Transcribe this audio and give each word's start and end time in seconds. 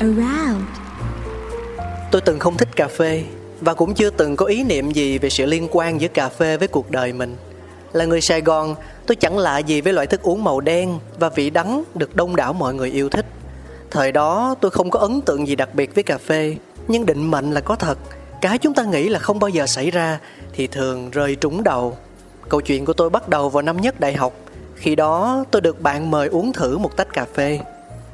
around. 0.00 0.64
Tôi 2.10 2.20
từng 2.20 2.38
không 2.38 2.56
thích 2.56 2.68
cà 2.76 2.88
phê 2.88 3.24
và 3.60 3.74
cũng 3.74 3.94
chưa 3.94 4.10
từng 4.10 4.36
có 4.36 4.46
ý 4.46 4.62
niệm 4.62 4.90
gì 4.90 5.18
về 5.18 5.30
sự 5.30 5.46
liên 5.46 5.68
quan 5.70 6.00
giữa 6.00 6.08
cà 6.08 6.28
phê 6.28 6.56
với 6.56 6.68
cuộc 6.68 6.90
đời 6.90 7.12
mình. 7.12 7.36
Là 7.92 8.04
người 8.04 8.20
Sài 8.20 8.40
Gòn, 8.40 8.74
tôi 9.06 9.16
chẳng 9.16 9.38
lạ 9.38 9.58
gì 9.58 9.80
với 9.80 9.92
loại 9.92 10.06
thức 10.06 10.22
uống 10.22 10.44
màu 10.44 10.60
đen 10.60 10.98
và 11.18 11.28
vị 11.28 11.50
đắng 11.50 11.84
được 11.94 12.16
đông 12.16 12.36
đảo 12.36 12.52
mọi 12.52 12.74
người 12.74 12.90
yêu 12.90 13.08
thích. 13.08 13.26
Thời 13.90 14.12
đó 14.12 14.54
tôi 14.60 14.70
không 14.70 14.90
có 14.90 15.00
ấn 15.00 15.20
tượng 15.20 15.48
gì 15.48 15.56
đặc 15.56 15.74
biệt 15.74 15.94
với 15.94 16.04
cà 16.04 16.18
phê, 16.18 16.56
nhưng 16.88 17.06
định 17.06 17.30
mệnh 17.30 17.50
là 17.50 17.60
có 17.60 17.76
thật. 17.76 17.98
Cái 18.40 18.58
chúng 18.58 18.74
ta 18.74 18.84
nghĩ 18.84 19.08
là 19.08 19.18
không 19.18 19.38
bao 19.38 19.48
giờ 19.48 19.66
xảy 19.66 19.90
ra 19.90 20.18
thì 20.52 20.66
thường 20.66 21.10
rơi 21.10 21.34
trúng 21.34 21.64
đầu. 21.64 21.96
Câu 22.48 22.60
chuyện 22.60 22.84
của 22.84 22.92
tôi 22.92 23.10
bắt 23.10 23.28
đầu 23.28 23.48
vào 23.48 23.62
năm 23.62 23.80
nhất 23.80 24.00
đại 24.00 24.14
học. 24.14 24.32
Khi 24.74 24.96
đó 24.96 25.44
tôi 25.50 25.62
được 25.62 25.80
bạn 25.80 26.10
mời 26.10 26.28
uống 26.28 26.52
thử 26.52 26.78
một 26.78 26.96
tách 26.96 27.12
cà 27.12 27.26
phê. 27.34 27.60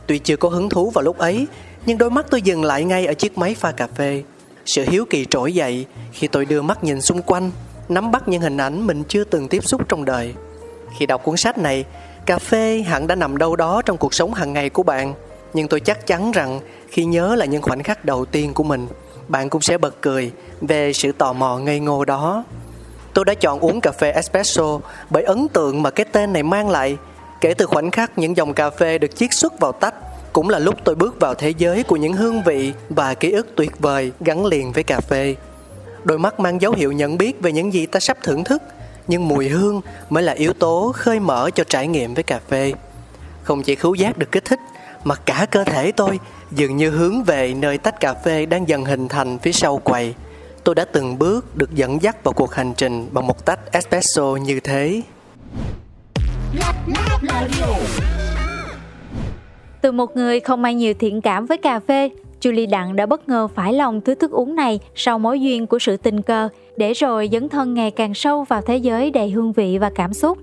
Tuy 0.07 0.19
chưa 0.19 0.37
có 0.37 0.49
hứng 0.49 0.69
thú 0.69 0.91
vào 0.91 1.03
lúc 1.03 1.19
ấy, 1.19 1.47
nhưng 1.87 1.99
đôi 1.99 2.11
mắt 2.11 2.27
tôi 2.31 2.43
dừng 2.43 2.65
lại 2.65 2.85
ngay 2.85 3.07
ở 3.07 3.15
chiếc 3.15 3.39
máy 3.39 3.55
pha 3.55 3.73
cà 3.73 3.87
phê. 3.87 4.23
Sự 4.67 4.85
hiếu 4.89 5.05
kỳ 5.11 5.27
trỗi 5.31 5.55
dậy 5.55 5.87
khi 6.13 6.27
tôi 6.27 6.45
đưa 6.45 6.63
mắt 6.63 6.85
nhìn 6.85 7.01
xung 7.01 7.23
quanh, 7.23 7.51
nắm 7.89 8.11
bắt 8.11 8.29
những 8.29 8.43
hình 8.43 8.57
ảnh 8.57 8.87
mình 8.87 9.03
chưa 9.09 9.25
từng 9.25 9.49
tiếp 9.49 9.65
xúc 9.65 9.89
trong 9.89 10.05
đời. 10.05 10.35
Khi 10.99 11.07
đọc 11.07 11.25
cuốn 11.25 11.37
sách 11.37 11.59
này, 11.59 11.85
cà 12.27 12.39
phê 12.39 12.85
hẳn 12.87 13.07
đã 13.07 13.15
nằm 13.15 13.39
đâu 13.39 13.57
đó 13.57 13.83
trong 13.83 13.97
cuộc 13.97 14.15
sống 14.15 14.35
hàng 14.35 14.53
ngày 14.53 14.71
của 14.71 14.83
bạn, 14.83 15.15
nhưng 15.55 15.69
tôi 15.69 15.81
chắc 15.81 16.07
chắn 16.07 16.33
rằng 16.33 16.61
khi 16.89 17.05
nhớ 17.05 17.35
là 17.35 17.47
những 17.47 17.63
khoảnh 17.63 17.83
khắc 17.83 18.05
đầu 18.05 18.25
tiên 18.25 18.55
của 18.55 18.63
mình, 18.63 18.89
bạn 19.29 19.51
cũng 19.51 19.63
sẽ 19.63 19.79
bật 19.79 20.01
cười 20.01 20.33
về 20.61 20.93
sự 20.93 21.13
tò 21.13 21.33
mò 21.33 21.59
ngây 21.59 21.81
ngô 21.81 22.05
đó. 22.05 22.45
Tôi 23.15 23.25
đã 23.25 23.35
chọn 23.35 23.61
uống 23.61 23.81
cà 23.81 23.93
phê 23.93 24.11
espresso 24.11 24.81
bởi 25.11 25.23
ấn 25.23 25.49
tượng 25.49 25.83
mà 25.83 25.91
cái 25.91 26.07
tên 26.13 26.33
này 26.33 26.43
mang 26.43 26.71
lại. 26.71 26.97
Kể 27.41 27.55
từ 27.55 27.67
khoảnh 27.67 27.91
khắc 27.91 28.19
những 28.19 28.37
dòng 28.37 28.55
cà 28.55 28.71
phê 28.71 28.99
được 28.99 29.17
chiết 29.17 29.31
xuất 29.33 29.61
vào 29.61 29.73
tách, 29.73 29.95
cũng 30.37 30.49
là 30.49 30.59
lúc 30.59 30.75
tôi 30.85 30.95
bước 30.95 31.21
vào 31.21 31.35
thế 31.35 31.53
giới 31.59 31.83
của 31.83 31.97
những 31.97 32.13
hương 32.13 32.43
vị 32.43 32.73
và 32.89 33.15
ký 33.15 33.31
ức 33.31 33.47
tuyệt 33.57 33.79
vời 33.79 34.13
gắn 34.21 34.47
liền 34.47 34.73
với 34.73 34.83
cà 34.83 35.01
phê. 35.01 35.35
Đôi 36.05 36.19
mắt 36.19 36.41
mang 36.41 36.61
dấu 36.61 36.73
hiệu 36.73 36.93
nhận 36.93 37.19
biết 37.19 37.41
về 37.41 37.53
những 37.53 37.73
gì 37.73 37.87
ta 37.87 38.01
sắp 38.01 38.19
thưởng 38.23 38.45
thức, 38.45 38.63
nhưng 39.09 39.29
mùi 39.29 39.49
hương 39.49 39.81
mới 40.11 40.23
là 40.23 40.33
yếu 40.33 40.53
tố 40.53 40.93
khơi 40.97 41.21
mở 41.21 41.51
cho 41.55 41.65
trải 41.65 41.87
nghiệm 41.87 42.15
với 42.15 42.23
cà 42.23 42.41
phê. 42.49 42.73
Không 43.43 43.63
chỉ 43.63 43.75
khứu 43.75 43.95
giác 43.95 44.19
được 44.19 44.33
kích 44.33 44.45
thích, 44.45 44.61
mà 45.05 45.15
cả 45.15 45.47
cơ 45.51 45.65
thể 45.65 45.93
tôi 45.93 46.19
dường 46.53 46.77
như 46.77 46.91
hướng 46.91 47.25
về 47.25 47.55
nơi 47.55 47.79
tách 47.79 48.01
cà 48.01 48.15
phê 48.15 48.47
đang 48.47 48.69
dần 48.69 48.85
hình 48.85 49.09
thành 49.09 49.39
phía 49.39 49.53
sau 49.53 49.79
quầy. 49.79 50.15
Tôi 50.65 50.75
đã 50.75 50.85
từng 50.85 51.19
bước 51.19 51.57
được 51.57 51.75
dẫn 51.75 52.03
dắt 52.03 52.25
vào 52.25 52.33
cuộc 52.33 52.55
hành 52.55 52.75
trình 52.77 53.09
bằng 53.13 53.27
một 53.27 53.45
tách 53.45 53.73
espresso 53.73 54.37
như 54.37 54.61
thế. 54.61 55.03
Từ 59.81 59.93
một 59.93 60.17
người 60.17 60.41
không 60.41 60.63
mang 60.63 60.77
nhiều 60.77 60.95
thiện 60.95 61.21
cảm 61.21 61.47
với 61.47 61.59
cà 61.59 61.81
phê, 61.81 62.11
Julie 62.41 62.71
Đặng 62.71 62.97
đã 62.97 63.07
bất 63.07 63.29
ngờ 63.29 63.49
phải 63.49 63.73
lòng 63.73 64.01
thứ 64.01 64.15
thức 64.15 64.31
uống 64.31 64.57
này 64.57 64.81
sau 64.95 65.19
mối 65.19 65.41
duyên 65.41 65.67
của 65.67 65.79
sự 65.79 65.97
tình 65.97 66.23
cờ, 66.23 66.49
để 66.77 66.93
rồi 66.93 67.29
dấn 67.33 67.49
thân 67.49 67.75
ngày 67.75 67.91
càng 67.91 68.15
sâu 68.15 68.45
vào 68.45 68.63
thế 68.63 68.77
giới 68.77 69.11
đầy 69.11 69.31
hương 69.31 69.53
vị 69.53 69.79
và 69.79 69.91
cảm 69.95 70.13
xúc. 70.13 70.39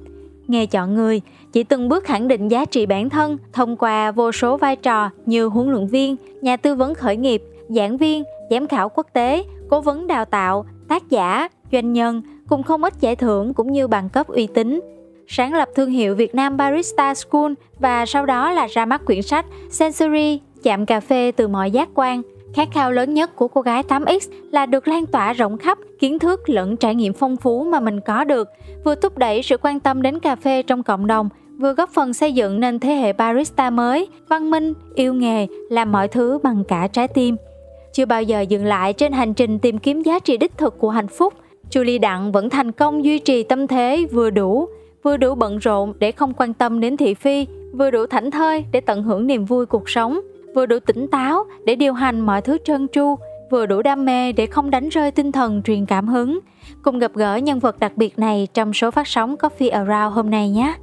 Nghề 0.48 0.66
chọn 0.66 0.94
người 0.94 1.22
chỉ 1.52 1.64
từng 1.64 1.90
bước 1.90 2.04
khẳng 2.04 2.28
định 2.28 2.48
giá 2.48 2.66
trị 2.66 2.86
bản 2.86 3.10
thân 3.10 3.38
thông 3.54 3.78
qua 3.78 4.12
vô 4.12 4.32
số 4.32 4.58
vai 4.58 4.76
trò 4.76 5.10
như 5.26 5.46
huấn 5.46 5.72
luyện 5.72 5.88
viên, 5.88 6.16
nhà 6.42 6.58
tư 6.58 6.76
vấn 6.76 6.96
khởi 6.96 7.18
nghiệp, 7.18 7.44
giảng 7.70 7.98
viên, 7.98 8.24
giám 8.50 8.68
khảo 8.68 8.90
quốc 8.90 9.08
tế, 9.14 9.44
cố 9.70 9.82
vấn 9.82 10.08
đào 10.08 10.26
tạo, 10.26 10.66
tác 10.88 11.10
giả, 11.10 11.50
doanh 11.72 11.94
nhân, 11.94 12.22
cùng 12.50 12.64
không 12.64 12.84
ít 12.84 12.94
giải 13.00 13.16
thưởng 13.16 13.54
cũng 13.54 13.72
như 13.72 13.88
bằng 13.88 14.10
cấp 14.10 14.28
uy 14.28 14.48
tín. 14.48 14.80
Sáng 15.28 15.54
lập 15.54 15.70
thương 15.76 15.90
hiệu 15.90 16.16
Việt 16.16 16.36
Nam 16.36 16.58
Barista 16.58 17.14
School 17.14 17.54
và 17.80 18.06
sau 18.06 18.26
đó 18.26 18.52
là 18.52 18.68
ra 18.68 18.86
mắt 18.86 19.06
quyển 19.06 19.22
sách 19.22 19.46
Sensory, 19.70 20.40
chạm 20.64 20.86
cà 20.86 21.00
phê 21.00 21.32
từ 21.36 21.48
mọi 21.48 21.72
giác 21.72 21.90
quan. 21.94 22.22
Khát 22.54 22.68
khao 22.72 22.92
lớn 22.92 23.14
nhất 23.14 23.36
của 23.36 23.48
cô 23.48 23.62
gái 23.62 23.84
8X 23.84 24.20
là 24.52 24.66
được 24.66 24.88
lan 24.88 25.06
tỏa 25.06 25.34
rộng 25.34 25.58
khắp 25.58 25.78
kiến 26.00 26.20
thức 26.20 26.50
lẫn 26.50 26.78
trải 26.78 26.96
nghiệm 26.96 27.14
phong 27.14 27.38
phú 27.38 27.64
mà 27.64 27.80
mình 27.80 28.00
có 28.02 28.24
được, 28.24 28.50
vừa 28.86 28.96
thúc 28.96 29.18
đẩy 29.18 29.44
sự 29.44 29.58
quan 29.58 29.80
tâm 29.80 30.02
đến 30.02 30.20
cà 30.20 30.36
phê 30.36 30.64
trong 30.64 30.84
cộng 30.84 31.08
đồng, 31.08 31.30
vừa 31.60 31.74
góp 31.74 31.90
phần 31.90 32.14
xây 32.14 32.34
dựng 32.34 32.60
nên 32.60 32.80
thế 32.80 32.94
hệ 32.94 33.14
barista 33.14 33.70
mới, 33.70 34.08
văn 34.30 34.52
minh, 34.52 34.74
yêu 34.96 35.14
nghề, 35.14 35.48
làm 35.70 35.92
mọi 35.92 36.08
thứ 36.08 36.40
bằng 36.44 36.64
cả 36.68 36.88
trái 36.88 37.08
tim. 37.08 37.36
Chưa 37.94 38.06
bao 38.06 38.24
giờ 38.24 38.42
dừng 38.42 38.66
lại 38.66 38.94
trên 38.94 39.12
hành 39.12 39.34
trình 39.34 39.60
tìm 39.60 39.78
kiếm 39.78 40.02
giá 40.02 40.20
trị 40.20 40.38
đích 40.38 40.58
thực 40.58 40.80
của 40.80 40.90
hạnh 40.90 41.08
phúc, 41.08 41.34
Julie 41.72 42.00
Đặng 42.00 42.32
vẫn 42.32 42.50
thành 42.50 42.72
công 42.72 43.06
duy 43.06 43.20
trì 43.20 43.44
tâm 43.44 43.68
thế 43.68 44.06
vừa 44.12 44.30
đủ, 44.30 44.68
vừa 45.04 45.18
đủ 45.18 45.36
bận 45.36 45.58
rộn 45.58 45.94
để 46.00 46.12
không 46.12 46.34
quan 46.34 46.54
tâm 46.54 46.80
đến 46.80 46.98
thị 46.98 47.14
phi, 47.14 47.48
vừa 47.74 47.92
đủ 47.92 48.06
thảnh 48.06 48.32
thơi 48.32 48.66
để 48.72 48.82
tận 48.82 49.04
hưởng 49.04 49.28
niềm 49.28 49.46
vui 49.46 49.66
cuộc 49.66 49.90
sống, 49.90 50.20
vừa 50.56 50.66
đủ 50.66 50.80
tỉnh 50.80 51.08
táo 51.08 51.44
để 51.66 51.76
điều 51.76 51.94
hành 51.94 52.20
mọi 52.20 52.42
thứ 52.42 52.58
trơn 52.66 52.88
tru, 52.88 53.16
vừa 53.52 53.66
đủ 53.66 53.82
đam 53.82 54.06
mê 54.06 54.32
để 54.32 54.46
không 54.46 54.70
đánh 54.70 54.90
rơi 54.90 55.12
tinh 55.12 55.32
thần 55.32 55.62
truyền 55.64 55.86
cảm 55.86 56.08
hứng. 56.08 56.40
Cùng 56.82 57.00
gặp 57.00 57.12
gỡ 57.14 57.36
nhân 57.36 57.60
vật 57.60 57.80
đặc 57.80 57.92
biệt 57.96 58.20
này 58.20 58.48
trong 58.54 58.74
số 58.74 58.92
phát 58.92 59.08
sóng 59.08 59.36
Coffee 59.36 59.72
Around 59.72 60.16
hôm 60.16 60.30
nay 60.30 60.50
nhé. 60.50 60.76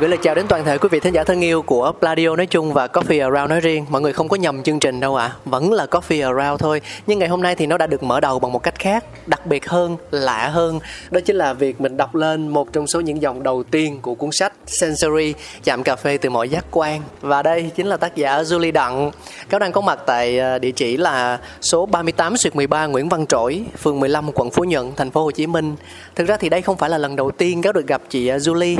Gửi 0.00 0.08
lời 0.08 0.18
chào 0.22 0.34
đến 0.34 0.46
toàn 0.48 0.64
thể 0.64 0.78
quý 0.78 0.88
vị 0.92 1.00
thính 1.00 1.14
giả 1.14 1.24
thân 1.24 1.40
yêu 1.40 1.62
của 1.62 1.92
Pladio 2.00 2.36
nói 2.36 2.46
chung 2.46 2.72
và 2.72 2.86
Coffee 2.86 3.32
Around 3.32 3.50
nói 3.50 3.60
riêng. 3.60 3.86
Mọi 3.88 4.00
người 4.00 4.12
không 4.12 4.28
có 4.28 4.36
nhầm 4.36 4.62
chương 4.62 4.80
trình 4.80 5.00
đâu 5.00 5.16
ạ. 5.16 5.26
À. 5.26 5.36
Vẫn 5.44 5.72
là 5.72 5.86
Coffee 5.86 6.36
Around 6.36 6.60
thôi. 6.60 6.80
Nhưng 7.06 7.18
ngày 7.18 7.28
hôm 7.28 7.42
nay 7.42 7.54
thì 7.54 7.66
nó 7.66 7.78
đã 7.78 7.86
được 7.86 8.02
mở 8.02 8.20
đầu 8.20 8.38
bằng 8.38 8.52
một 8.52 8.62
cách 8.62 8.78
khác, 8.78 9.04
đặc 9.26 9.46
biệt 9.46 9.68
hơn, 9.68 9.96
lạ 10.10 10.48
hơn. 10.48 10.80
Đó 11.10 11.20
chính 11.24 11.36
là 11.36 11.52
việc 11.52 11.80
mình 11.80 11.96
đọc 11.96 12.14
lên 12.14 12.48
một 12.48 12.72
trong 12.72 12.86
số 12.86 13.00
những 13.00 13.22
dòng 13.22 13.42
đầu 13.42 13.62
tiên 13.62 13.98
của 14.02 14.14
cuốn 14.14 14.32
sách 14.32 14.52
Sensory, 14.66 15.34
chạm 15.64 15.82
cà 15.82 15.96
phê 15.96 16.16
từ 16.16 16.30
mọi 16.30 16.48
giác 16.48 16.64
quan. 16.70 17.02
Và 17.20 17.42
đây 17.42 17.70
chính 17.76 17.86
là 17.86 17.96
tác 17.96 18.16
giả 18.16 18.42
Julie 18.42 18.72
Đặng. 18.72 19.10
Cáo 19.48 19.60
đang 19.60 19.72
có 19.72 19.80
mặt 19.80 19.98
tại 20.06 20.38
ờ, 20.38 20.58
địa 20.58 20.70
chỉ 20.70 20.96
là 20.96 21.38
số 21.60 21.86
38 21.86 22.34
13 22.54 22.86
Nguyễn 22.86 23.08
Văn 23.08 23.26
Trỗi, 23.26 23.64
phường 23.82 24.00
15 24.00 24.32
quận 24.34 24.50
Phú 24.50 24.64
Nhuận, 24.64 24.92
thành 24.96 25.10
phố 25.10 25.24
Hồ 25.24 25.30
Chí 25.30 25.46
Minh. 25.46 25.76
Thực 26.14 26.28
ra 26.28 26.36
thì 26.36 26.48
đây 26.48 26.62
không 26.62 26.76
phải 26.76 26.90
là 26.90 26.98
lần 26.98 27.16
đầu 27.16 27.30
tiên 27.30 27.62
cáo 27.62 27.72
được 27.72 27.86
gặp 27.86 28.02
chị 28.10 28.28
ờ, 28.28 28.36
Julie. 28.36 28.76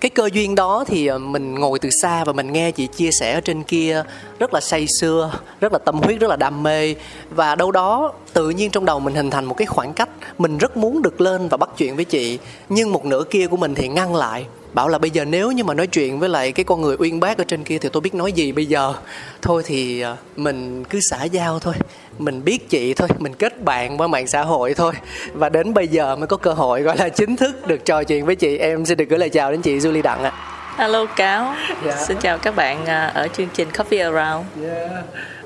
Cái 0.00 0.10
cơ 0.10 0.28
duyên 0.32 0.54
đó 0.54 0.61
thì 0.86 1.06
ờ, 1.06 1.18
mình 1.18 1.54
ngồi 1.54 1.78
từ 1.78 1.90
xa 1.90 2.24
và 2.24 2.32
mình 2.32 2.52
nghe 2.52 2.70
chị 2.70 2.86
chia 2.86 3.10
sẻ 3.10 3.32
ở 3.34 3.40
trên 3.40 3.62
kia 3.62 4.02
rất 4.38 4.54
là 4.54 4.60
say 4.60 4.86
sưa, 5.00 5.32
rất 5.60 5.72
là 5.72 5.78
tâm 5.78 5.98
huyết, 5.98 6.20
rất 6.20 6.30
là 6.30 6.36
đam 6.36 6.62
mê. 6.62 6.94
Và 7.30 7.54
đâu 7.54 7.72
đó 7.72 8.12
tự 8.32 8.50
nhiên 8.50 8.70
trong 8.70 8.84
đầu 8.84 9.00
mình 9.00 9.14
hình 9.14 9.30
thành 9.30 9.44
một 9.44 9.54
cái 9.54 9.66
khoảng 9.66 9.92
cách, 9.92 10.08
mình 10.38 10.58
rất 10.58 10.76
muốn 10.76 11.02
được 11.02 11.20
lên 11.20 11.48
và 11.48 11.56
bắt 11.56 11.68
chuyện 11.76 11.96
với 11.96 12.04
chị. 12.04 12.38
Nhưng 12.68 12.92
một 12.92 13.04
nửa 13.04 13.24
kia 13.30 13.46
của 13.46 13.56
mình 13.56 13.74
thì 13.74 13.88
ngăn 13.88 14.14
lại, 14.14 14.46
bảo 14.72 14.88
là 14.88 14.98
bây 14.98 15.10
giờ 15.10 15.24
nếu 15.24 15.52
như 15.52 15.64
mà 15.64 15.74
nói 15.74 15.86
chuyện 15.86 16.18
với 16.18 16.28
lại 16.28 16.52
cái 16.52 16.64
con 16.64 16.80
người 16.80 16.96
uyên 16.98 17.20
bác 17.20 17.38
ở 17.38 17.44
trên 17.44 17.64
kia 17.64 17.78
thì 17.78 17.88
tôi 17.88 18.00
biết 18.00 18.14
nói 18.14 18.32
gì 18.32 18.52
bây 18.52 18.66
giờ. 18.66 18.94
Thôi 19.42 19.62
thì 19.66 20.00
ờ, 20.00 20.16
mình 20.36 20.84
cứ 20.84 21.00
xã 21.10 21.24
giao 21.24 21.58
thôi, 21.58 21.74
mình 22.18 22.44
biết 22.44 22.70
chị 22.70 22.94
thôi, 22.94 23.08
mình 23.18 23.34
kết 23.34 23.64
bạn 23.64 24.00
qua 24.00 24.06
mạng 24.06 24.26
xã 24.26 24.42
hội 24.42 24.74
thôi. 24.74 24.92
Và 25.32 25.48
đến 25.48 25.74
bây 25.74 25.88
giờ 25.88 26.16
mới 26.16 26.26
có 26.26 26.36
cơ 26.36 26.52
hội 26.52 26.82
gọi 26.82 26.96
là 26.96 27.08
chính 27.08 27.36
thức 27.36 27.66
được 27.66 27.84
trò 27.84 28.04
chuyện 28.04 28.26
với 28.26 28.36
chị. 28.36 28.58
Em 28.58 28.84
xin 28.86 28.98
được 28.98 29.08
gửi 29.08 29.18
lời 29.18 29.28
chào 29.28 29.50
đến 29.50 29.62
chị 29.62 29.78
Julie 29.78 30.02
Đặng 30.02 30.22
ạ. 30.22 30.51
Hello 30.76 31.06
Cáo. 31.16 31.54
Dạ. 31.86 31.96
Xin 31.96 32.16
chào 32.20 32.38
các 32.38 32.56
bạn 32.56 32.86
à, 32.86 33.12
ở 33.14 33.28
chương 33.28 33.48
trình 33.54 33.68
Coffee 33.68 34.12
Around. 34.12 34.46
Yeah. 34.62 34.90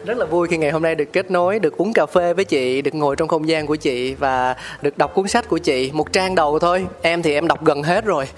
Rất 0.07 0.17
là 0.17 0.27
vui 0.27 0.49
khi 0.49 0.57
ngày 0.57 0.71
hôm 0.71 0.83
nay 0.83 0.95
được 0.95 1.13
kết 1.13 1.31
nối, 1.31 1.59
được 1.59 1.77
uống 1.77 1.93
cà 1.93 2.07
phê 2.07 2.35
với 2.35 2.45
chị, 2.45 2.83
được 2.83 2.95
ngồi 2.95 3.17
trong 3.17 3.29
không 3.29 3.49
gian 3.49 3.67
của 3.67 3.77
chị 3.77 4.15
và 4.15 4.57
được 4.83 4.99
đọc 4.99 5.15
cuốn 5.15 5.29
sách 5.29 5.49
của 5.49 5.59
chị. 5.59 5.91
Một 5.95 6.13
trang 6.13 6.35
đầu 6.35 6.59
thôi, 6.59 6.87
em 7.03 7.23
thì 7.23 7.35
em 7.35 7.49
đọc 7.49 7.65
gần 7.65 7.83
hết 7.83 8.05
rồi. 8.05 8.29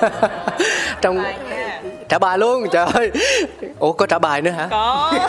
trong 1.00 1.24
trả 2.08 2.18
bài 2.18 2.38
luôn, 2.38 2.68
trời 2.72 2.86
ơi. 2.86 3.10
Ủa 3.78 3.92
có 3.92 4.06
trả 4.06 4.18
bài 4.18 4.42
nữa 4.42 4.50
hả? 4.50 4.68
Có. 4.70 5.12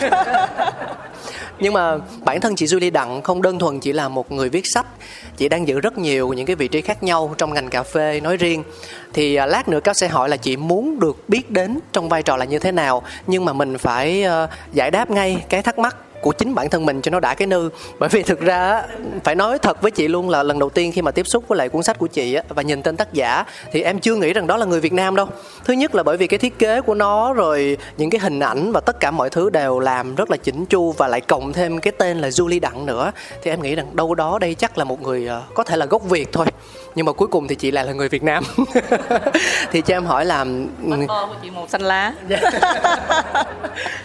nhưng 1.60 1.72
mà 1.72 1.96
bản 2.24 2.40
thân 2.40 2.56
chị 2.56 2.66
Julie 2.66 2.92
Đặng 2.92 3.22
không 3.22 3.42
đơn 3.42 3.58
thuần 3.58 3.80
chỉ 3.80 3.92
là 3.92 4.08
một 4.08 4.32
người 4.32 4.48
viết 4.48 4.66
sách 4.66 4.86
chị 5.36 5.48
đang 5.48 5.68
giữ 5.68 5.80
rất 5.80 5.98
nhiều 5.98 6.32
những 6.32 6.46
cái 6.46 6.56
vị 6.56 6.68
trí 6.68 6.80
khác 6.80 7.02
nhau 7.02 7.34
trong 7.38 7.54
ngành 7.54 7.68
cà 7.68 7.82
phê 7.82 8.20
nói 8.20 8.36
riêng. 8.36 8.62
Thì 9.12 9.34
à, 9.34 9.46
lát 9.46 9.68
nữa 9.68 9.80
các 9.80 9.96
sẽ 9.96 10.08
hỏi 10.08 10.28
là 10.28 10.36
chị 10.36 10.56
muốn 10.56 11.00
được 11.00 11.28
biết 11.28 11.50
đến 11.50 11.78
trong 11.92 12.08
vai 12.08 12.22
trò 12.22 12.36
là 12.36 12.44
như 12.44 12.58
thế 12.58 12.72
nào 12.72 13.02
nhưng 13.26 13.44
mà 13.44 13.52
mình 13.52 13.78
phải 13.78 14.22
ờ, 14.22 14.48
giải 14.72 14.90
đáp 14.90 15.10
ngay 15.10 15.44
cái 15.48 15.62
thắc 15.62 15.78
mắc 15.78 15.96
của 16.24 16.32
chính 16.32 16.54
bản 16.54 16.70
thân 16.70 16.86
mình 16.86 17.02
cho 17.02 17.10
nó 17.10 17.20
đã 17.20 17.34
cái 17.34 17.46
nư. 17.46 17.70
Bởi 17.98 18.08
vì 18.08 18.22
thực 18.22 18.40
ra 18.40 18.82
phải 19.24 19.34
nói 19.34 19.58
thật 19.58 19.82
với 19.82 19.90
chị 19.90 20.08
luôn 20.08 20.30
là 20.30 20.42
lần 20.42 20.58
đầu 20.58 20.70
tiên 20.70 20.92
khi 20.92 21.02
mà 21.02 21.10
tiếp 21.10 21.26
xúc 21.26 21.44
với 21.48 21.58
lại 21.58 21.68
cuốn 21.68 21.82
sách 21.82 21.98
của 21.98 22.06
chị 22.06 22.36
và 22.48 22.62
nhìn 22.62 22.82
tên 22.82 22.96
tác 22.96 23.12
giả 23.12 23.44
thì 23.72 23.82
em 23.82 23.98
chưa 23.98 24.14
nghĩ 24.14 24.32
rằng 24.32 24.46
đó 24.46 24.56
là 24.56 24.66
người 24.66 24.80
Việt 24.80 24.92
Nam 24.92 25.16
đâu. 25.16 25.28
Thứ 25.64 25.72
nhất 25.72 25.94
là 25.94 26.02
bởi 26.02 26.16
vì 26.16 26.26
cái 26.26 26.38
thiết 26.38 26.58
kế 26.58 26.80
của 26.80 26.94
nó 26.94 27.32
rồi 27.32 27.76
những 27.96 28.10
cái 28.10 28.18
hình 28.18 28.40
ảnh 28.40 28.72
và 28.72 28.80
tất 28.80 29.00
cả 29.00 29.10
mọi 29.10 29.30
thứ 29.30 29.50
đều 29.50 29.78
làm 29.78 30.14
rất 30.14 30.30
là 30.30 30.36
chỉnh 30.36 30.66
chu 30.66 30.92
và 30.92 31.08
lại 31.08 31.20
cộng 31.20 31.52
thêm 31.52 31.80
cái 31.80 31.92
tên 31.98 32.18
là 32.18 32.28
Julie 32.28 32.60
Đặng 32.60 32.86
nữa, 32.86 33.12
thì 33.42 33.50
em 33.50 33.62
nghĩ 33.62 33.74
rằng 33.74 33.86
đâu 33.92 34.14
đó 34.14 34.38
đây 34.38 34.54
chắc 34.54 34.78
là 34.78 34.84
một 34.84 35.02
người 35.02 35.26
ờ, 35.26 35.42
có 35.54 35.64
thể 35.64 35.76
là 35.76 35.86
gốc 35.86 36.02
Việt 36.02 36.32
thôi 36.32 36.46
nhưng 36.94 37.06
mà 37.06 37.12
cuối 37.12 37.28
cùng 37.28 37.48
thì 37.48 37.54
chị 37.54 37.70
lại 37.70 37.84
là 37.84 37.92
người 37.92 38.08
Việt 38.08 38.22
Nam 38.22 38.44
thì 39.72 39.80
cho 39.80 39.94
em 39.96 40.04
hỏi 40.04 40.24
là 40.24 40.44
Cô 41.08 41.26
của 41.26 41.34
chị 41.42 41.50
màu 41.50 41.66
xanh 41.68 41.82
lá. 41.82 42.12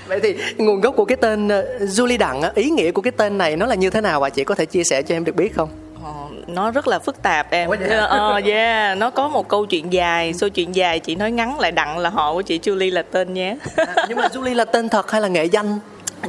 vậy 0.07 0.19
thì 0.23 0.35
nguồn 0.57 0.81
gốc 0.81 0.95
của 0.95 1.05
cái 1.05 1.17
tên 1.17 1.47
ờ, 1.47 1.65
Julie 1.79 2.17
Đặng 2.17 2.41
ý 2.55 2.69
nghĩa 2.69 2.91
của 2.91 3.01
cái 3.01 3.11
tên 3.11 3.37
này 3.37 3.55
nó 3.55 3.65
là 3.65 3.75
như 3.75 3.89
thế 3.89 4.01
nào 4.01 4.19
và 4.19 4.29
chị 4.29 4.43
có 4.43 4.55
thể 4.55 4.65
chia 4.65 4.83
sẻ 4.83 5.01
cho 5.01 5.15
em 5.15 5.23
được 5.25 5.35
biết 5.35 5.55
không 5.55 5.69
Ờ, 6.03 6.11
nó 6.47 6.71
rất 6.71 6.87
là 6.87 6.99
phức 6.99 7.21
tạp 7.23 7.51
em. 7.51 7.69
Vậy 7.69 7.77
hả? 7.89 7.97
Ờ 8.05 8.41
yeah, 8.45 8.97
nó 8.97 9.09
có 9.09 9.27
một 9.27 9.47
câu 9.47 9.65
chuyện 9.65 9.93
dài, 9.93 10.33
câu 10.39 10.49
chuyện 10.49 10.75
dài 10.75 10.99
chị 10.99 11.15
nói 11.15 11.31
ngắn 11.31 11.59
lại 11.59 11.71
đặng 11.71 11.97
là 11.97 12.09
họ 12.09 12.33
của 12.33 12.41
chị 12.41 12.59
Julie 12.59 12.93
là 12.93 13.01
tên 13.01 13.33
nhé. 13.33 13.57
à, 13.75 13.85
nhưng 14.09 14.17
mà 14.17 14.27
Julie 14.27 14.55
là 14.55 14.65
tên 14.65 14.89
thật 14.89 15.11
hay 15.11 15.21
là 15.21 15.27
nghệ 15.27 15.45
danh 15.45 15.79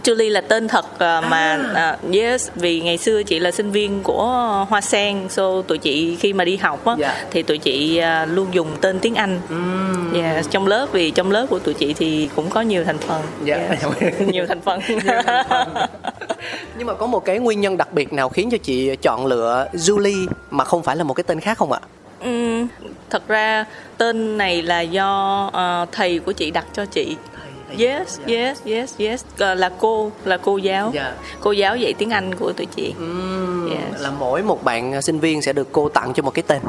Julie 0.05 0.31
là 0.33 0.41
tên 0.41 0.69
thật 0.69 0.99
à, 0.99 1.21
mà 1.21 1.59
à, 1.75 1.97
yes 2.13 2.49
vì 2.55 2.81
ngày 2.81 2.99
xưa 2.99 3.23
chị 3.23 3.39
là 3.39 3.51
sinh 3.51 3.71
viên 3.71 4.03
của 4.03 4.27
Hoa 4.69 4.81
Sen 4.81 5.29
so 5.29 5.63
tụi 5.63 5.79
chị 5.79 6.17
khi 6.17 6.33
mà 6.33 6.45
đi 6.45 6.57
học 6.57 6.85
á 6.85 6.95
Dạ. 6.99 7.25
thì 7.31 7.43
tụi 7.43 7.59
chị 7.59 7.97
à, 7.97 8.25
luôn 8.27 8.47
dùng 8.53 8.69
tên 8.81 8.99
tiếng 8.99 9.15
Anh. 9.15 9.41
Yeah, 10.15 10.51
trong 10.51 10.67
lớp 10.67 10.87
vì 10.93 11.11
trong 11.11 11.31
lớp 11.31 11.47
của 11.51 11.59
tụi 11.59 11.75
chị 11.75 11.95
thì 11.95 12.29
cũng 12.37 12.51
có 12.51 12.61
nhiều 12.61 12.85
thành 12.85 12.99
phần. 12.99 13.23
Dạ. 13.45 13.57
Yeah. 13.57 14.21
nhiều 14.33 14.47
thành 14.47 14.61
phần. 14.61 14.81
nhưng 16.79 16.87
mà 16.87 16.95
có 16.95 17.07
một 17.07 17.25
cái 17.25 17.39
nguyên 17.39 17.61
nhân 17.61 17.77
đặc 17.77 17.93
biệt 17.93 18.13
nào 18.13 18.29
khiến 18.29 18.51
cho 18.51 18.59
chị 18.63 18.97
chọn 18.97 19.27
lựa 19.27 19.67
Julie 19.73 20.27
mà 20.51 20.65
không 20.65 20.83
phải 20.83 20.97
là 20.97 21.05
một 21.05 21.15
cái 21.15 21.25
tên 21.25 21.41
khác 21.41 21.59
không 21.59 21.73
ạ 21.73 21.81
Ừm, 22.21 22.67
thật 23.11 23.29
ra 23.29 23.65
tên 23.99 24.39
này 24.39 24.63
là 24.63 24.81
do 24.81 25.51
ờ, 25.53 25.87
thầy 25.93 26.19
của 26.19 26.33
chị 26.33 26.51
đặt 26.51 26.67
cho 26.73 26.85
chị. 26.87 27.17
Yes, 27.79 28.19
yes, 28.27 28.63
yes, 28.65 28.95
yes. 28.99 29.25
Ờ, 29.39 29.55
là 29.55 29.71
cô, 29.79 30.11
là 30.25 30.37
cô 30.37 30.57
giáo. 30.57 30.91
Dạ. 30.95 31.13
Cô 31.41 31.53
giáo 31.53 31.77
dạy 31.77 31.95
tiếng 31.99 32.11
Anh 32.11 32.35
của 32.35 32.53
tụi 32.53 32.67
chị. 32.67 32.95
Ừm, 32.99 33.71
Yes. 33.71 34.01
là 34.03 34.11
mỗi 34.11 34.43
một 34.43 34.65
bạn 34.65 35.03
sinh 35.03 35.21
viên 35.21 35.43
sẽ 35.43 35.53
được 35.53 35.69
cô 35.73 35.89
tặng 35.89 36.13
cho 36.15 36.23
một 36.23 36.35
cái 36.35 36.43
tên 36.47 36.61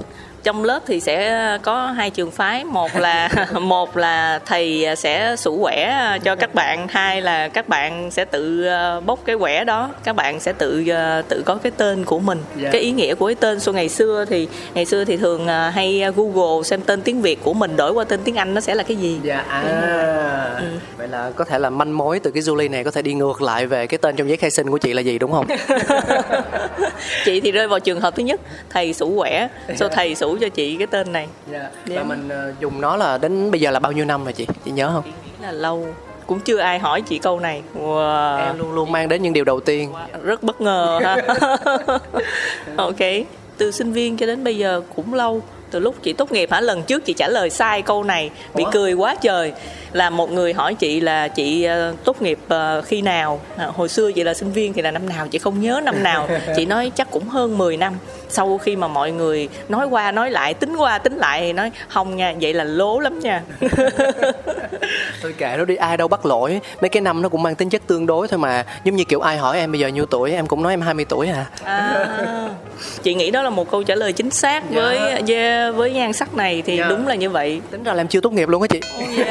trong 0.43 0.63
lớp 0.63 0.83
thì 0.88 0.99
sẽ 0.99 1.57
có 1.61 1.88
hai 1.88 2.09
trường 2.09 2.31
phái 2.31 2.63
một 2.63 2.95
là 2.95 3.29
một 3.61 3.97
là 3.97 4.39
thầy 4.45 4.85
sẽ 4.97 5.35
sủ 5.35 5.59
quẻ 5.61 6.17
cho 6.23 6.35
các 6.35 6.55
bạn 6.55 6.88
hai 6.89 7.21
là 7.21 7.47
các 7.47 7.69
bạn 7.69 8.11
sẽ 8.11 8.25
tự 8.25 8.63
ờ, 8.65 9.01
bốc 9.05 9.19
cái 9.25 9.35
quẻ 9.35 9.63
đó 9.63 9.89
các 10.03 10.15
bạn 10.15 10.39
sẽ 10.39 10.53
tự 10.53 10.88
ờ, 10.89 11.21
tự 11.21 11.43
có 11.45 11.55
cái 11.55 11.71
tên 11.77 12.05
của 12.05 12.19
mình. 12.19 12.39
Dạ. 12.55 12.69
cái 12.71 12.81
ý 12.81 12.91
nghĩa 12.91 13.15
của 13.15 13.25
cái 13.25 13.35
tên 13.35 13.59
so 13.59 13.71
ngày 13.71 13.89
xưa 13.89 14.25
thì 14.29 14.47
ngày 14.73 14.85
xưa 14.85 15.05
thì 15.05 15.17
thường 15.17 15.47
ờ, 15.47 15.69
hay 15.69 16.03
google 16.15 16.63
xem 16.63 16.81
tên 16.81 17.01
tiếng 17.01 17.21
việt 17.21 17.43
của 17.43 17.53
mình 17.53 17.75
đổi 17.75 17.91
qua 17.91 18.03
tên 18.03 18.19
tiếng 18.23 18.35
anh 18.35 18.53
nó 18.53 18.61
sẽ 18.61 18.75
là 18.75 18.83
cái 18.83 18.97
gì. 18.97 19.19
Dạ 19.23 19.45
à. 19.49 20.61
Vậy 20.97 21.07
là 21.07 21.31
có 21.35 21.45
thể 21.45 21.59
là 21.59 21.69
manh 21.69 21.97
mối 21.97 22.19
từ 22.19 22.31
cái 22.31 22.43
Julie 22.43 22.71
này 22.71 22.83
có 22.83 22.91
thể 22.91 23.01
đi 23.01 23.13
ngược 23.13 23.41
lại 23.41 23.67
về 23.67 23.88
cái 23.88 23.97
tên 23.97 24.15
trong 24.15 24.27
giấy 24.27 24.38
khai 24.38 24.51
sinh 24.51 24.71
của 24.71 24.77
chị 24.77 24.93
là 24.93 25.01
gì 25.01 25.19
đúng 25.19 25.31
không? 25.31 25.45
Chị 27.25 27.41
thì 27.41 27.51
rơi 27.51 27.67
vào 27.67 27.79
trường 27.79 28.01
hợp 28.01 28.15
thứ 28.15 28.23
nhất 28.23 28.41
thầy 28.69 28.93
sủ 28.93 29.13
quẻ. 29.17 29.47
So 29.75 29.88
thầy 29.88 30.15
sủ 30.15 30.30
cho 30.41 30.49
chị 30.49 30.75
cái 30.75 30.87
tên 30.87 31.11
này. 31.11 31.27
Dạ. 31.51 31.69
Dạ. 31.85 31.95
và 31.97 32.03
mình 32.03 32.29
ờ, 32.29 32.53
dùng 32.59 32.81
nó 32.81 32.95
là 32.95 33.17
đến 33.17 33.51
bây 33.51 33.59
giờ 33.59 33.71
là 33.71 33.79
bao 33.79 33.91
nhiêu 33.91 34.05
năm 34.05 34.23
rồi 34.23 34.33
chị? 34.33 34.47
Chị 34.65 34.71
nhớ 34.71 34.91
không? 34.93 35.03
Chị 35.03 35.11
nghĩ 35.11 35.45
là 35.45 35.51
lâu. 35.51 35.87
Cũng 36.27 36.39
chưa 36.39 36.57
ai 36.57 36.79
hỏi 36.79 37.01
chị 37.01 37.17
câu 37.17 37.39
này. 37.39 37.61
Wow. 37.79 38.47
em 38.47 38.57
luôn 38.57 38.73
luôn 38.73 38.91
mang 38.91 39.09
đến 39.09 39.21
những 39.21 39.33
điều 39.33 39.43
đầu 39.43 39.59
tiên. 39.59 39.93
Rất 40.23 40.43
bất 40.43 40.61
ngờ 40.61 40.99
ha. 41.03 41.15
Ok. 42.77 42.99
Từ 43.57 43.71
sinh 43.71 43.91
viên 43.91 44.17
cho 44.17 44.25
đến 44.25 44.43
bây 44.43 44.57
giờ 44.57 44.81
cũng 44.95 45.13
lâu. 45.13 45.41
Từ 45.71 45.79
lúc 45.79 45.95
chị 46.03 46.13
tốt 46.13 46.31
nghiệp 46.31 46.51
hả? 46.51 46.61
Lần 46.61 46.83
trước 46.83 47.05
chị 47.05 47.13
trả 47.13 47.27
lời 47.27 47.49
sai 47.49 47.81
câu 47.81 48.03
này. 48.03 48.29
Bị 48.55 48.63
Ủa? 48.63 48.71
cười 48.71 48.93
quá 48.93 49.15
trời. 49.21 49.53
Là 49.91 50.09
một 50.09 50.31
người 50.31 50.53
hỏi 50.53 50.75
chị 50.75 50.99
là 50.99 51.27
chị 51.27 51.63
ờ, 51.63 51.93
tốt 52.03 52.21
nghiệp 52.21 52.39
ờ, 52.47 52.81
khi 52.81 53.01
nào? 53.01 53.39
À, 53.57 53.65
hồi 53.65 53.89
xưa 53.89 54.11
chị 54.11 54.23
là 54.23 54.33
sinh 54.33 54.51
viên 54.51 54.73
thì 54.73 54.81
là 54.81 54.91
năm 54.91 55.09
nào? 55.09 55.27
Chị 55.27 55.39
không 55.39 55.61
nhớ 55.61 55.81
năm 55.83 56.03
nào. 56.03 56.27
Chị 56.55 56.65
nói 56.65 56.91
chắc 56.95 57.11
cũng 57.11 57.29
hơn 57.29 57.57
10 57.57 57.77
năm 57.77 57.93
sau 58.31 58.57
khi 58.57 58.75
mà 58.75 58.87
mọi 58.87 59.11
người 59.11 59.49
nói 59.69 59.85
qua 59.87 60.11
nói 60.11 60.31
lại 60.31 60.53
tính 60.53 60.75
qua 60.75 60.97
tính 60.97 61.17
lại 61.17 61.41
thì 61.41 61.53
nói 61.53 61.71
không 61.89 62.15
nha 62.15 62.33
vậy 62.41 62.53
là 62.53 62.63
lố 62.63 62.99
lắm 62.99 63.19
nha. 63.19 63.41
Thôi 65.21 65.33
kệ 65.37 65.55
nó 65.57 65.65
đi 65.65 65.75
ai 65.75 65.97
đâu 65.97 66.07
bắt 66.07 66.25
lỗi. 66.25 66.59
Mấy 66.81 66.89
cái 66.89 67.01
năm 67.01 67.21
nó 67.21 67.29
cũng 67.29 67.43
mang 67.43 67.55
tính 67.55 67.69
chất 67.69 67.81
tương 67.87 68.05
đối 68.05 68.27
thôi 68.27 68.37
mà. 68.39 68.65
Giống 68.83 68.95
như 68.95 69.03
kiểu 69.03 69.19
ai 69.21 69.37
hỏi 69.37 69.59
em 69.59 69.71
bây 69.71 69.79
giờ 69.79 69.87
nhiêu 69.87 70.05
tuổi 70.05 70.31
em 70.31 70.47
cũng 70.47 70.63
nói 70.63 70.73
em 70.73 70.81
20 70.81 71.05
tuổi 71.09 71.27
à. 71.27 71.45
À, 71.63 72.49
chị 73.03 73.13
nghĩ 73.13 73.31
đó 73.31 73.41
là 73.41 73.49
một 73.49 73.71
câu 73.71 73.83
trả 73.83 73.95
lời 73.95 74.13
chính 74.13 74.29
xác 74.31 74.63
Dạ. 74.69 74.81
với 74.81 74.97
yeah, 75.35 75.75
với 75.75 75.91
nhan 75.91 76.13
sắc 76.13 76.33
này 76.35 76.63
thì 76.65 76.77
Dạ. 76.77 76.87
đúng 76.89 77.07
là 77.07 77.15
như 77.15 77.29
vậy. 77.29 77.61
Tính 77.71 77.83
ra 77.83 77.93
là 77.93 78.01
em 78.01 78.07
chưa 78.07 78.21
tốt 78.21 78.33
nghiệp 78.33 78.49
luôn 78.49 78.61
á 78.61 78.67
chị 78.67 78.79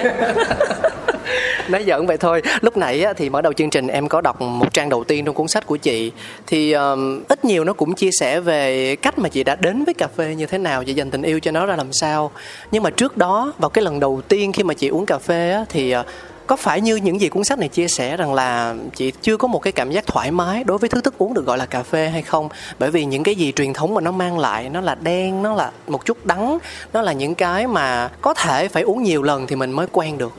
nói 1.69 1.85
giỡn 1.87 2.07
vậy 2.07 2.17
thôi. 2.17 2.43
Lúc 2.61 2.77
nãy 2.77 3.03
á, 3.03 3.13
thì 3.13 3.31
mở 3.31 3.43
đầu 3.43 3.53
chương 3.53 3.71
trình 3.71 3.87
em 3.87 4.09
có 4.09 4.21
đọc 4.21 4.41
một 4.41 4.73
trang 4.73 4.89
đầu 4.89 5.05
tiên 5.05 5.25
trong 5.25 5.35
cuốn 5.35 5.49
sách 5.49 5.67
của 5.67 5.77
chị. 5.77 6.13
Thì 6.47 6.73
um, 6.73 7.23
ít 7.29 7.45
nhiều 7.45 7.65
nó 7.65 7.73
cũng 7.73 7.95
chia 7.95 8.11
sẻ 8.21 8.41
về 8.41 8.97
cách 8.97 9.19
mà 9.19 9.29
chị 9.29 9.45
đã 9.45 9.55
đến 9.55 9.85
với 9.85 9.95
cà 9.95 10.07
phê 10.17 10.35
như 10.35 10.47
thế 10.47 10.59
nào 10.59 10.85
chị 10.85 10.95
dành 10.95 11.11
tình 11.11 11.23
yêu 11.23 11.41
cho 11.41 11.51
nó 11.51 11.67
ra 11.67 11.77
làm 11.77 11.93
sao. 11.93 12.31
Nhưng 12.71 12.83
mà 12.83 12.91
trước 12.91 13.17
đó 13.17 13.53
vào 13.59 13.71
cái 13.71 13.85
lần 13.85 14.01
đầu 14.01 14.21
tiên 14.29 14.53
khi 14.53 14.63
mà 14.63 14.75
chị 14.75 14.89
uống 14.89 15.07
cà 15.07 15.19
phê 15.19 15.53
á, 15.53 15.65
thì 15.69 15.97
uh, 15.97 16.07
có 16.51 16.57
phải 16.57 16.81
như 16.81 16.97
những 16.97 17.21
gì 17.21 17.29
cuốn 17.29 17.45
sách 17.45 17.59
này 17.59 17.69
chia 17.69 17.89
sẻ 17.89 18.17
rằng 18.17 18.35
là 18.35 18.75
chị 18.97 19.13
chưa 19.23 19.37
có 19.37 19.49
một 19.49 19.59
cái 19.63 19.73
cảm 19.73 19.91
giác 19.91 20.07
thoải 20.07 20.31
mái 20.31 20.65
đối 20.65 20.79
với 20.79 20.89
thứ 20.89 21.01
thức 21.01 21.15
uống 21.19 21.35
được 21.35 21.47
gọi 21.47 21.59
là 21.59 21.67
cà 21.67 21.83
phê 21.83 22.09
hay 22.09 22.23
không? 22.23 22.49
Bởi 22.79 22.91
vì 22.91 23.05
những 23.05 23.23
cái 23.23 23.35
gì 23.35 23.53
truyền 23.53 23.73
thống 23.73 23.95
mà 23.95 24.01
nó 24.01 24.11
mang 24.11 24.39
lại 24.39 24.69
nó 24.69 24.81
là 24.81 24.95
đen 24.95 25.43
nó 25.43 25.55
là 25.55 25.71
một 25.89 26.05
chút 26.05 26.27
đắng 26.27 26.59
nó 26.93 27.03
là 27.03 27.13
những 27.13 27.35
cái 27.35 27.67
mà 27.67 28.09
có 28.21 28.35
thể 28.35 28.69
phải 28.69 28.83
uống 28.83 29.03
nhiều 29.03 29.23
lần 29.23 29.47
thì 29.47 29.57
mình 29.57 29.73
mới 29.73 29.87
quen 29.93 30.19
được. 30.19 30.33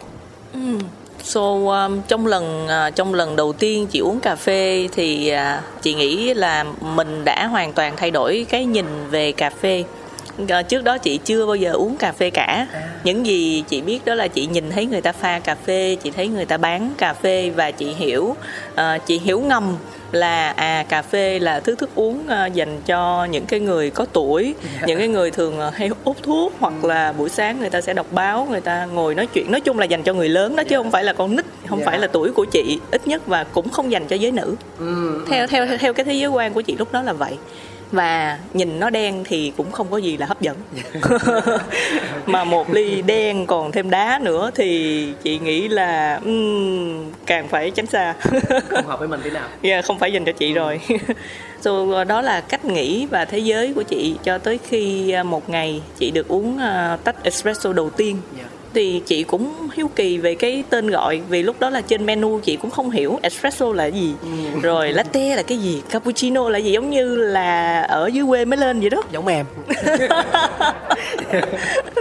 So 1.24 1.42
um, 1.42 2.02
trong 2.08 2.26
lần 2.26 2.66
uh, 2.66 2.96
trong 2.96 3.14
lần 3.14 3.36
đầu 3.36 3.54
tiên 3.54 3.88
chị 3.88 4.00
uống 4.00 4.20
cà 4.20 4.36
phê 4.36 4.88
thì 4.92 5.34
uh, 5.34 5.82
chị 5.82 5.94
nghĩ 5.94 6.34
là 6.34 6.66
mình 6.82 7.26
đã 7.26 7.48
hoàn 7.48 7.74
toàn 7.74 7.94
thay 7.98 8.12
đổi 8.12 8.46
cái 8.50 8.66
nhìn 8.66 8.86
về 9.10 9.32
cà 9.32 9.50
phê. 9.50 9.84
Ờ, 10.50 10.62
trước 10.64 10.84
đó 10.84 10.98
chị 10.98 11.18
chưa 11.26 11.46
bao 11.46 11.56
giờ 11.56 11.72
uống 11.72 11.98
cà 11.98 12.12
phê 12.12 12.30
cả. 12.30 12.68
Những 13.04 13.26
gì 13.26 13.64
chị 13.70 13.82
biết 13.82 14.06
đó 14.06 14.16
là 14.16 14.28
chị 14.28 14.46
nhìn 14.48 14.72
thấy 14.72 14.86
người 14.86 15.02
ta 15.02 15.12
pha 15.12 15.40
cà 15.40 15.56
phê, 15.66 15.98
chị 16.04 16.12
thấy 16.12 16.28
người 16.28 16.46
ta 16.46 16.58
bán 16.58 16.92
cà 16.98 17.14
phê 17.14 17.50
và 17.56 17.72
chị 17.72 17.94
hiểu 17.94 18.36
ờ, 18.76 18.98
chị 19.06 19.20
hiểu 19.20 19.40
ngầm 19.40 19.76
là 20.12 20.50
à 20.50 20.86
cà 20.90 21.02
phê 21.02 21.40
là 21.40 21.60
thứ 21.60 21.76
thức 21.76 21.90
uống 21.96 22.28
ờ, 22.28 22.46
dành 22.54 22.82
cho 22.86 23.26
những 23.26 23.46
cái 23.46 23.60
người 23.60 23.90
có 23.90 24.06
tuổi, 24.14 24.54
những 24.86 24.98
cái 25.00 25.08
người 25.08 25.32
thường 25.32 25.56
hay 25.74 25.90
hút 26.06 26.18
thuốc 26.24 26.54
hoặc 26.60 26.84
là 26.86 27.12
buổi 27.12 27.30
sáng 27.30 27.60
người 27.60 27.70
ta 27.70 27.82
sẽ 27.82 27.94
đọc 27.94 28.08
báo, 28.12 28.48
người 28.52 28.62
ta 28.62 28.86
ngồi 28.86 29.16
nói 29.16 29.28
chuyện, 29.28 29.52
nói 29.52 29.62
chung 29.62 29.80
là 29.80 29.86
dành 29.86 30.04
cho 30.04 30.14
người 30.14 30.30
lớn 30.30 30.56
đó 30.56 30.64
chứ 30.64 30.78
không 30.78 30.92
phải 30.92 31.04
là 31.04 31.14
con 31.14 31.36
nít, 31.36 31.46
không 31.70 31.80
Dạ. 31.80 31.86
phải 31.86 32.00
là 32.00 32.08
tuổi 32.08 32.32
của 32.32 32.46
chị 32.46 32.80
ít 32.92 33.08
nhất 33.08 33.28
và 33.28 33.44
cũng 33.44 33.70
không 33.70 33.92
dành 33.92 34.08
cho 34.08 34.16
giới 34.16 34.32
nữ. 34.32 34.56
Theo 35.30 35.48
theo 35.48 35.68
theo 35.80 35.94
cái 35.94 36.06
thế 36.06 36.14
giới 36.14 36.30
quan 36.30 36.54
của 36.54 36.62
chị 36.62 36.76
lúc 36.80 36.92
đó 36.92 37.02
là 37.02 37.14
vậy 37.14 37.34
và 37.92 38.40
nhìn 38.54 38.80
nó 38.80 38.90
đen 38.90 39.24
thì 39.24 39.54
cũng 39.58 39.72
không 39.72 39.88
có 39.92 39.98
gì 39.98 40.18
là 40.18 40.26
hấp 40.26 40.42
dẫn. 40.42 40.58
Mà 42.26 42.44
một 42.44 42.70
ly 42.70 43.02
đen 43.02 43.46
còn 43.46 43.72
thêm 43.72 43.90
đá 43.90 44.20
nữa 44.24 44.52
thì 44.56 45.08
chị 45.24 45.40
nghĩ 45.40 45.68
là 45.68 46.20
ừm, 46.26 47.12
càng 47.26 47.48
phải 47.48 47.72
tránh 47.72 47.86
xa. 47.86 48.14
Không 48.70 48.88
hợp 48.88 49.00
với 49.00 49.08
mình 49.08 49.20
thế 49.24 49.30
nào. 49.30 49.48
Yeah, 49.62 49.86
không 49.86 50.00
phải 50.00 50.14
dành 50.14 50.26
cho 50.26 50.32
chị 50.32 50.54
rồi. 50.54 50.80
So, 51.62 52.04
đó 52.04 52.22
là 52.22 52.42
cách 52.42 52.66
nghĩ 52.66 53.06
và 53.06 53.26
thế 53.26 53.38
giới 53.38 53.74
của 53.74 53.84
chị 53.84 54.16
cho 54.24 54.38
tới 54.38 54.60
khi 54.70 55.12
à, 55.12 55.24
một 55.24 55.50
ngày 55.50 55.82
chị 55.98 56.12
được 56.12 56.28
uống 56.28 56.58
à, 56.58 56.98
tách 57.04 57.24
espresso 57.24 57.74
đầu 57.74 57.90
tiên. 57.90 58.18
Dạ. 58.38 58.44
Thì 58.74 59.02
chị 59.06 59.24
cũng 59.24 59.54
hiếu 59.74 59.90
kỳ 59.96 60.18
về 60.18 60.36
cái 60.36 60.64
tên 60.70 60.90
gọi 60.90 61.22
vì 61.30 61.44
lúc 61.44 61.60
đó 61.60 61.70
là 61.70 61.82
trên 61.82 62.06
menu 62.06 62.40
chị 62.40 62.56
cũng 62.56 62.72
không 62.72 62.90
hiểu 62.90 63.20
espresso 63.22 63.74
là 63.74 63.86
gì. 63.86 64.14
Ừ. 64.22 64.60
rồi 64.62 64.94
latte 64.94 65.36
là 65.36 65.44
cái 65.44 65.58
gì 65.58 65.82
cappuccino 65.90 66.50
là 66.50 66.58
gì 66.58 66.72
giống 66.72 66.90
như 66.90 67.16
là 67.16 67.82
ở 67.82 68.08
dưới 68.08 68.26
quê 68.28 68.46
mới 68.46 68.58
lên 68.58 68.80
vậy 68.80 68.90
đó. 68.90 69.04
Giống 69.12 69.28
em. 69.28 69.46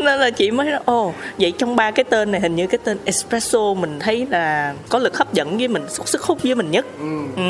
Nên 0.05 0.21
là 0.21 0.31
chị 0.31 0.51
mới 0.51 0.67
nói 0.67 0.81
ồ 0.85 1.13
vậy 1.39 1.53
trong 1.59 1.77
ba 1.77 1.91
cái 1.91 2.05
tên 2.05 2.33
này 2.33 2.41
hình 2.41 2.57
như 2.57 2.67
cái 2.67 2.79
tên 2.85 2.99
espresso 3.05 3.75
mình 3.75 3.99
thấy 4.01 4.27
là 4.31 4.75
có 4.89 4.99
lực 4.99 5.17
hấp 5.17 5.33
dẫn 5.33 5.59
với 5.59 5.69
mình 5.69 5.85
sức 5.89 6.09
sức 6.09 6.23
hút 6.23 6.39
với 6.43 6.55
mình 6.55 6.71
nhất. 6.71 6.87
Ừ. 7.37 7.43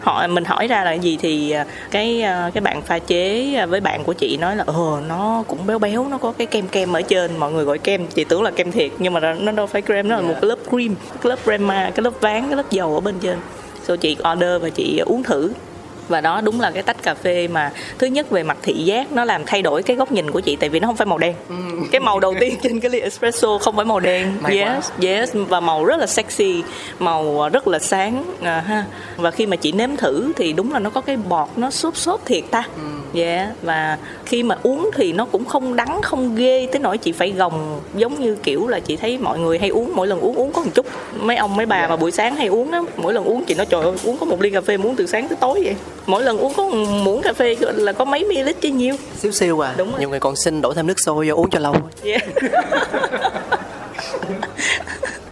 họ 0.00 0.26
mình 0.26 0.44
hỏi 0.44 0.66
ra 0.66 0.84
là 0.84 0.92
gì 0.92 1.18
thì 1.22 1.50
à, 1.50 1.66
cái 1.90 2.22
à, 2.22 2.50
cái 2.54 2.60
bạn 2.60 2.82
pha 2.82 2.98
chế 2.98 3.54
à, 3.56 3.66
với 3.66 3.80
bạn 3.80 4.04
của 4.04 4.12
chị 4.12 4.36
nói 4.36 4.56
là 4.56 4.64
ờ 4.66 5.02
nó 5.08 5.44
cũng 5.48 5.58
béo 5.66 5.78
béo 5.78 6.08
nó 6.08 6.18
có 6.18 6.32
cái 6.32 6.46
kem 6.46 6.68
kem 6.68 6.92
ở 6.92 7.02
trên 7.02 7.36
mọi 7.36 7.52
người 7.52 7.64
gọi 7.64 7.78
kem. 7.78 8.06
Chị 8.06 8.24
tưởng 8.24 8.42
là 8.42 8.47
kem 8.50 8.72
thiệt 8.72 8.90
nhưng 8.98 9.12
mà 9.12 9.34
nó 9.34 9.52
đâu 9.52 9.66
phải 9.66 9.82
kem 9.82 10.08
nó 10.08 10.16
là 10.16 10.22
một 10.22 10.34
cái 10.40 10.48
lớp 10.48 10.58
cream 10.70 10.94
cái 11.22 11.30
lớp 11.30 11.38
crema 11.44 11.90
cái 11.94 12.02
lớp 12.02 12.20
ván 12.20 12.42
cái 12.48 12.56
lớp 12.56 12.70
dầu 12.70 12.94
ở 12.94 13.00
bên 13.00 13.14
trên. 13.20 13.38
So 13.84 13.96
chị 13.96 14.16
order 14.32 14.62
và 14.62 14.68
chị 14.68 15.00
uống 15.06 15.22
thử 15.22 15.52
và 16.08 16.20
đó 16.20 16.40
đúng 16.40 16.60
là 16.60 16.70
cái 16.70 16.82
tách 16.82 17.02
cà 17.02 17.14
phê 17.14 17.48
mà 17.48 17.72
thứ 17.98 18.06
nhất 18.06 18.30
về 18.30 18.42
mặt 18.42 18.58
thị 18.62 18.72
giác 18.72 19.12
nó 19.12 19.24
làm 19.24 19.42
thay 19.46 19.62
đổi 19.62 19.82
cái 19.82 19.96
góc 19.96 20.12
nhìn 20.12 20.30
của 20.30 20.40
chị 20.40 20.56
tại 20.56 20.68
vì 20.68 20.80
nó 20.80 20.88
không 20.88 20.96
phải 20.96 21.06
màu 21.06 21.18
đen. 21.18 21.34
Cái 21.92 22.00
màu 22.00 22.20
đầu 22.20 22.34
tiên 22.40 22.54
trên 22.62 22.80
cái 22.80 22.90
ly 22.90 23.00
espresso 23.00 23.58
không 23.58 23.76
phải 23.76 23.84
màu 23.84 24.00
đen. 24.00 24.32
May 24.40 24.58
quá. 24.58 24.74
yes 24.74 24.90
yes 25.02 25.30
và 25.48 25.60
màu 25.60 25.84
rất 25.84 26.00
là 26.00 26.06
sexy 26.06 26.62
màu 26.98 27.48
rất 27.52 27.68
là 27.68 27.78
sáng 27.78 28.24
à, 28.42 28.60
ha. 28.60 28.84
Và 29.16 29.30
khi 29.30 29.46
mà 29.46 29.56
chị 29.56 29.72
nếm 29.72 29.96
thử 29.96 30.32
thì 30.36 30.52
đúng 30.52 30.72
là 30.72 30.78
nó 30.78 30.90
có 30.90 31.00
cái 31.00 31.16
bọt 31.16 31.48
nó 31.56 31.70
xốp 31.70 31.96
xốp 31.96 32.26
thiệt 32.26 32.44
ta. 32.50 32.64
Yeah 33.14 33.48
và 33.62 33.98
khi 34.24 34.42
mà 34.42 34.56
uống 34.62 34.90
thì 34.94 35.12
nó 35.12 35.24
cũng 35.24 35.44
không 35.44 35.76
đắng 35.76 36.02
không 36.02 36.36
ghê 36.36 36.68
tới 36.72 36.80
nỗi 36.80 36.98
chị 36.98 37.12
phải 37.12 37.30
gồng 37.32 37.80
giống 37.94 38.20
như 38.20 38.36
kiểu 38.42 38.66
là 38.66 38.80
chị 38.80 38.96
thấy 38.96 39.18
mọi 39.18 39.38
người 39.38 39.58
hay 39.58 39.68
uống 39.68 39.96
mỗi 39.96 40.06
lần 40.06 40.20
uống 40.20 40.34
uống 40.34 40.52
có 40.52 40.62
một 40.62 40.70
chút. 40.74 40.86
Mấy 41.20 41.36
ông 41.36 41.56
mấy 41.56 41.66
bà 41.66 41.88
mà 41.88 41.96
buổi 41.96 42.10
sáng 42.10 42.36
hay 42.36 42.46
uống 42.46 42.70
đó 42.70 42.84
mỗi 42.96 43.14
lần 43.14 43.24
uống 43.24 43.44
chị 43.44 43.54
nói 43.54 43.66
trời 43.66 43.82
ơi 43.82 43.92
uống 44.04 44.18
có 44.18 44.26
một 44.26 44.42
ly 44.42 44.50
cà 44.50 44.60
phê 44.60 44.76
mà 44.76 44.84
uống 44.84 44.96
từ 44.96 45.06
sáng 45.06 45.28
tới 45.28 45.36
tối 45.40 45.60
vậy 45.64 45.74
mỗi 46.06 46.22
lần 46.22 46.38
uống 46.38 46.52
có 46.56 46.68
muỗng 47.04 47.22
cà 47.22 47.32
phê 47.32 47.56
là 47.60 47.92
có 47.92 48.04
mấy 48.04 48.24
ml 48.24 48.50
chứ 48.60 48.68
nhiêu 48.68 48.94
xíu 49.18 49.32
xiu 49.32 49.64
à 49.64 49.74
Đúng 49.76 49.90
rồi. 49.90 50.00
nhiều 50.00 50.10
người 50.10 50.20
còn 50.20 50.36
xin 50.36 50.60
đổ 50.60 50.74
thêm 50.74 50.86
nước 50.86 51.00
sôi 51.00 51.28
vô 51.28 51.34
uống 51.34 51.50
cho 51.50 51.58
lâu 51.58 51.74
yeah. 52.04 52.22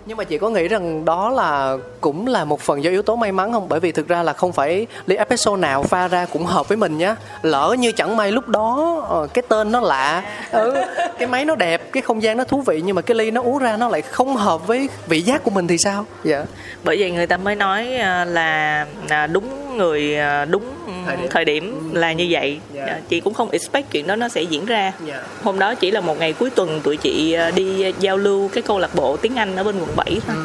nhưng 0.06 0.16
mà 0.16 0.24
chị 0.24 0.38
có 0.38 0.50
nghĩ 0.50 0.68
rằng 0.68 1.04
đó 1.04 1.30
là 1.30 1.76
cũng 2.00 2.26
là 2.26 2.44
một 2.44 2.60
phần 2.60 2.84
do 2.84 2.90
yếu 2.90 3.02
tố 3.02 3.16
may 3.16 3.32
mắn 3.32 3.52
không? 3.52 3.68
Bởi 3.68 3.80
vì 3.80 3.92
thực 3.92 4.08
ra 4.08 4.22
là 4.22 4.32
không 4.32 4.52
phải 4.52 4.86
ly 5.06 5.16
espresso 5.16 5.56
nào 5.56 5.82
pha 5.82 6.08
ra 6.08 6.26
cũng 6.32 6.44
hợp 6.44 6.68
với 6.68 6.76
mình 6.76 6.98
nhá. 6.98 7.16
Lỡ 7.42 7.76
như 7.78 7.92
chẳng 7.92 8.16
may 8.16 8.32
lúc 8.32 8.48
đó 8.48 9.02
ờ, 9.08 9.26
cái 9.34 9.42
tên 9.48 9.72
nó 9.72 9.80
lạ 9.80 10.22
ừ, 10.50 10.74
cái 11.18 11.28
máy 11.28 11.44
nó 11.44 11.54
đẹp 11.54 11.92
cái 11.92 12.02
không 12.02 12.22
gian 12.22 12.36
nó 12.36 12.44
thú 12.44 12.62
vị 12.66 12.82
nhưng 12.84 12.96
mà 12.96 13.02
cái 13.02 13.14
ly 13.14 13.30
nó 13.30 13.42
uống 13.42 13.58
ra 13.58 13.76
nó 13.76 13.88
lại 13.88 14.02
không 14.02 14.36
hợp 14.36 14.66
với 14.66 14.88
vị 15.08 15.20
giác 15.20 15.44
của 15.44 15.50
mình 15.50 15.66
thì 15.66 15.78
sao? 15.78 16.04
Dạ. 16.24 16.44
Bởi 16.84 16.96
vậy 17.00 17.10
người 17.10 17.26
ta 17.26 17.36
mới 17.36 17.54
nói 17.54 17.94
à, 17.96 18.24
là 18.24 18.86
đúng 19.32 19.76
người 19.76 20.16
à, 20.18 20.44
đúng 20.44 20.64
Thời 21.06 21.16
điểm. 21.16 21.28
thời 21.30 21.44
điểm 21.44 21.90
là 21.94 22.12
như 22.12 22.26
vậy. 22.30 22.58
Dạ. 22.72 22.84
À, 22.86 23.00
chị 23.08 23.20
cũng 23.20 23.34
không 23.34 23.50
expect 23.50 23.90
chuyện 23.90 24.06
đó 24.06 24.16
nó 24.16 24.28
sẽ 24.28 24.42
diễn 24.42 24.66
ra. 24.66 24.92
Dạ. 25.06 25.22
hôm 25.42 25.58
đó 25.58 25.74
chỉ 25.74 25.90
là 25.90 26.00
một 26.00 26.18
ngày 26.18 26.32
cuối 26.32 26.50
tuần 26.50 26.80
tụi 26.80 26.96
chị 26.96 27.36
đi 27.54 27.92
giao 28.00 28.16
lưu 28.16 28.48
cái 28.52 28.62
câu 28.62 28.78
lạc 28.78 28.94
bộ 28.94 29.16
tiếng 29.16 29.36
Anh 29.36 29.56
ở 29.56 29.64
bên 29.64 29.78
quận 29.78 29.95
7 29.96 30.20
thôi 30.26 30.36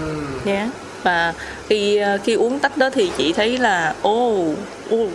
yeah. 0.46 0.70
và 1.04 1.34
khi 1.70 1.98
à, 1.98 2.18
khi 2.24 2.34
uống 2.34 2.60
tách 2.60 2.78
đó 2.78 2.90
thì 2.90 3.12
chị 3.18 3.34
thấy 3.34 3.58
là 3.58 3.94
ô 4.02 4.46
ô, 4.90 5.08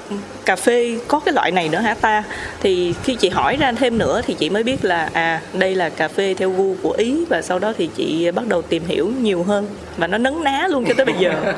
cà 0.45 0.57
phê 0.57 0.99
có 1.09 1.21
cái 1.21 1.35
loại 1.35 1.51
này 1.51 1.69
nữa 1.69 1.79
hả 1.79 1.95
ta? 1.95 2.23
Thì 2.61 2.95
khi 3.05 3.15
chị 3.15 3.29
hỏi 3.29 3.57
ra 3.61 3.73
thêm 3.73 3.99
nữa 3.99 4.21
thì 4.27 4.35
chị 4.35 4.51
mới 4.51 4.63
biết 4.63 4.85
là 4.85 5.11
à 5.13 5.41
đây 5.53 5.75
là 5.75 5.89
cà 5.89 6.09
phê 6.09 6.35
theo 6.35 6.51
gu 6.51 6.77
của 6.83 6.95
ý 6.99 7.25
và 7.29 7.43
sau 7.43 7.59
đó 7.59 7.73
thì 7.79 7.89
chị 7.97 8.31
bắt 8.31 8.47
đầu 8.47 8.63
tìm 8.63 8.83
hiểu 8.87 9.13
nhiều 9.21 9.43
hơn. 9.43 9.67
Và 9.97 10.07
nó 10.07 10.19
nấn 10.19 10.45
ná 10.45 10.69
luôn 10.71 10.85
cho 10.89 10.95
tới 10.97 11.07
bây 11.07 11.15
giờ. 11.19 11.33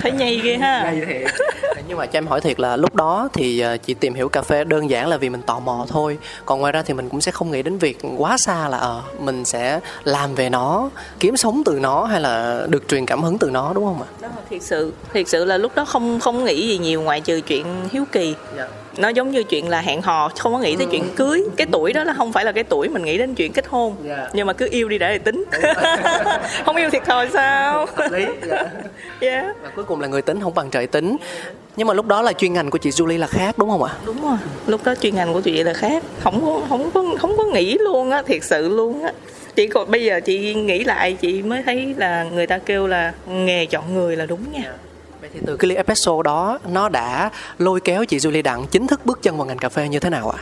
Thấy 0.00 0.12
nhây 0.12 0.40
ghê 0.44 0.56
ha 0.56 0.92
nhưng 1.88 1.98
mà 1.98 2.06
cho 2.06 2.18
em 2.18 2.26
hỏi 2.26 2.40
thiệt 2.40 2.60
là 2.60 2.76
lúc 2.76 2.94
đó 2.94 3.28
thì 3.32 3.60
ờ, 3.60 3.76
chị 3.76 3.94
tìm 3.94 4.14
hiểu 4.14 4.28
cà 4.28 4.42
phê 4.42 4.64
đơn 4.64 4.90
giản 4.90 5.08
là 5.08 5.16
vì 5.16 5.28
mình 5.28 5.42
tò 5.42 5.60
mò 5.60 5.86
thôi. 5.88 6.18
Còn 6.46 6.60
ngoài 6.60 6.72
ra 6.72 6.82
thì 6.82 6.94
mình 6.94 7.08
cũng 7.08 7.20
sẽ 7.20 7.32
không 7.32 7.50
nghĩ 7.50 7.62
đến 7.62 7.78
việc 7.78 7.98
quá 8.16 8.38
xa 8.38 8.68
là 8.68 8.78
ờ 8.78 9.02
mình 9.20 9.44
sẽ 9.44 9.80
làm 10.04 10.34
về 10.34 10.50
nó 10.50 10.90
kiếm 11.20 11.36
sống 11.36 11.62
từ 11.64 11.78
nó 11.80 12.04
hay 12.04 12.20
là 12.20 12.66
được 12.68 12.88
truyền 12.88 13.06
cảm 13.06 13.22
hứng 13.22 13.38
từ 13.38 13.50
nó 13.50 13.72
đúng 13.72 13.84
không 13.84 14.02
ạ? 14.02 14.08
Đó 14.20 14.28
thiệt 14.50 14.62
sự 14.62 14.92
thiệt 15.12 15.28
sự 15.28 15.44
là 15.44 15.56
lúc 15.56 15.72
đó 15.74 15.84
không 15.84 16.20
không 16.20 16.44
nghĩ 16.44 16.68
gì 16.68 16.78
nhiều 16.78 17.02
ngoại 17.02 17.20
trừ 17.20 17.40
chuyện 17.40 17.66
hiếu 17.92 18.04
kỳ. 18.12 18.34
Dạ. 18.56 18.68
Nó 18.96 19.08
giống 19.08 19.30
như 19.30 19.42
chuyện 19.42 19.68
là 19.68 19.80
hẹn 19.80 20.02
hò 20.02 20.28
không 20.38 20.52
có 20.52 20.58
nghĩ 20.58 20.76
tới 20.76 20.86
chuyện 20.90 21.04
cưới. 21.16 21.44
Cái 21.56 21.66
tuổi 21.72 21.92
đó 21.92 22.04
là 22.04 22.12
không 22.12 22.32
phải 22.32 22.44
là 22.44 22.52
cái 22.52 22.64
tuổi 22.64 22.88
mình 22.88 23.04
nghĩ 23.04 23.18
đến 23.18 23.34
chuyện 23.34 23.52
kết 23.52 23.66
hôn. 23.66 23.96
Dạ. 24.04 24.28
nhưng 24.32 24.46
mà 24.46 24.52
cứ 24.52 24.68
yêu 24.70 24.88
đi 24.88 24.98
để 24.98 25.18
tính. 25.18 25.44
Không 26.64 26.76
yêu 26.76 26.90
thiệt 26.90 27.04
thòi 27.04 27.28
sao? 27.32 27.86
Lý 28.10 28.24
dạ. 28.48 28.64
yeah. 29.20 29.46
và 29.62 29.70
cuối 29.76 29.84
cùng 29.84 30.00
là 30.00 30.08
người 30.08 30.22
tính 30.22 30.40
không 30.40 30.54
bằng 30.54 30.70
trời 30.70 30.86
tính. 30.86 31.16
Nhưng 31.76 31.86
mà 31.86 31.94
lúc 31.94 32.06
đó 32.06 32.22
là 32.22 32.32
chuyên 32.32 32.52
ngành 32.52 32.70
của 32.70 32.78
chị 32.78 32.90
Julie 32.90 33.18
là 33.18 33.26
khác 33.26 33.58
đúng 33.58 33.70
không 33.70 33.82
ạ? 33.82 33.92
Đúng 34.06 34.22
rồi. 34.22 34.38
Lúc 34.66 34.84
đó 34.84 34.94
chuyên 35.00 35.14
ngành 35.14 35.32
của 35.32 35.40
chị 35.40 35.62
là 35.62 35.72
khác. 35.72 36.02
Không 36.20 36.46
có 36.46 36.60
không 36.68 36.90
có 36.90 37.04
không 37.18 37.36
có 37.36 37.44
nghĩ 37.44 37.78
luôn 37.78 38.10
á 38.10 38.22
thiệt 38.22 38.44
sự 38.44 38.68
luôn 38.68 39.02
á. 39.02 39.12
Chỉ 39.54 39.66
còn 39.66 39.90
bây 39.90 40.04
giờ 40.04 40.20
chị 40.20 40.54
nghĩ 40.54 40.84
lại 40.84 41.16
chị 41.20 41.42
mới 41.42 41.62
thấy 41.62 41.94
là 41.96 42.24
người 42.24 42.46
ta 42.46 42.58
kêu 42.58 42.86
là 42.86 43.12
nghề 43.26 43.66
chọn 43.66 43.94
người 43.94 44.16
là 44.16 44.26
đúng 44.26 44.40
nha 44.52 44.72
vậy 45.22 45.30
thì 45.34 45.40
từ 45.46 45.56
cái 45.56 45.68
ly 45.68 45.74
espresso 45.74 46.22
đó 46.22 46.58
nó 46.68 46.88
đã 46.88 47.30
lôi 47.58 47.80
kéo 47.80 48.04
chị 48.04 48.18
Julie 48.18 48.42
Đặng 48.42 48.66
chính 48.70 48.86
thức 48.86 49.06
bước 49.06 49.22
chân 49.22 49.36
vào 49.36 49.46
ngành 49.46 49.58
cà 49.58 49.68
phê 49.68 49.88
như 49.88 49.98
thế 49.98 50.10
nào 50.10 50.30
ạ? 50.30 50.38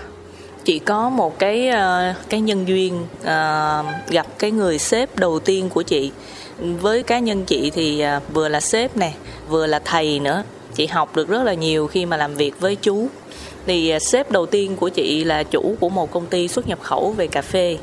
Chị 0.64 0.78
có 0.78 1.08
một 1.08 1.38
cái 1.38 1.68
ờ, 1.68 2.14
cái 2.28 2.40
nhân 2.40 2.68
duyên 2.68 3.06
ờ, 3.24 3.84
gặp 4.08 4.26
cái 4.38 4.50
người 4.50 4.78
sếp 4.78 5.16
đầu 5.16 5.38
tiên 5.38 5.68
của 5.68 5.82
chị. 5.82 6.12
Với 6.58 7.02
cá 7.02 7.18
nhân 7.18 7.44
chị 7.44 7.70
thì 7.70 8.00
ờ, 8.00 8.20
vừa 8.32 8.48
là 8.48 8.60
sếp 8.60 8.96
nè 8.96 9.12
vừa 9.48 9.66
là 9.66 9.80
thầy 9.84 10.20
nữa. 10.20 10.42
Chị 10.74 10.86
học 10.86 11.16
được 11.16 11.28
rất 11.28 11.42
là 11.42 11.54
nhiều 11.54 11.86
khi 11.86 12.06
mà 12.06 12.16
làm 12.16 12.34
việc 12.34 12.60
với 12.60 12.76
chú 12.76 13.08
thì 13.66 13.90
ờ, 13.90 13.98
sếp 13.98 14.30
đầu 14.30 14.46
tiên 14.46 14.76
của 14.76 14.88
chị 14.88 15.24
là 15.24 15.42
chủ 15.42 15.76
của 15.80 15.88
một 15.88 16.10
công 16.10 16.26
ty 16.26 16.48
xuất 16.48 16.68
nhập 16.68 16.78
khẩu 16.82 17.12
về 17.12 17.26
cà 17.26 17.42
phê. 17.42 17.78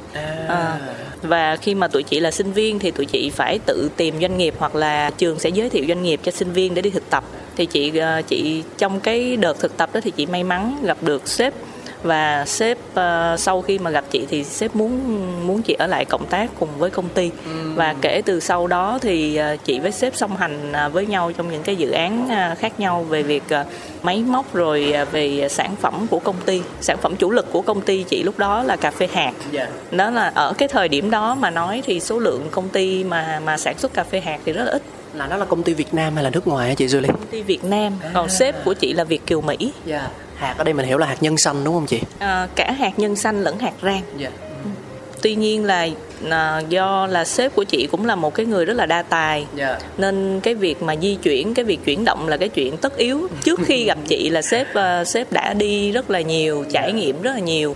À, 0.48 0.80
và 1.22 1.56
khi 1.56 1.76
mà 1.76 1.88
tụi 1.88 2.04
chị 2.04 2.20
là 2.20 2.32
sinh 2.32 2.52
viên 2.52 2.80
thì 2.80 2.92
tụi 2.92 3.06
chị 3.06 3.30
phải 3.30 3.60
tự 3.66 3.90
tìm 3.98 4.16
doanh 4.22 4.38
nghiệp 4.38 4.54
hoặc 4.58 4.76
là 4.76 5.10
trường 5.18 5.40
sẽ 5.40 5.50
giới 5.50 5.70
thiệu 5.70 5.86
doanh 5.88 6.04
nghiệp 6.04 6.20
cho 6.24 6.32
sinh 6.32 6.52
viên 6.52 6.74
để 6.74 6.82
đi 6.82 6.90
thực 6.90 7.10
tập. 7.10 7.24
Thì 7.56 7.66
chị 7.66 7.98
ờ, 7.98 8.22
chị 8.22 8.64
trong 8.78 9.00
cái 9.00 9.38
đợt 9.38 9.60
thực 9.60 9.78
tập 9.78 9.90
đó 9.94 10.00
thì 10.04 10.12
chị 10.12 10.26
may 10.26 10.44
mắn 10.44 10.78
gặp 10.84 10.98
được 11.02 11.28
sếp 11.28 11.54
và 12.04 12.46
sếp 12.46 12.77
ờ, 12.94 13.36
sau 13.39 13.62
khi 13.62 13.80
mà 13.80 13.89
gặp 13.89 14.06
chị 14.10 14.25
thì 14.30 14.44
sếp 14.44 14.75
muốn 14.75 15.01
muốn 15.48 15.62
chị 15.62 15.74
ở 15.74 15.88
lại 15.88 16.06
cộng 16.06 16.25
tác 16.25 16.50
cùng 16.60 16.70
với 16.77 16.89
công 16.89 17.10
ty. 17.10 17.32
Và 17.75 17.96
kể 18.01 18.22
từ 18.25 18.39
sau 18.39 18.68
đó 18.68 19.00
thì 19.01 19.36
ờ, 19.36 19.56
chị 19.66 19.80
với 19.80 19.92
sếp 19.92 20.16
song 20.16 20.38
hành 20.38 20.72
ờ, 20.74 20.89
với 20.89 21.06
nhau 21.06 21.32
trong 21.38 21.51
những 21.51 21.63
cái 21.63 21.75
dự 21.75 21.92
án 21.92 22.27
ờ, 22.30 22.56
khác 22.60 22.80
nhau 22.80 23.04
về 23.04 23.24
việc 23.24 23.44
ờ, 23.50 23.66
máy 24.04 24.24
móc 24.27 24.54
rồi 24.54 24.92
ờ, 24.92 25.06
về 25.06 25.48
sản 25.50 25.75
phẩm 25.75 26.08
của 26.10 26.20
công 26.20 26.36
ty. 26.46 26.62
Sản 26.82 26.98
phẩm 27.01 27.16
chủ 27.16 27.32
lực 27.32 27.51
của 27.51 27.62
công 27.62 27.82
ty 27.82 28.04
chị 28.04 28.24
lúc 28.24 28.38
đó 28.38 28.63
là 28.63 28.75
cà 28.75 28.92
phê 28.92 29.08
hạt. 29.13 29.34
Dạ. 29.51 29.68
Đó 29.92 30.10
là 30.10 30.32
ở 30.36 30.54
cái 30.58 30.68
thời 30.68 30.88
điểm 30.88 31.12
đó 31.12 31.36
mà 31.36 31.50
nói 31.50 31.82
thì 31.86 32.00
số 32.00 32.20
lượng 32.20 32.48
công 32.51 32.70
ty 32.70 33.04
mà 33.04 33.42
mà 33.46 33.58
sản 33.58 33.77
xuất 33.77 33.94
cà 33.94 34.04
phê 34.04 34.20
hạt 34.20 34.39
thì 34.46 34.51
rất 34.51 34.63
là 34.63 34.72
ít. 34.72 34.82
Là 35.13 35.27
nó 35.27 35.38
là 35.38 35.46
công 35.46 35.63
ty 35.63 35.74
Việt 35.74 35.94
Nam 35.94 36.16
hay 36.16 36.24
là 36.24 36.30
nước 36.30 36.48
ngoài 36.48 36.68
hả 36.68 36.74
chị 36.74 36.86
Julie? 36.86 37.08
Công 37.08 37.27
ty 37.32 37.42
Việt 37.42 37.63
Nam. 37.63 37.94
Còn 38.13 38.30
sếp 38.30 38.66
của 38.66 38.74
chị 38.74 38.94
là 38.94 39.04
Việt 39.04 39.25
kiều 39.25 39.42
Mỹ. 39.42 39.72
Dạ 39.86 40.08
hạt 40.38 40.56
ở 40.58 40.63
đây 40.63 40.74
mình 40.74 40.86
hiểu 40.86 40.98
là 40.98 41.08
hạt 41.08 41.24
nhân 41.24 41.38
xanh 41.38 41.63
đúng 41.63 41.74
không 41.74 41.86
chị? 41.86 42.01
À, 42.20 42.48
cả 42.56 42.72
hạt 42.72 43.00
nhân 43.00 43.15
xanh 43.15 43.44
lẫn 43.44 43.60
hạt 43.60 43.74
rang. 43.84 44.01
Dạ. 44.17 44.29
Tuy 45.22 45.36
nhiên 45.36 45.65
là 45.65 45.88
à, 46.29 46.62
do 46.70 47.08
là 47.08 47.25
sếp 47.25 47.56
của 47.56 47.63
chị 47.63 47.88
cũng 47.91 48.06
là 48.06 48.15
một 48.15 48.34
cái 48.34 48.46
người 48.46 48.65
rất 48.65 48.74
là 48.74 48.86
đa 48.86 49.01
tài. 49.01 49.48
Dạ. 49.56 49.79
Nên 49.98 50.39
cái 50.44 50.56
việc 50.56 50.82
mà 50.82 50.96
di 50.96 51.15
chuyển 51.15 51.53
cái 51.53 51.65
việc 51.65 51.86
chuyển 51.86 52.06
động 52.06 52.27
là 52.27 52.38
cái 52.38 52.50
chuyện 52.50 52.77
tất 52.77 52.98
yếu. 52.98 53.27
Trước 53.44 53.60
khi 53.65 53.86
gặp 53.86 53.98
chị 54.08 54.29
là 54.29 54.41
sếp 54.41 54.74
ờ, 54.74 55.03
sếp 55.03 55.32
đã 55.32 55.53
đi 55.53 55.91
rất 55.91 56.10
là 56.10 56.22
nhiều 56.22 56.65
trải 56.72 56.94
nghiệm 56.94 57.22
rất 57.22 57.32
là 57.32 57.39
nhiều. 57.39 57.75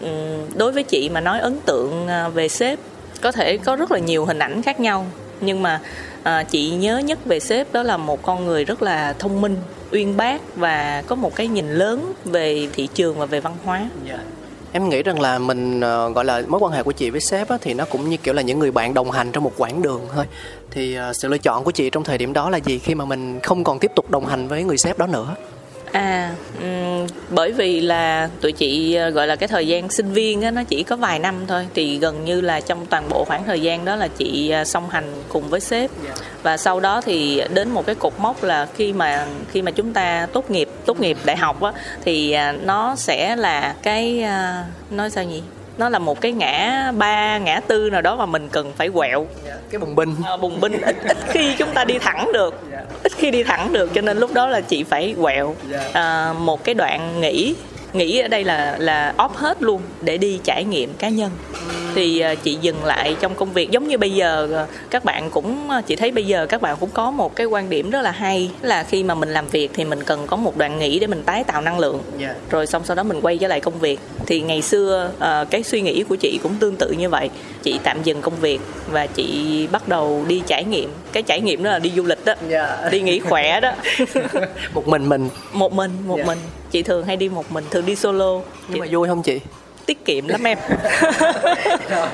Ừm, 0.00 0.58
đối 0.58 0.72
với 0.72 0.82
chị 0.82 1.08
mà 1.08 1.20
nói 1.20 1.40
ấn 1.40 1.60
tượng 1.66 2.06
về 2.34 2.48
sếp 2.48 2.78
có 3.20 3.32
thể 3.32 3.56
có 3.56 3.76
rất 3.76 3.92
là 3.92 3.98
nhiều 3.98 4.24
hình 4.24 4.38
ảnh 4.38 4.62
khác 4.62 4.80
nhau. 4.80 5.06
Nhưng 5.40 5.62
mà 5.62 5.80
ờ, 6.22 6.44
chị 6.50 6.70
nhớ 6.70 6.98
nhất 6.98 7.18
về 7.24 7.40
sếp 7.40 7.72
đó 7.72 7.82
là 7.82 7.96
một 7.96 8.22
con 8.22 8.46
người 8.46 8.64
rất 8.64 8.82
là 8.82 9.12
thông 9.18 9.40
minh 9.40 9.56
uyên 9.94 10.16
bác 10.16 10.56
và 10.56 11.02
có 11.06 11.16
một 11.16 11.34
cái 11.34 11.48
nhìn 11.48 11.70
lớn 11.70 12.12
về 12.24 12.68
thị 12.72 12.88
trường 12.94 13.18
và 13.18 13.26
về 13.26 13.40
văn 13.40 13.54
hóa 13.64 13.88
yeah 14.06 14.20
Em 14.76 14.88
nghĩ 14.88 15.02
rằng 15.02 15.20
là 15.20 15.38
mình 15.38 15.80
ờ, 15.80 16.10
gọi 16.10 16.24
là 16.24 16.42
mối 16.48 16.60
quan 16.60 16.72
hệ 16.72 16.82
của 16.82 16.92
chị 16.92 17.10
với 17.10 17.20
sếp 17.20 17.48
á, 17.48 17.58
thì 17.60 17.74
nó 17.74 17.84
cũng 17.84 18.10
như 18.10 18.16
kiểu 18.16 18.34
là 18.34 18.42
những 18.42 18.58
người 18.58 18.70
bạn 18.70 18.94
đồng 18.94 19.10
hành 19.10 19.32
trong 19.32 19.44
một 19.44 19.52
quãng 19.56 19.82
đường 19.82 20.00
thôi. 20.14 20.24
Thì 20.70 20.94
ờ, 20.94 21.12
sự 21.12 21.28
lựa 21.28 21.38
chọn 21.38 21.64
của 21.64 21.70
chị 21.70 21.90
trong 21.90 22.04
thời 22.04 22.18
điểm 22.18 22.32
đó 22.32 22.50
là 22.50 22.58
gì 22.58 22.78
khi 22.78 22.94
mà 22.94 23.04
mình 23.04 23.40
không 23.40 23.64
còn 23.64 23.78
tiếp 23.78 23.90
tục 23.94 24.10
đồng 24.10 24.26
hành 24.26 24.48
với 24.48 24.64
người 24.64 24.78
sếp 24.78 24.98
đó 24.98 25.06
nữa? 25.06 25.34
À, 25.94 26.30
um, 26.58 27.06
bởi 27.30 27.52
vì 27.52 27.80
là 27.80 28.28
tụi 28.40 28.52
chị 28.52 28.94
ờ, 28.94 29.10
gọi 29.10 29.26
là 29.26 29.36
cái 29.36 29.48
thời 29.48 29.66
gian 29.66 29.88
sinh 29.88 30.12
viên 30.12 30.42
á, 30.42 30.50
nó 30.50 30.64
chỉ 30.64 30.82
có 30.82 30.96
vài 30.96 31.18
năm 31.18 31.34
thôi. 31.48 31.66
Thì 31.74 31.98
gần 31.98 32.24
như 32.24 32.40
là 32.40 32.60
trong 32.60 32.86
toàn 32.86 33.08
bộ 33.08 33.24
khoảng 33.24 33.44
thời 33.44 33.60
gian 33.60 33.84
đó 33.84 33.96
là 33.96 34.08
chị 34.08 34.50
ờ, 34.50 34.64
song 34.64 34.88
hành 34.88 35.12
cùng 35.28 35.48
với 35.48 35.60
sếp. 35.60 35.90
Và 36.42 36.56
sau 36.56 36.80
đó 36.80 37.00
thì 37.00 37.42
đến 37.54 37.70
một 37.70 37.86
cái 37.86 37.94
cột 37.94 38.12
mốc 38.18 38.42
là 38.42 38.66
khi 38.74 38.92
mà 38.92 39.26
khi 39.52 39.62
mà 39.62 39.70
chúng 39.70 39.92
ta 39.92 40.26
tốt 40.32 40.50
nghiệp 40.50 40.68
tốt 40.86 41.00
nghiệp 41.00 41.18
đại 41.24 41.36
học 41.36 41.62
á 41.62 41.72
thì 42.04 42.32
à, 42.32 42.52
nó 42.52 42.96
sẽ 42.96 43.36
là 43.36 43.74
cái 43.82 44.24
uh, 44.24 44.92
nói 44.92 45.10
sao 45.10 45.24
nhỉ? 45.24 45.42
Nó 45.78 45.88
là 45.88 45.98
một 45.98 46.20
cái 46.20 46.32
ngã 46.32 46.92
ba 46.96 47.38
ngã 47.38 47.60
tư 47.60 47.90
nào 47.90 48.02
đó 48.02 48.16
mà 48.16 48.26
mình 48.26 48.48
cần 48.48 48.72
phải 48.76 48.88
quẹo. 48.88 49.26
Cái 49.70 49.78
bùng 49.78 49.94
binh. 49.94 50.14
À, 50.24 50.36
bùng 50.36 50.60
binh. 50.60 50.80
Ít, 50.82 50.96
ít 51.08 51.16
khi 51.28 51.54
chúng 51.58 51.70
ta 51.74 51.84
đi 51.84 51.98
thẳng 51.98 52.30
được. 52.32 52.60
Ít 53.02 53.12
khi 53.16 53.30
đi 53.30 53.42
thẳng 53.42 53.72
được 53.72 53.94
cho 53.94 54.00
nên 54.00 54.18
lúc 54.18 54.34
đó 54.34 54.46
là 54.46 54.60
chị 54.60 54.84
phải 54.84 55.14
quẹo. 55.20 55.54
À, 55.92 56.32
một 56.32 56.64
cái 56.64 56.74
đoạn 56.74 57.20
nghỉ 57.20 57.54
nghĩ 57.94 58.18
ở 58.18 58.28
đây 58.28 58.44
là 58.44 58.76
là 58.78 59.14
off 59.18 59.28
hết 59.34 59.62
luôn 59.62 59.82
để 60.02 60.18
đi 60.18 60.40
trải 60.44 60.64
nghiệm 60.64 60.94
cá 60.94 61.08
nhân. 61.08 61.30
Thì 61.94 62.20
à, 62.20 62.34
chị 62.34 62.58
dừng 62.60 62.84
lại 62.84 63.16
trong 63.20 63.34
công 63.34 63.52
việc. 63.52 63.70
Giống 63.70 63.88
như 63.88 63.98
bây 63.98 64.10
giờ 64.10 64.48
à, 64.56 64.66
các 64.90 65.04
bạn 65.04 65.30
cũng 65.30 65.70
à, 65.70 65.80
chị 65.80 65.96
thấy 65.96 66.10
bây 66.10 66.26
giờ 66.26 66.46
các 66.46 66.62
bạn 66.62 66.76
cũng 66.80 66.90
có 66.90 67.10
một 67.10 67.36
cái 67.36 67.46
quan 67.46 67.70
điểm 67.70 67.90
rất 67.90 68.02
là 68.02 68.10
hay 68.10 68.50
là 68.62 68.82
khi 68.82 69.02
mà 69.02 69.14
mình 69.14 69.28
làm 69.28 69.48
việc 69.48 69.70
thì 69.74 69.84
mình 69.84 70.04
cần 70.04 70.26
có 70.26 70.36
một 70.36 70.56
đoạn 70.56 70.78
nghỉ 70.78 70.98
để 70.98 71.06
mình 71.06 71.22
tái 71.22 71.44
tạo 71.44 71.60
năng 71.60 71.78
lượng. 71.78 72.00
Dạ. 72.18 72.34
rồi 72.50 72.66
xong 72.66 72.82
sau 72.84 72.96
đó 72.96 73.02
mình 73.02 73.20
quay 73.20 73.38
trở 73.38 73.48
lại 73.48 73.60
công 73.60 73.78
việc. 73.78 74.00
Thì 74.26 74.40
ngày 74.40 74.62
xưa 74.62 75.10
cái 75.50 75.62
suy 75.62 75.80
nghĩ 75.80 76.04
của 76.08 76.16
chị 76.16 76.38
cũng 76.42 76.54
tương 76.60 76.76
tự 76.76 76.90
như 76.90 77.08
vậy. 77.08 77.30
Chị 77.62 77.78
tạm 77.82 78.02
dừng 78.02 78.20
công 78.20 78.36
việc 78.40 78.60
và 78.90 79.06
chị 79.06 79.66
bắt 79.72 79.88
đầu 79.88 80.24
đi 80.28 80.42
trải 80.46 80.64
nghiệm. 80.64 80.90
Cái 81.12 81.22
trải 81.22 81.40
nghiệm 81.40 81.62
đó 81.62 81.70
là 81.70 81.78
đi 81.78 81.92
du 81.96 82.02
lịch 82.04 82.24
đó. 82.24 82.34
Dạ. 82.48 82.88
đi 82.90 83.00
nghỉ 83.00 83.18
khỏe 83.18 83.60
đó. 83.60 83.72
Một 84.74 84.88
mình 84.88 85.08
mình. 85.08 85.28
Một 85.52 85.72
mình 85.72 85.90
một 86.06 86.16
Dạ. 86.18 86.24
mình 86.24 86.38
chị 86.74 86.82
thường 86.82 87.04
hay 87.04 87.16
đi 87.16 87.28
một 87.28 87.52
mình 87.52 87.64
thường 87.70 87.86
đi 87.86 87.96
solo. 87.96 88.40
Nhưng 88.68 88.78
mà 88.78 88.86
Chị- 88.86 88.94
vui 88.94 89.08
không 89.08 89.22
chị? 89.22 89.40
Tiết 89.86 90.04
kiệm 90.04 90.28
lắm 90.28 90.42
em. 90.46 90.58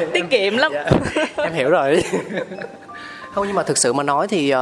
Tiết 0.13 0.25
kiệm 0.31 0.57
lắm. 0.57 0.73
Dạ. 0.75 0.91
em 1.37 1.53
hiểu 1.53 1.71
rồi 1.71 2.03
không 3.35 3.47
nhưng 3.47 3.57
mà 3.57 3.63
thực 3.63 3.79
sự 3.79 3.93
mà 3.93 4.03
nói 4.03 4.29
thì 4.29 4.55
uh, 4.55 4.59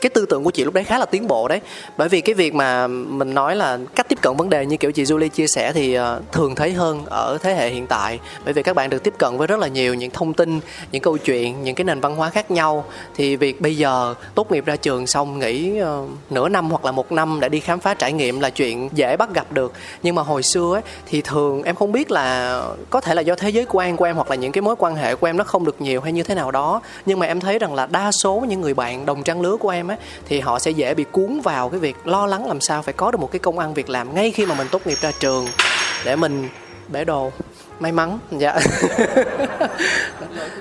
cái 0.00 0.10
tư 0.10 0.26
tưởng 0.26 0.44
của 0.44 0.50
chị 0.50 0.64
lúc 0.64 0.74
đấy 0.74 0.84
khá 0.84 0.98
là 0.98 1.04
tiến 1.04 1.28
bộ 1.28 1.48
đấy. 1.48 1.60
Bởi 1.96 2.08
vì 2.08 2.20
cái 2.20 2.34
việc 2.34 2.54
mà 2.54 2.86
mình 2.86 3.34
nói 3.34 3.56
là 3.56 3.78
cách 3.94 4.08
tiếp 4.08 4.18
cận 4.22 4.36
vấn 4.36 4.50
đề 4.50 4.66
như 4.66 4.76
kiểu 4.76 4.92
chị 4.92 5.02
Julie 5.02 5.28
chia 5.28 5.46
sẻ 5.46 5.72
thì 5.72 5.98
uh, 5.98 6.04
thường 6.32 6.54
thấy 6.54 6.72
hơn 6.72 7.04
ở 7.06 7.38
thế 7.42 7.54
hệ 7.54 7.70
hiện 7.70 7.86
tại. 7.86 8.20
Bởi 8.44 8.52
vì 8.52 8.62
các 8.62 8.76
bạn 8.76 8.90
được 8.90 9.02
tiếp 9.02 9.14
cận 9.18 9.36
với 9.36 9.46
rất 9.46 9.60
là 9.60 9.68
nhiều 9.68 9.94
những 9.94 10.10
thông 10.10 10.34
tin 10.34 10.60
những 10.92 11.02
câu 11.02 11.16
chuyện 11.16 11.62
những 11.62 11.74
cái 11.74 11.84
nền 11.84 12.00
văn 12.00 12.16
hóa 12.16 12.30
khác 12.30 12.50
nhau. 12.50 12.84
Thì 13.14 13.36
việc 13.36 13.60
bây 13.60 13.76
giờ 13.76 14.14
tốt 14.34 14.52
nghiệp 14.52 14.66
ra 14.66 14.76
trường 14.76 15.06
xong 15.06 15.38
nghỉ 15.38 15.80
uh, 15.82 16.10
nửa 16.30 16.48
năm 16.48 16.70
hoặc 16.70 16.84
là 16.84 16.92
một 16.92 17.12
năm 17.12 17.40
để 17.40 17.48
đi 17.48 17.60
khám 17.60 17.80
phá 17.80 17.94
trải 17.94 18.12
nghiệm 18.12 18.40
là 18.40 18.50
chuyện 18.50 18.88
dễ 18.92 19.16
bắt 19.16 19.34
gặp 19.34 19.52
được. 19.52 19.72
Nhưng 20.02 20.14
mà 20.14 20.22
hồi 20.22 20.42
xưa 20.42 20.74
ấy, 20.74 20.82
thì 21.06 21.20
thường 21.20 21.62
em 21.62 21.74
không 21.74 21.92
biết 21.92 22.10
là 22.10 22.60
có 22.90 23.00
thể 23.00 23.14
là 23.14 23.22
do 23.22 23.34
thế 23.34 23.50
giới 23.50 23.66
quan 23.68 23.96
của 23.96 24.04
em 24.04 24.16
hoặc 24.16 24.30
là 24.30 24.36
những 24.36 24.52
cái 24.52 24.62
mối 24.62 24.74
quan 24.78 24.94
hệ 24.94 25.16
của 25.16 25.26
em 25.26 25.36
nó 25.36 25.44
không 25.44 25.64
được 25.64 25.80
nhiều 25.80 26.00
hay 26.00 26.12
như 26.12 26.22
thế 26.22 26.34
nào 26.34 26.50
đó. 26.50 26.80
Nhưng 27.06 27.18
mà 27.18 27.26
em 27.26 27.40
thấy 27.40 27.58
rằng 27.58 27.74
là 27.74 27.86
đa 27.92 28.12
số 28.12 28.44
những 28.48 28.60
người 28.60 28.74
bạn 28.74 29.06
đồng 29.06 29.22
trang 29.22 29.40
lứa 29.40 29.56
của 29.56 29.68
em 29.68 29.88
á, 29.88 29.96
thì 30.28 30.40
họ 30.40 30.58
sẽ 30.58 30.70
dễ 30.70 30.94
bị 30.94 31.04
cuốn 31.12 31.40
vào 31.40 31.68
cái 31.68 31.80
việc 31.80 32.06
lo 32.06 32.26
lắng 32.26 32.46
làm 32.46 32.60
sao 32.60 32.82
phải 32.82 32.94
có 32.94 33.10
được 33.10 33.18
một 33.20 33.32
cái 33.32 33.38
công 33.38 33.58
ăn 33.58 33.74
việc 33.74 33.90
làm 33.90 34.14
ngay 34.14 34.30
khi 34.30 34.46
mà 34.46 34.54
mình 34.54 34.66
tốt 34.70 34.86
nghiệp 34.86 34.98
ra 35.00 35.12
trường. 35.20 35.46
Để 36.04 36.16
mình 36.16 36.48
bể 36.88 37.04
đồ, 37.04 37.32
may 37.80 37.92
mắn 37.92 38.18
dạ. 38.30 38.60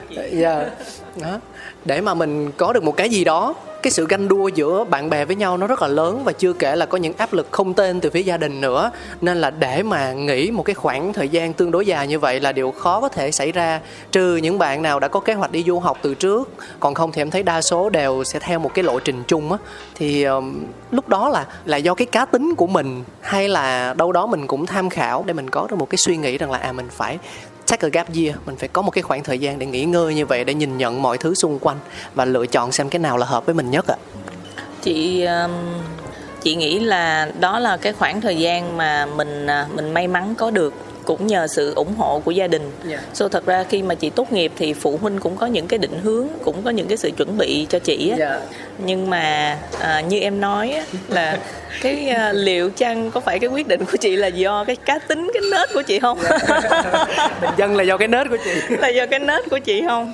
Dạ 0.32 0.66
đó. 1.16 1.40
Để 1.86 2.02
mà 2.02 2.14
mình 2.14 2.52
có 2.52 2.74
được 2.74 2.84
một 2.84 2.98
cái 2.98 3.10
gì 3.10 3.24
đó 3.24 3.54
cái 3.82 3.92
sự 3.92 4.06
ganh 4.10 4.28
đua 4.28 4.48
giữa 4.48 4.84
bạn 4.84 5.10
bè 5.10 5.26
với 5.26 5.36
nhau 5.36 5.58
nó 5.58 5.68
rất 5.68 5.82
là 5.82 5.88
lớn 5.88 6.22
và 6.24 6.32
chưa 6.32 6.54
kể 6.54 6.76
là 6.76 6.86
có 6.86 6.98
những 6.98 7.14
áp 7.18 7.34
lực 7.34 7.48
không 7.52 7.74
tên 7.74 8.02
từ 8.02 8.10
phía 8.10 8.22
gia 8.22 8.38
đình 8.38 8.62
nữa. 8.62 8.92
Nên 9.22 9.42
là 9.42 9.50
để 9.50 9.84
mà 9.84 10.14
nghỉ 10.14 10.52
một 10.52 10.64
cái 10.64 10.74
khoảng 10.74 11.14
thời 11.14 11.30
gian 11.30 11.54
tương 11.54 11.72
đối 11.72 11.86
dài 11.86 12.08
như 12.08 12.20
vậy 12.20 12.40
là 12.40 12.52
điều 12.52 12.72
khó 12.72 13.02
có 13.02 13.10
thể 13.10 13.32
xảy 13.32 13.52
ra. 13.52 13.80
Trừ 14.12 14.36
những 14.36 14.60
bạn 14.60 14.82
nào 14.82 15.00
đã 15.00 15.08
có 15.08 15.20
kế 15.20 15.34
hoạch 15.34 15.52
đi 15.52 15.64
du 15.68 15.80
học 15.80 15.98
từ 16.02 16.14
trước 16.14 16.50
còn 16.80 16.94
không 16.94 17.12
thì 17.12 17.22
em 17.22 17.30
thấy 17.30 17.44
đa 17.44 17.62
số 17.62 17.90
đều 17.90 18.24
sẽ 18.24 18.40
theo 18.40 18.60
một 18.60 18.74
cái 18.74 18.84
lộ 18.84 19.00
trình 19.00 19.24
chung 19.28 19.52
á. 19.52 19.58
Thì 19.96 20.24
um, 20.24 20.66
lúc 20.92 21.10
đó 21.10 21.30
là 21.30 21.46
là 21.66 21.78
do 21.78 21.94
cái 21.94 22.06
cá 22.06 22.26
tính 22.26 22.56
của 22.56 22.68
mình 22.68 23.04
hay 23.22 23.50
là 23.50 23.94
đâu 23.94 24.12
đó 24.12 24.28
mình 24.28 24.48
cũng 24.48 24.66
tham 24.66 24.90
khảo 24.90 25.24
để 25.28 25.34
mình 25.34 25.50
có 25.50 25.68
được 25.70 25.76
một 25.76 25.90
cái 25.90 25.98
suy 25.98 26.18
nghĩ 26.18 26.38
rằng 26.38 26.52
là 26.52 26.58
à 26.58 26.72
mình 26.72 26.88
phải 26.92 27.18
take 27.72 27.88
a 27.88 27.90
gap 27.90 28.08
year 28.16 28.36
mình 28.46 28.56
phải 28.56 28.70
có 28.70 28.82
một 28.82 28.92
cái 28.92 29.02
khoảng 29.02 29.24
thời 29.24 29.40
gian 29.40 29.60
để 29.60 29.66
nghỉ 29.66 29.86
ngơi 29.86 30.16
như 30.16 30.26
vậy 30.26 30.44
để 30.44 30.54
nhìn 30.54 30.78
nhận 30.78 31.02
mọi 31.02 31.18
thứ 31.18 31.36
xung 31.36 31.60
quanh 31.60 31.78
và 32.16 32.26
lựa 32.26 32.46
chọn 32.46 32.72
xem 32.72 32.90
cái 32.90 33.00
nào 33.00 33.18
là 33.18 33.26
hợp 33.26 33.46
với 33.46 33.56
mình 33.56 33.72
nhất 33.72 33.86
ạ. 33.88 33.96
Chị 34.82 35.24
um, 35.24 35.52
chị 36.42 36.56
nghĩ 36.56 36.80
là 36.80 37.32
đó 37.40 37.60
là 37.60 37.78
cái 37.78 37.94
khoảng 37.94 38.22
thời 38.22 38.38
gian 38.38 38.78
mà 38.78 39.06
mình 39.06 39.48
à, 39.48 39.68
mình 39.76 39.94
may 39.94 40.08
mắn 40.08 40.36
có 40.36 40.52
được 40.52 40.74
cũng 41.06 41.28
nhờ 41.28 41.48
sự 41.48 41.74
ủng 41.74 41.96
hộ 41.98 42.22
của 42.26 42.32
gia 42.32 42.48
đình. 42.48 42.72
Dạ. 42.88 43.00
So 43.14 43.28
thật 43.28 43.46
ra 43.46 43.64
khi 43.70 43.82
mà 43.82 43.96
chị 43.96 44.10
tốt 44.10 44.32
nghiệp 44.32 44.52
thì 44.58 44.74
phụ 44.74 45.00
huynh 45.02 45.20
cũng 45.20 45.36
có 45.36 45.48
những 45.48 45.68
cái 45.68 45.80
định 45.80 46.00
hướng, 46.04 46.28
cũng 46.44 46.62
có 46.64 46.70
những 46.70 46.88
cái 46.88 46.98
sự 46.98 47.12
chuẩn 47.18 47.38
bị 47.38 47.66
cho 47.70 47.80
chị 47.80 48.10
á. 48.10 48.16
Dạ. 48.20 48.40
Nhưng 48.86 49.10
mà 49.10 49.58
à, 49.80 50.02
như 50.02 50.20
em 50.20 50.42
nói 50.42 50.72
á, 50.72 50.84
là 51.08 51.40
cái 51.82 52.10
à, 52.10 52.34
liệu 52.34 52.70
chăng 52.70 53.12
có 53.12 53.20
phải 53.20 53.40
cái 53.40 53.50
quyết 53.50 53.68
định 53.68 53.86
của 53.92 53.98
chị 53.98 54.16
là 54.16 54.28
do 54.28 54.64
cái 54.64 54.76
cá 54.76 55.00
tính 55.00 55.32
cái 55.34 55.42
nết 55.52 55.70
của 55.74 55.82
chị 55.82 56.00
không? 56.00 56.20
bình 57.42 57.52
dân 57.58 57.76
là 57.76 57.84
do 57.84 57.98
cái 57.98 58.08
nết 58.08 58.28
của 58.30 58.38
chị 58.46 58.76
là 58.80 58.88
do 58.88 59.06
cái 59.06 59.20
nết 59.20 59.50
của 59.50 59.60
chị 59.60 59.84
không 59.88 60.14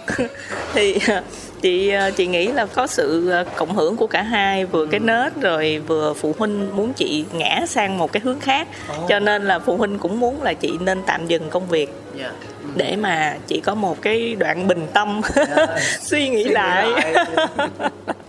thì 0.73 0.95
à, 1.07 1.21
chị 1.61 1.89
à, 1.89 2.09
chị 2.09 2.27
nghĩ 2.27 2.47
là 2.47 2.65
có 2.65 2.87
sự 2.87 3.29
à, 3.29 3.43
cộng 3.55 3.75
hưởng 3.75 3.95
của 3.95 4.07
cả 4.07 4.21
hai 4.21 4.65
vừa 4.65 4.85
cái 4.85 4.99
nết 4.99 5.35
rồi 5.41 5.81
vừa 5.87 6.13
phụ 6.13 6.35
huynh 6.37 6.75
muốn 6.75 6.93
chị 6.93 7.25
ngã 7.33 7.65
sang 7.67 7.97
một 7.97 8.11
cái 8.11 8.21
hướng 8.23 8.39
khác. 8.39 8.67
Cho 9.09 9.19
nên 9.19 9.45
là 9.45 9.59
phụ 9.59 9.77
huynh 9.77 9.99
cũng 9.99 10.19
muốn 10.19 10.43
là 10.43 10.53
chị 10.53 10.71
nên 10.79 11.03
tạm 11.05 11.27
dừng 11.27 11.49
công 11.49 11.67
việc 11.67 11.93
dạ. 12.19 12.31
để 12.75 12.95
mà 12.95 13.37
chị 13.47 13.59
có 13.59 13.75
một 13.75 14.01
cái 14.01 14.35
đoạn 14.35 14.67
bình 14.67 14.87
tâm 14.93 15.21
suy 16.01 16.29
nghĩ 16.29 16.43
lại 16.43 16.87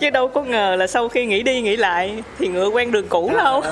chứ 0.00 0.10
đâu 0.10 0.28
có 0.28 0.42
ngờ 0.42 0.76
là 0.78 0.86
sau 0.86 1.08
khi 1.08 1.26
nghĩ 1.26 1.42
đi 1.42 1.60
nghĩ 1.62 1.76
lại 1.76 2.22
thì 2.38 2.48
ngựa 2.48 2.68
quen 2.68 2.92
đường 2.92 3.08
cũ 3.08 3.32
đâu. 3.36 3.62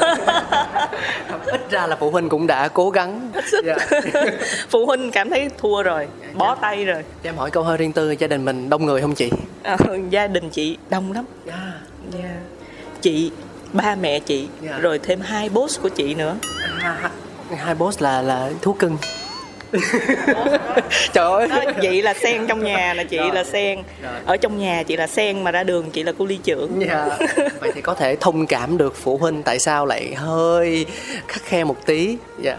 ít 1.46 1.70
ra 1.70 1.86
là 1.86 1.96
phụ 1.96 2.10
huynh 2.10 2.28
cũng 2.28 2.46
đã 2.46 2.68
cố 2.68 2.90
gắng. 2.90 3.30
Dạ. 3.64 3.76
phụ 4.70 4.86
huynh 4.86 5.10
cảm 5.10 5.30
thấy 5.30 5.48
thua 5.58 5.82
rồi 5.82 6.06
bó 6.34 6.54
tay 6.54 6.84
rồi. 6.84 7.02
Cho 7.22 7.30
em 7.30 7.36
hỏi 7.36 7.50
câu 7.50 7.62
hơi 7.62 7.76
riêng 7.76 7.92
tư 7.92 8.10
gia 8.10 8.26
đình 8.26 8.44
mình 8.44 8.70
đông 8.70 8.86
người 8.86 9.00
không 9.00 9.14
chị? 9.14 9.30
Ờ, 9.62 9.76
gia 10.10 10.26
đình 10.26 10.50
chị 10.50 10.76
đông 10.90 11.12
lắm. 11.12 11.24
Dạ. 11.46 11.72
chị 13.02 13.30
ba 13.72 13.94
mẹ 14.00 14.20
chị 14.20 14.48
Dạ. 14.62 14.78
rồi 14.78 14.98
thêm 14.98 15.20
hai 15.20 15.48
boss 15.48 15.80
của 15.80 15.88
chị 15.88 16.14
nữa. 16.14 16.36
Hai 17.56 17.74
boss 17.74 18.02
là 18.02 18.22
là 18.22 18.50
thú 18.62 18.72
cưng 18.72 18.96
trời 21.12 21.24
ơi 21.32 21.48
Đó, 21.48 21.72
chị 21.82 22.02
là 22.02 22.14
sen 22.14 22.46
trong 22.46 22.64
nhà 22.64 22.94
là 22.94 23.04
chị 23.04 23.16
Rồi. 23.18 23.30
là 23.34 23.44
sen 23.44 23.82
Rồi. 24.02 24.12
ở 24.26 24.36
trong 24.36 24.58
nhà 24.58 24.82
chị 24.82 24.96
là 24.96 25.06
sen 25.06 25.44
mà 25.44 25.50
ra 25.50 25.62
đường 25.62 25.90
chị 25.90 26.02
là 26.02 26.12
cô 26.18 26.24
ly 26.26 26.38
trưởng 26.44 26.82
Dạ. 26.88 27.08
vậy 27.60 27.72
thì 27.74 27.80
có 27.80 27.94
thể 27.94 28.16
thông 28.20 28.46
cảm 28.46 28.78
được 28.78 28.96
phụ 28.96 29.16
huynh 29.18 29.42
tại 29.42 29.58
sao 29.58 29.86
lại 29.86 30.14
hơi 30.14 30.86
khắc 31.28 31.42
khe 31.44 31.64
một 31.64 31.86
tí 31.86 32.16
dạ 32.42 32.56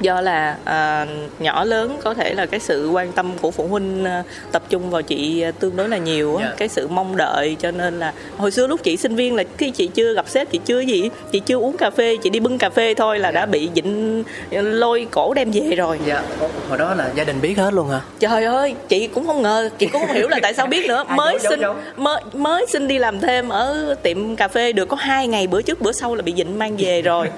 do 0.00 0.20
là 0.20 0.56
à, 0.64 1.06
nhỏ 1.38 1.64
lớn 1.64 1.98
có 2.02 2.14
thể 2.14 2.34
là 2.34 2.46
cái 2.46 2.60
sự 2.60 2.90
quan 2.90 3.12
tâm 3.12 3.32
của 3.40 3.50
phụ 3.50 3.66
huynh 3.66 4.04
à, 4.04 4.22
tập 4.52 4.62
trung 4.68 4.90
vào 4.90 5.02
chị 5.02 5.40
à, 5.40 5.50
tương 5.50 5.76
đối 5.76 5.88
là 5.88 5.98
nhiều 5.98 6.36
á. 6.36 6.46
Dạ. 6.46 6.54
cái 6.56 6.68
sự 6.68 6.88
mong 6.88 7.16
đợi 7.16 7.56
cho 7.60 7.70
nên 7.70 7.98
là 7.98 8.12
hồi 8.36 8.50
xưa 8.50 8.66
lúc 8.66 8.82
chị 8.82 8.96
sinh 8.96 9.16
viên 9.16 9.34
là 9.34 9.44
khi 9.56 9.70
chị 9.70 9.86
chưa 9.86 10.14
gặp 10.14 10.28
sếp 10.28 10.50
chị 10.50 10.60
chưa 10.64 10.80
gì 10.80 11.10
chị 11.32 11.40
chưa 11.40 11.56
uống 11.56 11.76
cà 11.76 11.90
phê 11.90 12.16
chị 12.22 12.30
đi 12.30 12.40
bưng 12.40 12.58
cà 12.58 12.70
phê 12.70 12.94
thôi 12.94 13.18
là 13.18 13.30
đã 13.30 13.46
bị 13.46 13.68
dịnh 13.74 14.24
lôi 14.50 15.06
cổ 15.10 15.34
đem 15.34 15.50
về 15.50 15.74
rồi. 15.76 15.98
Dạ 16.06 16.22
hồi 16.68 16.78
đó 16.78 16.94
là 16.94 17.10
gia 17.14 17.24
đình 17.24 17.40
biết 17.40 17.58
hết 17.58 17.74
luôn 17.74 17.90
hả? 17.90 18.00
Trời 18.18 18.44
ơi 18.44 18.74
chị 18.88 19.06
cũng 19.06 19.26
không 19.26 19.42
ngờ 19.42 19.70
chị 19.78 19.86
cũng 19.86 20.06
không 20.06 20.16
hiểu 20.16 20.28
là 20.28 20.38
tại 20.42 20.54
sao 20.54 20.66
biết 20.66 20.86
nữa. 20.88 21.04
À, 21.10 21.16
mới 21.16 21.38
giấu, 21.40 21.50
xin 21.50 21.60
giấu. 21.60 21.74
mới 21.96 22.22
mới 22.32 22.66
xin 22.68 22.88
đi 22.88 22.98
làm 22.98 23.20
thêm 23.20 23.48
ở 23.48 23.94
tiệm 24.02 24.36
cà 24.36 24.48
phê 24.48 24.72
được 24.72 24.88
có 24.88 24.96
hai 24.96 25.28
ngày 25.28 25.46
bữa 25.46 25.62
trước 25.62 25.80
bữa 25.80 25.92
sau 25.92 26.14
là 26.14 26.22
bị 26.22 26.34
dịnh 26.36 26.58
mang 26.58 26.76
về 26.78 27.02
rồi 27.02 27.28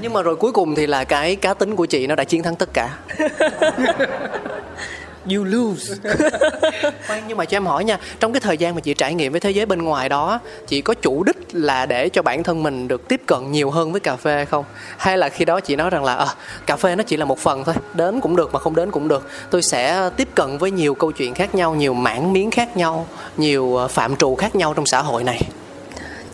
nhưng 0.00 0.12
mà 0.12 0.22
rồi 0.22 0.36
cuối 0.36 0.52
cùng 0.52 0.74
thì 0.74 0.86
là 0.86 1.04
cái 1.04 1.36
cá 1.36 1.54
tính 1.54 1.76
của 1.76 1.86
chị 1.86 2.06
nó 2.06 2.14
đã 2.14 2.24
chiến 2.24 2.42
thắng 2.42 2.56
tất 2.56 2.68
cả. 2.72 2.88
You 5.30 5.44
lose. 5.44 5.94
Nhưng 7.28 7.36
mà 7.36 7.44
cho 7.44 7.56
em 7.56 7.66
hỏi 7.66 7.84
nha 7.84 7.98
trong 8.20 8.32
cái 8.32 8.40
thời 8.40 8.58
gian 8.58 8.74
mà 8.74 8.80
chị 8.80 8.94
trải 8.94 9.14
nghiệm 9.14 9.32
với 9.32 9.40
thế 9.40 9.50
giới 9.50 9.66
bên 9.66 9.82
ngoài 9.82 10.08
đó 10.08 10.40
chị 10.66 10.80
có 10.80 10.94
chủ 10.94 11.22
đích 11.24 11.36
là 11.52 11.86
để 11.86 12.08
cho 12.08 12.22
bản 12.22 12.42
thân 12.42 12.62
mình 12.62 12.88
được 12.88 13.08
tiếp 13.08 13.20
cận 13.26 13.52
nhiều 13.52 13.70
hơn 13.70 13.92
với 13.92 14.00
cà 14.00 14.16
phê 14.16 14.44
không? 14.44 14.64
Hay 14.96 15.18
là 15.18 15.28
khi 15.28 15.44
đó 15.44 15.60
chị 15.60 15.76
nói 15.76 15.90
rằng 15.90 16.04
là 16.04 16.14
à, 16.14 16.26
cà 16.66 16.76
phê 16.76 16.96
nó 16.96 17.04
chỉ 17.06 17.16
là 17.16 17.24
một 17.24 17.38
phần 17.38 17.64
thôi 17.64 17.74
đến 17.94 18.20
cũng 18.20 18.36
được 18.36 18.52
mà 18.52 18.58
không 18.58 18.74
đến 18.74 18.90
cũng 18.90 19.08
được. 19.08 19.28
Tôi 19.50 19.62
sẽ 19.62 20.10
tiếp 20.16 20.28
cận 20.34 20.58
với 20.58 20.70
nhiều 20.70 20.94
câu 20.94 21.12
chuyện 21.12 21.34
khác 21.34 21.54
nhau 21.54 21.74
nhiều 21.74 21.94
mảng 21.94 22.32
miếng 22.32 22.50
khác 22.50 22.76
nhau 22.76 23.06
nhiều 23.36 23.76
ờ, 23.76 23.88
phạm 23.88 24.16
trù 24.16 24.34
khác 24.34 24.56
nhau 24.56 24.74
trong 24.74 24.86
xã 24.86 25.02
hội 25.02 25.24
này 25.24 25.42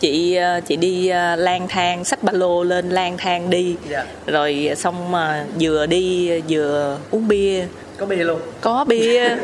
chị 0.00 0.34
ờ, 0.34 0.61
chị 0.61 0.76
đi 0.76 1.08
ờ, 1.08 1.37
lang 1.37 1.68
thang 1.68 2.04
xách 2.04 2.22
ba 2.22 2.32
lô 2.32 2.62
lên 2.62 2.88
lang 2.88 3.16
thang 3.18 3.50
đi. 3.50 3.76
Dạ. 3.88 4.04
rồi 4.26 4.70
xong 4.76 5.11
mà 5.12 5.44
vừa 5.61 5.87
đi 5.87 6.30
vừa 6.48 6.98
uống 7.11 7.28
bia. 7.28 7.64
Có 7.96 8.06
bia 8.06 8.16
luôn. 8.24 8.40
Có 8.61 8.84
bia 8.88 9.28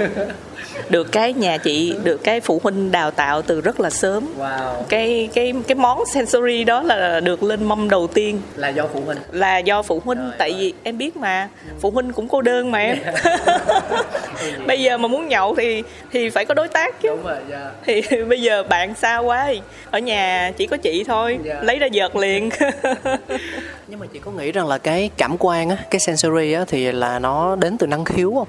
được 0.91 1.13
cái 1.13 1.33
nhà 1.33 1.57
chị 1.59 1.95
được 2.05 2.25
cái 2.25 2.41
phụ 2.41 2.61
huynh 2.63 2.91
đào 2.93 3.11
tạo 3.11 3.43
từ 3.43 3.61
rất 3.61 3.81
là 3.81 3.91
sớm. 3.91 4.27
Wow. 4.39 4.83
Cái 4.89 5.29
cái 5.35 5.53
cái 5.69 5.75
món 5.75 6.07
sensory 6.07 6.65
đó 6.65 6.83
là 6.83 7.21
được 7.21 7.43
lên 7.43 7.65
mâm 7.65 7.91
đầu 7.91 8.07
tiên. 8.07 8.41
Là 8.57 8.69
do 8.69 8.87
phụ 8.93 9.01
huynh. 9.07 9.19
Là 9.33 9.59
do 9.59 9.83
phụ 9.83 10.03
huynh 10.05 10.31
tại 10.39 10.55
vì 10.59 10.73
em 10.83 10.99
biết 10.99 11.17
mà 11.17 11.49
phụ 11.81 11.91
huynh 11.91 12.13
cũng 12.13 12.29
cô 12.29 12.43
đơn 12.43 12.71
mà 12.71 12.79
em. 12.79 12.99
Bây 14.67 14.83
giờ 14.83 14.99
mà 14.99 15.09
muốn 15.09 15.29
nhậu 15.29 15.55
thì 15.55 15.83
thì 16.13 16.31
phải 16.31 16.45
có 16.45 16.55
đối 16.55 16.69
tác 16.69 17.03
chứ. 17.03 17.09
Đúng 17.09 17.25
rồi 17.25 17.37
dạ. 17.51 17.71
Thì 17.87 18.03
bây 18.29 18.43
giờ 18.43 18.63
bạn 18.63 18.95
xa 18.95 19.19
quá 19.19 19.53
ở 19.91 19.99
nhà 19.99 20.53
chỉ 20.57 20.67
có 20.67 20.77
chị 20.77 21.05
thôi 21.05 21.39
Dạ. 21.45 21.61
lấy 21.63 21.79
ra 21.79 21.87
giật 21.87 22.17
liền. 22.17 22.51
Nhưng 23.89 24.01
mà 24.01 24.07
chị 24.13 24.19
có 24.19 24.31
nghĩ 24.31 24.53
rằng 24.53 24.67
là 24.67 24.79
cái 24.79 25.11
cảm 25.17 25.37
quan 25.39 25.71
á 25.71 25.77
cái 25.91 26.01
sensory 26.01 26.53
á 26.53 26.65
thì 26.69 26.93
là 26.93 27.19
nó 27.19 27.57
đến 27.57 27.79
từ 27.79 27.87
năng 27.87 28.05
khiếu 28.05 28.35
không 28.35 28.49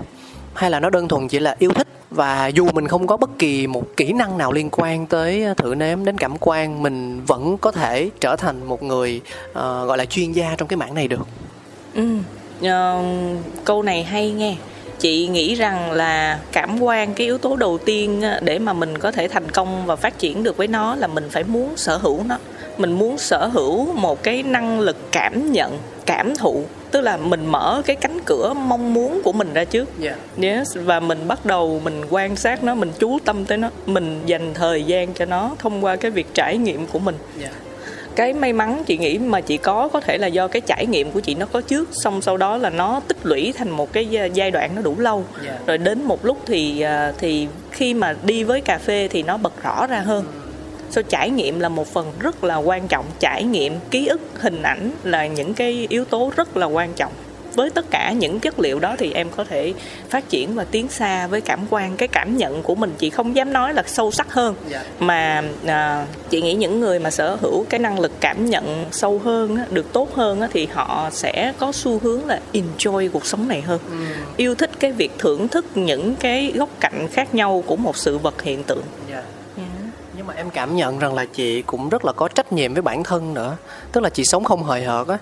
hay 0.56 0.72
là 0.72 0.80
nó 0.80 0.90
đơn 0.90 1.08
thuần 1.08 1.28
chỉ 1.28 1.40
là 1.40 1.56
yêu 1.60 1.72
thích? 1.76 1.88
Và 2.10 2.48
dù 2.48 2.68
mình 2.74 2.88
không 2.88 3.08
có 3.08 3.18
bất 3.18 3.30
kỳ 3.40 3.68
một 3.68 3.84
kỹ 3.98 4.14
năng 4.14 4.38
nào 4.38 4.52
liên 4.52 4.70
quan 4.72 5.08
tới 5.08 5.44
ờ, 5.44 5.54
thử 5.54 5.76
nếm 5.76 6.06
đến 6.06 6.18
cảm 6.18 6.34
quan 6.40 6.84
mình 6.84 7.26
vẫn 7.26 7.58
có 7.58 7.72
thể 7.72 8.10
trở 8.20 8.36
thành 8.36 8.64
một 8.64 8.84
người 8.84 9.22
uh, 9.50 9.54
gọi 9.56 9.98
là 9.98 10.06
chuyên 10.06 10.32
gia 10.32 10.56
trong 10.58 10.68
cái 10.68 10.78
mảng 10.78 10.94
này 10.94 11.08
được. 11.08 11.28
Ừ. 11.94 12.18
uh, 12.62 13.06
câu 13.66 13.84
này 13.84 14.04
hay 14.04 14.32
nghe. 14.32 14.56
Chị 15.00 15.28
nghĩ 15.28 15.56
rằng 15.56 15.92
là 15.92 16.40
cảm 16.52 16.80
quan 16.84 17.14
cái 17.14 17.28
yếu 17.28 17.38
tố 17.38 17.56
đầu 17.56 17.78
tiên 17.78 18.24
để 18.42 18.60
mà 18.60 18.74
mình 18.74 18.98
có 18.98 19.12
thể 19.12 19.28
thành 19.28 19.52
công 19.52 19.86
và 19.86 19.96
phát 19.96 20.20
triển 20.20 20.44
được 20.44 20.58
với 20.58 20.68
nó 20.68 20.96
là 20.96 21.08
mình 21.08 21.30
phải 21.32 21.44
muốn 21.44 21.78
sở 21.78 21.98
hữu 21.98 22.24
nó. 22.24 22.38
Mình 22.78 22.92
muốn 22.92 23.18
sở 23.18 23.48
hữu 23.48 23.94
một 23.94 24.24
cái 24.24 24.44
năng 24.44 24.80
lực 24.80 24.98
cảm 25.12 25.52
nhận 25.52 25.78
cảm 26.06 26.36
thụ 26.36 26.64
tức 26.96 27.02
là 27.02 27.18
mình 27.18 27.46
mở 27.46 27.82
cái 27.86 27.96
cánh 27.96 28.20
cửa 28.26 28.54
mong 28.54 28.94
muốn 28.94 29.22
của 29.24 29.32
mình 29.34 29.54
ra 29.54 29.64
trước 29.64 29.90
dạ 30.00 30.16
Yes, 30.42 30.78
và 30.84 31.00
mình 31.00 31.28
bắt 31.28 31.46
đầu 31.46 31.82
mình 31.84 32.02
quan 32.10 32.36
sát 32.36 32.64
nó, 32.64 32.76
mình 32.76 32.92
chú 33.00 33.20
tâm 33.26 33.46
tới 33.46 33.58
nó, 33.58 33.70
mình 33.86 34.22
dành 34.26 34.54
thời 34.54 34.84
gian 34.84 35.14
cho 35.14 35.26
nó 35.26 35.56
thông 35.60 35.84
qua 35.86 35.96
cái 35.96 36.12
việc 36.12 36.28
trải 36.34 36.58
nghiệm 36.58 36.88
của 36.88 37.00
mình. 37.00 37.16
dạ 37.42 37.50
Cái 38.16 38.34
may 38.34 38.54
mắn 38.54 38.84
chị 38.88 38.98
nghĩ 38.98 39.18
mà 39.18 39.42
chị 39.42 39.58
có 39.58 39.88
có 39.88 40.00
thể 40.00 40.18
là 40.18 40.28
do 40.28 40.48
cái 40.48 40.62
trải 40.62 40.86
nghiệm 40.86 41.12
của 41.12 41.20
chị 41.20 41.36
nó 41.36 41.46
có 41.46 41.62
trước, 41.62 41.90
xong 41.92 42.22
sau 42.22 42.38
đó 42.38 42.58
là 42.58 42.70
nó 42.70 43.02
tích 43.08 43.18
lũy 43.24 43.54
thành 43.58 43.70
một 43.70 43.94
cái 43.94 44.06
gia- 44.06 44.26
giai 44.26 44.52
đoạn 44.52 44.76
nó 44.76 44.82
đủ 44.82 44.96
lâu. 45.00 45.24
Dạ. 45.46 45.58
Rồi 45.68 45.78
đến 45.78 46.04
một 46.04 46.26
lúc 46.26 46.38
thì 46.46 46.82
à, 46.82 47.14
thì 47.18 47.48
khi 47.72 47.94
mà 47.94 48.16
đi 48.24 48.44
với 48.44 48.62
cà 48.62 48.78
phê 48.78 49.08
thì 49.12 49.24
nó 49.24 49.38
bật 49.38 49.64
rõ 49.64 49.88
ra 49.88 50.00
hơn. 50.00 50.26
So 50.90 51.02
trải 51.02 51.30
nghiệm 51.30 51.60
là 51.60 51.70
một 51.70 51.88
phần 51.88 52.12
rất 52.20 52.44
là 52.44 52.56
quan 52.56 52.88
trọng, 52.88 53.06
trải 53.20 53.44
nghiệm, 53.44 53.74
ký 53.92 54.08
ức, 54.08 54.22
hình 54.40 54.62
ảnh 54.62 54.92
là 55.04 55.28
những 55.28 55.54
cái 55.54 55.88
yếu 55.90 56.06
tố 56.06 56.32
rất 56.36 56.58
là 56.58 56.66
quan 56.66 56.94
trọng. 56.94 57.12
Với 57.54 57.70
tất 57.70 57.86
cả 57.92 58.12
những 58.12 58.40
chất 58.40 58.60
liệu 58.60 58.80
đó 58.80 58.96
thì 58.98 59.12
em 59.14 59.30
có 59.36 59.44
thể 59.44 59.74
phát 60.10 60.30
triển 60.30 60.56
và 60.56 60.64
tiến 60.64 60.88
xa 60.88 61.28
với 61.28 61.42
cảm 61.42 61.60
quan. 61.70 61.98
Cái 61.98 62.08
cảm 62.08 62.38
nhận 62.38 62.64
của 62.64 62.76
mình 62.76 62.94
chị 62.98 63.10
không 63.10 63.36
dám 63.36 63.54
nói 63.54 63.74
là 63.74 63.84
sâu 63.88 64.12
sắc 64.12 64.34
hơn. 64.34 64.56
Dạ. 64.70 64.84
mà 65.00 65.44
à, 65.66 66.06
chị 66.30 66.42
nghĩ 66.42 66.54
những 66.54 66.80
người 66.80 67.00
mà 67.00 67.12
sở 67.12 67.36
hữu 67.42 67.66
cái 67.70 67.80
năng 67.80 68.00
lực 68.00 68.12
cảm 68.20 68.46
nhận 68.46 68.86
sâu 68.92 69.22
hơn 69.24 69.58
được 69.72 69.94
tốt 69.94 70.16
hơn 70.16 70.42
thì 70.54 70.68
họ 70.74 71.10
sẽ 71.12 71.54
có 71.60 71.72
xu 71.72 72.00
hướng 72.00 72.26
là 72.26 72.40
enjoy 72.54 73.10
cuộc 73.10 73.26
sống 73.26 73.48
này 73.48 73.62
hơn. 73.62 73.80
Yêu 74.38 74.56
thích 74.56 74.72
cái 74.80 74.92
việc 74.92 75.12
thưởng 75.20 75.48
thức 75.48 75.66
những 75.76 76.16
cái 76.16 76.52
góc 76.56 76.70
cạnh 76.80 77.08
khác 77.12 77.36
nhau 77.36 77.64
của 77.68 77.76
một 77.76 77.98
sự 77.98 78.18
vật 78.18 78.42
hiện 78.42 78.64
tượng. 78.64 78.84
Dạ 79.12 79.24
nhưng 80.26 80.36
mà 80.36 80.42
em 80.42 80.50
cảm 80.50 80.76
nhận 80.76 81.00
rằng 81.00 81.14
là 81.14 81.26
chị 81.26 81.62
cũng 81.62 81.90
rất 81.90 82.06
là 82.06 82.12
có 82.12 82.28
trách 82.28 82.54
nhiệm 82.54 82.74
với 82.74 82.82
bản 82.82 83.04
thân 83.04 83.34
nữa. 83.34 83.58
Tức 83.92 84.02
là 84.02 84.10
chị 84.10 84.26
sống 84.26 84.44
không 84.44 84.64
hời 84.64 84.84
hợt 84.84 85.08
á. 85.08 85.18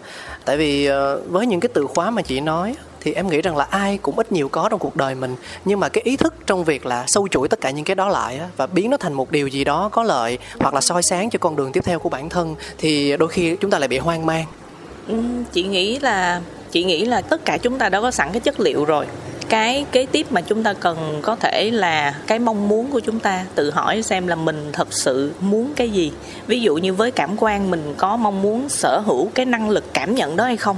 Tại 0.45 0.57
vì 0.57 0.85
ờ, 0.85 1.21
với 1.27 1.45
những 1.45 1.59
cái 1.59 1.69
từ 1.73 1.87
khóa 1.87 2.11
mà 2.11 2.21
chị 2.21 2.39
nói 2.41 2.75
thì 3.01 3.13
em 3.13 3.27
nghĩ 3.27 3.41
rằng 3.41 3.57
là 3.57 3.67
ai 3.69 3.97
cũng 3.97 4.15
ít 4.19 4.31
nhiều 4.31 4.49
có 4.49 4.67
trong 4.69 4.79
cuộc 4.79 4.95
đời 4.95 5.15
mình. 5.15 5.35
Nhưng 5.65 5.79
mà 5.79 5.89
cái 5.89 6.01
ý 6.03 6.17
thức 6.17 6.33
trong 6.47 6.63
việc 6.63 6.85
là 6.85 7.03
sâu 7.07 7.27
chuỗi 7.27 7.47
tất 7.47 7.61
cả 7.61 7.71
những 7.71 7.85
cái 7.85 7.95
đó 7.95 8.09
lại 8.09 8.37
á, 8.37 8.47
và 8.57 8.67
biến 8.67 8.89
nó 8.89 8.97
thành 8.97 9.13
một 9.13 9.31
điều 9.31 9.47
gì 9.47 9.63
đó 9.63 9.89
có 9.91 10.03
lợi 10.03 10.37
hoặc 10.59 10.73
là 10.73 10.81
soi 10.81 11.03
sáng 11.03 11.29
cho 11.29 11.39
con 11.39 11.55
đường 11.55 11.71
tiếp 11.71 11.83
theo 11.85 11.99
của 11.99 12.09
bản 12.09 12.29
thân 12.29 12.55
thì 12.77 13.17
đôi 13.17 13.29
khi 13.29 13.55
chúng 13.55 13.71
ta 13.71 13.79
lại 13.79 13.87
bị 13.87 13.97
hoang 13.97 14.25
mang. 14.25 14.45
Ừ, 15.07 15.15
chị 15.53 15.63
nghĩ 15.63 15.99
là 15.99 16.41
chị 16.71 16.83
nghĩ 16.83 17.05
là 17.05 17.21
tất 17.21 17.45
cả 17.45 17.57
chúng 17.57 17.77
ta 17.77 17.89
đã 17.89 18.01
có 18.01 18.11
sẵn 18.11 18.29
cái 18.31 18.39
chất 18.39 18.59
liệu 18.59 18.85
rồi 18.85 19.05
cái 19.53 19.85
kế 19.91 20.05
tiếp 20.05 20.31
mà 20.31 20.41
chúng 20.41 20.63
ta 20.63 20.73
cần 20.73 21.19
có 21.21 21.35
thể 21.35 21.69
là 21.71 22.15
cái 22.27 22.39
mong 22.39 22.67
muốn 22.67 22.91
của 22.91 22.99
chúng 22.99 23.19
ta 23.19 23.45
tự 23.55 23.71
hỏi 23.71 24.03
xem 24.03 24.27
là 24.27 24.35
mình 24.35 24.69
thật 24.73 24.87
sự 24.93 25.31
muốn 25.39 25.73
cái 25.75 25.89
gì. 25.89 26.11
Ví 26.47 26.61
dụ 26.61 26.75
như 26.75 26.93
với 26.93 27.11
cảm 27.11 27.35
quan 27.37 27.71
mình 27.71 27.93
có 27.97 28.17
mong 28.17 28.41
muốn 28.41 28.69
sở 28.69 28.99
hữu 29.05 29.29
cái 29.35 29.45
năng 29.45 29.69
lực 29.69 29.93
cảm 29.93 30.15
nhận 30.15 30.35
đó 30.35 30.43
hay 30.43 30.57
không? 30.57 30.77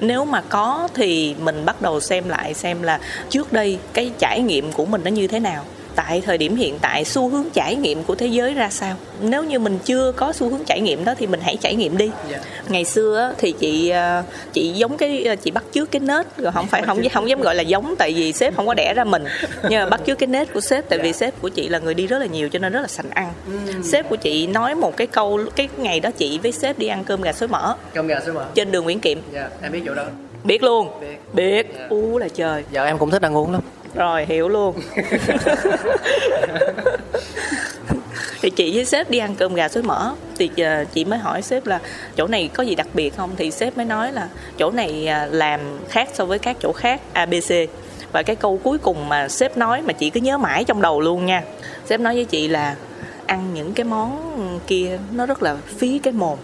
Nếu 0.00 0.24
mà 0.24 0.40
có 0.40 0.88
thì 0.94 1.34
mình 1.42 1.64
bắt 1.64 1.82
đầu 1.82 2.00
xem 2.00 2.28
lại 2.28 2.54
xem 2.54 2.82
là 2.82 3.00
trước 3.28 3.52
đây 3.52 3.78
cái 3.92 4.10
trải 4.18 4.40
nghiệm 4.40 4.72
của 4.72 4.84
mình 4.84 5.00
nó 5.04 5.10
như 5.10 5.26
thế 5.26 5.40
nào 5.40 5.64
tại 5.96 6.22
thời 6.26 6.38
điểm 6.38 6.56
hiện 6.56 6.78
tại 6.80 7.04
xu 7.04 7.28
hướng 7.28 7.44
trải 7.52 7.76
nghiệm 7.76 8.02
của 8.02 8.14
thế 8.14 8.26
giới 8.26 8.54
ra 8.54 8.70
sao? 8.70 8.96
Nếu 9.20 9.44
như 9.44 9.58
mình 9.58 9.78
chưa 9.84 10.12
có 10.12 10.32
xu 10.32 10.48
hướng 10.48 10.64
trải 10.64 10.80
nghiệm 10.80 11.04
đó 11.04 11.14
thì 11.18 11.26
mình 11.26 11.40
hãy 11.42 11.56
trải 11.60 11.74
nghiệm 11.74 11.96
đi. 11.96 12.10
Ngày 12.68 12.84
xưa 12.84 13.18
á, 13.18 13.34
thì 13.38 13.52
chị 13.52 13.88
ờ, 13.88 14.22
chị 14.52 14.68
giống 14.68 14.96
cái 14.96 15.24
ờ, 15.24 15.36
chị 15.36 15.50
bắt 15.50 15.64
chước 15.72 15.90
cái 15.90 16.00
nết 16.00 16.36
rồi 16.36 16.52
không 16.52 16.66
phải 16.66 16.82
không 16.82 17.08
không 17.12 17.28
dám 17.28 17.40
gọi 17.40 17.54
là 17.54 17.62
giống 17.62 17.94
tại 17.98 18.12
vì 18.12 18.32
sếp 18.32 18.56
không 18.56 18.66
có 18.66 18.74
đẻ 18.74 18.94
ra 18.94 19.04
mình. 19.04 19.24
Nhưng 19.62 19.80
mà 19.80 19.86
bắt 19.86 20.00
chước 20.06 20.18
cái 20.18 20.26
nết 20.26 20.52
của 20.52 20.60
sếp 20.60 20.88
tại 20.88 20.98
vì 20.98 21.12
sếp 21.12 21.42
của 21.42 21.48
chị 21.48 21.68
là 21.68 21.78
người 21.78 21.94
đi 21.94 22.06
rất 22.06 22.18
là 22.18 22.26
nhiều 22.26 22.48
cho 22.48 22.58
nên 22.58 22.72
rất 22.72 22.80
là 22.80 22.88
sành 22.88 23.10
ăn. 23.10 23.32
Sếp 23.84 24.08
của 24.08 24.16
chị 24.16 24.46
nói 24.46 24.74
một 24.74 24.96
cái 24.96 25.06
câu 25.06 25.40
cái 25.56 25.68
ngày 25.76 26.00
đó 26.00 26.10
chị 26.10 26.38
với 26.42 26.52
sếp 26.52 26.78
đi 26.78 26.86
ăn 26.86 27.04
cơm 27.04 27.22
gà 27.22 27.32
xối 27.32 27.48
mỡ. 27.48 27.74
Cơm 27.94 28.06
gà 28.06 28.20
xối 28.24 28.34
mỡ. 28.34 28.44
Trên 28.54 28.72
đường 28.72 28.84
Nguyễn 28.84 29.00
Kiệm. 29.00 29.18
Dạ 29.32 29.48
em 29.62 29.72
biết 29.72 29.82
chỗ 29.86 29.94
đó. 29.94 30.04
Biết 30.44 30.62
luôn. 30.62 30.88
Biết. 31.00 31.34
biết. 31.34 31.66
Dạ. 31.78 31.86
u 31.90 32.18
là 32.18 32.28
trời. 32.28 32.64
Giờ 32.72 32.84
em 32.84 32.98
cũng 32.98 33.10
thích 33.10 33.22
ăn 33.22 33.36
uống 33.36 33.52
lắm 33.52 33.62
rồi 33.96 34.24
hiểu 34.24 34.48
luôn. 34.48 34.74
Thì 38.40 38.50
chị 38.50 38.72
với 38.74 38.84
sếp 38.84 39.10
đi 39.10 39.18
ăn 39.18 39.34
cơm 39.34 39.54
gà 39.54 39.68
xối 39.68 39.82
mỡ 39.82 40.12
thì 40.38 40.50
ờ, 40.56 40.84
chị 40.84 41.04
mới 41.04 41.18
hỏi 41.18 41.42
sếp 41.42 41.66
là 41.66 41.80
chỗ 42.16 42.26
này 42.26 42.50
có 42.54 42.62
gì 42.62 42.74
đặc 42.74 42.86
biệt 42.94 43.16
không? 43.16 43.30
Thì 43.36 43.50
sếp 43.50 43.76
mới 43.76 43.86
nói 43.86 44.12
là 44.12 44.28
chỗ 44.58 44.70
này 44.70 45.06
à, 45.06 45.26
làm 45.30 45.60
khác 45.88 46.08
so 46.14 46.24
với 46.24 46.38
các 46.38 46.56
chỗ 46.60 46.72
khác 46.72 47.00
abc 47.12 47.54
và 48.12 48.22
cái 48.22 48.36
câu 48.36 48.60
cuối 48.62 48.78
cùng 48.78 49.08
mà 49.08 49.28
sếp 49.28 49.56
nói 49.56 49.82
mà 49.82 49.92
chị 49.92 50.10
cứ 50.10 50.20
nhớ 50.20 50.38
mãi 50.38 50.64
trong 50.64 50.82
đầu 50.82 51.00
luôn 51.00 51.26
nha. 51.26 51.42
Sếp 51.84 52.00
nói 52.00 52.14
với 52.14 52.24
chị 52.24 52.48
là 52.48 52.74
ăn 53.26 53.54
những 53.54 53.72
cái 53.72 53.84
món 53.84 54.60
kia 54.66 54.98
nó 55.12 55.26
rất 55.26 55.42
là 55.42 55.56
phí 55.78 55.98
cái 55.98 56.12
mồm 56.12 56.38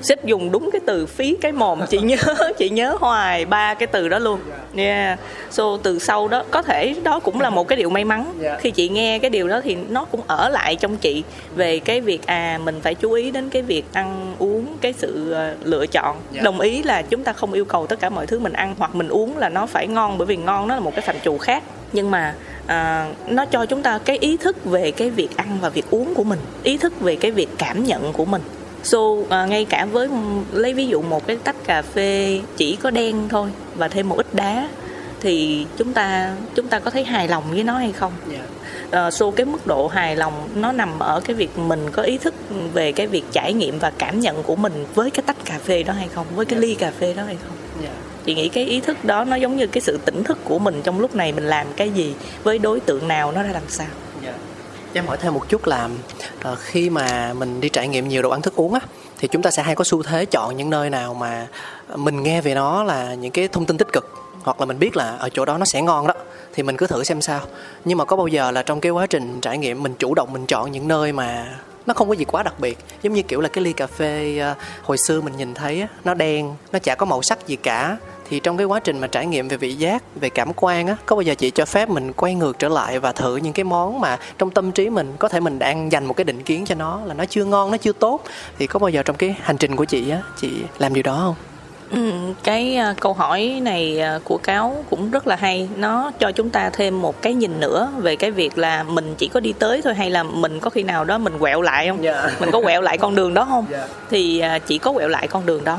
sếp 0.00 0.24
dùng 0.24 0.52
đúng 0.52 0.70
cái 0.72 0.80
từ 0.86 1.06
phí 1.06 1.36
cái 1.40 1.52
mồm 1.52 1.80
chị 1.90 1.98
nhớ 2.00 2.16
chị 2.58 2.70
nhớ 2.70 2.96
hoài 3.00 3.44
ba 3.44 3.74
cái 3.74 3.86
từ 3.86 4.08
đó 4.08 4.18
luôn 4.18 4.40
yeah. 4.76 5.18
so 5.50 5.64
từ 5.82 5.98
sau 5.98 6.28
đó 6.28 6.42
có 6.50 6.62
thể 6.62 6.94
đó 7.02 7.18
cũng 7.20 7.40
là 7.40 7.50
một 7.50 7.68
cái 7.68 7.76
điều 7.78 7.90
may 7.90 8.04
mắn 8.04 8.32
Dạ. 8.40 8.56
khi 8.60 8.70
chị 8.70 8.88
nghe 8.88 9.18
cái 9.18 9.30
điều 9.30 9.48
đó 9.48 9.60
thì 9.64 9.76
nó 9.88 10.04
cũng 10.04 10.20
ở 10.26 10.48
lại 10.48 10.76
trong 10.76 10.96
chị 10.96 11.22
về 11.56 11.78
cái 11.78 12.00
việc 12.00 12.26
à 12.26 12.58
mình 12.64 12.80
phải 12.82 12.94
chú 12.94 13.12
ý 13.12 13.30
đến 13.30 13.48
cái 13.50 13.62
việc 13.62 13.84
ăn 13.92 14.34
uống 14.38 14.66
cái 14.80 14.94
sự 14.98 15.30
ờ, 15.32 15.54
lựa 15.64 15.86
chọn 15.86 16.16
Dạ. 16.32 16.42
đồng 16.42 16.60
ý 16.60 16.82
là 16.82 17.02
chúng 17.02 17.24
ta 17.24 17.32
không 17.32 17.52
yêu 17.52 17.64
cầu 17.64 17.86
tất 17.86 18.00
cả 18.00 18.10
mọi 18.10 18.26
thứ 18.26 18.38
mình 18.38 18.52
ăn 18.52 18.74
hoặc 18.78 18.94
mình 18.94 19.08
uống 19.08 19.38
là 19.38 19.48
nó 19.48 19.66
phải 19.66 19.86
ngon 19.86 20.18
bởi 20.18 20.26
vì 20.26 20.36
ngon 20.36 20.68
nó 20.68 20.74
là 20.74 20.80
một 20.80 20.92
cái 20.94 21.00
phạm 21.02 21.16
trù 21.24 21.38
khác 21.38 21.62
nhưng 21.92 22.10
mà 22.10 22.34
à, 22.66 23.08
nó 23.26 23.44
cho 23.46 23.66
chúng 23.66 23.82
ta 23.82 23.98
cái 24.04 24.18
ý 24.18 24.36
thức 24.36 24.64
về 24.64 24.90
cái 24.90 25.10
việc 25.10 25.36
ăn 25.36 25.58
và 25.60 25.68
việc 25.68 25.84
uống 25.90 26.14
của 26.14 26.24
mình 26.24 26.38
ý 26.62 26.76
thức 26.76 27.00
về 27.00 27.16
cái 27.16 27.30
việc 27.30 27.48
cảm 27.58 27.84
nhận 27.84 28.12
của 28.12 28.24
mình 28.24 28.42
so 28.88 28.98
à, 29.28 29.46
ngay 29.46 29.64
cả 29.64 29.84
với 29.84 30.08
lấy 30.52 30.74
ví 30.74 30.86
dụ 30.86 31.02
một 31.02 31.26
cái 31.26 31.36
tách 31.44 31.56
cà 31.64 31.82
phê 31.82 32.40
chỉ 32.56 32.76
có 32.76 32.90
đen 32.90 33.28
thôi 33.28 33.50
và 33.76 33.88
thêm 33.88 34.08
một 34.08 34.16
ít 34.16 34.34
đá 34.34 34.68
thì 35.20 35.66
chúng 35.76 35.92
ta 35.92 36.34
chúng 36.54 36.68
ta 36.68 36.78
có 36.78 36.90
thấy 36.90 37.04
hài 37.04 37.28
lòng 37.28 37.44
với 37.50 37.64
nó 37.64 37.78
hay 37.78 37.92
không? 37.92 38.12
Dạ. 38.32 39.06
Uh, 39.06 39.14
so 39.14 39.30
cái 39.30 39.46
mức 39.46 39.66
độ 39.66 39.88
hài 39.88 40.16
lòng 40.16 40.48
nó 40.54 40.72
nằm 40.72 40.98
ở 40.98 41.20
cái 41.20 41.36
việc 41.36 41.58
mình 41.58 41.90
có 41.90 42.02
ý 42.02 42.18
thức 42.18 42.34
về 42.74 42.92
cái 42.92 43.06
việc 43.06 43.24
trải 43.32 43.52
nghiệm 43.52 43.78
và 43.78 43.90
cảm 43.98 44.20
nhận 44.20 44.42
của 44.42 44.56
mình 44.56 44.86
với 44.94 45.10
cái 45.10 45.22
tách 45.26 45.44
cà 45.44 45.58
phê 45.64 45.82
đó 45.82 45.92
hay 45.92 46.08
không? 46.14 46.26
Với 46.34 46.46
cái 46.46 46.60
ly 46.60 46.74
cà 46.74 46.92
phê 47.00 47.14
đó 47.14 47.22
hay 47.22 47.36
không? 47.42 47.56
Dạ. 47.82 47.90
Chị 48.24 48.34
nghĩ 48.34 48.48
cái 48.48 48.64
ý 48.64 48.80
thức 48.80 49.04
đó 49.04 49.24
nó 49.24 49.36
giống 49.36 49.56
như 49.56 49.66
cái 49.66 49.80
sự 49.80 49.98
tỉnh 50.04 50.24
thức 50.24 50.38
của 50.44 50.58
mình 50.58 50.80
trong 50.84 51.00
lúc 51.00 51.14
này 51.14 51.32
mình 51.32 51.44
làm 51.44 51.66
cái 51.76 51.90
gì 51.90 52.14
với 52.42 52.58
đối 52.58 52.80
tượng 52.80 53.08
nào 53.08 53.32
nó 53.32 53.42
ra 53.42 53.50
làm 53.52 53.62
sao? 53.68 53.86
Dạ 53.90 54.07
em 54.92 55.06
hỏi 55.06 55.16
thêm 55.20 55.34
một 55.34 55.48
chút 55.48 55.66
là 55.66 55.88
uh, 56.52 56.58
khi 56.58 56.90
mà 56.90 57.32
mình 57.32 57.60
đi 57.60 57.68
trải 57.68 57.88
nghiệm 57.88 58.08
nhiều 58.08 58.22
đồ 58.22 58.30
ăn 58.30 58.42
thức 58.42 58.56
uống 58.56 58.74
á 58.74 58.80
thì 59.18 59.28
chúng 59.28 59.42
ta 59.42 59.50
sẽ 59.50 59.62
hay 59.62 59.74
có 59.74 59.84
xu 59.84 60.02
thế 60.02 60.24
chọn 60.24 60.56
những 60.56 60.70
nơi 60.70 60.90
nào 60.90 61.14
mà 61.14 61.46
mình 61.96 62.22
nghe 62.22 62.40
về 62.40 62.54
nó 62.54 62.84
là 62.84 63.14
những 63.14 63.32
cái 63.32 63.48
thông 63.48 63.66
tin 63.66 63.78
tích 63.78 63.92
cực 63.92 64.18
hoặc 64.42 64.60
là 64.60 64.66
mình 64.66 64.78
biết 64.78 64.96
là 64.96 65.16
ở 65.16 65.28
chỗ 65.28 65.44
đó 65.44 65.58
nó 65.58 65.64
sẽ 65.64 65.82
ngon 65.82 66.06
đó 66.06 66.14
thì 66.54 66.62
mình 66.62 66.76
cứ 66.76 66.86
thử 66.86 67.04
xem 67.04 67.20
sao. 67.20 67.40
Nhưng 67.84 67.98
mà 67.98 68.04
có 68.04 68.16
bao 68.16 68.26
giờ 68.26 68.50
là 68.50 68.62
trong 68.62 68.80
cái 68.80 68.92
quá 68.92 69.06
trình 69.06 69.40
trải 69.40 69.58
nghiệm 69.58 69.82
mình 69.82 69.94
chủ 69.98 70.14
động 70.14 70.32
mình 70.32 70.46
chọn 70.46 70.72
những 70.72 70.88
nơi 70.88 71.12
mà 71.12 71.58
nó 71.86 71.94
không 71.94 72.08
có 72.08 72.14
gì 72.14 72.24
quá 72.24 72.42
đặc 72.42 72.60
biệt 72.60 72.78
giống 73.02 73.12
như 73.12 73.22
kiểu 73.22 73.40
là 73.40 73.48
cái 73.48 73.64
ly 73.64 73.72
cà 73.72 73.86
phê 73.86 74.38
ờ, 74.38 74.54
hồi 74.82 74.98
xưa 74.98 75.20
mình 75.20 75.36
nhìn 75.36 75.54
thấy 75.54 75.80
á, 75.80 75.88
nó 76.04 76.14
đen 76.14 76.54
nó 76.72 76.78
chả 76.78 76.94
có 76.94 77.06
màu 77.06 77.22
sắc 77.22 77.46
gì 77.46 77.56
cả 77.56 77.96
thì 78.30 78.40
trong 78.40 78.56
cái 78.56 78.66
quá 78.66 78.80
trình 78.80 78.98
mà 78.98 79.06
trải 79.06 79.26
nghiệm 79.26 79.48
về 79.48 79.56
vị 79.56 79.74
giác 79.74 80.02
về 80.20 80.28
cảm 80.28 80.52
quan 80.56 80.86
á 80.86 80.96
có 81.06 81.16
bao 81.16 81.22
giờ 81.22 81.34
chị 81.34 81.50
cho 81.50 81.64
phép 81.64 81.88
mình 81.88 82.12
quay 82.12 82.34
ngược 82.34 82.58
trở 82.58 82.68
lại 82.68 82.98
và 82.98 83.12
thử 83.12 83.36
những 83.36 83.52
cái 83.52 83.64
món 83.64 84.00
mà 84.00 84.18
trong 84.38 84.50
tâm 84.50 84.72
trí 84.72 84.90
mình 84.90 85.12
có 85.18 85.28
thể 85.28 85.40
mình 85.40 85.58
đang 85.58 85.92
dành 85.92 86.04
một 86.04 86.14
cái 86.16 86.24
định 86.24 86.42
kiến 86.42 86.64
cho 86.64 86.74
nó 86.74 87.00
là 87.04 87.14
nó 87.14 87.24
chưa 87.24 87.44
ngon 87.44 87.70
nó 87.70 87.76
chưa 87.76 87.92
tốt? 87.92 88.22
Thì 88.58 88.66
có 88.66 88.78
bao 88.78 88.90
giờ 88.90 89.02
trong 89.02 89.16
cái 89.16 89.36
hành 89.40 89.56
trình 89.56 89.76
của 89.76 89.84
chị 89.84 90.10
á 90.10 90.22
chị 90.40 90.50
làm 90.78 90.94
điều 90.94 91.02
đó 91.02 91.16
không? 91.16 91.34
Ừ, 91.90 92.12
cái 92.44 92.78
uh, 92.90 93.00
câu 93.00 93.12
hỏi 93.12 93.60
này 93.62 94.00
uh, 94.16 94.24
của 94.24 94.38
cáo 94.38 94.84
cũng 94.90 95.10
rất 95.10 95.26
là 95.26 95.36
hay. 95.36 95.68
Nó 95.76 96.10
cho 96.18 96.32
chúng 96.32 96.50
ta 96.50 96.70
thêm 96.70 97.02
một 97.02 97.22
cái 97.22 97.34
nhìn 97.34 97.60
nữa 97.60 97.92
về 97.98 98.16
cái 98.16 98.30
việc 98.30 98.58
là 98.58 98.82
mình 98.82 99.14
chỉ 99.18 99.28
có 99.28 99.40
đi 99.40 99.52
tới 99.52 99.82
thôi 99.82 99.94
hay 99.94 100.10
là 100.10 100.22
mình 100.22 100.60
có 100.60 100.70
khi 100.70 100.82
nào 100.82 101.04
đó 101.04 101.18
mình 101.18 101.38
quẹo 101.38 101.62
lại 101.62 101.88
không? 101.88 102.02
Dạ. 102.02 102.30
mình 102.40 102.50
có 102.50 102.60
quẹo 102.60 102.80
lại 102.80 102.98
con 102.98 103.14
đường 103.14 103.34
đó 103.34 103.44
không? 103.44 103.66
Dạ. 103.70 103.86
thì 104.10 104.42
uh, 104.56 104.66
chỉ 104.66 104.78
có 104.78 104.92
quẹo 104.92 105.08
lại 105.08 105.28
con 105.28 105.46
đường 105.46 105.64
đó 105.64 105.78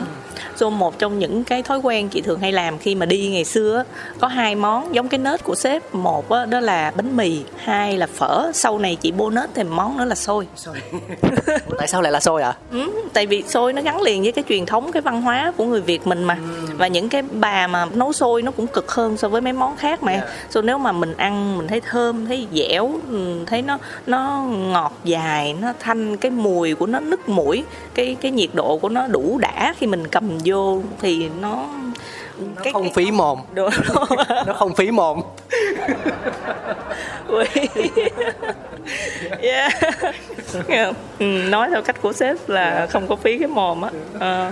so 0.55 0.69
một 0.69 0.99
trong 0.99 1.19
những 1.19 1.43
cái 1.43 1.63
thói 1.63 1.79
quen 1.79 2.09
chị 2.09 2.21
thường 2.21 2.39
hay 2.39 2.51
làm 2.51 2.77
khi 2.77 2.95
mà 2.95 3.05
đi 3.05 3.27
ngày 3.27 3.45
xưa 3.45 3.83
có 4.19 4.27
hai 4.27 4.55
món 4.55 4.95
giống 4.95 5.07
cái 5.07 5.19
nết 5.19 5.43
của 5.43 5.55
sếp. 5.55 5.95
Một 5.95 6.29
á, 6.29 6.45
đó 6.45 6.59
là 6.59 6.91
bánh 6.95 7.17
mì 7.17 7.39
hai 7.57 7.97
là 7.97 8.07
phở. 8.07 8.51
Sau 8.53 8.79
này 8.79 8.95
chị 8.95 9.11
bô 9.11 9.29
nết 9.29 9.49
thêm 9.53 9.75
món 9.75 9.97
nữa 9.97 10.05
là 10.05 10.15
xôi. 10.15 10.47
Tại 11.77 11.87
sao 11.87 12.01
lại 12.01 12.11
là 12.11 12.19
xôi 12.19 12.41
ạ? 12.41 12.53
Ừ, 12.71 12.91
tại 13.13 13.25
vì 13.25 13.43
xôi 13.47 13.73
nó 13.73 13.81
gắn 13.81 14.01
liền 14.01 14.23
với 14.23 14.31
cái 14.31 14.43
truyền 14.49 14.65
thống 14.65 14.91
cái 14.91 15.01
văn 15.01 15.21
hóa 15.21 15.53
của 15.57 15.65
người 15.65 15.81
Việt 15.81 16.07
mình 16.07 16.23
mà. 16.23 16.37
Và 16.77 16.87
những 16.87 17.09
cái 17.09 17.21
bà 17.21 17.67
mà 17.67 17.85
nấu 17.85 18.13
xôi 18.13 18.41
nó 18.41 18.51
cũng 18.51 18.67
cực 18.67 18.91
hơn 18.91 19.17
so 19.17 19.29
với 19.29 19.41
mấy 19.41 19.53
món 19.53 19.77
khác 19.77 20.03
mà. 20.03 20.13
Dạ. 20.13 20.27
so 20.49 20.61
nếu 20.61 20.77
mà 20.77 20.91
mình 20.91 21.13
ăn 21.17 21.57
mình 21.57 21.67
thấy 21.67 21.81
thơm 21.81 22.25
thấy 22.25 22.47
dẻo 22.53 22.91
ừ, 23.09 23.43
thấy 23.45 23.61
nó 23.61 23.77
nó 24.07 24.43
ngọt 24.43 24.93
dài 25.03 25.55
nó 25.61 25.73
thanh 25.79 26.17
cái 26.17 26.31
mùi 26.31 26.75
của 26.75 26.85
nó 26.85 26.99
nức 26.99 27.29
mũi 27.29 27.63
cái 27.93 28.15
cái 28.21 28.31
nhiệt 28.31 28.49
độ 28.53 28.77
của 28.77 28.89
nó 28.89 29.07
đủ 29.07 29.37
đã 29.41 29.73
khi 29.77 29.87
mình 29.87 30.07
cầm 30.07 30.28
vô 30.45 30.81
thì 31.01 31.29
nó 31.41 31.69
nó 32.55 32.71
không 32.73 32.93
phí 32.93 33.11
mồm. 33.11 33.39
Đúng. 33.53 33.69
nó 34.47 34.53
không 34.53 34.75
phí 34.75 34.91
mồm. 34.91 35.21
Yeah. 39.41 39.73
ừ, 41.19 41.25
nói 41.49 41.69
theo 41.69 41.81
cách 41.81 42.01
của 42.01 42.13
sếp 42.13 42.49
là 42.49 42.87
không 42.89 43.07
có 43.07 43.15
phí 43.15 43.37
cái 43.39 43.47
mồm 43.47 43.81
á. 43.81 43.89
Ờ. 44.19 44.51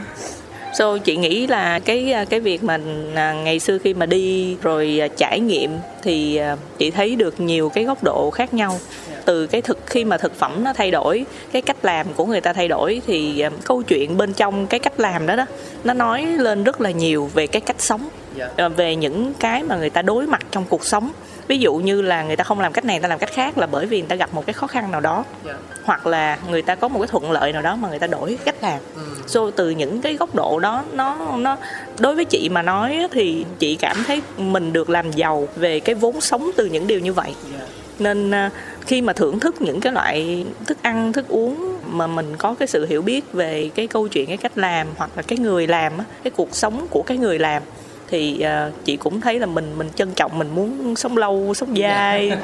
So 0.74 0.98
chị 0.98 1.18
nghĩ 1.18 1.48
là 1.48 1.80
cái 1.80 2.13
cái 2.30 2.40
việc 2.40 2.63
mà 2.63 2.80
à, 3.16 3.34
ngày 3.34 3.60
xưa 3.60 3.78
khi 3.78 3.94
mà 3.94 4.06
đi 4.06 4.56
rồi 4.62 5.00
à, 5.02 5.08
trải 5.08 5.40
nghiệm 5.40 5.72
thì 6.04 6.36
à, 6.36 6.56
chị 6.78 6.92
thấy 6.92 7.16
được 7.16 7.40
nhiều 7.40 7.70
cái 7.70 7.84
góc 7.84 8.04
độ 8.04 8.30
khác 8.30 8.54
nhau 8.54 8.80
từ 9.28 9.48
cái 9.48 9.62
thực 9.62 9.78
khi 9.86 10.06
mà 10.06 10.18
thực 10.18 10.36
phẩm 10.40 10.63
nó 10.63 10.74
thay 10.74 10.92
đổi 10.92 11.26
cái 11.52 11.62
cách 11.62 11.78
làm 11.82 12.08
của 12.16 12.26
người 12.26 12.42
ta 12.42 12.54
thay 12.54 12.68
đổi 12.68 13.02
thì 13.08 13.40
à, 13.40 13.50
câu 13.66 13.82
chuyện 13.84 14.18
bên 14.18 14.34
trong 14.34 14.68
cái 14.68 14.80
cách 14.80 15.00
làm 15.00 15.26
đó 15.28 15.36
đó 15.36 15.46
nó 15.84 15.94
nói 15.94 16.26
lên 16.26 16.63
rất 16.63 16.82
là 16.82 16.92
nhiều 16.92 17.30
về 17.34 17.48
cái 17.48 17.62
cách 17.62 17.82
sống 17.82 18.10
Dạ. 18.36 18.50
à, 18.58 18.68
về 18.68 18.96
những 18.96 19.34
cái 19.40 19.63
mà 19.63 19.76
người 19.76 19.90
ta 19.90 20.02
đối 20.02 20.28
mặt 20.28 20.42
trong 20.52 20.66
cuộc 20.70 20.86
sống 20.86 21.12
ví 21.48 21.58
dụ 21.58 21.74
như 21.76 22.02
là 22.02 22.24
người 22.24 22.36
ta 22.36 22.44
không 22.44 22.60
làm 22.60 22.74
cách 22.74 22.86
này 22.86 22.96
người 22.96 23.02
ta 23.04 23.08
làm 23.08 23.20
cách 23.20 23.32
khác 23.34 23.58
là 23.58 23.68
bởi 23.68 23.86
vì 23.86 24.00
người 24.00 24.08
ta 24.10 24.16
gặp 24.16 24.34
một 24.34 24.46
cái 24.46 24.54
khó 24.54 24.68
khăn 24.68 24.92
nào 24.92 25.02
đó 25.02 25.24
Dạ. 25.46 25.54
hoặc 25.84 26.08
là 26.08 26.38
người 26.50 26.62
ta 26.62 26.76
có 26.76 26.88
một 26.88 27.00
cái 27.00 27.08
thuận 27.08 27.32
lợi 27.32 27.54
nào 27.54 27.62
đó 27.62 27.76
mà 27.76 27.90
người 27.90 28.00
ta 28.00 28.08
đổi 28.08 28.38
cách 28.46 28.56
làm 28.62 28.80
Ừ. 28.96 29.02
so 29.28 29.52
từ 29.56 29.70
những 29.70 30.02
cái 30.02 30.13
góc 30.16 30.36
độ 30.36 30.60
đó 30.60 30.84
nó 30.94 31.18
nó 31.38 31.58
đối 32.00 32.16
với 32.16 32.26
chị 32.26 32.50
mà 32.52 32.62
nói 32.62 33.08
thì 33.12 33.46
chị 33.60 33.76
cảm 33.76 34.04
thấy 34.08 34.22
mình 34.38 34.74
được 34.74 34.90
làm 34.90 35.12
giàu 35.12 35.48
về 35.56 35.80
cái 35.80 35.96
vốn 35.96 36.22
sống 36.22 36.50
từ 36.56 36.66
những 36.66 36.88
điều 36.88 37.00
như 37.00 37.13
vậy 37.13 37.34
Dạ. 37.54 37.66
Nên 38.02 38.32
à, 38.32 38.50
khi 38.86 39.02
mà 39.02 39.14
thưởng 39.14 39.40
thức 39.40 39.62
những 39.62 39.82
cái 39.82 39.94
loại 39.94 40.46
thức 40.66 40.78
ăn 40.82 41.14
thức 41.14 41.28
uống 41.28 41.78
mà 41.86 42.08
mình 42.08 42.36
có 42.38 42.56
cái 42.60 42.68
sự 42.68 42.86
hiểu 42.86 43.02
biết 43.02 43.34
về 43.34 43.70
cái 43.76 43.88
câu 43.88 44.08
chuyện 44.08 44.28
cái 44.28 44.38
cách 44.38 44.58
làm 44.58 44.88
hoặc 44.96 45.10
là 45.16 45.22
cái 45.22 45.40
người 45.40 45.68
làm 45.68 45.94
cái 46.24 46.32
cuộc 46.32 46.56
sống 46.56 46.88
của 46.90 47.02
cái 47.02 47.18
người 47.18 47.40
làm 47.40 47.64
thì 48.10 48.42
à, 48.42 48.72
chị 48.86 48.98
cũng 48.98 49.22
thấy 49.22 49.40
là 49.40 49.46
mình 49.46 49.78
mình 49.78 49.90
trân 49.96 50.14
trọng 50.14 50.40
mình 50.40 50.50
muốn 50.56 50.96
sống 50.96 51.18
lâu 51.18 51.54
sống 51.54 51.78
dài 51.78 52.32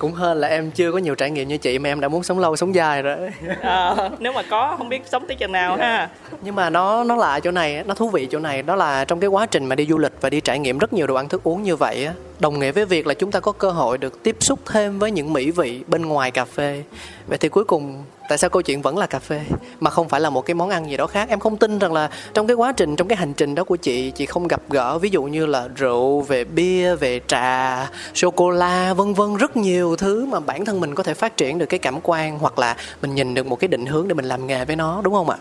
cũng 0.00 0.12
hơn 0.12 0.38
là 0.38 0.48
em 0.48 0.70
chưa 0.70 0.92
có 0.92 0.98
nhiều 0.98 1.14
trải 1.14 1.30
nghiệm 1.30 1.48
như 1.48 1.58
chị 1.58 1.78
mà 1.78 1.88
em 1.88 2.00
đã 2.00 2.08
muốn 2.08 2.22
sống 2.22 2.38
lâu 2.38 2.56
sống 2.56 2.74
dài 2.74 3.02
rồi. 3.02 3.16
Ờ, 3.62 4.10
nếu 4.18 4.32
mà 4.32 4.42
có 4.50 4.74
không 4.78 4.88
biết 4.88 5.02
sống 5.06 5.26
tới 5.26 5.36
chừng 5.36 5.52
nào 5.52 5.76
ha. 5.76 6.08
Nhưng 6.42 6.54
mà 6.54 6.70
nó 6.70 7.04
nó 7.04 7.16
lạ 7.16 7.40
chỗ 7.40 7.50
này 7.50 7.84
nó 7.86 7.94
thú 7.94 8.08
vị 8.08 8.28
chỗ 8.30 8.38
này. 8.38 8.62
Đó 8.62 8.76
là 8.76 9.04
trong 9.04 9.20
cái 9.20 9.28
quá 9.28 9.46
trình 9.46 9.66
mà 9.66 9.74
đi 9.74 9.86
du 9.86 9.98
lịch 9.98 10.12
và 10.20 10.30
đi 10.30 10.40
trải 10.40 10.58
nghiệm 10.58 10.78
rất 10.78 10.92
nhiều 10.92 11.06
đồ 11.06 11.14
ăn 11.14 11.28
thức 11.28 11.42
uống 11.44 11.62
như 11.62 11.76
vậy 11.76 12.04
á 12.04 12.12
đồng 12.40 12.58
nghĩa 12.58 12.72
với 12.72 12.84
việc 12.84 13.06
là 13.06 13.14
chúng 13.14 13.30
ta 13.30 13.40
có 13.40 13.52
cơ 13.52 13.70
hội 13.70 13.98
được 13.98 14.22
tiếp 14.22 14.36
xúc 14.40 14.58
thêm 14.66 14.98
với 14.98 15.10
những 15.10 15.32
mỹ 15.32 15.50
vị 15.50 15.80
bên 15.86 16.06
ngoài 16.06 16.30
cà 16.30 16.44
phê. 16.44 16.82
Vậy 17.26 17.38
thì 17.38 17.48
cuối 17.48 17.64
cùng 17.64 18.04
tại 18.30 18.38
sao 18.38 18.50
câu 18.50 18.62
chuyện 18.62 18.82
vẫn 18.82 18.98
là 18.98 19.06
cà 19.06 19.18
phê, 19.18 19.40
mà 19.80 19.90
không 19.90 20.08
phải 20.08 20.20
là 20.20 20.30
một 20.30 20.46
cái 20.46 20.54
món 20.54 20.70
ăn 20.70 20.90
gì 20.90 20.96
đó 20.96 21.06
khác? 21.06 21.28
Em 21.28 21.40
không 21.40 21.56
tin 21.56 21.78
rằng 21.78 21.92
là 21.92 22.10
trong 22.34 22.46
cái 22.46 22.54
quá 22.54 22.72
trình, 22.72 22.96
trong 22.96 23.08
cái 23.08 23.16
hành 23.16 23.32
trình 23.32 23.54
đó 23.54 23.64
của 23.64 23.76
chị 23.76 24.10
chị 24.10 24.26
không 24.26 24.48
gặp 24.48 24.60
gỡ, 24.68 24.98
ví 24.98 25.10
dụ 25.10 25.22
như 25.22 25.46
là 25.46 25.68
rượu, 25.76 26.20
về 26.20 26.44
bia, 26.44 26.94
về 26.94 27.20
trà 27.26 27.90
sô 28.14 28.30
cô 28.30 28.50
la 28.50 28.94
vân 28.94 29.14
vân, 29.14 29.36
rất 29.36 29.56
nhiều 29.56 29.96
thứ 29.96 30.26
mà 30.26 30.40
bản 30.40 30.64
thân 30.64 30.80
mình 30.80 30.94
có 30.94 31.02
thể 31.02 31.14
phát 31.14 31.36
triển 31.36 31.58
được 31.58 31.66
cái 31.66 31.78
cảm 31.78 31.98
quan 32.02 32.38
hoặc 32.38 32.58
là 32.58 32.76
mình 33.02 33.14
nhìn 33.14 33.34
được 33.34 33.46
một 33.46 33.56
cái 33.56 33.68
định 33.68 33.86
hướng 33.86 34.08
để 34.08 34.14
mình 34.14 34.24
làm 34.24 34.46
nghề 34.46 34.64
với 34.64 34.76
nó, 34.76 35.00
đúng 35.04 35.14
không 35.14 35.30
ạ? 35.30 35.36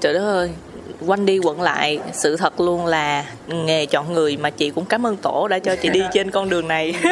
Trời 0.00 0.14
đất 0.14 0.24
ơi 0.24 0.50
quanh 1.06 1.26
đi 1.26 1.38
quẩn 1.38 1.60
lại 1.60 1.98
sự 2.12 2.36
thật 2.36 2.60
luôn 2.60 2.86
là 2.86 3.24
nghề 3.48 3.86
chọn 3.86 4.12
người 4.12 4.36
mà 4.36 4.50
chị 4.50 4.70
cũng 4.70 4.84
cảm 4.84 5.06
ơn 5.06 5.16
tổ 5.16 5.48
đã 5.48 5.58
cho 5.58 5.76
chị 5.76 5.88
đi 5.88 6.02
trên 6.12 6.30
con 6.30 6.50
đường 6.50 6.68
này. 6.68 6.94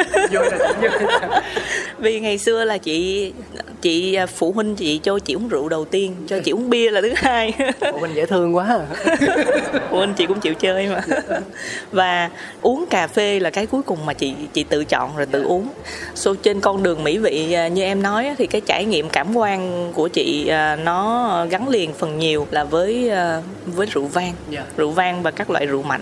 Vì 1.97 2.19
ngày 2.19 2.37
xưa 2.37 2.63
là 2.63 2.77
chị 2.77 3.31
chị 3.81 4.13
à, 4.13 4.25
phụ 4.25 4.51
huynh 4.51 4.75
chị 4.75 4.97
cho 4.97 5.19
chị 5.19 5.33
uống 5.33 5.47
rượu 5.47 5.69
đầu 5.69 5.85
tiên 5.85 6.15
cho 6.27 6.39
chị 6.39 6.51
uống 6.51 6.69
bia 6.69 6.91
là 6.91 7.01
thứ 7.01 7.13
hai. 7.15 7.53
Ủa, 7.79 7.99
mình 7.99 8.13
dễ 8.13 8.25
thương 8.25 8.55
quá. 8.55 8.79
Phụ 9.89 9.97
huynh 9.97 10.13
chị 10.13 10.25
cũng 10.25 10.39
chịu 10.39 10.53
chơi 10.53 10.87
mà. 10.87 11.01
Và 11.91 12.29
uống 12.61 12.85
cà 12.89 13.07
phê 13.07 13.39
là 13.39 13.49
cái 13.49 13.65
cuối 13.65 13.81
cùng 13.81 14.05
mà 14.05 14.13
chị 14.13 14.33
chị 14.53 14.63
tự 14.63 14.85
chọn 14.85 15.17
rồi 15.17 15.25
tự 15.25 15.43
uống. 15.43 15.67
So 16.15 16.33
trên 16.43 16.59
con 16.59 16.83
đường 16.83 17.03
mỹ 17.03 17.17
vị 17.17 17.53
à, 17.53 17.67
như 17.67 17.83
em 17.83 18.03
nói 18.03 18.35
thì 18.37 18.47
cái 18.47 18.61
trải 18.61 18.85
nghiệm 18.85 19.09
cảm 19.09 19.37
quan 19.37 19.91
của 19.93 20.07
chị 20.07 20.47
à, 20.47 20.75
nó 20.75 21.45
gắn 21.49 21.69
liền 21.69 21.93
phần 21.93 22.19
nhiều 22.19 22.47
là 22.51 22.63
với 22.63 23.09
à, 23.09 23.41
với 23.81 23.87
rượu 23.93 24.05
vang. 24.05 24.33
Dạ. 24.49 24.63
rượu 24.77 24.91
vang 24.91 25.23
và 25.23 25.31
các 25.31 25.49
loại 25.49 25.65
rượu 25.65 25.83
mạnh. 25.83 26.01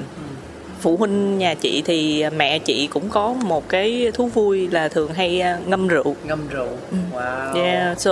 Phụ 0.81 0.97
huynh 0.97 1.37
nhà 1.37 1.53
chị 1.53 1.81
thì 1.85 2.25
mẹ 2.35 2.59
chị 2.59 2.87
cũng 2.87 3.09
có 3.09 3.33
một 3.33 3.69
cái 3.69 4.11
thú 4.13 4.27
vui 4.27 4.67
là 4.71 4.87
thường 4.87 5.13
hay 5.13 5.41
à, 5.41 5.59
ngâm 5.65 5.87
rượu. 5.87 6.15
Ngâm 6.23 6.47
rượu. 6.47 6.67
Wow. 7.13 7.63
Yeah, 7.63 7.99
so 7.99 8.11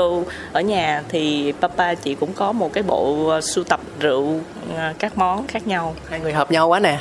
ở 0.51 0.61
nhà 0.61 1.03
thì 1.09 1.53
papa 1.61 1.93
chị 1.93 2.15
cũng 2.15 2.33
có 2.33 2.51
một 2.51 2.73
cái 2.73 2.83
bộ 2.83 3.35
uh, 3.37 3.43
sưu 3.43 3.63
tập 3.63 3.79
rượu 3.99 4.21
uh, 4.23 4.99
các 4.99 5.17
món 5.17 5.47
khác 5.47 5.67
nhau. 5.67 5.95
hai 6.09 6.19
người 6.19 6.33
hợp 6.33 6.51
nhau 6.51 6.67
quá 6.67 6.79
nè. 6.79 6.99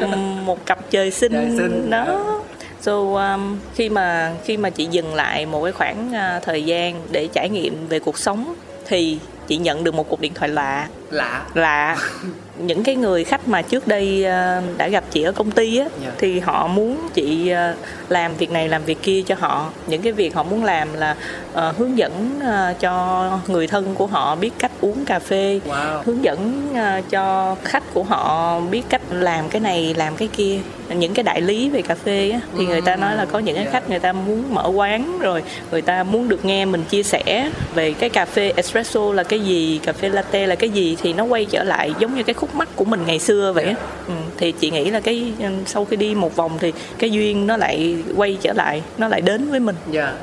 Ờ, 0.00 0.16
một 0.44 0.66
cặp 0.66 0.90
trời 0.90 1.10
sinh, 1.10 1.32
Trời 1.32 1.50
sinh. 1.56 1.90
đó. 1.90 2.40
So 2.80 2.92
um, 2.92 3.58
khi 3.74 3.88
mà 3.88 4.34
khi 4.44 4.56
mà 4.56 4.70
chị 4.70 4.86
dừng 4.90 5.14
lại 5.14 5.46
một 5.46 5.62
cái 5.62 5.72
khoảng 5.72 6.08
uh, 6.10 6.42
thời 6.42 6.62
gian 6.64 7.02
để 7.10 7.28
trải 7.32 7.48
nghiệm 7.48 7.86
về 7.88 7.98
cuộc 7.98 8.18
sống 8.18 8.54
thì 8.86 9.18
chị 9.46 9.56
nhận 9.56 9.84
được 9.84 9.94
một 9.94 10.08
cuộc 10.08 10.20
điện 10.20 10.32
thoại 10.34 10.48
lạ. 10.48 10.88
Lạ. 11.10 11.44
Là 11.54 11.96
những 12.58 12.82
cái 12.84 12.96
người 12.96 13.24
khách 13.24 13.48
mà 13.48 13.62
trước 13.62 13.88
đây 13.88 14.24
ờ, 14.24 14.62
đã 14.76 14.88
gặp 14.88 15.04
chị 15.10 15.22
ở 15.22 15.32
công 15.32 15.50
ty 15.50 15.78
á 15.78 15.86
Dạ. 16.04 16.10
thì 16.18 16.40
họ 16.40 16.66
muốn 16.66 17.08
chị 17.14 17.48
ờ, 17.48 17.74
làm 18.08 18.34
việc 18.36 18.50
này 18.50 18.68
làm 18.68 18.84
việc 18.84 19.02
kia 19.02 19.22
cho 19.26 19.34
họ. 19.38 19.70
Những 19.86 20.02
cái 20.02 20.12
việc 20.12 20.34
họ 20.34 20.42
muốn 20.42 20.64
làm 20.64 20.92
là 20.94 21.16
ờ, 21.52 21.72
hướng 21.78 21.98
dẫn 21.98 22.40
ờ, 22.42 22.74
cho 22.80 23.38
người 23.46 23.66
thân 23.66 23.94
của 23.94 24.06
họ 24.06 24.36
biết 24.36 24.50
cách 24.58 24.70
uống 24.80 25.04
cà 25.04 25.18
phê. 25.18 25.60
Wow. 25.66 26.02
hướng 26.04 26.24
dẫn 26.24 26.68
ờ, 26.74 27.00
cho 27.10 27.56
khách 27.64 27.94
của 27.94 28.02
họ 28.02 28.60
biết 28.60 28.82
cách 28.88 29.02
làm 29.10 29.48
cái 29.48 29.60
này 29.60 29.94
làm 29.94 30.16
cái 30.16 30.28
kia 30.36 30.58
những 30.94 31.14
cái 31.14 31.22
đại 31.22 31.40
lý 31.40 31.70
về 31.70 31.82
cà 31.82 31.94
phê 31.94 32.30
á. 32.30 32.40
Thì 32.58 32.66
người 32.66 32.80
ta 32.80 32.96
nói 32.96 33.16
là 33.16 33.24
có 33.24 33.38
những 33.38 33.56
cái 33.56 33.66
khách 33.72 33.90
người 33.90 33.98
ta 33.98 34.12
muốn 34.12 34.54
mở 34.54 34.70
quán 34.74 35.18
rồi 35.20 35.42
người 35.70 35.82
ta 35.82 36.02
muốn 36.02 36.28
được 36.28 36.44
nghe 36.44 36.64
mình 36.64 36.84
chia 36.84 37.02
sẻ 37.02 37.50
về 37.74 37.92
cái 37.92 38.10
cà 38.10 38.24
phê 38.24 38.52
espresso 38.56 39.12
là 39.12 39.22
cái 39.22 39.40
gì 39.40 39.80
cà 39.82 39.92
phê 39.92 40.08
latte 40.08 40.46
là 40.46 40.54
cái 40.54 40.70
gì 40.70 40.96
thì 41.02 41.12
nó 41.12 41.24
quay 41.24 41.44
trở 41.44 41.64
lại 41.64 41.92
giống 41.98 42.14
như 42.14 42.22
cái 42.22 42.34
khúc 42.34 42.54
mắc 42.54 42.68
của 42.76 42.84
mình 42.84 43.00
ngày 43.06 43.18
xưa 43.18 43.52
vậy 43.54 43.64
á. 43.64 43.74
Ừ, 44.06 44.14
thì 44.38 44.52
chị 44.52 44.70
nghĩ 44.70 44.90
là 44.90 45.00
cái 45.00 45.32
ừ, 45.38 45.46
sau 45.66 45.84
khi 45.84 45.96
đi 45.96 46.14
một 46.14 46.36
vòng 46.36 46.52
thì 46.60 46.72
cái 46.98 47.10
duyên 47.10 47.46
nó 47.46 47.56
lại 47.56 47.96
quay 48.16 48.38
trở 48.40 48.52
lại 48.52 48.82
nó 48.98 49.08
lại 49.08 49.20
đến 49.20 49.50
với 49.50 49.60
mình. 49.60 49.76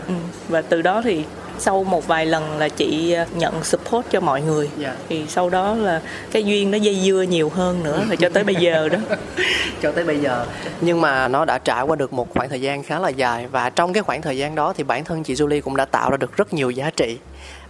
Ừ. 0.07 0.13
và 0.49 0.61
từ 0.61 0.81
đó 0.81 1.01
thì 1.03 1.18
sau 1.59 1.83
một 1.83 2.07
vài 2.07 2.25
lần 2.25 2.57
là 2.57 2.69
chị 2.69 3.11
ờ, 3.11 3.25
nhận 3.35 3.63
support 3.63 4.05
cho 4.11 4.19
mọi 4.19 4.41
người. 4.41 4.69
Dạ. 4.77 4.95
thì 5.09 5.25
sau 5.27 5.49
đó 5.49 5.75
là 5.75 6.01
cái 6.31 6.43
duyên 6.43 6.71
nó 6.71 6.77
dây 6.77 6.95
dưa 6.95 7.21
nhiều 7.21 7.49
hơn 7.49 7.83
nữa 7.83 8.03
rồi 8.07 8.17
cho 8.17 8.29
tới 8.29 8.43
bây 8.43 8.55
giờ 8.55 8.89
đó. 8.89 8.97
Cho 9.81 9.91
tới 9.91 10.03
bây 10.03 10.19
giờ. 10.19 10.45
Nhưng 10.81 11.01
mà 11.01 11.27
nó 11.27 11.45
đã 11.45 11.57
trải 11.57 11.83
qua 11.83 11.95
được 11.95 12.13
một 12.13 12.33
khoảng 12.33 12.49
thời 12.49 12.61
gian 12.61 12.83
khá 12.83 12.99
là 12.99 13.09
dài 13.09 13.47
và 13.47 13.69
trong 13.69 13.93
cái 13.93 14.03
khoảng 14.03 14.21
thời 14.21 14.37
gian 14.37 14.55
đó 14.55 14.73
thì 14.77 14.83
bản 14.83 15.03
thân 15.03 15.23
chị 15.23 15.33
Julie 15.33 15.61
cũng 15.61 15.75
đã 15.75 15.85
tạo 15.85 16.11
ra 16.11 16.17
được 16.17 16.37
rất 16.37 16.53
nhiều 16.53 16.69
giá 16.69 16.89
trị. 16.89 17.17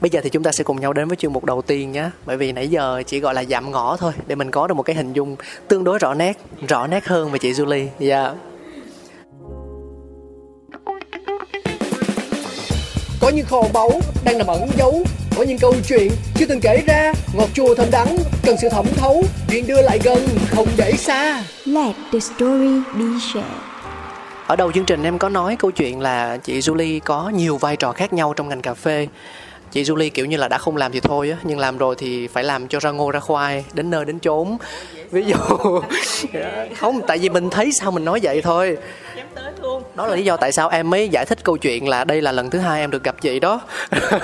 Bây 0.02 0.10
giờ 0.10 0.20
thì 0.24 0.30
chúng 0.30 0.44
ta 0.44 0.52
sẽ 0.52 0.64
cùng 0.64 0.80
nhau 0.80 0.94
đến 0.94 1.08
với 1.08 1.18
chuyên 1.18 1.34
mục 1.34 1.46
đầu 1.46 1.62
tiên 1.62 1.92
nhé 1.92 2.10
bởi 2.26 2.38
vì 2.38 2.52
nãy 2.52 2.68
giờ 2.68 3.04
chỉ 3.08 3.20
gọi 3.20 3.34
là 3.34 3.44
dạm 3.44 3.72
ngõ 3.72 3.98
thôi 3.98 4.14
để 4.28 4.36
mình 4.36 4.52
có 4.52 4.68
được 4.68 4.74
một 4.74 4.84
cái 4.84 4.96
hình 4.96 5.14
dung 5.14 5.36
tương 5.68 5.84
đối 5.84 6.00
rõ 6.00 6.14
nét 6.14 6.38
rõ 6.68 6.88
nét 6.88 7.06
hơn 7.06 7.32
về 7.32 7.40
chị 7.40 7.52
Julie. 7.52 7.88
Dạ 8.00 8.34
Có 13.30 13.36
những 13.36 13.46
kho 13.46 13.64
báu 13.74 13.92
đang 14.24 14.38
nằm 14.38 14.48
ẩn 14.48 14.70
giấu. 14.78 15.04
Có 15.38 15.44
những 15.44 15.58
câu 15.58 15.74
chuyện 15.88 16.12
chưa 16.36 16.46
từng 16.46 16.60
kể 16.62 16.84
ra. 16.88 17.14
Ngọt 17.34 17.50
chua 17.54 17.76
thơm 17.76 17.88
đắng 17.92 18.18
cần 18.44 18.56
sự 18.62 18.70
thẩm 18.70 18.86
thấu. 18.96 19.24
Chuyện 19.50 19.68
đưa 19.68 19.82
lại 19.82 20.00
gần 20.04 20.28
không 20.50 20.68
để 20.78 20.92
xa. 20.92 21.44
Let 21.66 21.96
the 22.12 22.20
story 22.20 22.82
be 22.94 23.06
shared. 23.34 23.52
Ở 24.48 24.56
đầu 24.56 24.72
chương 24.72 24.86
trình 24.86 25.04
em 25.04 25.18
có 25.18 25.30
nói 25.30 25.56
câu 25.60 25.72
chuyện 25.72 26.00
là 26.00 26.38
chị 26.38 26.60
Julie 26.60 27.00
có 27.06 27.30
nhiều 27.30 27.58
vai 27.58 27.76
trò 27.76 27.92
khác 27.92 28.14
nhau 28.14 28.34
trong 28.34 28.50
ngành 28.50 28.62
cà 28.62 28.74
phê. 28.74 29.08
Chị 29.72 29.84
Julie 29.84 30.10
kiểu 30.14 30.26
như 30.26 30.38
là 30.38 30.48
đã 30.48 30.58
không 30.58 30.78
làm 30.78 30.92
thì 30.92 31.00
thôi 31.00 31.30
á 31.30 31.38
nhưng 31.44 31.60
làm 31.60 31.78
rồi 31.78 31.96
thì 31.98 32.28
phải 32.28 32.44
làm 32.44 32.68
cho 32.68 32.80
ra 32.80 32.92
ngô 32.92 33.12
ra 33.12 33.20
khoai 33.20 33.64
đến 33.74 33.90
nơi 33.90 34.06
đến 34.06 34.20
chốn. 34.20 34.58
Ví 35.12 35.24
dụ 35.24 35.36
không 36.78 37.02
tại 37.08 37.18
vì 37.18 37.30
mình 37.30 37.50
thấy 37.50 37.72
sao 37.72 37.92
mình 37.92 38.06
nói 38.06 38.20
vậy 38.24 38.42
thôi 38.42 38.78
đó 40.00 40.08
là 40.08 40.16
lý 40.16 40.24
do 40.24 40.38
tại 40.38 40.52
sao 40.52 40.70
em 40.70 40.90
mới 40.90 41.10
giải 41.10 41.26
thích 41.26 41.44
câu 41.44 41.58
chuyện 41.58 41.88
là 41.88 42.04
đây 42.04 42.22
là 42.22 42.32
lần 42.32 42.50
thứ 42.50 42.60
hai 42.60 42.80
em 42.80 42.92
được 42.92 43.04
gặp 43.04 43.16
chị 43.22 43.40
đó. 43.40 43.62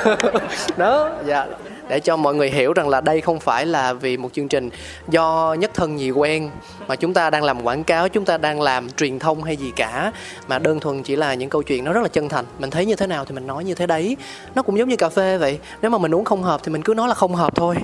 Đó 0.78 1.10
dạ. 1.26 1.48
Để 1.88 2.00
cho 2.00 2.18
mọi 2.18 2.36
người 2.36 2.50
hiểu 2.50 2.74
rằng 2.74 2.90
là 2.90 3.02
đây 3.02 3.22
không 3.22 3.40
phải 3.40 3.66
là 3.66 3.94
vì 3.94 4.18
một 4.18 4.30
chương 4.34 4.48
trình 4.48 4.70
do 5.08 5.56
nhất 5.60 5.72
thân 5.74 5.96
nhì 5.96 6.12
quen 6.12 6.50
mà 6.88 6.96
chúng 6.96 7.14
ta 7.14 7.30
đang 7.30 7.44
làm 7.44 7.64
quảng 7.64 7.84
cáo 7.84 8.10
chúng 8.10 8.26
ta 8.26 8.38
đang 8.38 8.62
làm 8.62 8.90
truyền 8.90 9.20
thông 9.20 9.44
hay 9.44 9.56
gì 9.56 9.72
cả 9.76 10.12
mà 10.48 10.60
đơn 10.60 10.80
thuần 10.80 11.04
chỉ 11.04 11.16
là 11.16 11.34
những 11.34 11.50
câu 11.50 11.64
chuyện 11.64 11.84
nó 11.84 11.94
rất 11.94 12.02
là 12.02 12.08
chân 12.08 12.30
thành. 12.30 12.46
Mình 12.60 12.70
thấy 12.70 12.86
như 12.86 12.96
thế 12.96 13.08
nào 13.08 13.26
thì 13.26 13.36
mình 13.36 13.48
nói 13.48 13.64
như 13.64 13.76
thế 13.76 13.88
đấy. 13.88 14.18
Nó 14.56 14.62
cũng 14.62 14.78
giống 14.78 14.90
như 14.90 14.96
cà 14.96 15.10
phê 15.10 15.38
vậy 15.38 15.60
nếu 15.82 15.92
mà 15.92 15.98
mình 15.98 16.16
uống 16.16 16.26
không 16.26 16.44
hợp 16.44 16.62
thì 16.64 16.72
mình 16.72 16.84
cứ 16.84 16.94
nói 16.94 17.08
là 17.08 17.14
không 17.14 17.36
hợp 17.36 17.56
thôi 17.56 17.76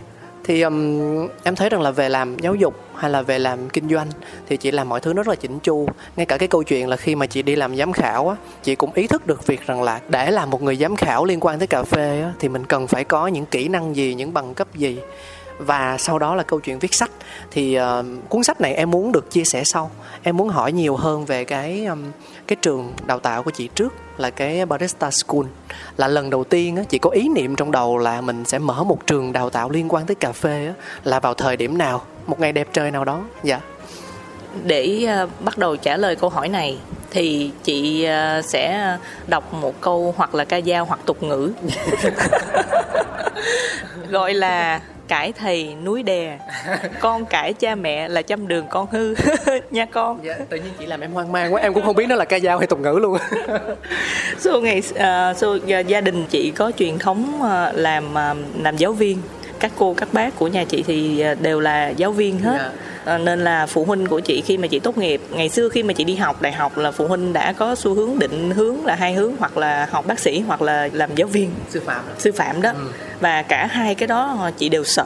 thì 0.44 0.62
um, 0.62 1.28
em 1.44 1.56
thấy 1.56 1.70
rằng 1.70 1.82
là 1.82 1.92
về 1.92 2.10
làm 2.10 2.40
giáo 2.40 2.56
dục 2.56 2.76
hay 2.96 3.12
là 3.12 3.22
về 3.22 3.40
làm 3.40 3.70
kinh 3.70 3.90
doanh 3.90 4.08
thì 4.48 4.58
chị 4.58 4.72
làm 4.72 4.90
mọi 4.90 5.00
thứ 5.00 5.14
rất 5.14 5.28
là 5.28 5.36
chỉnh 5.36 5.60
chu. 5.60 5.88
Ngay 6.16 6.26
cả 6.26 6.38
cái 6.38 6.48
câu 6.48 6.64
chuyện 6.64 6.88
là 6.88 6.98
khi 6.98 7.16
mà 7.16 7.26
chị 7.26 7.42
đi 7.42 7.56
làm 7.56 7.76
giám 7.76 7.94
khảo 7.94 8.30
á 8.30 8.36
chị 8.64 8.76
cũng 8.76 8.94
ý 8.94 9.08
thức 9.08 9.28
được 9.28 9.48
việc 9.48 9.68
rằng 9.68 9.84
là 9.84 10.00
để 10.10 10.32
làm 10.32 10.50
một 10.50 10.62
người 10.62 10.76
giám 10.76 10.96
khảo 10.96 11.26
liên 11.26 11.40
quan 11.42 11.60
tới 11.60 11.68
cà 11.68 11.84
phê 11.84 12.22
á 12.22 12.34
thì 12.40 12.50
mình 12.50 12.66
cần 12.66 12.88
phải 12.88 13.04
có 13.04 13.28
những 13.28 13.46
kỹ 13.46 13.68
năng 13.68 13.96
gì 13.96 14.14
những 14.14 14.34
bằng 14.34 14.54
cấp 14.54 14.76
gì. 14.76 15.00
Và 15.58 15.98
sau 15.98 16.20
đó 16.20 16.36
là 16.36 16.44
câu 16.44 16.60
chuyện 16.60 16.80
viết 16.80 16.94
sách. 16.94 17.12
Thì 17.52 17.80
uh, 17.80 18.06
cuốn 18.30 18.44
sách 18.44 18.62
này 18.62 18.74
em 18.74 18.92
muốn 18.92 19.12
được 19.12 19.32
chia 19.32 19.44
sẻ 19.44 19.64
sau. 19.64 19.92
Em 20.24 20.38
muốn 20.38 20.50
hỏi 20.50 20.72
nhiều 20.72 20.96
hơn 20.96 21.26
về 21.26 21.44
cái 21.46 21.86
um, 21.86 22.04
cái 22.52 22.58
trường 22.62 22.94
đào 23.06 23.20
tạo 23.20 23.44
của 23.44 23.52
chị 23.52 23.70
trước 23.76 23.94
là 24.18 24.30
cái 24.30 24.66
barista 24.66 25.12
school. 25.12 25.46
Là 25.98 26.08
lần 26.08 26.30
đầu 26.30 26.44
tiên 26.44 26.76
á, 26.76 26.84
chị 26.90 26.98
có 26.98 27.10
ý 27.10 27.30
niệm 27.30 27.56
trong 27.56 27.72
đầu 27.72 27.98
là 27.98 28.22
mình 28.22 28.46
sẽ 28.46 28.60
mở 28.60 28.84
một 28.84 29.08
trường 29.08 29.34
đào 29.34 29.50
tạo 29.50 29.70
liên 29.70 29.94
quan 29.94 30.06
tới 30.06 30.16
cà 30.16 30.32
phê 30.32 30.66
á, 30.68 30.74
là 31.04 31.20
vào 31.20 31.34
thời 31.34 31.58
điểm 31.58 31.78
nào 31.78 32.02
một 32.28 32.40
ngày 32.40 32.52
đẹp 32.52 32.68
trời 32.74 32.92
nào 32.92 33.06
đó. 33.06 33.24
Dạ. 33.44 33.60
Để 34.64 35.08
uh, 35.24 35.30
bắt 35.40 35.58
đầu 35.58 35.76
trả 35.76 35.98
lời 35.98 36.16
câu 36.16 36.30
hỏi 36.30 36.50
này 36.50 36.78
thì 37.12 37.52
chị 37.64 38.08
uh, 38.40 38.46
sẽ 38.46 38.98
đọc 39.28 39.54
một 39.54 39.82
câu 39.82 40.14
hoặc 40.18 40.36
là 40.36 40.46
ca 40.46 40.62
dao 40.62 40.86
hoặc 40.86 41.00
tục 41.06 41.24
ngữ. 41.24 41.52
Gọi 44.10 44.34
là 44.34 44.82
cãi 45.12 45.34
thầy 45.34 45.76
núi 45.86 46.04
đè 46.04 46.40
con 47.00 47.26
cãi 47.26 47.54
cha 47.54 47.76
mẹ 47.76 48.08
là 48.08 48.22
trăm 48.22 48.48
đường 48.48 48.66
con 48.70 48.88
hư 48.92 49.16
nha 49.72 49.86
con. 49.86 50.20
Dạ, 50.24 50.34
tự 50.50 50.58
nhiên 50.58 50.74
chị 50.80 50.86
làm 50.86 51.02
em 51.02 51.12
hoang 51.12 51.32
mang 51.32 51.54
quá 51.54 51.62
em 51.62 51.74
cũng 51.74 51.86
không 51.86 51.96
biết 51.96 52.06
nó 52.10 52.16
là 52.16 52.26
ca 52.26 52.40
dao 52.40 52.58
hay 52.58 52.68
tục 52.68 52.80
ngữ 52.80 52.98
luôn. 53.02 53.18
So 54.40 54.52
ngày 54.60 54.78
uh, 54.80 55.38
so 55.38 55.48
uh, 55.48 55.88
gia 55.88 56.02
đình 56.02 56.26
chị 56.30 56.52
có 56.52 56.72
truyền 56.78 57.00
thống 57.00 57.42
uh, 57.42 57.76
làm 57.76 58.06
uh, 58.12 58.64
làm 58.64 58.78
giáo 58.78 58.94
viên. 58.94 59.18
Các 59.60 59.72
cô 59.78 59.94
các 59.94 60.14
bác 60.14 60.36
của 60.40 60.48
nhà 60.48 60.64
chị 60.64 60.84
thì 60.88 61.24
đều 61.42 61.60
là 61.60 61.90
giáo 61.90 62.12
viên 62.12 62.40
hết. 62.40 62.58
Yeah 62.58 62.72
dạ. 62.76 62.91
À, 63.06 63.18
nên 63.18 63.40
là 63.40 63.66
phụ 63.66 63.86
huynh 63.86 64.08
của 64.08 64.20
chị 64.20 64.42
khi 64.42 64.58
mà 64.58 64.68
chị 64.68 64.80
tốt 64.80 64.98
nghiệp 64.98 65.22
ngày 65.30 65.50
xưa 65.50 65.70
khi 65.70 65.84
mà 65.84 65.94
chị 65.94 66.04
đi 66.04 66.16
học 66.16 66.42
đại 66.42 66.52
học 66.52 66.78
là 66.78 66.92
phụ 66.92 67.08
huynh 67.08 67.34
đã 67.34 67.54
có 67.54 67.76
xu 67.76 67.94
hướng 67.94 68.20
định 68.20 68.52
hướng 68.52 68.86
là 68.86 68.96
hai 68.96 69.14
hướng 69.14 69.34
hoặc 69.40 69.58
là 69.58 69.88
học 69.92 70.08
bác 70.08 70.20
sĩ 70.20 70.40
hoặc 70.40 70.62
là 70.62 70.90
làm 70.94 71.16
giáo 71.16 71.28
viên. 71.28 71.52
Sư 71.70 71.82
phạm. 71.86 72.04
Sư 72.18 72.32
phạm 72.32 72.62
đó. 72.62 72.70
Ừ. 72.70 72.88
và 73.20 73.42
cả 73.42 73.66
hai 73.66 73.96
cái 73.96 74.08
đó 74.08 74.50
chị 74.58 74.70
đều 74.70 74.84
sợ. 74.84 75.06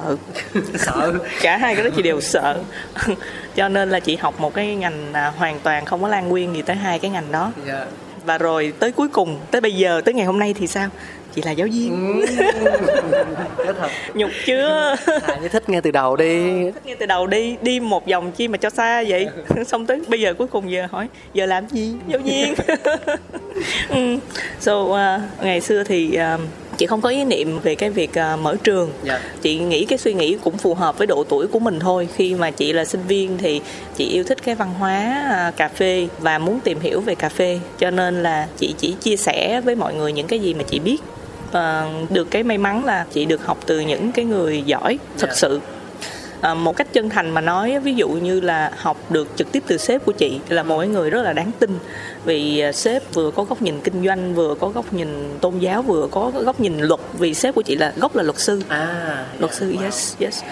Sợ. 0.77 1.13
Cả 1.41 1.57
hai 1.57 1.75
cái 1.75 1.83
đó 1.83 1.89
chị 1.95 2.01
đều 2.01 2.21
sợ. 2.21 2.57
Cho 3.55 3.69
nên 3.69 3.89
là 3.89 3.99
chị 3.99 4.15
học 4.15 4.39
một 4.39 4.53
cái 4.53 4.75
ngành 4.75 5.13
à, 5.13 5.33
hoàn 5.37 5.59
toàn 5.59 5.85
không 5.85 6.01
có 6.01 6.07
lan 6.07 6.29
nguyên 6.29 6.53
gì 6.55 6.61
tới 6.61 6.75
hai 6.75 6.99
cái 6.99 7.11
ngành 7.11 7.31
đó. 7.31 7.51
Yeah 7.65 7.77
dạ. 7.77 7.85
và 8.25 8.37
rồi 8.37 8.73
tới 8.79 8.91
cuối 8.91 9.07
cùng 9.07 9.39
tới 9.51 9.61
bây 9.61 9.75
giờ 9.75 10.01
tới 10.05 10.13
ngày 10.13 10.25
hôm 10.25 10.39
nay 10.39 10.53
thì 10.53 10.67
sao 10.67 10.89
chị 11.35 11.41
là 11.45 11.51
giáo 11.51 11.67
viên. 11.71 12.21
Ừ. 12.21 13.73
nhục 14.13 14.29
chưa? 14.45 14.95
À, 15.05 15.37
thích 15.51 15.69
nghe 15.69 15.81
từ 15.81 15.91
đầu 15.91 16.15
đi. 16.15 16.63
Thích 16.71 16.85
nghe 16.85 16.95
từ 16.95 17.05
đầu 17.05 17.27
đi 17.27 17.55
đi 17.61 17.79
một 17.79 18.07
vòng 18.07 18.31
chi 18.31 18.47
mà 18.47 18.57
cho 18.57 18.69
xa 18.69 19.03
vậy. 19.07 19.27
Xong 19.65 19.85
tới 19.85 20.01
bây 20.07 20.21
giờ 20.21 20.33
cuối 20.33 20.47
cùng 20.47 20.71
giờ 20.71 20.87
hỏi 20.91 21.07
giờ 21.33 21.45
làm 21.45 21.67
gì 21.67 21.93
giáo 22.07 22.19
viên? 22.19 22.53
Ừ. 23.89 24.17
so 24.59 24.73
uh, 24.73 24.97
ngày 25.41 25.61
xưa 25.61 25.83
thì 25.83 26.17
uh, 26.35 26.41
chị 26.77 26.85
không 26.85 27.01
có 27.01 27.09
ý 27.09 27.25
niệm 27.25 27.59
về 27.63 27.75
cái 27.75 27.89
việc 27.89 28.09
uh, 28.09 28.39
mở 28.39 28.55
trường. 28.63 28.89
Yeah. 29.05 29.21
Dạ. 29.21 29.29
chị 29.41 29.59
nghĩ 29.59 29.85
cái 29.85 29.97
suy 29.97 30.13
nghĩ 30.13 30.37
cũng 30.43 30.57
phù 30.57 30.73
hợp 30.73 30.97
với 30.97 31.07
độ 31.07 31.23
tuổi 31.29 31.47
của 31.47 31.59
mình 31.59 31.79
thôi. 31.79 32.07
Khi 32.15 32.35
mà 32.35 32.51
chị 32.51 32.73
là 32.73 32.85
sinh 32.85 33.01
viên 33.07 33.37
thì 33.37 33.61
chị 33.95 34.09
yêu 34.09 34.23
thích 34.23 34.43
cái 34.43 34.55
văn 34.55 34.73
hóa 34.79 35.23
uh, 35.49 35.57
cà 35.57 35.67
phê 35.67 36.07
và 36.19 36.37
muốn 36.37 36.59
tìm 36.59 36.79
hiểu 36.79 37.01
về 37.01 37.15
cà 37.15 37.29
phê. 37.29 37.59
Cho 37.79 37.91
nên 37.91 38.23
là 38.23 38.47
chị 38.57 38.75
chỉ 38.77 38.95
chia 39.01 39.17
sẻ 39.17 39.61
với 39.61 39.75
mọi 39.75 39.93
người 39.93 40.13
những 40.13 40.27
cái 40.27 40.39
gì 40.39 40.53
mà 40.53 40.63
chị 40.63 40.79
biết 40.79 40.97
và 41.55 41.89
được 42.09 42.31
cái 42.31 42.43
may 42.43 42.57
mắn 42.57 42.85
là 42.85 43.05
chị 43.11 43.25
được 43.25 43.45
học 43.45 43.57
từ 43.65 43.79
những 43.79 44.11
cái 44.11 44.25
người 44.25 44.63
giỏi 44.65 44.99
thật. 45.17 45.27
Dạ. 45.29 45.35
sự 45.35 45.59
à, 46.41 46.53
một 46.53 46.75
cách 46.75 46.93
chân 46.93 47.09
thành 47.09 47.29
mà 47.29 47.41
nói 47.41 47.79
ví 47.79 47.93
dụ 47.93 48.09
như 48.09 48.41
là 48.41 48.71
học 48.77 48.97
được 49.09 49.27
trực 49.35 49.51
tiếp 49.51 49.63
từ 49.67 49.77
sếp 49.77 50.05
của 50.05 50.11
chị 50.11 50.39
là 50.49 50.63
một 50.63 50.79
cái 50.79 50.87
người 50.87 51.09
rất 51.09 51.21
là 51.21 51.33
đáng 51.33 51.51
tin 51.59 51.79
vì 52.25 52.59
à, 52.59 52.71
sếp 52.71 53.13
vừa 53.13 53.31
có 53.31 53.43
góc 53.43 53.61
nhìn 53.61 53.79
kinh 53.83 54.05
doanh 54.05 54.35
vừa 54.35 54.55
có 54.55 54.69
góc 54.69 54.93
nhìn 54.93 55.07
tôn 55.41 55.59
giáo 55.59 55.81
vừa 55.81 56.07
có 56.11 56.31
góc 56.35 56.59
nhìn 56.59 56.79
luật 56.79 56.99
vì 57.19 57.33
sếp 57.33 57.55
của 57.55 57.61
chị 57.61 57.75
là 57.75 57.93
gốc 57.95 58.15
là 58.15 58.23
luật 58.23 58.39
sư 58.39 58.61
à, 58.67 59.25
luật 59.39 59.51
yeah, 59.51 59.59
sư 59.59 59.73
wow. 59.73 59.83
yes 59.83 60.15
yes 60.19 60.43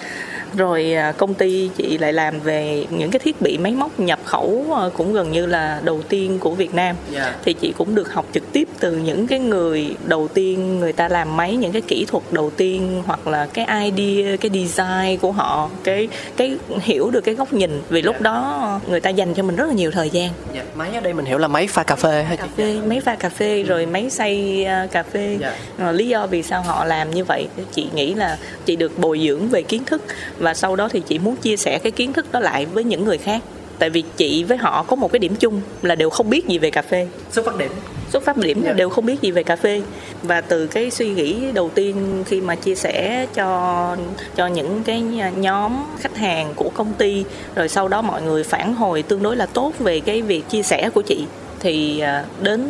rồi 0.57 0.93
à, 0.93 1.11
công 1.11 1.33
ty 1.33 1.69
chị 1.77 1.97
lại 1.97 2.13
làm 2.13 2.39
về 2.39 2.85
những 2.89 3.11
cái 3.11 3.19
thiết 3.19 3.41
bị 3.41 3.57
máy 3.57 3.71
móc 3.71 3.99
nhập 3.99 4.19
khẩu 4.25 4.65
à, 4.77 4.89
cũng 4.97 5.13
gần 5.13 5.31
như 5.31 5.45
là 5.45 5.81
đầu 5.83 6.01
tiên 6.09 6.39
của 6.39 6.51
Việt 6.51 6.73
Nam 6.73 6.95
yeah. 7.13 7.25
Dạ. 7.25 7.35
thì 7.45 7.53
chị 7.53 7.73
cũng 7.77 7.95
được 7.95 8.13
học 8.13 8.25
trực 8.33 8.51
tiếp 8.51 8.67
từ 8.79 8.91
những 8.91 9.27
cái 9.27 9.39
người 9.39 9.95
đầu 10.05 10.27
tiên 10.27 10.79
người 10.79 10.93
ta 10.93 11.07
làm 11.07 11.37
máy 11.37 11.55
những 11.55 11.71
cái 11.71 11.81
kỹ 11.81 12.05
thuật 12.05 12.23
đầu 12.31 12.49
tiên 12.49 13.03
hoặc 13.05 13.27
là 13.27 13.47
cái 13.53 13.91
idea 13.91 14.37
cái 14.37 14.51
design 14.53 15.17
của 15.21 15.31
họ 15.31 15.69
cái 15.83 16.07
cái 16.37 16.57
hiểu 16.81 17.11
được 17.11 17.21
cái 17.21 17.35
góc 17.35 17.53
nhìn 17.53 17.81
vì 17.89 17.99
yeah. 17.99 18.05
lúc 18.05 18.15
dạ. 18.19 18.23
đó 18.23 18.79
người 18.87 18.99
ta 18.99 19.09
dành 19.09 19.33
cho 19.33 19.43
mình 19.43 19.55
rất 19.55 19.65
là 19.67 19.73
nhiều 19.73 19.91
thời 19.91 20.09
gian 20.09 20.29
yeah. 20.53 20.65
Dạ, 20.65 20.71
máy 20.75 20.91
ở 20.93 20.99
đây 20.99 21.13
mình 21.13 21.25
hiểu 21.25 21.37
là 21.37 21.47
máy 21.47 21.67
pha 21.67 21.83
cà 21.83 21.95
phê 21.95 22.23
hay 22.23 22.37
cà 22.37 22.47
phê 22.57 22.79
máy 22.87 22.99
pha 22.99 23.15
cà 23.15 23.29
phê 23.29 23.61
ừ. 23.61 23.67
rồi 23.67 23.85
máy 23.85 24.09
xay 24.09 24.65
uh, 24.85 24.91
cà 24.91 25.03
phê 25.03 25.37
yeah. 25.41 25.95
lý 25.95 26.07
do 26.07 26.27
vì 26.27 26.43
sao 26.43 26.61
họ 26.61 26.85
làm 26.85 27.11
như 27.11 27.23
vậy 27.23 27.47
chị 27.71 27.87
nghĩ 27.95 28.13
là 28.13 28.37
chị 28.65 28.75
được 28.75 28.99
bồi 28.99 29.21
dưỡng 29.27 29.49
về 29.49 29.61
kiến 29.61 29.83
thức 29.85 30.01
và 30.43 30.53
sau 30.53 30.75
đó 30.75 30.89
thì 30.89 31.01
chị 31.07 31.19
muốn 31.19 31.35
chia 31.35 31.57
sẻ 31.57 31.79
cái 31.79 31.91
kiến 31.91 32.13
thức 32.13 32.31
đó 32.31 32.39
lại 32.39 32.65
với 32.65 32.83
những 32.83 33.05
người 33.05 33.17
khác 33.17 33.41
tại 33.79 33.89
vì 33.89 34.03
chị 34.17 34.43
với 34.43 34.57
họ 34.57 34.83
có 34.83 34.95
một 34.95 35.11
cái 35.11 35.19
điểm 35.19 35.35
chung 35.35 35.61
là 35.81 35.95
đều 35.95 36.09
không 36.09 36.29
biết 36.29 36.47
gì 36.47 36.57
về 36.57 36.71
cà 36.71 36.81
phê 36.81 37.07
xuất 37.31 37.45
phát 37.45 37.57
điểm 37.57 37.71
xuất 38.09 38.23
phát 38.23 38.37
điểm 38.37 38.57
yeah. 38.57 38.67
Dạ. 38.67 38.73
đều 38.73 38.89
không 38.89 39.05
biết 39.05 39.21
gì 39.21 39.31
về 39.31 39.43
cà 39.43 39.55
phê 39.55 39.81
và 40.23 40.41
từ 40.41 40.67
cái 40.67 40.91
suy 40.91 41.09
nghĩ 41.09 41.51
đầu 41.51 41.69
tiên 41.69 42.23
khi 42.27 42.41
mà 42.41 42.55
chia 42.55 42.75
sẻ 42.75 43.27
cho 43.33 43.97
cho 44.35 44.47
những 44.47 44.83
cái 44.83 45.01
nhóm 45.35 45.73
khách 45.99 46.17
hàng 46.17 46.53
của 46.55 46.69
công 46.73 46.93
ty 46.93 47.25
rồi 47.55 47.69
sau 47.69 47.87
đó 47.87 48.01
mọi 48.01 48.21
người 48.21 48.43
phản 48.43 48.73
hồi 48.73 49.01
tương 49.01 49.23
đối 49.23 49.35
là 49.35 49.45
tốt 49.45 49.73
về 49.79 49.99
cái 49.99 50.21
việc 50.21 50.49
chia 50.49 50.63
sẻ 50.63 50.89
của 50.89 51.01
chị 51.01 51.25
thì 51.59 51.99
à, 51.99 52.25
đến 52.41 52.61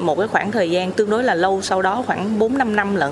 một 0.00 0.18
cái 0.18 0.28
khoảng 0.28 0.52
thời 0.52 0.70
gian 0.70 0.92
tương 0.92 1.10
đối 1.10 1.24
là 1.24 1.34
lâu 1.34 1.62
sau 1.62 1.82
đó 1.82 2.04
khoảng 2.06 2.38
4 2.38 2.58
5 2.58 2.76
năm 2.76 2.96
lận 2.96 3.10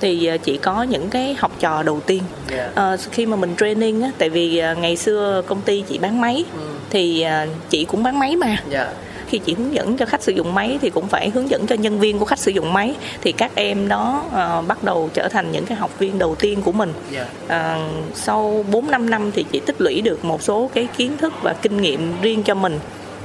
thì 0.00 0.26
ờ, 0.26 0.36
chỉ 0.36 0.56
có 0.56 0.82
những 0.82 1.08
cái 1.10 1.34
học 1.38 1.52
trò 1.60 1.82
đầu 1.82 2.00
tiên. 2.06 2.22
Uh, 2.70 3.00
khi 3.12 3.26
mà 3.26 3.36
mình 3.36 3.54
training 3.58 4.02
á 4.02 4.10
tại 4.18 4.28
vì 4.28 4.62
uh, 4.72 4.78
ngày 4.78 4.96
xưa 4.96 5.42
công 5.46 5.60
ty 5.60 5.84
chị 5.88 5.98
bán 5.98 6.20
máy 6.20 6.44
mm. 6.54 6.60
thì 6.90 7.26
chị 7.70 7.84
cũng 7.84 8.02
bán 8.02 8.18
máy 8.18 8.36
mà. 8.36 8.56
Yeah 8.70 8.88
khi 9.34 9.38
chị 9.38 9.54
hướng 9.54 9.74
dẫn 9.74 9.96
cho 9.96 10.06
khách 10.06 10.22
sử 10.22 10.32
dụng 10.32 10.54
máy 10.54 10.78
thì 10.82 10.90
cũng 10.90 11.06
phải 11.06 11.30
hướng 11.30 11.50
dẫn 11.50 11.66
cho 11.66 11.74
nhân 11.74 12.00
viên 12.00 12.18
của 12.18 12.24
khách 12.24 12.38
sử 12.38 12.50
dụng 12.50 12.72
máy 12.72 12.94
thì 13.22 13.32
các 13.32 13.52
em 13.54 13.88
đó 13.88 14.24
uh, 14.26 14.68
bắt 14.68 14.84
đầu 14.84 15.10
trở 15.14 15.28
thành 15.28 15.52
những 15.52 15.66
cái 15.66 15.76
học 15.76 15.98
viên 15.98 16.18
đầu 16.18 16.34
tiên 16.34 16.62
của 16.62 16.72
mình. 16.72 16.92
Yeah. 17.14 17.28
uh, 17.46 18.14
sau 18.14 18.64
4 18.70 18.90
5 18.90 19.10
năm 19.10 19.30
thì 19.32 19.44
chị 19.52 19.60
tích 19.66 19.80
lũy 19.80 20.00
được 20.00 20.24
một 20.24 20.42
số 20.42 20.70
cái 20.74 20.88
kiến 20.96 21.16
thức 21.16 21.32
và 21.42 21.52
kinh 21.62 21.80
nghiệm 21.80 22.20
riêng 22.22 22.42
cho 22.42 22.54
mình. 22.54 22.78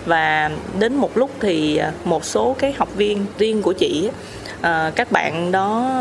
Và 0.05 0.51
đến 0.79 0.95
một 0.95 1.17
lúc 1.17 1.31
thì 1.39 1.81
một 2.03 2.25
số 2.25 2.55
cái 2.59 2.71
học 2.71 2.89
viên 2.95 3.25
riêng 3.37 3.61
của 3.61 3.73
chị 3.73 4.09
à, 4.61 4.91
các 4.95 5.11
bạn 5.11 5.51
đó 5.51 5.91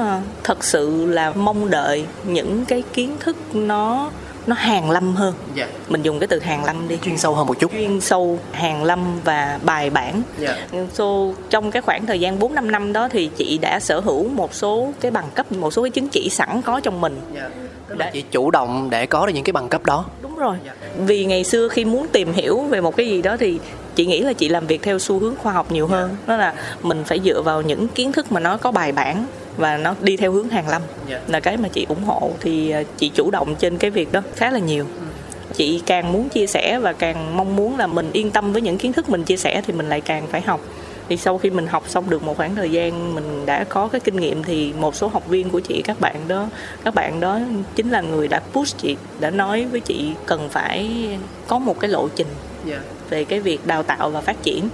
thật 0.45 0.65
sự 0.65 1.07
là 1.07 1.33
mong 1.33 1.71
đợi 1.71 2.05
những 2.25 2.65
cái 2.65 2.83
kiến 2.93 3.17
thức 3.21 3.37
nó 3.53 4.11
nó 4.49 4.57
hàng 4.59 4.91
lâm 4.91 5.17
hơn 5.17 5.35
yeah. 5.57 5.69
Dạ. 5.71 5.79
mình 5.89 6.03
dùng 6.03 6.19
cái 6.19 6.27
từ 6.27 6.41
hàng 6.41 6.65
lâm 6.65 6.89
đi 6.89 6.99
chuyên 7.03 7.19
sâu 7.19 7.35
hơn 7.35 7.47
một 7.47 7.59
chút 7.59 7.73
chuyên 7.73 8.01
sâu 8.01 8.39
hàng 8.53 8.85
lâm 8.85 9.21
và 9.25 9.59
bài 9.63 9.91
bản 9.91 10.23
yeah. 10.41 10.59
Dạ. 10.73 10.79
so, 10.93 11.05
trong 11.51 11.71
cái 11.71 11.83
khoảng 11.83 12.07
thời 12.07 12.21
gian 12.21 12.39
4 12.39 12.55
năm 12.55 12.71
năm 12.71 12.93
đó 12.93 13.09
thì 13.09 13.31
chị 13.37 13.59
đã 13.59 13.81
sở 13.81 14.01
hữu 14.01 14.29
một 14.29 14.55
số 14.55 14.93
cái 15.01 15.11
bằng 15.11 15.31
cấp 15.35 15.53
một 15.53 15.71
số 15.71 15.83
cái 15.83 15.91
chứng 15.91 16.09
chỉ 16.09 16.31
sẵn 16.31 16.63
có 16.63 16.81
trong 16.81 17.01
mình 17.01 17.21
yeah. 17.35 17.53
Dạ. 17.53 17.65
Tức 17.89 17.99
là 17.99 18.11
chị 18.13 18.25
chủ 18.31 18.51
động 18.51 18.91
để 18.91 19.07
có 19.07 19.27
được 19.27 19.33
những 19.33 19.45
cái 19.45 19.53
bằng 19.53 19.69
cấp 19.69 19.85
đó 19.85 20.05
đúng 20.23 20.37
rồi 20.37 20.57
yeah. 20.65 20.77
vì 20.99 21.25
ngày 21.25 21.45
xưa 21.45 21.69
khi 21.69 21.85
muốn 21.85 22.09
tìm 22.09 22.33
hiểu 22.33 22.61
về 22.61 22.81
một 22.81 22.97
cái 22.97 23.09
gì 23.09 23.23
đó 23.23 23.37
thì 23.37 23.59
chị 23.99 24.07
nghĩ 24.07 24.21
là 24.21 24.33
chị 24.33 24.49
làm 24.49 24.67
việc 24.67 24.83
theo 24.83 24.99
xu 24.99 25.19
hướng 25.19 25.37
khoa 25.37 25.53
học 25.53 25.73
nhiều 25.73 25.87
hơn. 25.87 26.17
Đó 26.27 26.37
là 26.37 26.55
mình 26.83 27.05
phải 27.05 27.21
dựa 27.25 27.43
vào 27.43 27.63
những 27.63 27.89
kiến 27.89 28.13
thức 28.13 28.33
mà 28.33 28.41
nó 28.41 28.57
có 28.57 28.73
bài 28.73 28.93
bản 28.93 29.27
và 29.57 29.77
nó 29.77 29.95
đi 30.01 30.17
theo 30.17 30.33
hướng 30.33 30.49
hàng 30.49 30.69
lâm. 30.69 30.83
Yeah. 31.09 31.31
là 31.31 31.41
cái 31.41 31.57
mà 31.57 31.69
chị 31.69 31.87
ủng 31.89 32.05
hộ 32.05 32.31
thì 32.41 32.71
à, 32.71 32.83
chị 32.97 33.09
chủ 33.15 33.31
động 33.31 33.55
trên 33.59 33.79
cái 33.79 33.91
việc 33.91 34.13
đó 34.13 34.23
khá 34.37 34.51
là 34.51 34.59
nhiều. 34.59 34.85
Ừ. 34.85 35.07
chị 35.55 35.83
càng 35.87 36.13
muốn 36.13 36.29
chia 36.29 36.47
sẻ 36.47 36.79
và 36.79 36.93
càng 36.93 37.37
mong 37.37 37.57
muốn 37.57 37.79
là 37.79 37.87
mình 37.87 38.11
yên 38.13 38.31
tâm 38.31 38.53
với 38.53 38.63
những 38.63 38.79
kiến 38.79 38.93
thức 38.93 39.09
mình 39.09 39.25
chia 39.25 39.37
sẻ 39.37 39.63
thì 39.67 39.73
mình 39.73 39.89
lại 39.89 40.01
càng 40.01 40.27
phải 40.27 40.41
học. 40.41 40.61
Thì 41.09 41.17
sau 41.17 41.39
khi 41.39 41.51
mình 41.51 41.67
học 41.67 41.85
xong 41.89 42.11
được 42.11 42.23
một 42.23 42.37
khoảng 42.37 42.55
thời 42.55 42.71
gian 42.71 43.15
mình 43.15 43.47
đã 43.47 43.65
có 43.65 43.89
cái 43.89 44.01
kinh 44.01 44.17
nghiệm 44.17 44.43
thì 44.43 44.73
một 44.73 44.95
số 44.95 45.09
học 45.09 45.29
viên 45.29 45.51
của 45.51 45.61
chị 45.61 45.83
các 45.83 46.01
bạn 46.01 46.17
đó 46.29 46.49
các 46.85 46.95
bạn 46.95 47.21
đó 47.21 47.39
chính 47.77 47.91
là 47.91 48.01
người 48.01 48.29
đã 48.29 48.41
push 48.53 48.79
chị 48.79 48.97
đã 49.21 49.31
nói 49.31 49.65
với 49.65 49.81
chị 49.81 50.13
cần 50.27 50.49
phải 50.49 51.09
có 51.47 51.59
một 51.59 51.81
cái 51.81 51.91
lộ 51.91 52.09
trình 52.17 52.27
yeah. 52.71 52.83
về 53.11 53.25
cái 53.25 53.41
việc 53.41 53.67
đào 53.67 53.83
tạo 53.83 54.11
và 54.11 54.21
phát 54.21 54.43
triển 54.43 54.69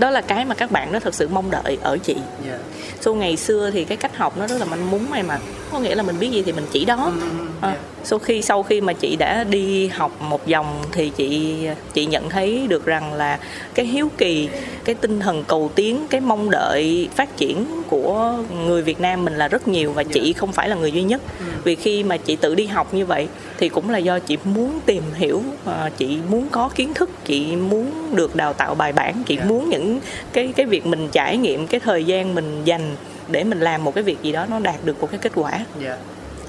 đó 0.00 0.10
là 0.10 0.20
cái 0.20 0.44
mà 0.44 0.54
các 0.54 0.70
bạn 0.70 0.92
đó 0.92 0.98
thật 0.98 1.14
sự 1.14 1.28
mong 1.28 1.50
đợi 1.50 1.78
ở 1.82 1.98
chị. 2.02 2.16
Yeah. 2.46 2.60
so 3.00 3.12
ngày 3.12 3.36
xưa 3.36 3.70
thì 3.70 3.84
cái 3.84 3.96
cách 3.96 4.16
học 4.16 4.38
nó 4.38 4.46
rất 4.46 4.56
là 4.58 4.64
manh 4.64 4.90
mún 4.90 5.00
em 5.14 5.26
mà. 5.26 5.38
Có 5.72 5.78
nghĩa 5.78 5.94
là 5.94 6.02
mình 6.02 6.18
biết 6.18 6.30
gì 6.30 6.42
thì 6.42 6.52
mình 6.52 6.66
chỉ 6.72 6.84
đó. 6.84 7.12
À, 7.60 7.76
sau 8.04 8.18
khi 8.18 8.42
sau 8.42 8.62
khi 8.62 8.80
mà 8.80 8.92
chị 8.92 9.16
đã 9.16 9.44
đi 9.44 9.88
học 9.88 10.20
một 10.20 10.48
vòng 10.48 10.82
thì 10.92 11.10
chị 11.16 11.56
chị 11.92 12.06
nhận 12.06 12.30
thấy 12.30 12.66
được 12.68 12.86
rằng 12.86 13.14
là 13.14 13.38
cái 13.74 13.86
hiếu 13.86 14.08
kỳ 14.18 14.48
cái 14.84 14.94
tinh 14.94 15.20
thần 15.20 15.44
cầu 15.44 15.70
tiến 15.74 16.06
cái 16.10 16.20
mong 16.20 16.50
đợi 16.50 17.08
phát 17.16 17.36
triển 17.36 17.66
của 17.88 18.34
người 18.66 18.82
Việt 18.82 19.00
Nam 19.00 19.24
mình 19.24 19.34
là 19.36 19.48
rất 19.48 19.68
nhiều 19.68 19.92
và 19.92 20.02
chị 20.02 20.32
không 20.32 20.52
phải 20.52 20.68
là 20.68 20.76
người 20.76 20.92
duy 20.92 21.02
nhất. 21.02 21.22
Vì 21.64 21.74
khi 21.74 22.02
mà 22.02 22.16
chị 22.16 22.36
tự 22.36 22.54
đi 22.54 22.66
học 22.66 22.94
như 22.94 23.06
vậy 23.06 23.28
thì 23.58 23.68
cũng 23.68 23.90
là 23.90 23.98
do 23.98 24.18
chị 24.18 24.36
muốn 24.44 24.80
tìm 24.86 25.02
hiểu 25.14 25.42
à, 25.66 25.90
chị 25.96 26.18
muốn 26.30 26.48
có 26.50 26.68
kiến 26.74 26.94
thức 26.94 27.10
chị 27.24 27.56
muốn 27.56 28.16
được 28.16 28.36
đào 28.36 28.52
tạo 28.52 28.74
bài 28.74 28.92
bản 28.92 29.22
chị 29.26 29.38
muốn 29.48 29.70
những 29.70 29.89
cái 30.32 30.52
cái 30.56 30.66
việc 30.66 30.86
mình 30.86 31.08
trải 31.12 31.36
nghiệm 31.36 31.66
cái 31.66 31.80
thời 31.80 32.04
gian 32.04 32.34
mình 32.34 32.64
dành 32.64 32.96
để 33.28 33.44
mình 33.44 33.60
làm 33.60 33.84
một 33.84 33.94
cái 33.94 34.04
việc 34.04 34.22
gì 34.22 34.32
đó 34.32 34.46
nó 34.50 34.58
đạt 34.58 34.84
được 34.84 35.00
một 35.00 35.08
cái 35.10 35.20
kết 35.22 35.32
quả 35.34 35.66
Yeah. 35.82 35.98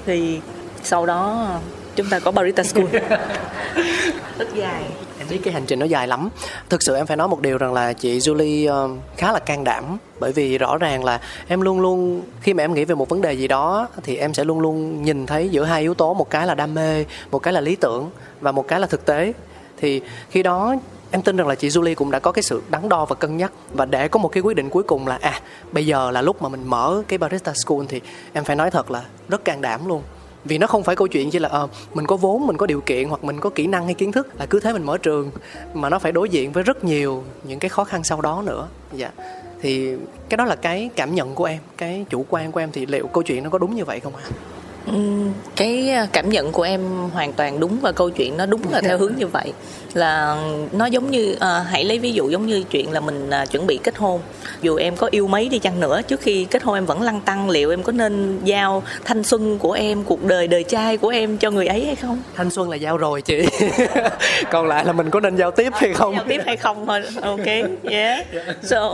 thì 0.06 0.40
sau 0.82 1.06
đó 1.06 1.48
chúng 1.96 2.06
ta 2.10 2.18
có 2.20 2.30
barista 2.30 2.62
school 2.62 2.86
rất 4.38 4.54
dài 4.54 4.82
Em 5.22 5.28
biết 5.28 5.40
cái 5.44 5.54
hành 5.54 5.66
trình 5.66 5.78
nó 5.78 5.86
dài 5.86 6.08
lắm. 6.08 6.28
Thực 6.68 6.82
sự 6.82 6.96
em 6.96 7.06
phải 7.06 7.16
nói 7.16 7.28
một 7.28 7.40
điều 7.40 7.58
rằng 7.58 7.72
là 7.72 7.92
chị 7.92 8.18
Julie 8.18 8.72
ờ, 8.72 8.88
khá 9.16 9.32
là 9.32 9.38
can 9.38 9.64
đảm 9.64 9.98
bởi 10.20 10.32
vì 10.32 10.58
rõ 10.58 10.78
ràng 10.78 11.04
là 11.04 11.20
em 11.48 11.60
luôn 11.60 11.80
luôn 11.80 12.22
khi 12.40 12.54
mà 12.54 12.64
em 12.64 12.74
nghĩ 12.74 12.84
về 12.84 12.94
một 12.94 13.08
vấn 13.08 13.20
đề 13.20 13.32
gì 13.32 13.48
đó 13.48 13.88
thì 14.02 14.16
em 14.16 14.34
sẽ 14.34 14.44
luôn 14.44 14.60
luôn 14.60 15.02
nhìn 15.02 15.26
thấy 15.26 15.48
giữa 15.48 15.64
hai 15.64 15.82
yếu 15.82 15.94
tố 15.94 16.14
một 16.14 16.30
cái 16.30 16.46
là 16.46 16.54
đam 16.54 16.74
mê, 16.74 17.04
một 17.30 17.38
cái 17.38 17.52
là 17.52 17.60
lý 17.60 17.76
tưởng 17.76 18.10
và 18.40 18.52
một 18.52 18.68
cái 18.68 18.80
là 18.80 18.86
thực 18.86 19.04
tế. 19.04 19.32
Thì 19.80 20.00
khi 20.30 20.42
đó 20.42 20.76
em 21.12 21.22
tin 21.22 21.36
rằng 21.36 21.48
là 21.48 21.54
chị 21.54 21.68
Julie 21.68 21.94
cũng 21.94 22.10
đã 22.10 22.18
có 22.18 22.32
cái 22.32 22.42
sự 22.42 22.62
đắn 22.70 22.88
đo 22.88 23.04
và 23.04 23.14
cân 23.14 23.36
nhắc 23.36 23.52
và 23.74 23.84
để 23.84 24.08
có 24.08 24.18
một 24.18 24.28
cái 24.28 24.42
quyết 24.42 24.56
định 24.56 24.70
cuối 24.70 24.82
cùng 24.82 25.06
là 25.06 25.18
à 25.20 25.40
bây 25.72 25.86
giờ 25.86 26.10
là 26.10 26.22
lúc 26.22 26.42
mà 26.42 26.48
mình 26.48 26.64
mở 26.66 27.02
cái 27.08 27.18
barista 27.18 27.52
school 27.54 27.84
thì 27.88 28.00
em 28.32 28.44
phải 28.44 28.56
nói 28.56 28.70
thật 28.70 28.90
là 28.90 29.04
rất 29.28 29.44
can 29.44 29.60
đảm 29.60 29.88
luôn. 29.88 30.02
Vì 30.44 30.58
nó 30.58 30.66
không 30.66 30.82
phải 30.82 30.96
câu 30.96 31.08
chuyện 31.08 31.30
chỉ 31.30 31.38
là 31.38 31.48
à, 31.48 31.60
mình 31.94 32.06
có 32.06 32.16
vốn 32.16 32.46
mình 32.46 32.56
có 32.56 32.66
điều 32.66 32.80
kiện 32.80 33.08
hoặc 33.08 33.24
mình 33.24 33.40
có 33.40 33.50
kỹ 33.50 33.66
năng 33.66 33.84
hay 33.84 33.94
kiến 33.94 34.12
thức 34.12 34.28
là 34.38 34.46
cứ 34.46 34.60
thế 34.60 34.72
mình 34.72 34.82
mở 34.82 34.98
trường 34.98 35.30
mà 35.74 35.88
nó 35.88 35.98
phải 35.98 36.12
đối 36.12 36.28
diện 36.28 36.52
với 36.52 36.62
rất 36.62 36.84
nhiều 36.84 37.24
những 37.44 37.58
cái 37.58 37.68
khó 37.68 37.84
khăn 37.84 38.04
sau 38.04 38.20
đó 38.20 38.42
nữa. 38.46 38.68
Dạ. 38.92 39.10
Thì 39.60 39.96
cái 40.28 40.36
đó 40.36 40.44
là 40.44 40.56
cái 40.56 40.90
cảm 40.96 41.14
nhận 41.14 41.34
của 41.34 41.44
em 41.44 41.58
cái 41.76 42.04
chủ 42.10 42.24
quan 42.28 42.52
của 42.52 42.60
em 42.60 42.72
thì 42.72 42.86
liệu 42.86 43.06
câu 43.06 43.22
chuyện 43.22 43.44
nó 43.44 43.50
có 43.50 43.58
đúng 43.58 43.74
như 43.74 43.84
vậy 43.84 44.00
không 44.00 44.16
ạ? 44.16 44.22
Cái 45.56 45.90
à, 45.90 46.06
cảm 46.12 46.30
nhận 46.30 46.52
của 46.52 46.62
em 46.62 46.80
hoàn 47.12 47.32
toàn 47.32 47.60
đúng 47.60 47.80
và 47.80 47.92
câu 47.92 48.10
chuyện 48.10 48.36
nó 48.36 48.46
đúng 48.46 48.60
là 48.70 48.80
theo 48.80 48.98
hướng 48.98 49.12
như 49.16 49.26
vậy. 49.26 49.52
Là 49.94 50.36
nó 50.72 50.86
giống 50.86 51.10
như 51.10 51.36
à, 51.40 51.64
hãy 51.70 51.84
lấy 51.84 51.98
ví 51.98 52.12
dụ 52.12 52.28
giống 52.28 52.46
như 52.46 52.62
chuyện 52.70 52.92
là 52.92 53.00
mình 53.00 53.30
à, 53.30 53.46
chuẩn 53.46 53.66
bị 53.66 53.78
kết 53.82 53.96
hôn. 53.96 54.20
Dù 54.62 54.76
em 54.76 54.96
có 54.96 55.08
yêu 55.10 55.26
mấy 55.26 55.48
đi 55.48 55.58
chăng 55.58 55.80
nữa 55.80 56.02
trước 56.02 56.20
khi 56.20 56.44
kết 56.44 56.62
hôn 56.62 56.74
em 56.74 56.86
vẫn 56.86 57.02
lăn 57.02 57.20
tăng 57.20 57.50
liệu 57.50 57.70
em 57.70 57.82
có 57.82 57.92
nên 57.92 58.38
giao 58.44 58.82
thanh 59.04 59.24
xuân 59.24 59.58
của 59.58 59.72
em 59.72 60.04
cuộc 60.04 60.24
đời 60.24 60.48
đời 60.48 60.64
trai 60.64 60.96
của 60.96 61.08
em 61.08 61.38
cho 61.38 61.50
người 61.50 61.66
ấy 61.66 61.84
hay 61.86 61.96
không? 61.96 62.22
Thanh 62.34 62.50
xuân 62.50 62.70
là 62.70 62.76
giao 62.76 62.96
rồi 62.96 63.22
chị. 63.22 63.46
Còn 64.50 64.66
lại 64.66 64.84
là 64.84 64.92
mình 64.92 65.10
có 65.10 65.20
nên 65.20 65.36
giao 65.36 65.50
tiếp 65.50 65.72
hay 65.74 65.92
không? 65.92 66.14
Giao 66.14 66.24
tiếp 66.28 66.40
hay 66.46 66.56
không 66.56 66.86
thôi. 66.86 67.02
Ok 67.22 67.46
yeah. 67.90 68.26
So 68.62 68.92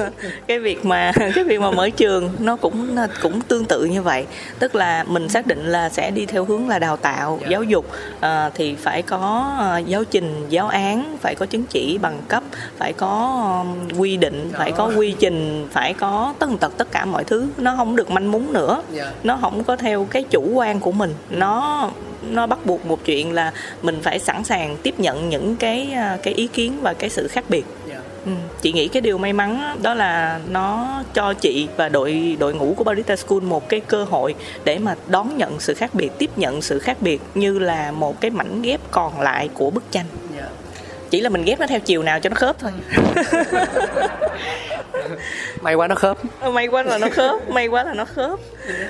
cái 0.46 0.58
việc 0.58 0.84
mà 0.84 1.12
cái 1.34 1.44
việc 1.44 1.60
mà 1.60 1.70
mở 1.70 1.90
trường 1.90 2.30
nó 2.38 2.56
cũng 2.56 2.96
cũng 3.22 3.40
tương 3.40 3.64
tự 3.64 3.84
như 3.84 4.02
vậy. 4.02 4.24
Tức 4.58 4.74
là 4.74 5.04
mình 5.08 5.25
xác 5.28 5.46
định 5.46 5.66
là 5.66 5.88
sẽ 5.88 6.10
đi 6.10 6.26
theo 6.26 6.44
hướng 6.44 6.68
là 6.68 6.78
đào 6.78 6.96
tạo 6.96 7.40
giáo 7.48 7.62
dục 7.62 7.86
à, 8.20 8.50
thì 8.54 8.74
phải 8.74 9.02
có 9.02 9.54
à, 9.58 9.78
giáo 9.78 10.04
trình 10.04 10.46
giáo 10.48 10.68
án 10.68 11.16
phải 11.20 11.34
có 11.34 11.46
chứng 11.46 11.64
chỉ 11.66 11.98
bằng 11.98 12.18
cấp 12.28 12.42
phải 12.78 12.92
có 12.92 13.64
quy 13.98 14.16
định 14.16 14.50
phải 14.58 14.72
có 14.72 14.92
quy 14.96 15.14
trình 15.18 15.68
phải 15.72 15.94
có 15.94 16.34
tất 16.38 16.46
tật 16.60 16.72
tất 16.76 16.92
cả 16.92 17.04
mọi 17.04 17.24
thứ. 17.24 17.48
Nó 17.56 17.74
không 17.76 17.96
được 17.96 18.10
manh 18.10 18.30
mún 18.30 18.52
nữa. 18.52 18.82
Dạ. 18.92 19.12
nó 19.22 19.38
không 19.40 19.64
có 19.64 19.76
theo 19.76 20.04
cái 20.10 20.24
chủ 20.30 20.50
quan 20.54 20.80
của 20.80 20.92
mình. 20.92 21.14
Nó 21.30 21.90
nó 22.30 22.46
bắt 22.46 22.66
buộc 22.66 22.86
một 22.86 23.04
chuyện 23.04 23.32
là 23.32 23.52
mình 23.82 23.98
phải 24.02 24.18
sẵn 24.18 24.44
sàng 24.44 24.76
tiếp 24.82 25.00
nhận 25.00 25.28
những 25.28 25.56
cái 25.56 25.92
à, 25.92 26.18
cái 26.22 26.34
ý 26.34 26.46
kiến 26.46 26.78
và 26.82 26.94
cái 26.94 27.10
sự 27.10 27.28
khác 27.28 27.44
biệt. 27.48 27.64
Dạ. 27.85 27.85
Ừ, 28.26 28.32
chị 28.62 28.72
nghĩ 28.72 28.88
cái 28.88 29.00
điều 29.00 29.18
may 29.18 29.32
mắn 29.32 29.78
đó 29.82 29.94
là 29.94 30.40
nó 30.48 31.02
cho 31.14 31.34
chị 31.34 31.68
và 31.76 31.88
đội 31.88 32.36
đội 32.40 32.54
ngũ 32.54 32.74
của 32.76 32.84
Barista 32.84 33.16
School 33.16 33.40
một 33.40 33.68
cái 33.68 33.80
cơ 33.80 34.04
hội 34.04 34.34
để 34.64 34.78
mà 34.78 34.94
đón 35.06 35.36
nhận 35.36 35.60
sự 35.60 35.74
khác 35.74 35.94
biệt, 35.94 36.12
tiếp 36.18 36.30
nhận 36.36 36.62
sự 36.62 36.78
khác 36.78 36.96
biệt 37.00 37.22
như 37.34 37.58
là 37.58 37.90
một 37.90 38.20
cái 38.20 38.30
mảnh 38.30 38.62
ghép 38.62 38.80
còn 38.90 39.20
lại 39.20 39.48
của 39.54 39.70
bức 39.70 39.84
tranh. 39.90 40.06
Yeah 40.36 40.50
chỉ 41.10 41.20
là 41.20 41.28
mình 41.28 41.44
ghép 41.44 41.60
nó 41.60 41.66
theo 41.66 41.80
chiều 41.80 42.02
nào 42.02 42.20
cho 42.20 42.30
nó 42.30 42.34
khớp 42.34 42.58
thôi. 42.58 42.72
may 45.60 45.74
quá 45.74 45.88
nó 45.88 45.94
khớp 45.94 46.18
may 46.52 46.66
quá 46.66 46.82
là 46.82 46.98
nó 46.98 47.08
khớp, 47.12 47.48
may 47.48 47.66
quá 47.66 47.84
là 47.84 47.94
nó 47.94 48.04
khớp. 48.04 48.38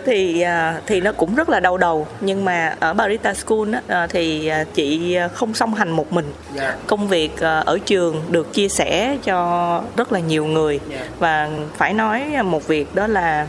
Thì 0.07 0.41
à, 0.41 0.81
thì 0.87 1.01
nó 1.01 1.13
cũng 1.13 1.35
rất 1.35 1.49
là 1.49 1.61
đau 1.61 1.77
đầu 1.77 2.07
nhưng 2.21 2.45
mà 2.45 2.77
ở 2.81 2.95
Barista 2.95 3.35
School 3.35 3.75
á, 3.75 3.81
à, 3.89 4.07
thì 4.07 4.47
à, 4.47 4.65
chị 4.75 5.19
không 5.35 5.55
song 5.55 5.75
hành 5.75 5.91
một 5.91 6.13
mình. 6.13 6.33
Dạ. 6.55 6.77
công 6.87 7.09
việc 7.09 7.31
ờ, 7.41 7.63
ở 7.67 7.79
trường 7.85 8.23
được 8.29 8.53
chia 8.53 8.69
sẻ 8.69 9.17
cho 9.25 9.83
rất 9.97 10.13
là 10.13 10.19
nhiều 10.19 10.45
người 10.45 10.81
Yeah. 10.91 11.07
và 11.19 11.51
phải 11.77 11.95
nói 11.95 12.25
một 12.45 12.67
việc 12.67 12.95
đó 12.95 13.07
là 13.07 13.47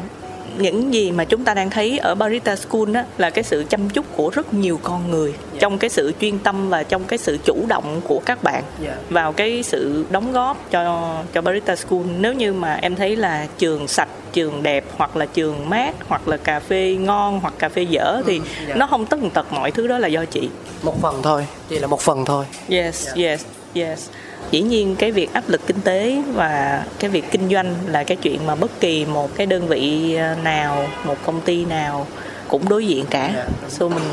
những 0.60 0.93
gì 0.93 1.12
mà 1.12 1.24
chúng 1.26 1.43
ta 1.43 1.53
đang 1.53 1.70
thấy 1.70 1.97
ở 1.97 2.16
Barista 2.16 2.55
School 2.55 2.91
đó 2.91 3.01
là 3.18 3.30
cái 3.30 3.43
sự 3.43 3.66
chăm 3.70 3.89
chút 3.89 4.05
của 4.16 4.30
rất 4.30 4.53
nhiều 4.53 4.80
con 4.84 5.12
người 5.12 5.34
trong 5.60 5.78
cái 5.78 5.89
sự 5.89 6.14
chuyên 6.22 6.39
tâm 6.39 6.70
và 6.70 6.84
trong 6.84 7.03
cái 7.03 7.18
sự 7.20 7.38
chủ 7.45 7.66
động 7.68 8.01
của 8.08 8.22
các 8.26 8.43
bạn 8.43 8.64
Yeah. 8.84 8.97
vào 9.10 9.34
cái 9.34 9.64
sự 9.64 10.05
đóng 10.10 10.32
góp 10.32 10.72
cho 10.72 11.14
cho 11.34 11.41
Barista 11.41 11.76
School 11.76 12.01
nếu 12.20 12.34
như 12.34 12.53
mà 12.53 12.74
em 12.82 12.95
thấy 12.95 13.16
là 13.16 13.47
trường 13.58 13.88
sạch 13.88 14.10
trường 14.34 14.64
đẹp 14.64 14.84
hoặc 14.97 15.16
là 15.16 15.26
trường 15.26 15.70
mát 15.70 15.95
hoặc 16.08 16.28
là 16.28 16.38
cà 16.38 16.60
phê 16.60 16.97
ngon 16.99 17.39
hoặc 17.39 17.53
cà 17.60 17.70
phê 17.70 17.82
dở 17.82 18.22
thì 18.26 18.41
yeah. 18.68 18.78
nó 18.78 18.88
không 18.88 19.05
tất 19.05 19.20
tật 19.34 19.53
mọi 19.53 19.72
thứ 19.72 19.88
đó 19.88 19.97
là 19.97 20.08
do 20.08 20.26
chị 20.26 20.49
một 20.84 21.01
phần 21.01 21.22
thôi 21.24 21.47
chỉ 21.70 21.80
là 21.80 21.88
một 21.88 22.01
phần 22.01 22.26
thôi 22.26 22.45
Yes, 22.70 23.08
yes, 23.16 23.45
yes. 23.74 24.10
Dĩ 24.52 24.62
nhiên 24.62 24.95
cái 24.95 25.12
việc 25.12 25.34
áp 25.34 25.43
lực 25.48 25.62
kinh 25.68 25.82
tế 25.82 26.24
và 26.34 26.86
cái 27.00 27.10
việc 27.10 27.26
kinh 27.32 27.50
doanh 27.50 27.76
là 27.88 28.04
cái 28.04 28.18
chuyện 28.18 28.45
mà 28.45 28.56
bất 28.56 28.80
kỳ 28.80 29.06
một 29.06 29.36
cái 29.36 29.45
đơn 29.45 29.68
vị 29.68 30.16
ờ, 30.16 30.36
nào, 30.43 30.88
một 31.06 31.16
công 31.26 31.41
ty 31.41 31.66
nào 31.66 32.08
cũng 32.48 32.70
đối 32.70 32.88
diện 32.88 33.06
cả. 33.10 33.32
Dạ, 33.36 33.45
So 33.70 33.88
mình 33.88 34.04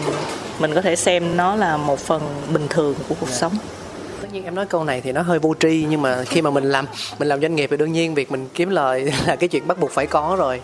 mình 0.58 0.74
có 0.74 0.80
thể 0.80 0.96
xem 0.96 1.36
nó 1.36 1.56
là 1.56 1.76
một 1.76 1.98
phần 1.98 2.22
bình 2.52 2.66
thường 2.70 2.94
của 3.08 3.14
cuộc 3.20 3.28
sống. 3.30 3.52
tất 4.22 4.28
nhiên 4.32 4.44
em 4.44 4.54
nói 4.54 4.66
câu 4.66 4.84
này 4.84 5.00
thì 5.00 5.12
nó 5.12 5.22
hơi 5.22 5.38
vô 5.38 5.54
tri 5.60 5.86
nhưng 5.88 6.02
mà 6.02 6.24
khi 6.24 6.42
mà 6.42 6.50
mình 6.50 6.64
làm 6.64 6.86
mình 7.18 7.28
làm 7.28 7.40
doanh 7.40 7.54
nghiệp 7.54 7.70
thì 7.70 7.76
đương 7.76 7.92
nhiên 7.92 8.14
việc 8.14 8.32
mình 8.32 8.48
kiếm 8.54 8.70
lời 8.70 9.12
là 9.26 9.36
cái 9.36 9.48
chuyện 9.48 9.66
bắt 9.66 9.78
buộc 9.80 9.90
phải 9.90 10.06
có 10.06 10.36
rồi 10.38 10.60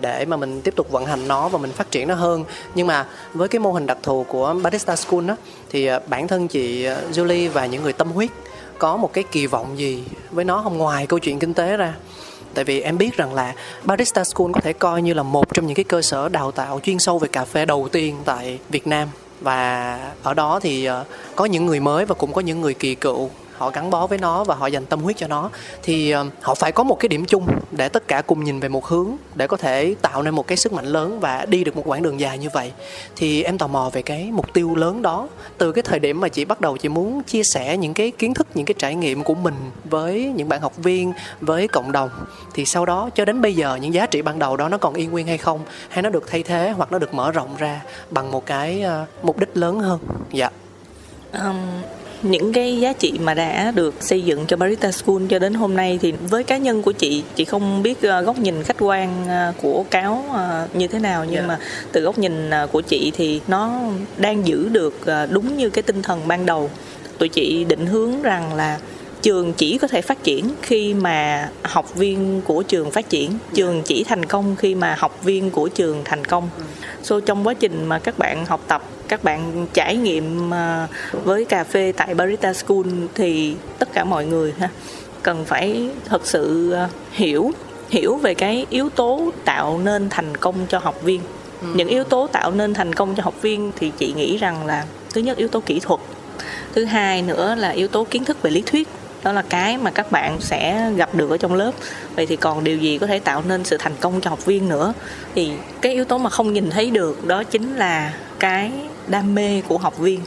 để 0.00 0.24
mà 0.24 0.36
mình 0.36 0.60
tiếp 0.62 0.74
tục 0.76 0.90
vận 0.90 1.06
hành 1.06 1.28
nó 1.28 1.48
và 1.48 1.58
mình 1.58 1.72
phát 1.72 1.90
triển 1.90 2.08
nó 2.08 2.14
hơn 2.14 2.44
nhưng 2.74 2.86
mà 2.86 3.06
với 3.34 3.48
cái 3.48 3.58
mô 3.60 3.72
hình 3.72 3.86
đặc 3.86 3.98
thù 4.02 4.24
của 4.28 4.54
barista 4.62 4.96
school 4.96 5.26
đó 5.26 5.36
thì 5.70 5.86
ờ, 5.86 6.00
bản 6.06 6.28
thân 6.28 6.48
chị 6.48 6.84
ờ, 6.84 7.02
Julie 7.12 7.50
và 7.50 7.66
những 7.66 7.82
người 7.82 7.92
tâm 7.92 8.10
huyết 8.10 8.30
có 8.82 8.96
một 8.96 9.12
cái 9.12 9.24
kỳ 9.32 9.46
vọng 9.46 9.78
gì 9.78 10.04
với 10.30 10.44
nó 10.44 10.60
không? 10.62 10.78
Ngoài 10.78 11.06
câu 11.06 11.18
chuyện 11.18 11.38
kinh 11.38 11.54
tế 11.54 11.76
ra, 11.76 11.94
tại 12.54 12.64
vì 12.64 12.80
em 12.80 12.98
biết 12.98 13.16
rằng 13.16 13.34
là 13.34 13.54
barista 13.84 14.24
school 14.24 14.50
có 14.52 14.60
thể 14.60 14.72
coi 14.72 15.02
như 15.02 15.14
là 15.14 15.22
một 15.22 15.54
trong 15.54 15.66
những 15.66 15.74
cái 15.74 15.84
cơ 15.84 16.02
sở 16.02 16.28
đào 16.28 16.50
tạo 16.50 16.80
chuyên 16.82 16.98
sâu 16.98 17.18
về 17.18 17.28
cà 17.28 17.44
phê 17.44 17.64
đầu 17.64 17.88
tiên 17.92 18.16
tại 18.24 18.58
Việt 18.70 18.86
Nam. 18.86 19.08
Và 19.40 19.98
ở 20.22 20.34
đó 20.34 20.60
thì 20.60 20.84
ờ, 20.84 21.04
có 21.36 21.44
những 21.44 21.66
người 21.66 21.80
mới 21.80 22.04
và 22.04 22.14
cũng 22.14 22.32
có 22.32 22.40
những 22.40 22.60
người 22.60 22.74
kỳ 22.74 22.94
cựu 22.94 23.30
họ 23.56 23.70
gắn 23.70 23.90
bó 23.90 24.06
với 24.06 24.18
nó 24.18 24.44
và 24.44 24.54
họ 24.54 24.66
dành 24.66 24.86
tâm 24.86 25.00
huyết 25.00 25.16
cho 25.16 25.26
nó. 25.26 25.50
Thì 25.82 26.10
ờ, 26.10 26.26
họ 26.40 26.54
phải 26.54 26.72
có 26.72 26.82
một 26.82 27.00
cái 27.00 27.08
điểm 27.08 27.24
chung 27.24 27.46
để 27.70 27.88
tất 27.88 28.08
cả 28.08 28.22
cùng 28.22 28.44
nhìn 28.44 28.60
về 28.60 28.68
một 28.68 28.86
hướng 28.86 29.16
để 29.34 29.46
có 29.46 29.56
thể 29.56 29.94
tạo 30.02 30.22
nên 30.22 30.34
một 30.34 30.46
cái 30.46 30.56
sức 30.56 30.72
mạnh 30.72 30.86
lớn 30.86 31.20
và 31.20 31.46
đi 31.48 31.64
được 31.64 31.76
một 31.76 31.82
quãng 31.86 32.02
đường 32.02 32.20
dài 32.20 32.38
như 32.38 32.48
vậy. 32.54 32.72
Thì 33.16 33.42
em 33.42 33.58
tò 33.58 33.66
mò 33.66 33.90
về 33.92 34.02
cái 34.02 34.30
mục 34.32 34.52
tiêu 34.52 34.74
lớn 34.74 35.02
đó. 35.02 35.28
Từ 35.58 35.72
cái 35.72 35.82
thời 35.82 35.98
điểm 35.98 36.20
mà 36.20 36.28
chị 36.28 36.44
bắt 36.44 36.60
đầu 36.60 36.76
chị 36.76 36.88
muốn 36.88 37.22
chia 37.22 37.42
sẻ 37.42 37.76
những 37.76 37.94
cái 37.94 38.10
kiến 38.10 38.34
thức 38.34 38.46
những 38.54 38.66
cái 38.66 38.74
trải 38.78 38.94
nghiệm 38.94 39.22
của 39.22 39.34
mình 39.34 39.54
với 39.84 40.32
những 40.36 40.48
bạn 40.48 40.60
học 40.60 40.76
viên 40.76 41.12
với 41.40 41.68
cộng 41.68 41.92
đồng 41.92 42.10
thì 42.54 42.64
sau 42.64 42.86
đó 42.86 43.10
cho 43.14 43.24
đến 43.24 43.40
bây 43.40 43.54
giờ 43.54 43.76
những 43.76 43.94
giá 43.94 44.06
trị 44.06 44.22
ban 44.22 44.38
đầu 44.38 44.56
đó 44.56 44.68
nó 44.68 44.78
còn 44.78 44.94
yên 44.94 45.10
nguyên 45.10 45.26
hay 45.26 45.38
không 45.38 45.60
hay 45.88 46.02
nó 46.02 46.10
được 46.10 46.24
thay 46.26 46.42
thế 46.42 46.70
hoặc 46.70 46.92
nó 46.92 46.98
được 46.98 47.14
mở 47.14 47.32
rộng 47.32 47.56
ra 47.58 47.82
bằng 48.10 48.30
một 48.30 48.46
cái 48.46 48.82
ờ, 48.82 49.06
mục 49.22 49.38
đích 49.38 49.56
lớn 49.56 49.80
hơn? 49.80 50.00
Dạ. 50.32 50.50
Um, 51.32 51.56
những 52.22 52.52
cái 52.52 52.80
giá 52.80 52.92
trị 52.92 53.12
mà 53.22 53.34
đã 53.34 53.72
được 53.74 53.94
xây 54.00 54.22
dựng 54.22 54.46
cho 54.46 54.56
Barista 54.56 54.90
School 54.92 55.22
cho 55.28 55.38
đến 55.38 55.54
hôm 55.54 55.76
nay 55.76 55.98
thì 56.02 56.12
với 56.12 56.44
cá 56.44 56.56
nhân 56.56 56.82
của 56.82 56.92
chị 56.92 57.22
chị 57.34 57.44
không 57.44 57.82
biết 57.82 58.02
ờ, 58.02 58.22
góc 58.22 58.38
nhìn 58.38 58.62
khách 58.62 58.76
quan 58.78 59.24
ờ, 59.28 59.52
của 59.62 59.84
cáo 59.90 60.24
ờ, 60.32 60.68
như 60.74 60.86
thế 60.86 60.98
nào. 60.98 61.24
Nhưng 61.24 61.34
Yeah. 61.34 61.48
mà 61.48 61.58
từ 61.92 62.00
góc 62.00 62.18
nhìn 62.18 62.50
của 62.72 62.80
chị 62.80 63.12
thì 63.16 63.40
nó 63.48 63.80
đang 64.16 64.46
giữ 64.46 64.68
được 64.68 65.00
đúng 65.30 65.56
như 65.56 65.70
cái 65.70 65.82
tinh 65.82 66.02
thần 66.02 66.28
ban 66.28 66.46
đầu. 66.46 66.70
Tụi 67.18 67.28
chị 67.28 67.64
định 67.64 67.86
hướng 67.86 68.22
rằng 68.22 68.54
là 68.54 68.78
trường 69.22 69.52
chỉ 69.52 69.78
có 69.78 69.88
thể 69.88 70.02
phát 70.02 70.24
triển 70.24 70.50
khi 70.62 70.94
mà 70.94 71.48
học 71.62 71.94
viên 71.94 72.40
của 72.44 72.62
trường 72.62 72.90
phát 72.90 73.08
triển. 73.08 73.30
Trường 73.54 73.82
chỉ 73.82 74.04
thành 74.04 74.24
công 74.24 74.56
khi 74.56 74.74
mà 74.74 74.96
học 74.98 75.24
viên 75.24 75.50
của 75.50 75.68
trường 75.68 76.02
thành 76.04 76.24
công. 76.24 76.48
So 77.02 77.20
trong 77.20 77.46
quá 77.46 77.54
trình 77.54 77.84
mà 77.84 77.98
các 77.98 78.18
bạn 78.18 78.46
học 78.46 78.60
tập 78.68 78.82
các 79.12 79.24
bạn 79.24 79.66
trải 79.72 79.96
nghiệm 79.96 80.54
à, 80.54 80.88
với 81.24 81.44
cà 81.44 81.64
phê 81.64 81.92
tại 81.96 82.14
barista 82.14 82.52
school 82.52 82.86
thì 83.14 83.54
tất 83.78 83.88
cả 83.92 84.04
mọi 84.04 84.26
người 84.26 84.54
ha 84.58 84.68
cần 85.22 85.44
phải 85.44 85.90
thật 86.04 86.26
sự 86.26 86.72
à, 86.72 86.88
hiểu 87.10 87.52
hiểu 87.90 88.16
về 88.16 88.34
cái 88.34 88.66
yếu 88.70 88.88
tố 88.88 89.30
tạo 89.44 89.80
nên 89.84 90.08
thành 90.08 90.36
công 90.36 90.56
cho 90.68 90.78
học 90.78 91.02
viên. 91.02 91.20
Những 91.74 91.88
yếu 91.88 92.04
tố 92.04 92.26
tạo 92.26 92.50
nên 92.50 92.74
thành 92.74 92.94
công 92.94 93.14
cho 93.14 93.22
học 93.22 93.42
viên 93.42 93.72
thì 93.76 93.92
chị 93.98 94.12
nghĩ 94.16 94.36
rằng 94.36 94.66
là 94.66 94.84
thứ 95.14 95.20
nhất 95.20 95.36
yếu 95.36 95.48
tố 95.48 95.60
kỹ 95.66 95.80
thuật 95.80 96.00
thứ 96.74 96.84
hai 96.84 97.22
nữa 97.22 97.54
là 97.58 97.70
yếu 97.70 97.88
tố 97.88 98.04
kiến 98.04 98.24
thức 98.24 98.42
về 98.42 98.50
lý 98.50 98.62
thuyết 98.66 98.88
đó 99.22 99.32
là 99.32 99.42
cái 99.48 99.78
mà 99.78 99.90
các 99.90 100.12
bạn 100.12 100.40
sẽ 100.40 100.90
gặp 100.96 101.14
được 101.14 101.30
ở 101.30 101.36
trong 101.36 101.54
lớp. 101.54 101.72
Vậy 102.16 102.26
thì 102.26 102.36
còn 102.36 102.64
điều 102.64 102.78
gì 102.78 102.98
có 102.98 103.06
thể 103.06 103.18
tạo 103.18 103.42
nên 103.48 103.64
sự 103.64 103.76
thành 103.76 103.94
công 104.00 104.20
cho 104.20 104.30
học 104.30 104.46
viên 104.46 104.68
nữa? 104.68 104.92
Thì 105.34 105.52
cái 105.80 105.92
yếu 105.92 106.04
tố 106.04 106.18
mà 106.18 106.30
không 106.30 106.52
nhìn 106.52 106.70
thấy 106.70 106.90
được 106.90 107.26
đó 107.26 107.42
chính 107.44 107.76
là 107.76 108.14
cái 108.38 108.72
đam 109.06 109.34
mê 109.34 109.62
của 109.68 109.78
học 109.78 109.98
viên. 109.98 110.20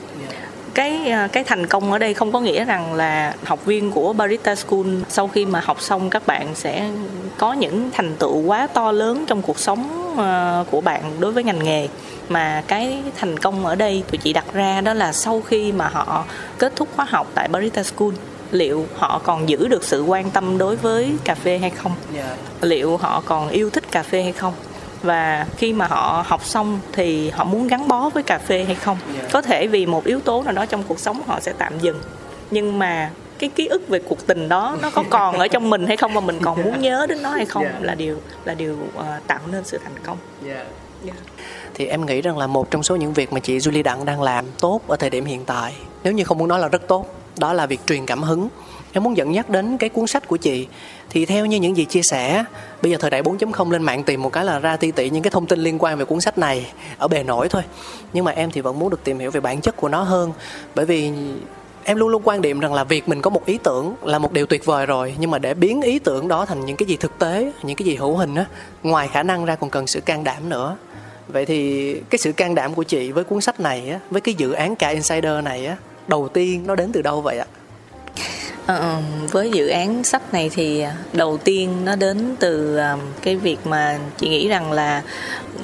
Cái 0.74 1.10
à, 1.10 1.28
cái 1.28 1.44
thành 1.44 1.68
công 1.68 1.92
ở 1.92 1.98
đây 1.98 2.14
không 2.14 2.32
có 2.32 2.40
nghĩa 2.40 2.66
rằng 2.66 2.94
là 2.94 3.34
học 3.44 3.66
viên 3.66 3.92
của 3.92 4.14
Barista 4.14 4.56
School 4.56 4.88
sau 5.10 5.28
khi 5.28 5.46
mà 5.46 5.60
học 5.60 5.82
xong 5.82 6.10
các 6.10 6.28
bạn 6.28 6.48
sẽ 6.56 6.90
có 7.38 7.54
những 7.54 7.90
thành 7.94 8.16
tựu 8.16 8.38
quá 8.42 8.68
to 8.68 8.92
lớn 8.92 9.24
trong 9.28 9.42
cuộc 9.42 9.60
sống 9.60 10.14
à, 10.18 10.64
của 10.72 10.82
bạn 10.82 11.02
đối 11.20 11.32
với 11.32 11.44
ngành 11.44 11.64
nghề. 11.64 11.88
Mà 12.30 12.64
cái 12.68 13.04
thành 13.18 13.40
công 13.40 13.66
ở 13.66 13.76
đây 13.76 14.04
tụi 14.12 14.18
chị 14.18 14.34
đặt 14.34 14.46
ra 14.54 14.82
đó 14.82 14.94
là 14.94 15.14
sau 15.14 15.42
khi 15.42 15.72
mà 15.72 15.88
họ 15.88 16.26
kết 16.58 16.76
thúc 16.76 16.90
khóa 16.96 17.06
học 17.10 17.28
tại 17.34 17.48
Barista 17.48 17.84
School 17.84 18.12
liệu 18.52 18.86
họ 18.96 19.22
còn 19.24 19.50
giữ 19.50 19.68
được 19.68 19.84
sự 19.84 20.04
quan 20.04 20.32
tâm 20.32 20.58
đối 20.58 20.76
với 20.76 21.12
cà 21.24 21.36
phê 21.36 21.58
hay 21.58 21.70
không? 21.70 21.92
Liệu 22.62 22.98
họ 22.98 23.24
còn 23.26 23.50
yêu 23.50 23.70
thích 23.70 23.92
cà 23.92 24.04
phê 24.04 24.24
hay 24.24 24.32
không 24.32 24.54
và 25.06 25.46
khi 25.58 25.74
mà 25.74 25.88
họ 25.88 26.24
học 26.28 26.46
xong 26.46 26.80
thì 26.94 27.30
họ 27.30 27.44
muốn 27.44 27.68
gắn 27.68 27.88
bó 27.88 28.10
với 28.10 28.24
cà 28.24 28.38
phê 28.38 28.64
hay 28.64 28.76
không? 28.76 28.98
Có 29.32 29.42
thể 29.42 29.68
vì 29.68 29.86
một 29.86 30.06
yếu 30.06 30.20
tố 30.20 30.44
nào 30.44 30.54
đó 30.54 30.66
trong 30.66 30.84
cuộc 30.88 31.00
sống 31.00 31.22
họ 31.28 31.40
sẽ 31.40 31.54
tạm 31.58 31.80
dừng. 31.80 32.02
Nhưng 32.52 32.80
mà 32.80 33.12
cái 33.40 33.50
ký 33.56 33.68
ức 33.68 33.88
về 33.88 34.00
cuộc 34.00 34.28
tình 34.28 34.50
đó 34.50 34.78
nó 34.82 34.90
có 34.90 35.04
còn 35.10 35.40
ở 35.40 35.48
trong 35.48 35.70
mình 35.70 35.88
hay 35.88 35.98
không 35.98 36.14
và 36.14 36.22
mình 36.22 36.40
còn 36.42 36.64
muốn 36.64 36.82
nhớ 36.82 37.06
đến 37.10 37.22
nó 37.22 37.30
hay 37.30 37.46
không 37.46 37.66
là 37.82 37.96
điều 37.96 38.18
là 38.46 38.54
điều 38.54 38.74
uh, 38.74 39.06
tạo 39.28 39.40
nên 39.52 39.64
sự 39.64 39.80
thành 39.84 39.96
công. 40.04 40.18
Yeah. 40.46 41.18
thì 41.74 41.86
em 41.86 42.06
nghĩ 42.06 42.22
rằng 42.22 42.38
là 42.38 42.48
một 42.48 42.72
trong 42.72 42.84
số 42.84 42.96
những 42.96 43.14
việc 43.14 43.34
mà 43.34 43.40
chị 43.40 43.58
Julie 43.58 43.84
Đặng 43.84 44.06
đang 44.06 44.22
làm 44.22 44.46
tốt 44.60 44.82
ở 44.88 44.96
thời 44.96 45.10
điểm 45.10 45.26
hiện 45.26 45.46
tại 45.46 45.74
nếu 46.04 46.14
như 46.14 46.24
không 46.24 46.38
muốn 46.38 46.48
nói 46.48 46.60
là 46.60 46.68
rất 46.68 46.88
tốt 46.88 47.06
đó 47.40 47.54
là 47.54 47.66
việc 47.66 47.80
truyền 47.86 48.06
cảm 48.06 48.24
hứng 48.24 48.50
em 48.96 49.04
muốn 49.04 49.18
dẫn 49.18 49.32
nhắc 49.32 49.50
đến 49.50 49.78
cái 49.78 49.90
cuốn 49.90 50.08
sách 50.08 50.28
của 50.28 50.38
chị. 50.38 50.68
Thì 51.10 51.26
theo 51.26 51.46
như 51.46 51.60
những 51.60 51.78
gì 51.78 51.86
chia 51.86 52.02
sẻ, 52.02 52.44
bây 52.82 52.92
giờ 52.92 52.98
thời 53.00 53.10
đại 53.10 53.24
4.0 53.24 53.72
lên 53.72 53.84
mạng 53.84 54.04
tìm 54.04 54.22
một 54.22 54.34
cái 54.34 54.46
là 54.46 54.60
ra 54.60 54.78
ti 54.78 54.92
tị 54.92 55.10
những 55.10 55.24
cái 55.24 55.32
thông 55.32 55.46
tin 55.46 55.60
liên 55.60 55.78
quan 55.80 55.98
về 55.98 56.06
cuốn 56.06 56.22
sách 56.22 56.38
này 56.38 56.72
ở 56.98 57.08
bề 57.08 57.24
nổi 57.24 57.50
thôi. 57.50 57.62
Nhưng 58.14 58.26
mà 58.26 58.32
em 58.32 58.52
thì 58.52 58.62
vẫn 58.62 58.80
muốn 58.80 58.90
được 58.90 59.04
tìm 59.04 59.20
hiểu 59.20 59.32
về 59.32 59.40
bản 59.40 59.62
chất 59.62 59.78
của 59.78 59.90
nó 59.90 60.04
hơn. 60.04 60.34
Bởi 60.76 60.86
vì 60.86 61.12
em 61.84 61.98
luôn 61.98 62.10
luôn 62.10 62.22
quan 62.26 62.42
điểm 62.42 62.60
rằng 62.60 62.74
là 62.74 62.84
việc 62.84 63.10
mình 63.10 63.22
có 63.22 63.30
một 63.30 63.46
ý 63.46 63.58
tưởng 63.64 63.96
là 64.04 64.20
một 64.20 64.32
điều 64.34 64.46
tuyệt 64.46 64.66
vời 64.66 64.86
rồi. 64.86 65.16
Nhưng 65.20 65.32
mà 65.32 65.40
để 65.40 65.54
biến 65.54 65.82
ý 65.82 66.00
tưởng 66.00 66.28
đó 66.28 66.46
thành 66.46 66.66
những 66.66 66.78
cái 66.78 66.88
gì 66.88 66.98
thực 66.98 67.20
tế, 67.20 67.52
những 67.64 67.76
cái 67.76 67.86
gì 67.86 67.96
hữu 67.96 68.16
hình 68.16 68.36
á, 68.36 68.46
ngoài 68.84 69.08
khả 69.08 69.24
năng 69.24 69.46
ra 69.46 69.56
còn 69.56 69.70
cần 69.70 69.88
sự 69.88 70.02
can 70.02 70.24
đảm 70.24 70.50
nữa. 70.50 70.78
Vậy 71.28 71.46
thì 71.46 71.94
cái 72.10 72.20
sự 72.20 72.32
can 72.32 72.56
đảm 72.56 72.74
của 72.74 72.84
chị 72.84 73.12
với 73.12 73.24
cuốn 73.24 73.42
sách 73.42 73.60
này 73.60 73.90
á, 73.90 74.00
với 74.10 74.22
cái 74.22 74.36
dự 74.38 74.52
án 74.52 74.76
cả 74.76 74.90
insider 74.90 75.44
này 75.44 75.66
á, 75.66 75.78
đầu 76.08 76.28
tiên 76.28 76.64
nó 76.68 76.76
đến 76.76 76.92
từ 76.92 77.02
đâu 77.02 77.22
vậy 77.22 77.38
ạ? 77.38 77.46
Ờ, 78.66 79.02
với 79.32 79.52
dự 79.52 79.68
án 79.68 80.04
sách 80.04 80.34
này 80.34 80.50
thì 80.54 80.86
đầu 81.14 81.38
tiên 81.38 81.86
nó 81.86 81.96
đến 81.96 82.36
từ 82.40 82.80
cái 83.22 83.36
việc 83.36 83.58
mà 83.66 84.00
chị 84.18 84.30
nghĩ 84.30 84.48
rằng 84.48 84.72
là 84.72 85.02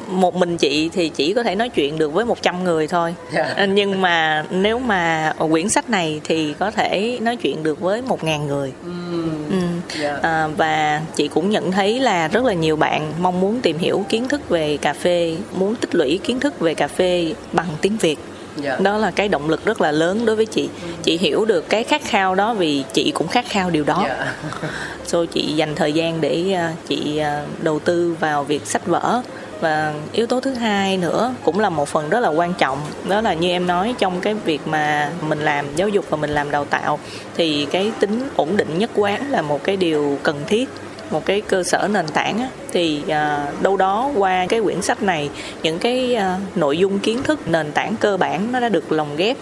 một 0.08 0.36
mình 0.36 0.58
chị 0.58 0.90
thì 0.94 1.10
chỉ 1.10 1.34
có 1.34 1.44
thể 1.44 1.56
nói 1.56 1.70
chuyện 1.70 1.98
được 1.98 2.14
với 2.14 2.26
100 2.26 2.64
người 2.64 2.88
thôi 2.88 3.16
yeah. 3.34 3.58
Dạ. 3.58 3.66
nhưng 3.66 4.02
mà 4.02 4.46
nếu 4.50 4.80
mà 4.80 5.34
quyển 5.52 5.70
sách 5.70 5.90
này 5.90 6.22
thì 6.24 6.54
có 6.60 6.72
thể 6.72 7.20
nói 7.22 7.36
chuyện 7.36 7.64
được 7.64 7.80
với 7.80 8.02
1.000 8.02 8.46
người 8.46 8.72
mm. 8.84 9.32
Ừ. 9.52 9.58
Yeah. 10.02 10.22
À, 10.22 10.48
và 10.48 11.02
chị 11.16 11.28
cũng 11.28 11.50
nhận 11.50 11.72
thấy 11.72 12.00
là 12.00 12.28
rất 12.28 12.44
là 12.44 12.54
nhiều 12.54 12.76
bạn 12.76 13.14
mong 13.20 13.40
muốn 13.40 13.62
tìm 13.62 13.78
hiểu 13.78 14.06
kiến 14.10 14.28
thức 14.28 14.50
về 14.50 14.78
cà 14.78 14.94
phê 14.94 15.36
muốn 15.52 15.76
tích 15.76 15.96
lũy 15.96 16.20
kiến 16.24 16.40
thức 16.40 16.60
về 16.60 16.74
cà 16.74 16.88
phê 16.88 17.34
bằng 17.54 17.68
tiếng 17.82 17.98
việt 17.98 18.20
yeah. 18.64 18.80
Dạ. 18.80 18.84
đó 18.84 18.98
là 18.98 19.12
cái 19.12 19.28
động 19.30 19.50
lực 19.50 19.66
rất 19.66 19.82
là 19.82 19.92
lớn 19.92 20.26
đối 20.26 20.36
với 20.36 20.46
chị 20.46 20.70
chị 21.04 21.18
hiểu 21.18 21.46
được 21.46 21.70
cái 21.70 21.84
khát 21.84 22.02
khao 22.04 22.36
đó 22.36 22.54
vì 22.54 22.84
chị 22.94 23.12
cũng 23.12 23.28
khát 23.28 23.46
khao 23.50 23.70
điều 23.70 23.84
đó 23.84 24.04
yeah. 24.08 24.18
Dạ. 24.20 24.70
so 25.06 25.26
chị 25.26 25.54
dành 25.56 25.76
thời 25.76 25.94
gian 25.94 26.22
để 26.22 26.54
à, 26.54 26.74
chị 26.88 27.18
à, 27.18 27.46
đầu 27.62 27.80
tư 27.80 28.16
vào 28.20 28.44
việc 28.44 28.68
sách 28.68 28.88
vở 28.88 29.22
và 29.62 29.94
yếu 30.12 30.28
tố 30.28 30.40
thứ 30.40 30.54
hai 30.54 30.98
nữa 30.98 31.34
cũng 31.44 31.60
là 31.60 31.70
một 31.70 31.88
phần 31.88 32.10
rất 32.10 32.20
là 32.20 32.30
quan 32.30 32.54
trọng 32.54 32.78
đó 33.10 33.22
là 33.22 33.34
như 33.34 33.50
em 33.50 33.68
nói 33.68 33.96
trong 34.00 34.22
cái 34.22 34.34
việc 34.34 34.68
mà 34.68 35.12
mình 35.22 35.40
làm 35.40 35.66
giáo 35.76 35.90
dục 35.90 36.06
và 36.10 36.18
mình 36.18 36.30
làm 36.30 36.52
đào 36.52 36.66
tạo 36.66 37.00
thì 37.36 37.68
cái 37.72 37.92
tính 38.00 38.30
ổn 38.36 38.58
định 38.58 38.78
nhất 38.78 38.90
quán 38.96 39.32
là 39.32 39.42
một 39.42 39.64
cái 39.64 39.78
điều 39.78 40.18
cần 40.24 40.44
thiết 40.48 40.70
một 41.12 41.26
cái 41.26 41.42
cơ 41.42 41.64
sở 41.64 41.90
nền 41.94 42.08
tảng 42.08 42.40
á, 42.40 42.50
thì 42.72 43.02
à, 43.10 43.48
đâu 43.62 43.78
đó 43.78 44.12
qua 44.18 44.46
cái 44.50 44.62
quyển 44.62 44.82
sách 44.82 45.04
này 45.04 45.30
những 45.64 45.80
cái 45.80 46.16
à, 46.16 46.40
nội 46.56 46.78
dung 46.78 47.00
kiến 47.00 47.24
thức 47.24 47.48
nền 47.48 47.72
tảng 47.72 47.96
cơ 47.96 48.18
bản 48.18 48.52
nó 48.52 48.60
đã 48.60 48.70
được 48.70 48.92
lồng 48.92 49.16
ghép 49.16 49.38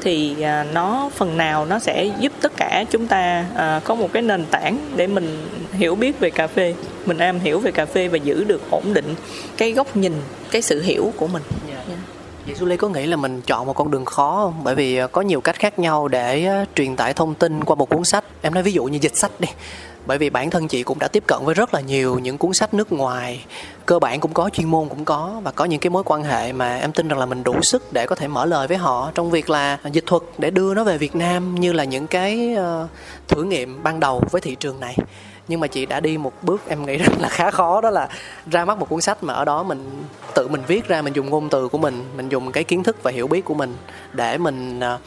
thì 0.00 0.42
à, 0.42 0.64
nó 0.72 1.10
phần 1.14 1.36
nào 1.36 1.66
nó 1.66 1.78
sẽ 1.78 2.10
giúp 2.20 2.32
tất 2.40 2.52
cả 2.56 2.84
chúng 2.90 3.06
ta 3.06 3.44
à, 3.56 3.80
có 3.84 3.94
một 3.94 4.12
cái 4.12 4.22
nền 4.22 4.44
tảng 4.50 4.78
để 4.96 5.06
mình 5.06 5.48
hiểu 5.72 5.94
biết 5.94 6.20
về 6.20 6.30
cà 6.30 6.46
phê 6.46 6.74
mình 7.06 7.18
am 7.18 7.40
hiểu 7.40 7.58
về 7.58 7.70
cà 7.70 7.86
phê 7.86 8.08
và 8.08 8.16
giữ 8.16 8.44
được 8.44 8.70
ổn 8.70 8.94
định 8.94 9.14
cái 9.56 9.72
góc 9.72 9.96
nhìn 9.96 10.12
cái 10.50 10.62
sự 10.62 10.82
hiểu 10.82 11.12
của 11.16 11.26
mình 11.26 11.42
dạ. 11.68 11.96
Vậy 12.46 12.54
Julie 12.54 12.76
có 12.76 12.88
nghĩ 12.88 13.06
là 13.06 13.16
mình 13.16 13.40
chọn 13.40 13.66
một 13.66 13.72
con 13.72 13.90
đường 13.90 14.04
khó 14.04 14.40
không? 14.44 14.64
Bởi 14.64 14.74
vì 14.74 14.96
à, 14.96 15.06
có 15.06 15.20
nhiều 15.20 15.40
cách 15.40 15.56
khác 15.58 15.78
nhau 15.78 16.08
để 16.08 16.46
à, 16.46 16.64
truyền 16.74 16.96
tải 16.96 17.14
thông 17.14 17.34
tin 17.34 17.64
qua 17.64 17.76
một 17.76 17.88
cuốn 17.88 18.04
sách. 18.04 18.24
Em 18.42 18.54
nói 18.54 18.62
ví 18.62 18.72
dụ 18.72 18.84
như 18.84 18.98
dịch 19.02 19.16
sách 19.16 19.30
đi 19.38 19.48
bởi 20.06 20.18
vì 20.18 20.30
bản 20.30 20.50
thân 20.50 20.68
chị 20.68 20.82
cũng 20.82 20.98
đã 20.98 21.08
tiếp 21.08 21.24
cận 21.26 21.38
với 21.44 21.54
rất 21.54 21.74
là 21.74 21.80
nhiều 21.80 22.18
những 22.18 22.38
cuốn 22.38 22.52
sách 22.52 22.74
nước 22.74 22.92
ngoài. 22.92 23.44
Cơ 23.86 23.98
bản 23.98 24.20
cũng 24.20 24.32
có, 24.34 24.50
chuyên 24.50 24.66
môn 24.66 24.88
cũng 24.88 25.04
có. 25.04 25.40
Và 25.44 25.50
có 25.50 25.64
những 25.64 25.80
cái 25.80 25.90
mối 25.90 26.02
quan 26.06 26.22
hệ 26.24 26.52
mà 26.52 26.76
em 26.76 26.92
tin 26.92 27.08
rằng 27.08 27.18
là 27.18 27.26
mình 27.26 27.44
đủ 27.44 27.62
sức 27.62 27.92
để 27.92 28.06
có 28.06 28.14
thể 28.14 28.28
mở 28.28 28.44
lời 28.44 28.66
với 28.66 28.76
họ 28.76 29.10
trong 29.14 29.30
việc 29.30 29.50
là 29.50 29.78
dịch 29.92 30.06
thuật 30.06 30.22
để 30.38 30.50
đưa 30.50 30.74
nó 30.74 30.84
về 30.84 30.98
Việt 30.98 31.16
Nam 31.16 31.54
như 31.54 31.72
là 31.72 31.84
những 31.84 32.06
cái 32.06 32.54
ờ, 32.54 32.88
thử 33.28 33.42
nghiệm 33.42 33.82
ban 33.82 34.00
đầu 34.00 34.22
với 34.30 34.40
thị 34.40 34.54
trường 34.60 34.80
này. 34.80 34.96
Nhưng 35.48 35.60
mà 35.60 35.66
chị 35.66 35.86
đã 35.86 36.00
đi 36.00 36.18
một 36.18 36.32
bước 36.42 36.62
em 36.68 36.86
nghĩ 36.86 36.96
rất 36.96 37.12
là 37.18 37.28
khá 37.28 37.50
khó, 37.50 37.80
đó 37.80 37.90
là 37.90 38.08
ra 38.50 38.64
mắt 38.64 38.78
một 38.78 38.88
cuốn 38.88 39.00
sách 39.00 39.24
mà 39.24 39.34
ở 39.34 39.44
đó 39.44 39.62
mình 39.62 40.04
tự 40.34 40.48
mình 40.48 40.62
viết 40.66 40.88
ra, 40.88 41.02
mình 41.02 41.12
dùng 41.12 41.30
ngôn 41.30 41.48
từ 41.48 41.68
của 41.68 41.78
mình 41.78 42.04
mình 42.16 42.28
dùng 42.28 42.52
cái 42.52 42.64
kiến 42.64 42.82
thức 42.82 43.02
và 43.02 43.10
hiểu 43.10 43.26
biết 43.26 43.44
của 43.44 43.54
mình 43.54 43.76
để 44.12 44.38
mình 44.38 44.80
ờ, 44.80 44.98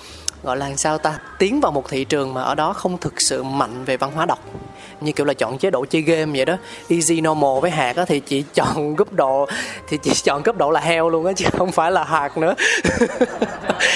gọi 0.43 0.57
là 0.57 0.75
sao 0.75 0.97
ta? 0.97 1.19
Tiến 1.37 1.61
vào 1.61 1.71
một 1.71 1.89
thị 1.89 2.03
trường 2.03 2.33
mà 2.33 2.41
ở 2.41 2.55
đó 2.55 2.73
không 2.73 2.97
thực 2.97 3.21
sự 3.21 3.43
mạnh 3.43 3.85
về 3.85 3.97
văn 3.97 4.11
hóa 4.11 4.25
đọc. 4.25 4.39
Như 5.01 5.11
kiểu 5.11 5.25
là 5.25 5.33
chọn 5.33 5.57
chế 5.57 5.69
độ 5.69 5.85
chơi 5.85 6.01
game 6.01 6.31
vậy 6.35 6.45
đó. 6.45 6.57
Easy, 6.89 7.21
normal 7.21 7.61
với 7.61 7.71
hạt 7.71 7.95
á 7.95 8.05
thì 8.05 8.19
chị 8.19 8.43
chọn 8.53 8.95
cấp 8.95 9.13
độ 9.13 9.47
thì 9.87 9.97
chị 10.03 10.11
chọn 10.23 10.43
cấp 10.43 10.57
độ 10.57 10.71
là 10.71 10.79
heo 10.79 11.09
luôn 11.09 11.25
á, 11.25 11.33
chứ 11.35 11.45
không 11.57 11.71
phải 11.71 11.91
là 11.91 12.03
hạt 12.03 12.37
nữa. 12.37 12.55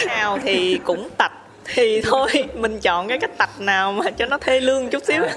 Nào 0.07 0.39
thì 0.43 0.79
cũng 0.83 1.09
tạch 1.17 1.31
thì 1.65 2.01
thôi 2.01 2.29
mình 2.55 2.79
chọn 2.79 3.07
cái 3.07 3.19
cách 3.19 3.37
tập 3.37 3.49
nào 3.59 3.91
mà 3.91 4.11
cho 4.11 4.25
nó 4.25 4.37
thê 4.37 4.59
lương 4.59 4.89
chút 4.89 5.03
xíu 5.05 5.23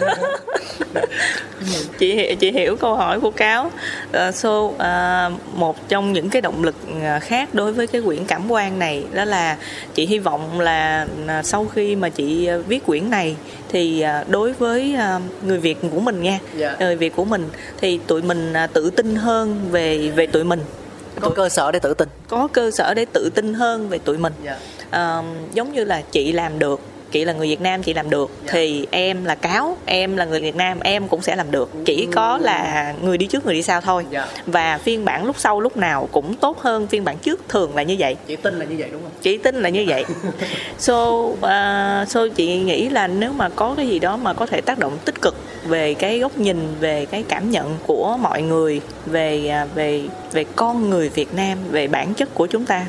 chị 1.98 2.34
chị 2.34 2.52
hiểu 2.52 2.76
câu 2.76 2.96
hỏi 2.96 3.20
của 3.20 3.30
cáo 3.30 3.66
uh, 3.66 4.34
so 4.34 4.50
uh, 4.50 4.76
một 5.54 5.88
trong 5.88 6.12
những 6.12 6.30
cái 6.30 6.42
động 6.42 6.64
lực 6.64 6.74
ờ, 7.02 7.18
khác 7.20 7.48
đối 7.54 7.72
với 7.72 7.86
cái 7.86 8.02
quyển 8.02 8.24
cảm 8.24 8.50
quan 8.50 8.78
này 8.78 9.04
đó 9.12 9.24
là 9.24 9.56
chị 9.94 10.06
hy 10.06 10.18
vọng 10.18 10.60
là 10.60 11.06
sau 11.42 11.66
khi 11.74 11.96
mà 11.96 12.08
chị 12.08 12.48
viết 12.68 12.86
quyển 12.86 13.10
này 13.10 13.36
thì 13.68 14.04
đối 14.28 14.52
với 14.52 14.96
người 15.42 15.58
việt 15.58 15.78
của 15.90 16.00
mình 16.00 16.22
nha 16.22 16.30
yeah. 16.30 16.42
Dạ. 16.56 16.76
người 16.80 16.96
việt 16.96 17.16
của 17.16 17.24
mình 17.24 17.48
thì 17.80 18.00
tụi 18.06 18.22
mình 18.22 18.54
tự 18.72 18.90
tin 18.90 19.16
hơn 19.16 19.68
về 19.70 20.10
về 20.16 20.26
tụi 20.26 20.44
mình 20.44 20.60
có 21.20 21.30
cơ 21.30 21.48
sở 21.48 21.72
để 21.72 21.78
tự 21.78 21.94
tin 21.94 22.08
có 22.28 22.48
cơ 22.52 22.70
sở 22.70 22.94
để 22.94 23.04
tự 23.12 23.30
tin 23.34 23.54
hơn 23.54 23.88
về 23.88 23.98
tụi 23.98 24.18
mình 24.18 24.32
yeah. 24.44 24.58
Uh, 24.88 25.24
giống 25.54 25.72
như 25.72 25.84
là 25.84 26.02
chị 26.12 26.32
làm 26.32 26.58
được 26.58 26.80
chị 27.10 27.24
là 27.24 27.32
người 27.32 27.48
Việt 27.48 27.60
Nam 27.60 27.82
chị 27.82 27.94
làm 27.94 28.10
được 28.10 28.30
yeah. 28.40 28.52
Thì 28.52 28.86
em 28.90 29.24
là 29.24 29.34
cáo 29.34 29.76
em 29.86 30.16
là 30.16 30.24
người 30.24 30.40
Việt 30.40 30.56
Nam 30.56 30.80
em 30.80 31.08
cũng 31.08 31.22
sẽ 31.22 31.36
làm 31.36 31.50
được 31.50 31.70
chỉ 31.84 32.08
có 32.12 32.38
là 32.38 32.94
người 33.02 33.18
đi 33.18 33.26
trước 33.26 33.44
người 33.46 33.54
đi 33.54 33.62
sau 33.62 33.80
thôi 33.80 34.06
yeah. 34.12 34.28
Dạ. 34.36 34.42
và 34.46 34.78
phiên 34.78 35.04
bản 35.04 35.24
lúc 35.24 35.36
sau 35.38 35.60
lúc 35.60 35.76
nào 35.76 36.08
cũng 36.12 36.34
tốt 36.34 36.60
hơn 36.60 36.86
phiên 36.86 37.04
bản 37.04 37.18
trước 37.18 37.40
thường 37.48 37.76
là 37.76 37.82
như 37.82 37.96
vậy 37.98 38.16
chị 38.26 38.36
tin 38.36 38.58
là 38.58 38.64
như 38.64 38.76
vậy 38.78 38.88
đúng 38.92 39.02
không 39.02 39.10
chị 39.22 39.38
tin 39.38 39.54
là 39.54 39.68
như 39.68 39.84
vậy 39.88 40.04
so 40.78 41.08
uh, 41.08 42.08
so 42.08 42.28
chị 42.34 42.58
nghĩ 42.58 42.88
là 42.88 43.06
nếu 43.06 43.32
mà 43.32 43.48
có 43.48 43.74
cái 43.76 43.88
gì 43.88 43.98
đó 43.98 44.16
mà 44.16 44.32
có 44.32 44.46
thể 44.46 44.60
tác 44.60 44.78
động 44.78 44.98
tích 45.04 45.22
cực 45.22 45.34
về 45.66 45.94
cái 45.94 46.18
góc 46.18 46.38
nhìn 46.38 46.74
về 46.80 47.06
cái 47.06 47.24
cảm 47.28 47.50
nhận 47.50 47.76
của 47.86 48.16
mọi 48.20 48.42
người 48.42 48.80
về 49.06 49.48
à, 49.48 49.66
về 49.74 50.02
về 50.32 50.44
con 50.56 50.90
người 50.90 51.08
Việt 51.08 51.34
Nam 51.34 51.58
về 51.70 51.88
bản 51.88 52.14
chất 52.14 52.34
của 52.34 52.46
chúng 52.46 52.64
ta 52.64 52.86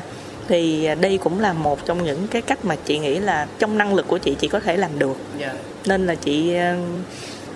thì 0.48 0.88
đây 1.00 1.18
cũng 1.18 1.40
là 1.40 1.52
một 1.52 1.86
trong 1.86 2.04
những 2.04 2.26
cái 2.28 2.42
cách 2.42 2.64
mà 2.64 2.76
chị 2.84 2.98
nghĩ 2.98 3.18
là 3.18 3.46
trong 3.58 3.78
năng 3.78 3.94
lực 3.94 4.08
của 4.08 4.18
chị 4.18 4.36
chị 4.40 4.48
có 4.48 4.60
thể 4.60 4.76
làm 4.76 4.98
được. 4.98 5.16
Dạ. 5.38 5.52
Nên 5.86 6.06
là 6.06 6.14
chị 6.14 6.54
ờ, 6.54 6.76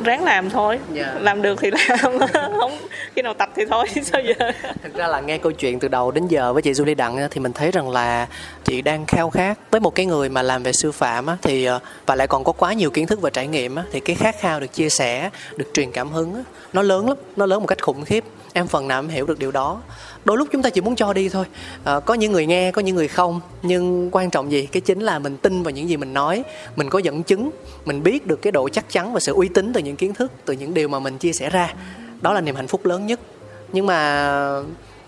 ráng 0.04 0.24
làm 0.24 0.50
thôi. 0.50 0.78
Dạ. 0.92 1.14
làm 1.20 1.42
được 1.42 1.58
thì 1.60 1.70
làm. 1.70 2.18
Không 2.60 2.78
khi 3.16 3.22
nào 3.22 3.34
tập 3.34 3.50
thì 3.56 3.62
thôi 3.70 3.86
sao 4.02 4.20
giờ? 4.20 4.50
Thực 4.82 4.94
ra 4.94 5.06
là 5.06 5.20
nghe 5.20 5.38
câu 5.38 5.52
chuyện 5.52 5.80
từ 5.80 5.88
đầu 5.88 6.10
đến 6.10 6.28
giờ 6.28 6.52
với 6.52 6.62
chị 6.62 6.72
Julie 6.72 6.96
Đặng 6.96 7.28
thì 7.30 7.40
mình 7.40 7.52
thấy 7.52 7.70
rằng 7.70 7.90
là 7.90 8.26
chị 8.64 8.82
đang 8.82 9.06
khao 9.06 9.30
khát 9.30 9.58
với 9.70 9.80
một 9.80 9.94
cái 9.94 10.06
người 10.06 10.28
mà 10.28 10.42
làm 10.42 10.62
về 10.62 10.72
sư 10.72 10.92
phạm 10.92 11.26
á, 11.26 11.36
thì 11.42 11.64
ờ, 11.64 11.80
và 12.06 12.14
lại 12.14 12.26
còn 12.26 12.44
có 12.44 12.52
quá 12.52 12.72
nhiều 12.72 12.90
kiến 12.90 13.06
thức 13.06 13.20
và 13.20 13.30
trải 13.30 13.46
nghiệm 13.46 13.74
á, 13.74 13.84
thì 13.92 14.00
cái 14.00 14.16
khát 14.16 14.40
khao 14.40 14.60
được 14.60 14.72
chia 14.72 14.88
sẻ 14.88 15.30
được 15.56 15.66
truyền 15.74 15.92
cảm 15.92 16.10
hứng 16.12 16.34
á, 16.34 16.40
nó 16.72 16.82
lớn 16.82 17.08
lắm 17.08 17.16
nó 17.36 17.46
lớn 17.46 17.60
một 17.60 17.66
cách 17.66 17.82
khủng 17.82 18.04
khiếp. 18.04 18.24
Em 18.52 18.66
phần 18.66 18.88
nào 18.88 18.98
em 18.98 19.08
hiểu 19.08 19.26
được 19.26 19.38
điều 19.38 19.50
đó 19.50 19.80
đôi 20.24 20.36
lúc 20.38 20.48
chúng 20.52 20.62
ta 20.62 20.70
chỉ 20.70 20.80
muốn 20.80 20.96
cho 20.96 21.12
đi 21.12 21.28
thôi. 21.28 21.44
À, 21.84 22.00
có 22.00 22.14
những 22.14 22.32
người 22.32 22.46
nghe 22.46 22.70
có 22.70 22.82
những 22.82 22.96
người 22.96 23.08
không. 23.08 23.40
Nhưng 23.62 24.08
quan 24.12 24.30
trọng 24.30 24.52
gì? 24.52 24.66
Cái 24.66 24.80
chính 24.80 25.00
là 25.00 25.18
mình 25.18 25.36
tin 25.36 25.62
vào 25.62 25.70
những 25.70 25.88
gì 25.88 25.96
mình 25.96 26.14
nói. 26.14 26.42
Mình 26.76 26.90
có 26.90 26.98
dẫn 26.98 27.22
chứng. 27.22 27.50
Mình 27.84 28.02
biết 28.02 28.26
được 28.26 28.42
cái 28.42 28.52
độ 28.52 28.68
chắc 28.68 28.84
chắn 28.88 29.12
và 29.12 29.20
sự 29.20 29.32
uy 29.32 29.48
tín 29.48 29.72
từ 29.72 29.80
những 29.80 29.96
kiến 29.96 30.14
thức 30.14 30.32
từ 30.44 30.54
những 30.54 30.74
điều 30.74 30.88
mà 30.88 30.98
mình 30.98 31.18
chia 31.18 31.32
sẻ 31.32 31.50
ra. 31.50 31.74
Đó 32.20 32.32
là 32.32 32.40
niềm 32.40 32.54
hạnh 32.54 32.68
phúc 32.68 32.86
lớn 32.86 33.06
nhất. 33.06 33.20
Nhưng 33.72 33.86
mà 33.86 34.62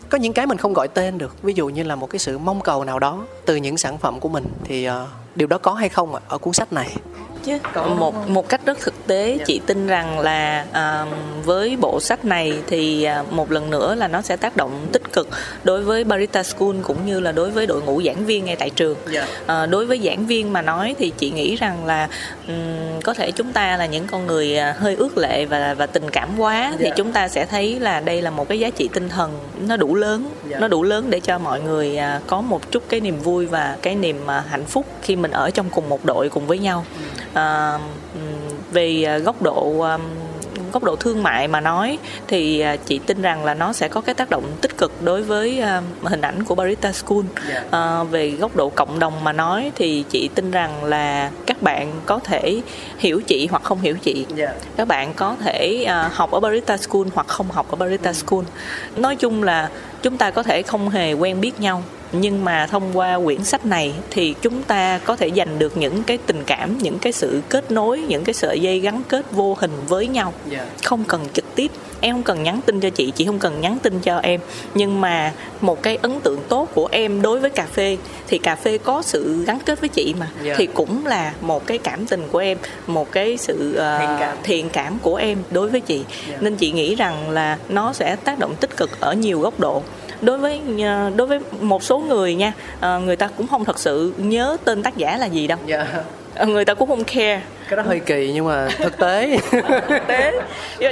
có 0.08 0.18
những 0.18 0.32
cái 0.32 0.46
mình 0.46 0.58
không 0.58 0.72
gọi 0.72 0.88
tên 0.88 1.18
được. 1.18 1.42
Ví 1.42 1.52
dụ 1.56 1.68
như 1.68 1.82
là 1.82 1.96
một 1.96 2.10
cái 2.10 2.18
sự 2.18 2.38
mong 2.38 2.60
cầu 2.60 2.84
nào 2.84 2.98
đó 2.98 3.26
từ 3.44 3.56
những 3.56 3.76
sản 3.76 3.98
phẩm 3.98 4.20
của 4.20 4.28
mình. 4.28 4.44
Thì 4.64 4.88
uh, 4.88 4.94
điều 5.34 5.48
đó 5.48 5.58
có 5.58 5.72
hay 5.72 5.88
không 5.88 6.14
ở 6.28 6.38
cuốn 6.38 6.52
sách 6.52 6.72
này 6.72 6.96
chứ 7.46 7.58
một 7.98 8.28
một 8.28 8.48
cách 8.48 8.60
rất 8.66 8.78
thực 8.80 9.06
tế 9.06 9.38
chị 9.46 9.60
tin 9.66 9.86
rằng 9.86 10.18
là 10.20 10.64
à, 10.72 11.06
với 11.44 11.76
bộ 11.80 12.00
sách 12.00 12.24
này 12.24 12.52
thì 12.66 13.04
à, 13.04 13.24
một 13.30 13.50
lần 13.50 13.70
nữa 13.70 13.94
là 13.94 14.08
nó 14.08 14.22
sẽ 14.22 14.36
tác 14.36 14.56
động 14.56 14.86
tích 14.92 15.12
cực 15.12 15.28
đối 15.64 15.82
với 15.82 16.04
Barista 16.04 16.42
School 16.42 16.76
cũng 16.82 17.06
như 17.06 17.20
là 17.20 17.32
đối 17.32 17.50
với 17.50 17.66
đội 17.66 17.82
ngũ 17.82 18.02
giảng 18.02 18.26
viên 18.26 18.44
ngay 18.44 18.56
tại 18.56 18.70
trường 18.70 18.96
Dạ. 19.10 19.26
à, 19.46 19.66
đối 19.66 19.86
với 19.86 20.00
giảng 20.04 20.26
viên 20.26 20.52
mà 20.52 20.62
nói 20.62 20.94
thì 20.98 21.12
chị 21.18 21.30
nghĩ 21.30 21.56
rằng 21.56 21.86
là 21.86 22.08
ừm, 22.48 23.00
có 23.04 23.14
thể 23.14 23.30
chúng 23.30 23.52
ta 23.52 23.76
là 23.76 23.86
những 23.86 24.06
con 24.06 24.26
người 24.26 24.56
hơi 24.58 24.94
ước 24.96 25.18
lệ 25.18 25.44
và 25.44 25.74
và 25.74 25.86
tình 25.86 26.10
cảm 26.10 26.28
quá 26.38 26.72
thì 26.78 26.84
Dạ. 26.84 26.94
chúng 26.96 27.12
ta 27.12 27.28
sẽ 27.28 27.46
thấy 27.46 27.80
là 27.80 28.00
đây 28.00 28.22
là 28.22 28.30
một 28.30 28.48
cái 28.48 28.58
giá 28.58 28.70
trị 28.70 28.88
tinh 28.92 29.08
thần 29.08 29.38
nó 29.66 29.76
đủ 29.76 29.94
lớn 29.94 30.28
Dạ. 30.48 30.58
nó 30.58 30.68
đủ 30.68 30.82
lớn 30.82 31.10
để 31.10 31.20
cho 31.20 31.38
mọi 31.38 31.60
người 31.60 31.98
có 32.26 32.40
một 32.40 32.70
chút 32.70 32.82
cái 32.88 33.00
niềm 33.00 33.18
vui 33.18 33.46
và 33.46 33.76
cái 33.82 33.94
niềm 33.94 34.16
hạnh 34.48 34.64
phúc 34.64 34.86
khi 35.02 35.16
mình 35.16 35.30
ở 35.30 35.50
trong 35.50 35.70
cùng 35.70 35.88
một 35.88 36.04
đội 36.04 36.28
cùng 36.28 36.46
với 36.46 36.58
nhau 36.58 36.84
à, 37.32 37.33
ừm, 37.34 38.58
về 38.72 39.04
à, 39.06 39.18
góc 39.18 39.42
độ 39.42 39.80
à, 39.80 39.98
góc 40.72 40.84
độ 40.84 40.96
thương 40.96 41.22
mại 41.22 41.48
mà 41.48 41.60
nói 41.60 41.98
thì 42.28 42.64
chị 42.86 42.98
tin 42.98 43.22
rằng 43.22 43.44
là 43.44 43.54
nó 43.54 43.72
sẽ 43.72 43.88
có 43.88 44.00
cái 44.00 44.14
tác 44.14 44.30
động 44.30 44.44
tích 44.60 44.78
cực 44.78 45.02
đối 45.02 45.22
với 45.22 45.62
hình 46.02 46.20
ảnh 46.20 46.44
của 46.44 46.54
Barista 46.54 46.92
School. 46.92 47.22
À, 47.70 48.02
về 48.02 48.30
góc 48.30 48.56
độ 48.56 48.68
cộng 48.68 48.98
đồng 48.98 49.24
mà 49.24 49.32
nói 49.32 49.72
thì 49.74 50.04
chị 50.10 50.28
tin 50.34 50.50
rằng 50.50 50.84
là 50.84 51.30
các 51.46 51.62
bạn 51.62 51.92
có 52.06 52.18
thể 52.18 52.60
hiểu 52.98 53.20
chị 53.26 53.48
hoặc 53.50 53.62
không 53.62 53.80
hiểu 53.80 53.96
chị. 54.02 54.26
Dạ. 54.34 54.54
các 54.76 54.88
bạn 54.88 55.14
có 55.14 55.36
thể 55.44 55.86
học 56.12 56.30
ở 56.30 56.40
Barista 56.40 56.76
School 56.76 57.06
hoặc 57.14 57.26
không 57.26 57.50
học 57.50 57.70
ở 57.70 57.76
Barista 57.76 58.12
School. 58.12 58.44
Nói 58.96 59.16
chung 59.16 59.42
là 59.42 59.68
chúng 60.02 60.18
ta 60.18 60.30
có 60.30 60.42
thể 60.42 60.62
không 60.62 60.90
hề 60.90 61.12
quen 61.12 61.40
biết 61.40 61.60
nhau 61.60 61.82
nhưng 62.20 62.44
mà 62.44 62.66
thông 62.66 62.90
qua 62.98 63.18
quyển 63.24 63.44
sách 63.44 63.66
này 63.66 63.94
thì 64.10 64.34
chúng 64.42 64.62
ta 64.62 64.98
có 65.04 65.16
thể 65.16 65.30
giành 65.36 65.58
được 65.58 65.76
những 65.76 66.02
cái 66.02 66.18
tình 66.26 66.42
cảm 66.46 66.78
những 66.78 66.98
cái 66.98 67.12
sự 67.12 67.40
kết 67.48 67.70
nối 67.70 67.98
những 68.00 68.24
cái 68.24 68.34
sợi 68.34 68.60
dây 68.60 68.80
gắn 68.80 69.02
kết 69.08 69.32
vô 69.32 69.56
hình 69.60 69.70
với 69.88 70.06
nhau 70.06 70.32
Dạ. 70.50 70.66
không 70.84 71.04
cần 71.04 71.20
trực 71.32 71.44
tiếp 71.54 71.70
em 72.00 72.14
không 72.14 72.22
cần 72.22 72.42
nhắn 72.42 72.60
tin 72.66 72.80
cho 72.80 72.90
chị 72.90 73.10
chị 73.16 73.24
không 73.26 73.38
cần 73.38 73.60
nhắn 73.60 73.78
tin 73.82 74.00
cho 74.00 74.18
em 74.18 74.40
nhưng 74.74 75.00
mà 75.00 75.32
một 75.60 75.82
cái 75.82 75.98
ấn 76.02 76.20
tượng 76.20 76.38
tốt 76.48 76.68
của 76.74 76.88
em 76.92 77.22
đối 77.22 77.38
với 77.40 77.50
cà 77.50 77.66
phê 77.72 77.96
thì 78.28 78.38
cà 78.38 78.56
phê 78.56 78.78
có 78.78 79.02
sự 79.02 79.44
gắn 79.46 79.58
kết 79.66 79.80
với 79.80 79.88
chị 79.88 80.14
mà 80.20 80.28
Dạ. 80.42 80.54
thì 80.56 80.66
cũng 80.66 81.06
là 81.06 81.32
một 81.40 81.66
cái 81.66 81.78
cảm 81.78 82.06
tình 82.06 82.22
của 82.32 82.38
em 82.38 82.58
một 82.86 83.12
cái 83.12 83.36
sự 83.36 83.74
ờ, 83.74 83.98
Thiện 83.98 84.08
cảm. 84.20 84.36
thiện 84.42 84.68
cảm 84.72 84.98
của 85.02 85.16
em 85.16 85.38
đối 85.50 85.68
với 85.68 85.80
chị 85.80 86.04
Dạ. 86.30 86.36
nên 86.40 86.56
chị 86.56 86.72
nghĩ 86.72 86.94
rằng 86.94 87.30
là 87.30 87.58
nó 87.68 87.92
sẽ 87.92 88.16
tác 88.16 88.38
động 88.38 88.54
tích 88.60 88.76
cực 88.76 89.00
ở 89.00 89.12
nhiều 89.14 89.40
góc 89.40 89.60
độ 89.60 89.82
đối 90.24 90.38
với 90.38 90.60
ờ, 90.82 91.10
đối 91.16 91.26
với 91.26 91.38
một 91.60 91.82
số 91.82 91.98
người 91.98 92.34
nha 92.34 92.52
ờ, 92.80 92.98
người 93.00 93.16
ta 93.16 93.28
cũng 93.36 93.46
không 93.46 93.64
thật 93.64 93.78
sự 93.78 94.12
nhớ 94.16 94.56
tên 94.64 94.82
tác 94.82 94.96
giả 94.96 95.16
là 95.16 95.26
gì 95.26 95.46
đâu 95.46 95.58
Dạ. 95.66 95.86
Ờ, 96.34 96.46
người 96.46 96.64
ta 96.64 96.74
cũng 96.74 96.88
không 96.88 97.04
care 97.04 97.40
cái 97.68 97.76
đó 97.76 97.82
hơi 97.82 98.00
kỳ 98.00 98.30
nhưng 98.34 98.46
mà 98.46 98.68
thực 98.78 98.98
tế 98.98 99.38
thực 99.88 100.06
tế 100.08 100.32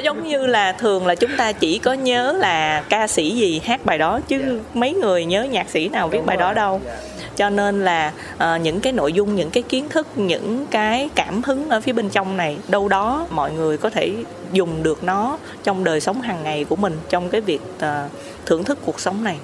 giống 0.02 0.28
như 0.28 0.46
là 0.46 0.72
thường 0.72 1.06
là 1.06 1.14
chúng 1.14 1.30
ta 1.36 1.52
chỉ 1.52 1.78
có 1.78 1.92
nhớ 1.92 2.32
là 2.38 2.82
ca 2.88 3.06
sĩ 3.06 3.30
gì 3.30 3.60
hát 3.64 3.84
bài 3.84 3.98
đó 3.98 4.20
chứ 4.28 4.60
mấy 4.74 4.92
người 4.94 5.24
nhớ 5.24 5.42
nhạc 5.42 5.68
sĩ 5.70 5.88
nào 5.88 6.08
viết 6.08 6.18
Đúng 6.18 6.26
bài 6.26 6.36
đó 6.36 6.46
rồi. 6.46 6.54
đâu 6.54 6.80
Dạ. 6.86 6.92
Cho 7.36 7.50
nên 7.50 7.84
là 7.84 8.12
ờ, 8.38 8.56
những 8.56 8.80
cái 8.80 8.92
nội 8.92 9.12
dung 9.12 9.36
những 9.36 9.50
cái 9.50 9.62
kiến 9.62 9.88
thức 9.88 10.06
những 10.16 10.66
cái 10.70 11.08
cảm 11.14 11.42
hứng 11.42 11.68
ở 11.68 11.80
phía 11.80 11.92
bên 11.92 12.08
trong 12.08 12.36
này 12.36 12.56
đâu 12.68 12.88
đó 12.88 13.26
mọi 13.30 13.52
người 13.52 13.76
có 13.76 13.90
thể 13.90 14.14
dùng 14.52 14.82
được 14.82 15.04
nó 15.04 15.38
trong 15.62 15.84
đời 15.84 16.00
sống 16.00 16.20
hàng 16.20 16.42
ngày 16.42 16.64
của 16.64 16.76
mình 16.76 16.96
trong 17.08 17.28
cái 17.28 17.40
việc 17.40 17.60
ờ, 17.78 18.08
thưởng 18.46 18.64
thức 18.64 18.78
cuộc 18.84 19.00
sống 19.00 19.24
này. 19.24 19.38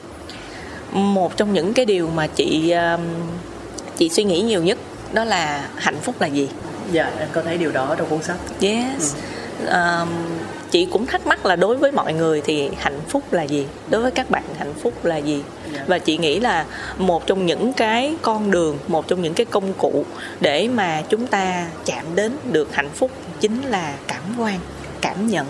Một 0.92 1.36
trong 1.36 1.52
những 1.52 1.74
cái 1.74 1.84
điều 1.84 2.10
mà 2.14 2.26
chị 2.26 2.70
ờ, 2.70 2.98
chị 3.96 4.08
suy 4.08 4.24
nghĩ 4.24 4.40
nhiều 4.40 4.62
nhất 4.62 4.78
đó 5.12 5.24
là 5.24 5.68
hạnh 5.76 5.96
phúc 6.02 6.14
là 6.20 6.26
gì? 6.26 6.48
Dạ 6.92 7.12
em 7.18 7.28
có 7.32 7.42
thấy 7.42 7.58
điều 7.58 7.70
đó 7.70 7.94
trong 7.98 8.08
cuốn 8.08 8.22
sách. 8.22 8.36
Yes. 8.60 9.14
Um, 9.66 10.08
chị 10.70 10.84
cũng 10.90 11.06
thắc 11.06 11.26
mắc 11.26 11.46
là 11.46 11.56
đối 11.56 11.76
với 11.76 11.92
mọi 11.92 12.12
người 12.12 12.40
thì 12.44 12.70
hạnh 12.78 13.00
phúc 13.08 13.22
là 13.32 13.42
gì? 13.42 13.66
Đối 13.90 14.02
với 14.02 14.10
các 14.10 14.30
bạn 14.30 14.42
hạnh 14.58 14.74
phúc 14.74 15.04
là 15.04 15.16
gì? 15.16 15.42
Dạ. 15.72 15.84
Và 15.86 15.98
chị 15.98 16.18
nghĩ 16.18 16.40
là 16.40 16.66
một 16.98 17.26
trong 17.26 17.46
những 17.46 17.72
cái 17.72 18.14
con 18.22 18.50
đường, 18.50 18.78
một 18.88 19.08
trong 19.08 19.22
những 19.22 19.34
cái 19.34 19.46
công 19.46 19.72
cụ 19.72 20.04
để 20.40 20.68
mà 20.68 21.02
chúng 21.08 21.26
ta 21.26 21.66
chạm 21.84 22.04
đến 22.14 22.32
được 22.52 22.74
hạnh 22.74 22.90
phúc 22.94 23.10
chính 23.40 23.62
là 23.62 23.94
cảm 24.06 24.22
quan, 24.38 24.58
cảm 25.00 25.26
nhận. 25.26 25.46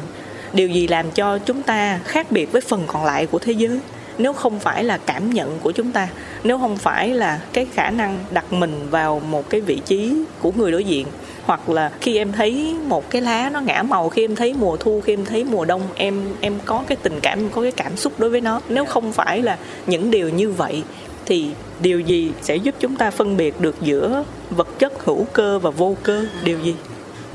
Điều 0.52 0.68
gì 0.68 0.88
làm 0.88 1.10
cho 1.10 1.38
chúng 1.38 1.62
ta 1.62 2.00
khác 2.04 2.30
biệt 2.30 2.52
với 2.52 2.60
phần 2.60 2.84
còn 2.86 3.04
lại 3.04 3.26
của 3.26 3.38
thế 3.38 3.52
giới? 3.52 3.80
Nếu 4.18 4.32
không 4.32 4.60
phải 4.60 4.84
là 4.84 4.98
cảm 4.98 5.30
nhận 5.30 5.58
của 5.58 5.72
chúng 5.72 5.92
ta, 5.92 6.08
nếu 6.44 6.58
không 6.58 6.76
phải 6.76 7.08
là 7.08 7.40
cái 7.52 7.66
khả 7.74 7.90
năng 7.90 8.18
đặt 8.30 8.52
mình 8.52 8.86
vào 8.90 9.20
một 9.20 9.50
cái 9.50 9.60
vị 9.60 9.80
trí 9.86 10.14
của 10.40 10.52
người 10.56 10.72
đối 10.72 10.84
diện 10.84 11.06
hoặc 11.48 11.68
là 11.68 11.90
khi 12.00 12.16
em 12.16 12.32
thấy 12.32 12.76
một 12.86 13.10
cái 13.10 13.22
lá 13.22 13.50
nó 13.52 13.60
ngã 13.60 13.82
màu 13.82 14.08
khi 14.08 14.24
em 14.24 14.36
thấy 14.36 14.54
mùa 14.58 14.76
thu 14.76 15.00
khi 15.04 15.12
em 15.12 15.24
thấy 15.24 15.44
mùa 15.44 15.64
đông 15.64 15.82
em 15.94 16.24
em 16.40 16.58
có 16.64 16.84
cái 16.86 16.96
tình 17.02 17.20
cảm 17.22 17.38
em 17.38 17.48
có 17.50 17.62
cái 17.62 17.72
cảm 17.72 17.96
xúc 17.96 18.12
đối 18.18 18.30
với 18.30 18.40
nó. 18.40 18.60
Nếu 18.68 18.84
không 18.84 19.12
phải 19.12 19.42
là 19.42 19.58
những 19.86 20.10
điều 20.10 20.28
như 20.28 20.50
vậy 20.50 20.82
thì 21.26 21.50
điều 21.80 22.00
gì 22.00 22.32
sẽ 22.42 22.56
giúp 22.56 22.74
chúng 22.80 22.96
ta 22.96 23.10
phân 23.10 23.36
biệt 23.36 23.60
được 23.60 23.76
giữa 23.80 24.24
vật 24.50 24.68
chất 24.78 25.04
hữu 25.04 25.24
cơ 25.32 25.58
và 25.58 25.70
vô 25.70 25.96
cơ? 26.02 26.24
Điều 26.44 26.58
gì? 26.58 26.74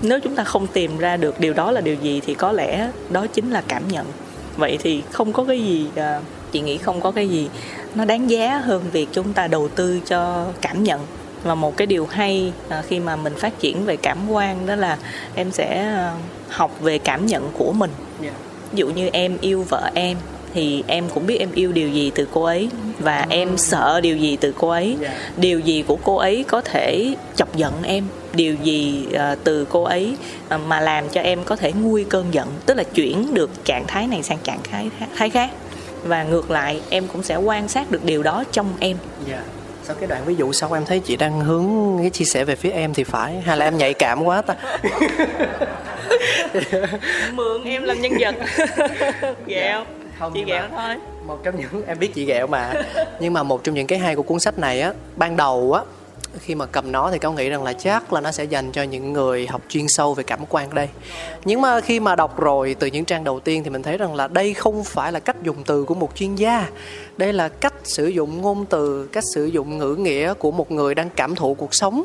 Nếu 0.01 0.19
chúng 0.19 0.35
ta 0.35 0.43
không 0.43 0.67
tìm 0.67 0.97
ra 0.97 1.17
được 1.17 1.39
điều 1.39 1.53
đó 1.53 1.71
là 1.71 1.81
điều 1.81 1.95
gì 1.95 2.21
thì 2.25 2.33
có 2.33 2.51
lẽ 2.51 2.91
đó 3.09 3.27
chính 3.27 3.51
là 3.51 3.63
cảm 3.67 3.87
nhận. 3.87 4.05
Vậy 4.57 4.77
thì 4.81 5.01
không 5.11 5.33
có 5.33 5.43
cái 5.43 5.59
gì 5.59 5.87
à, 5.95 6.21
chị 6.51 6.61
nghĩ 6.61 6.77
không 6.77 7.01
có 7.01 7.11
cái 7.11 7.29
gì 7.29 7.49
nó 7.95 8.05
đáng 8.05 8.29
giá 8.29 8.57
hơn 8.57 8.83
việc 8.91 9.07
chúng 9.11 9.33
ta 9.33 9.47
đầu 9.47 9.67
tư 9.67 9.99
cho 10.05 10.47
cảm 10.61 10.83
nhận 10.83 10.99
và 11.43 11.55
một 11.55 11.77
cái 11.77 11.87
điều 11.87 12.05
hay 12.05 12.53
à, 12.69 12.83
khi 12.87 12.99
mà 12.99 13.15
mình 13.15 13.33
phát 13.35 13.59
triển 13.59 13.85
về 13.85 13.97
cảm 13.97 14.17
quan 14.31 14.65
đó 14.65 14.75
là 14.75 14.97
em 15.35 15.51
sẽ 15.51 15.79
à, 15.79 16.13
học 16.49 16.81
về 16.81 16.97
cảm 16.97 17.25
nhận 17.25 17.49
của 17.57 17.71
mình 17.71 17.91
Dạ. 18.21 18.29
ví 18.71 18.77
dụ 18.79 18.87
như 18.87 19.09
em 19.13 19.37
yêu 19.41 19.63
vợ 19.69 19.89
em 19.95 20.17
thì 20.53 20.83
em 20.87 21.09
cũng 21.13 21.25
biết 21.27 21.37
em 21.39 21.49
yêu 21.53 21.71
điều 21.71 21.89
gì 21.89 22.11
từ 22.15 22.27
cô 22.33 22.43
ấy 22.43 22.69
và 22.99 23.25
em 23.29 23.57
sợ 23.57 23.99
điều 24.01 24.17
gì 24.17 24.37
từ 24.41 24.53
cô 24.57 24.69
ấy 24.69 24.97
Dạ. 25.01 25.13
điều 25.37 25.59
gì 25.59 25.83
của 25.87 25.97
cô 26.03 26.15
ấy 26.15 26.45
có 26.47 26.61
thể 26.61 27.15
chọc 27.35 27.55
giận 27.55 27.73
em 27.83 28.03
điều 28.33 28.55
gì 28.63 29.05
à, 29.13 29.35
từ 29.43 29.65
cô 29.69 29.83
ấy 29.83 30.17
mà 30.67 30.79
làm 30.79 31.09
cho 31.09 31.21
em 31.21 31.43
có 31.43 31.55
thể 31.55 31.71
nguôi 31.71 32.03
cơn 32.09 32.25
giận 32.33 32.47
tức 32.65 32.73
là 32.77 32.83
chuyển 32.83 33.33
được 33.33 33.65
trạng 33.65 33.85
thái 33.87 34.07
này 34.07 34.23
sang 34.23 34.37
trạng 34.43 34.59
thái 34.71 34.89
thái 35.15 35.29
khác 35.29 35.49
và 36.03 36.23
ngược 36.23 36.51
lại 36.51 36.81
em 36.89 37.07
cũng 37.07 37.23
sẽ 37.23 37.35
quan 37.35 37.67
sát 37.67 37.91
được 37.91 38.05
điều 38.05 38.23
đó 38.23 38.43
trong 38.51 38.67
em 38.79 38.97
Dạ. 39.29 39.41
Sau 39.83 39.95
cái 39.99 40.07
đoạn 40.07 40.25
ví 40.25 40.35
dụ 40.35 40.53
sau 40.53 40.73
em 40.73 40.85
thấy 40.85 40.99
chị 40.99 41.15
đang 41.17 41.41
hướng 41.41 41.97
cái 42.01 42.09
chia 42.09 42.25
sẻ 42.25 42.43
về 42.45 42.55
phía 42.55 42.69
em 42.69 42.93
thì 42.93 43.03
phải? 43.03 43.41
Hay 43.41 43.57
là 43.57 43.65
em 43.65 43.77
nhạy 43.77 43.93
cảm 43.93 44.23
quá 44.23 44.41
ta? 44.41 44.55
mượn 47.33 47.63
em 47.63 47.83
làm 47.83 48.01
nhân 48.01 48.11
vật. 48.19 48.35
Ghẹo. 49.47 49.83
Không, 50.19 50.33
chị 50.33 50.43
ghẹo 50.43 50.63
thôi. 50.75 50.95
một 51.27 51.39
trong 51.43 51.59
những 51.59 51.85
em 51.87 51.99
biết 51.99 52.13
chị 52.13 52.25
ghẹo 52.25 52.47
mà. 52.47 52.73
Nhưng 53.19 53.33
mà 53.33 53.43
một 53.43 53.63
trong 53.63 53.75
những 53.75 53.87
cái 53.87 53.99
hay 53.99 54.15
của 54.15 54.23
cuốn 54.23 54.39
sách 54.39 54.59
này 54.59 54.81
á 54.81 54.93
ban 55.15 55.37
đầu 55.37 55.73
á 55.73 55.81
khi 56.39 56.55
mà 56.55 56.65
cầm 56.65 56.91
nó 56.91 57.11
thì 57.11 57.19
cáo 57.19 57.33
nghĩ 57.33 57.49
rằng 57.49 57.63
là 57.63 57.73
chắc 57.73 58.13
là 58.13 58.21
nó 58.21 58.31
sẽ 58.31 58.43
dành 58.43 58.71
cho 58.71 58.83
những 58.83 59.13
người 59.13 59.47
học 59.47 59.61
chuyên 59.69 59.87
sâu 59.87 60.13
về 60.13 60.23
cảm 60.23 60.39
quan 60.49 60.73
đây. 60.73 60.89
Nhưng 61.45 61.61
mà 61.61 61.81
khi 61.81 61.99
mà 61.99 62.15
đọc 62.15 62.39
rồi 62.39 62.75
từ 62.79 62.87
những 62.87 63.05
trang 63.05 63.23
đầu 63.23 63.39
tiên 63.39 63.63
thì 63.63 63.69
mình 63.69 63.83
thấy 63.83 63.97
rằng 63.97 64.15
là 64.15 64.27
đây 64.27 64.53
không 64.53 64.83
phải 64.83 65.11
là 65.11 65.19
cách 65.19 65.43
dùng 65.43 65.63
từ 65.65 65.83
của 65.83 65.95
một 65.95 66.15
chuyên 66.15 66.35
gia. 66.35 66.69
Đây 67.17 67.33
là 67.33 67.49
cách 67.49 67.73
sử 67.83 68.07
dụng 68.07 68.41
ngôn 68.41 68.65
từ, 68.65 69.09
cách 69.11 69.23
sử 69.33 69.45
dụng 69.45 69.77
ngữ 69.77 69.95
nghĩa 69.95 70.33
của 70.33 70.51
một 70.51 70.71
người 70.71 70.95
đang 70.95 71.09
cảm 71.09 71.35
thụ 71.35 71.53
cuộc 71.53 71.75
sống. 71.75 72.03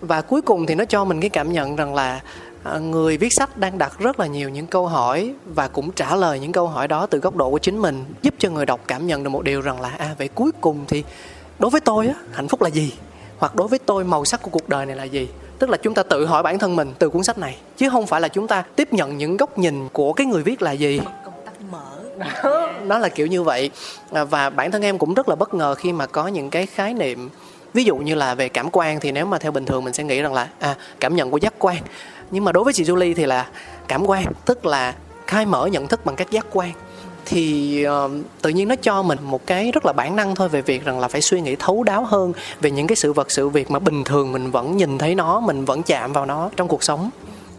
Và 0.00 0.20
cuối 0.20 0.42
cùng 0.42 0.66
thì 0.66 0.74
nó 0.74 0.84
cho 0.84 1.04
mình 1.04 1.20
cái 1.20 1.30
cảm 1.30 1.52
nhận 1.52 1.76
rằng 1.76 1.94
là 1.94 2.20
à, 2.62 2.78
người 2.78 3.16
viết 3.16 3.32
sách 3.32 3.58
đang 3.58 3.78
đặt 3.78 3.98
rất 3.98 4.20
là 4.20 4.26
nhiều 4.26 4.48
những 4.48 4.66
câu 4.66 4.86
hỏi 4.86 5.34
và 5.44 5.68
cũng 5.68 5.92
trả 5.92 6.16
lời 6.16 6.40
những 6.40 6.52
câu 6.52 6.68
hỏi 6.68 6.88
đó 6.88 7.06
từ 7.06 7.18
góc 7.18 7.36
độ 7.36 7.50
của 7.50 7.58
chính 7.58 7.78
mình, 7.78 8.04
giúp 8.22 8.34
cho 8.38 8.50
người 8.50 8.66
đọc 8.66 8.80
cảm 8.86 9.06
nhận 9.06 9.22
được 9.22 9.30
một 9.30 9.42
điều 9.42 9.60
rằng 9.60 9.80
là 9.80 9.88
à 9.88 10.14
vậy 10.18 10.28
cuối 10.28 10.50
cùng 10.60 10.84
thì 10.88 11.04
đối 11.58 11.70
với 11.70 11.80
tôi 11.80 12.06
á, 12.06 12.14
hạnh 12.32 12.48
phúc 12.48 12.62
là 12.62 12.68
gì? 12.68 12.92
Hoặc 13.38 13.54
đối 13.54 13.68
với 13.68 13.78
tôi, 13.78 14.04
màu 14.04 14.24
sắc 14.24 14.42
của 14.42 14.50
cuộc 14.50 14.68
đời 14.68 14.86
này 14.86 14.96
là 14.96 15.04
gì? 15.04 15.28
Tức 15.58 15.70
là 15.70 15.76
chúng 15.76 15.94
ta 15.94 16.02
tự 16.02 16.26
hỏi 16.26 16.42
bản 16.42 16.58
thân 16.58 16.76
mình 16.76 16.92
từ 16.98 17.08
cuốn 17.08 17.24
sách 17.24 17.38
này, 17.38 17.56
chứ 17.76 17.90
không 17.90 18.06
phải 18.06 18.20
là 18.20 18.28
chúng 18.28 18.46
ta 18.46 18.62
tiếp 18.76 18.92
nhận 18.92 19.18
những 19.18 19.36
góc 19.36 19.58
nhìn 19.58 19.88
của 19.92 20.12
cái 20.12 20.26
người 20.26 20.42
viết 20.42 20.62
là 20.62 20.72
gì. 20.72 21.00
Nó 22.84 22.98
là 22.98 23.08
kiểu 23.08 23.26
như 23.26 23.42
vậy. 23.42 23.70
À, 24.12 24.24
và 24.24 24.50
bản 24.50 24.70
thân 24.70 24.82
em 24.82 24.98
cũng 24.98 25.14
rất 25.14 25.28
là 25.28 25.34
bất 25.34 25.54
ngờ 25.54 25.74
khi 25.74 25.92
mà 25.92 26.06
có 26.06 26.28
những 26.28 26.50
cái 26.50 26.66
khái 26.66 26.94
niệm, 26.94 27.30
ví 27.74 27.84
dụ 27.84 27.96
như 27.96 28.14
là 28.14 28.34
về 28.34 28.48
cảm 28.48 28.68
quan 28.72 29.00
thì 29.00 29.12
nếu 29.12 29.26
mà 29.26 29.38
theo 29.38 29.52
bình 29.52 29.66
thường 29.66 29.84
mình 29.84 29.94
sẽ 29.94 30.04
nghĩ 30.04 30.22
rằng 30.22 30.34
là 30.34 30.48
à 30.58 30.74
cảm 31.00 31.16
nhận 31.16 31.30
của 31.30 31.36
giác 31.36 31.54
quan. 31.58 31.76
Nhưng 32.30 32.44
mà 32.44 32.52
đối 32.52 32.64
với 32.64 32.72
chị 32.72 32.84
Julie 32.84 33.14
thì 33.14 33.26
là 33.26 33.48
cảm 33.88 34.06
quan, 34.06 34.24
tức 34.44 34.66
là 34.66 34.94
khai 35.26 35.46
mở 35.46 35.66
nhận 35.66 35.86
thức 35.86 36.04
bằng 36.04 36.16
các 36.16 36.30
giác 36.30 36.46
quan 36.52 36.72
thì 37.26 37.86
uh, 38.04 38.10
tự 38.42 38.50
nhiên 38.50 38.68
nó 38.68 38.74
cho 38.76 39.02
mình 39.02 39.18
một 39.22 39.46
cái 39.46 39.70
rất 39.72 39.86
là 39.86 39.92
bản 39.92 40.16
năng 40.16 40.34
thôi 40.34 40.48
về 40.48 40.62
việc 40.62 40.84
rằng 40.84 41.00
là 41.00 41.08
phải 41.08 41.20
suy 41.20 41.40
nghĩ 41.40 41.56
thấu 41.56 41.82
đáo 41.82 42.04
hơn 42.04 42.32
về 42.60 42.70
những 42.70 42.86
cái 42.86 42.96
sự 42.96 43.12
vật 43.12 43.30
sự 43.30 43.48
việc 43.48 43.70
mà 43.70 43.78
bình 43.78 44.04
thường 44.04 44.32
mình 44.32 44.50
vẫn 44.50 44.76
nhìn 44.76 44.98
thấy 44.98 45.14
nó 45.14 45.40
mình 45.40 45.64
vẫn 45.64 45.82
chạm 45.82 46.12
vào 46.12 46.26
nó 46.26 46.50
trong 46.56 46.68
cuộc 46.68 46.82
sống. 46.82 47.10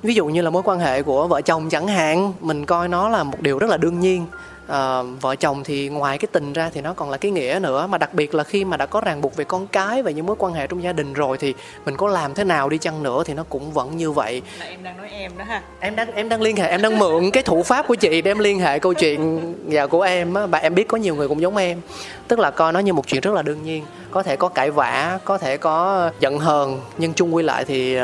Ví 0.04 0.14
dụ 0.14 0.26
như 0.26 0.42
là 0.42 0.50
mối 0.50 0.62
quan 0.66 0.80
hệ 0.80 1.04
của 1.04 1.28
vợ 1.28 1.42
chồng 1.42 1.70
chẳng 1.70 1.88
hạn 1.88 2.34
mình 2.42 2.66
coi 2.66 2.88
nó 2.88 3.10
là 3.10 3.24
một 3.24 3.42
điều 3.42 3.60
rất 3.60 3.70
là 3.70 3.78
đương 3.78 4.00
nhiên 4.00 4.26
à, 4.68 5.02
vợ 5.22 5.36
chồng 5.36 5.64
thì 5.64 5.90
ngoài 5.90 6.18
cái 6.18 6.28
tình 6.32 6.54
ra 6.54 6.70
thì 6.74 6.82
nó 6.82 6.94
còn 6.94 7.10
là 7.10 7.18
cái 7.18 7.32
nghĩa 7.32 7.60
nữa. 7.62 7.88
Mà 7.88 7.98
đặc 7.98 8.14
biệt 8.14 8.36
là 8.36 8.44
khi 8.44 8.66
mà 8.66 8.78
đã 8.78 8.86
có 8.86 9.02
ràng 9.02 9.22
buộc 9.22 9.36
về 9.36 9.44
con 9.44 9.68
cái 9.68 10.04
và 10.04 10.12
những 10.12 10.26
mối 10.26 10.36
quan 10.40 10.54
hệ 10.54 10.68
trong 10.68 10.84
gia 10.84 10.94
đình 10.94 11.14
rồi 11.14 11.38
thì 11.38 11.54
mình 11.86 11.98
có 11.98 12.08
làm 12.08 12.34
thế 12.34 12.44
nào 12.44 12.70
đi 12.70 12.78
chăng 12.78 13.04
nữa 13.04 13.24
thì 13.26 13.34
nó 13.34 13.44
cũng 13.50 13.72
vẫn 13.72 13.98
như 13.98 14.12
vậy. 14.12 14.42
Là 14.60 14.66
em 14.66 14.84
đang 14.84 14.98
nói 14.98 15.10
em 15.12 15.38
đó 15.38 15.46
ha. 15.48 15.62
Em 15.80 15.96
đang 15.96 16.12
em 16.12 16.30
đang 16.30 16.42
liên 16.42 16.56
hệ 16.56 16.68
em 16.68 16.82
đang 16.82 17.00
mượn 17.00 17.32
cái 17.32 17.44
thủ 17.44 17.64
pháp 17.64 17.88
của 17.88 17.96
chị 17.96 18.22
để 18.22 18.32
em 18.32 18.40
liên 18.40 18.60
hệ 18.60 18.80
câu 18.80 18.94
chuyện 18.94 19.54
và 19.66 19.88
của 19.88 20.02
em 20.02 20.34
á. 20.34 20.46
Và 20.46 20.60
em 20.60 20.76
biết 20.76 20.88
có 20.88 20.98
nhiều 20.98 21.16
người 21.16 21.28
cũng 21.28 21.42
giống 21.42 21.58
em. 21.58 21.82
Tức 22.28 22.40
là 22.40 22.52
coi 22.52 22.74
nó 22.74 22.80
như 22.80 22.94
một 22.94 23.08
chuyện 23.08 23.22
rất 23.22 23.34
là 23.34 23.42
đương 23.42 23.64
nhiên. 23.64 23.86
Có 24.12 24.24
thể 24.24 24.36
có 24.36 24.48
cãi 24.48 24.72
vã 24.72 25.20
có 25.26 25.38
thể 25.38 25.58
có 25.58 26.12
giận 26.20 26.40
hờn 26.40 26.80
nhưng 26.98 27.14
chung 27.14 27.36
quy 27.36 27.44
lại 27.44 27.66
thì 27.66 28.00
uh, 28.00 28.04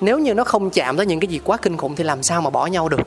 nếu 0.00 0.18
như 0.18 0.34
nó 0.34 0.44
không 0.44 0.70
chạm 0.70 0.96
tới 0.96 1.06
những 1.06 1.20
cái 1.20 1.28
gì 1.28 1.40
quá 1.44 1.56
kinh 1.56 1.76
khủng 1.76 1.96
thì 1.96 2.04
làm 2.04 2.22
sao 2.22 2.40
mà 2.40 2.50
bỏ 2.50 2.66
nhau 2.66 2.88
được? 2.88 3.00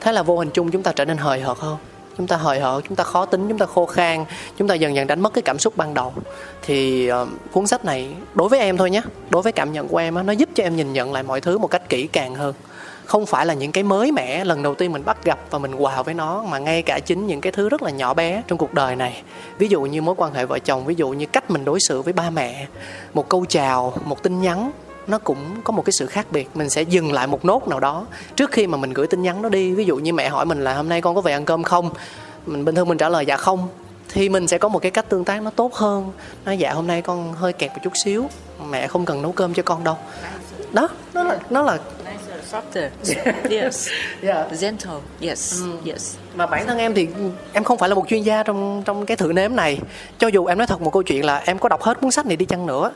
Thế 0.00 0.12
là 0.12 0.22
vô 0.22 0.38
hình 0.38 0.50
chung 0.50 0.70
chúng 0.70 0.82
ta 0.82 0.92
trở 0.92 1.04
nên 1.04 1.16
hời 1.16 1.40
hợt 1.40 1.58
hơn 1.58 1.76
chúng 2.18 2.26
ta 2.26 2.36
hời 2.36 2.60
hợt 2.60 2.84
chúng 2.88 2.96
ta 2.96 3.04
khó 3.04 3.24
tính 3.24 3.48
chúng 3.48 3.58
ta 3.58 3.66
khô 3.66 3.86
khan 3.86 4.24
chúng 4.56 4.68
ta 4.68 4.74
dần 4.74 4.94
dần 4.94 5.06
đánh 5.06 5.20
mất 5.20 5.34
cái 5.34 5.42
cảm 5.42 5.58
xúc 5.58 5.76
ban 5.76 5.94
đầu. 5.94 6.12
Thì 6.62 7.10
uh, 7.12 7.28
cuốn 7.52 7.66
sách 7.66 7.84
này 7.84 8.08
đối 8.34 8.48
với 8.48 8.60
em 8.60 8.76
thôi 8.76 8.90
nhé 8.90 9.02
đối 9.30 9.42
với 9.42 9.52
cảm 9.52 9.72
nhận 9.72 9.88
của 9.88 9.98
em 9.98 10.14
á 10.14 10.22
nó 10.22 10.32
giúp 10.32 10.48
cho 10.54 10.62
em 10.62 10.76
nhìn 10.76 10.92
nhận 10.92 11.12
lại 11.12 11.22
mọi 11.22 11.40
thứ 11.40 11.58
một 11.58 11.68
cách 11.68 11.88
kỹ 11.88 12.06
càng 12.06 12.34
hơn. 12.34 12.54
Không 13.04 13.26
phải 13.26 13.46
là 13.46 13.54
những 13.54 13.72
cái 13.72 13.84
mới 13.84 14.12
mẻ 14.12 14.44
lần 14.44 14.62
đầu 14.62 14.74
tiên 14.74 14.92
mình 14.92 15.04
bắt 15.04 15.24
gặp 15.24 15.38
và 15.50 15.58
mình 15.58 15.72
wow 15.72 16.02
với 16.02 16.14
nó 16.14 16.42
mà 16.42 16.58
ngay 16.58 16.82
cả 16.82 16.98
chính 16.98 17.26
những 17.26 17.40
cái 17.40 17.52
thứ 17.52 17.68
rất 17.68 17.82
là 17.82 17.90
nhỏ 17.90 18.14
bé 18.14 18.42
trong 18.46 18.58
cuộc 18.58 18.74
đời 18.74 18.96
này. 18.96 19.22
Ví 19.58 19.68
dụ 19.68 19.82
như 19.82 20.02
mối 20.02 20.14
quan 20.18 20.34
hệ 20.34 20.46
vợ 20.46 20.58
chồng 20.58 20.84
ví 20.84 20.94
dụ 20.94 21.10
như 21.10 21.26
cách 21.26 21.50
mình 21.50 21.64
đối 21.64 21.80
xử 21.80 22.02
với 22.02 22.12
ba 22.12 22.30
mẹ 22.30 22.66
một 23.14 23.28
câu 23.28 23.44
chào 23.48 23.92
một 24.04 24.22
tin 24.22 24.40
nhắn 24.40 24.70
nó 25.06 25.18
cũng 25.18 25.60
có 25.64 25.72
một 25.72 25.84
cái 25.84 25.92
sự 25.92 26.06
khác 26.06 26.26
biệt. 26.30 26.48
Mình 26.54 26.70
sẽ 26.70 26.82
dừng 26.82 27.12
lại 27.12 27.26
một 27.26 27.44
nốt 27.44 27.68
nào 27.68 27.80
đó 27.80 28.06
trước 28.36 28.52
khi 28.52 28.66
mà 28.66 28.78
mình 28.78 28.92
gửi 28.92 29.06
tin 29.06 29.22
nhắn 29.22 29.42
đó 29.42 29.48
đi. 29.48 29.74
Ví 29.74 29.84
dụ 29.84 29.96
như 29.96 30.12
mẹ 30.12 30.28
hỏi 30.28 30.46
mình 30.46 30.64
là 30.64 30.74
hôm 30.74 30.88
nay 30.88 31.00
con 31.00 31.14
có 31.14 31.20
về 31.20 31.32
ăn 31.32 31.44
cơm 31.44 31.62
không? 31.62 31.90
Mình 32.46 32.64
bình 32.64 32.74
thường 32.74 32.88
mình 32.88 32.98
trả 32.98 33.08
lời 33.08 33.26
dạ 33.26 33.36
không. 33.36 33.68
Thì 34.08 34.28
mình 34.28 34.46
sẽ 34.46 34.58
có 34.58 34.68
một 34.68 34.78
cái 34.78 34.90
cách 34.90 35.08
tương 35.08 35.24
tác 35.24 35.42
nó 35.42 35.50
tốt 35.50 35.74
hơn. 35.74 36.12
Nói 36.44 36.58
dạ 36.58 36.72
hôm 36.72 36.86
nay 36.86 37.02
con 37.02 37.32
hơi 37.32 37.52
kẹt 37.52 37.70
một 37.70 37.78
chút 37.84 37.92
xíu 38.04 38.28
mẹ 38.70 38.86
không 38.86 39.04
cần 39.04 39.22
nấu 39.22 39.32
cơm 39.32 39.54
cho 39.54 39.62
con 39.62 39.84
đâu. 39.84 39.96
Đó 40.72 40.88
nó 41.14 41.22
là 41.22 41.38
nó 41.50 41.62
là 41.62 41.78
softer? 42.52 42.88
Yes. 43.50 43.88
Yeah. 44.22 44.60
gentle? 44.60 44.92
Yes. 45.20 45.62
Yes. 45.86 46.16
Mà 46.34 46.46
bản 46.46 46.66
thân 46.66 46.78
em 46.78 46.94
thì 46.94 47.08
em 47.52 47.64
không 47.64 47.78
phải 47.78 47.88
là 47.88 47.94
một 47.94 48.08
chuyên 48.08 48.22
gia 48.22 48.42
trong 48.42 48.82
trong 48.84 49.06
cái 49.06 49.16
thử 49.16 49.32
nếm 49.32 49.56
này. 49.56 49.78
Cho 50.18 50.28
dù 50.28 50.46
em 50.46 50.58
nói 50.58 50.66
thật 50.66 50.80
một 50.80 50.92
câu 50.92 51.02
chuyện 51.02 51.24
là 51.24 51.42
em 51.46 51.58
có 51.58 51.68
đọc 51.68 51.82
hết 51.82 52.00
cuốn 52.00 52.10
sách 52.10 52.26
này 52.26 52.36
đi 52.36 52.46
chăng 52.46 52.66
nữa 52.66 52.92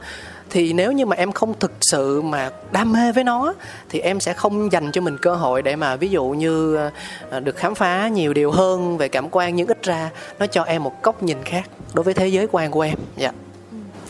thì 0.51 0.73
nếu 0.73 0.93
như 0.93 1.07
mà 1.07 1.17
em 1.17 1.33
không 1.33 1.55
thực 1.61 1.73
sự 1.81 2.23
mà 2.23 2.51
đam 2.73 2.93
mê 2.93 3.13
với 3.13 3.25
nó 3.25 3.55
thì 3.89 4.01
em 4.01 4.21
sẽ 4.21 4.33
không 4.33 4.73
dành 4.73 4.93
cho 4.93 5.01
mình 5.01 5.17
cơ 5.23 5.35
hội 5.35 5.63
để 5.63 5.77
mà 5.77 5.97
ví 5.97 6.09
dụ 6.09 6.25
như 6.25 6.77
ờ, 6.77 6.91
ờ, 7.31 7.41
được 7.41 7.57
khám 7.57 7.75
phá 7.75 8.09
nhiều 8.09 8.35
điều 8.35 8.51
hơn 8.51 8.99
về 8.99 9.09
cảm 9.09 9.29
quan 9.31 9.57
nhưng 9.57 9.67
ít 9.67 9.83
ra 9.83 10.11
nó 10.39 10.47
cho 10.47 10.63
em 10.63 10.83
một 10.83 11.03
góc 11.03 11.23
nhìn 11.23 11.39
khác 11.45 11.71
đối 11.95 12.05
với 12.05 12.15
thế 12.15 12.29
giới 12.29 12.47
quan 12.51 12.71
của 12.71 12.81
em 12.81 12.99
dạ 13.17 13.23
yeah. 13.25 13.35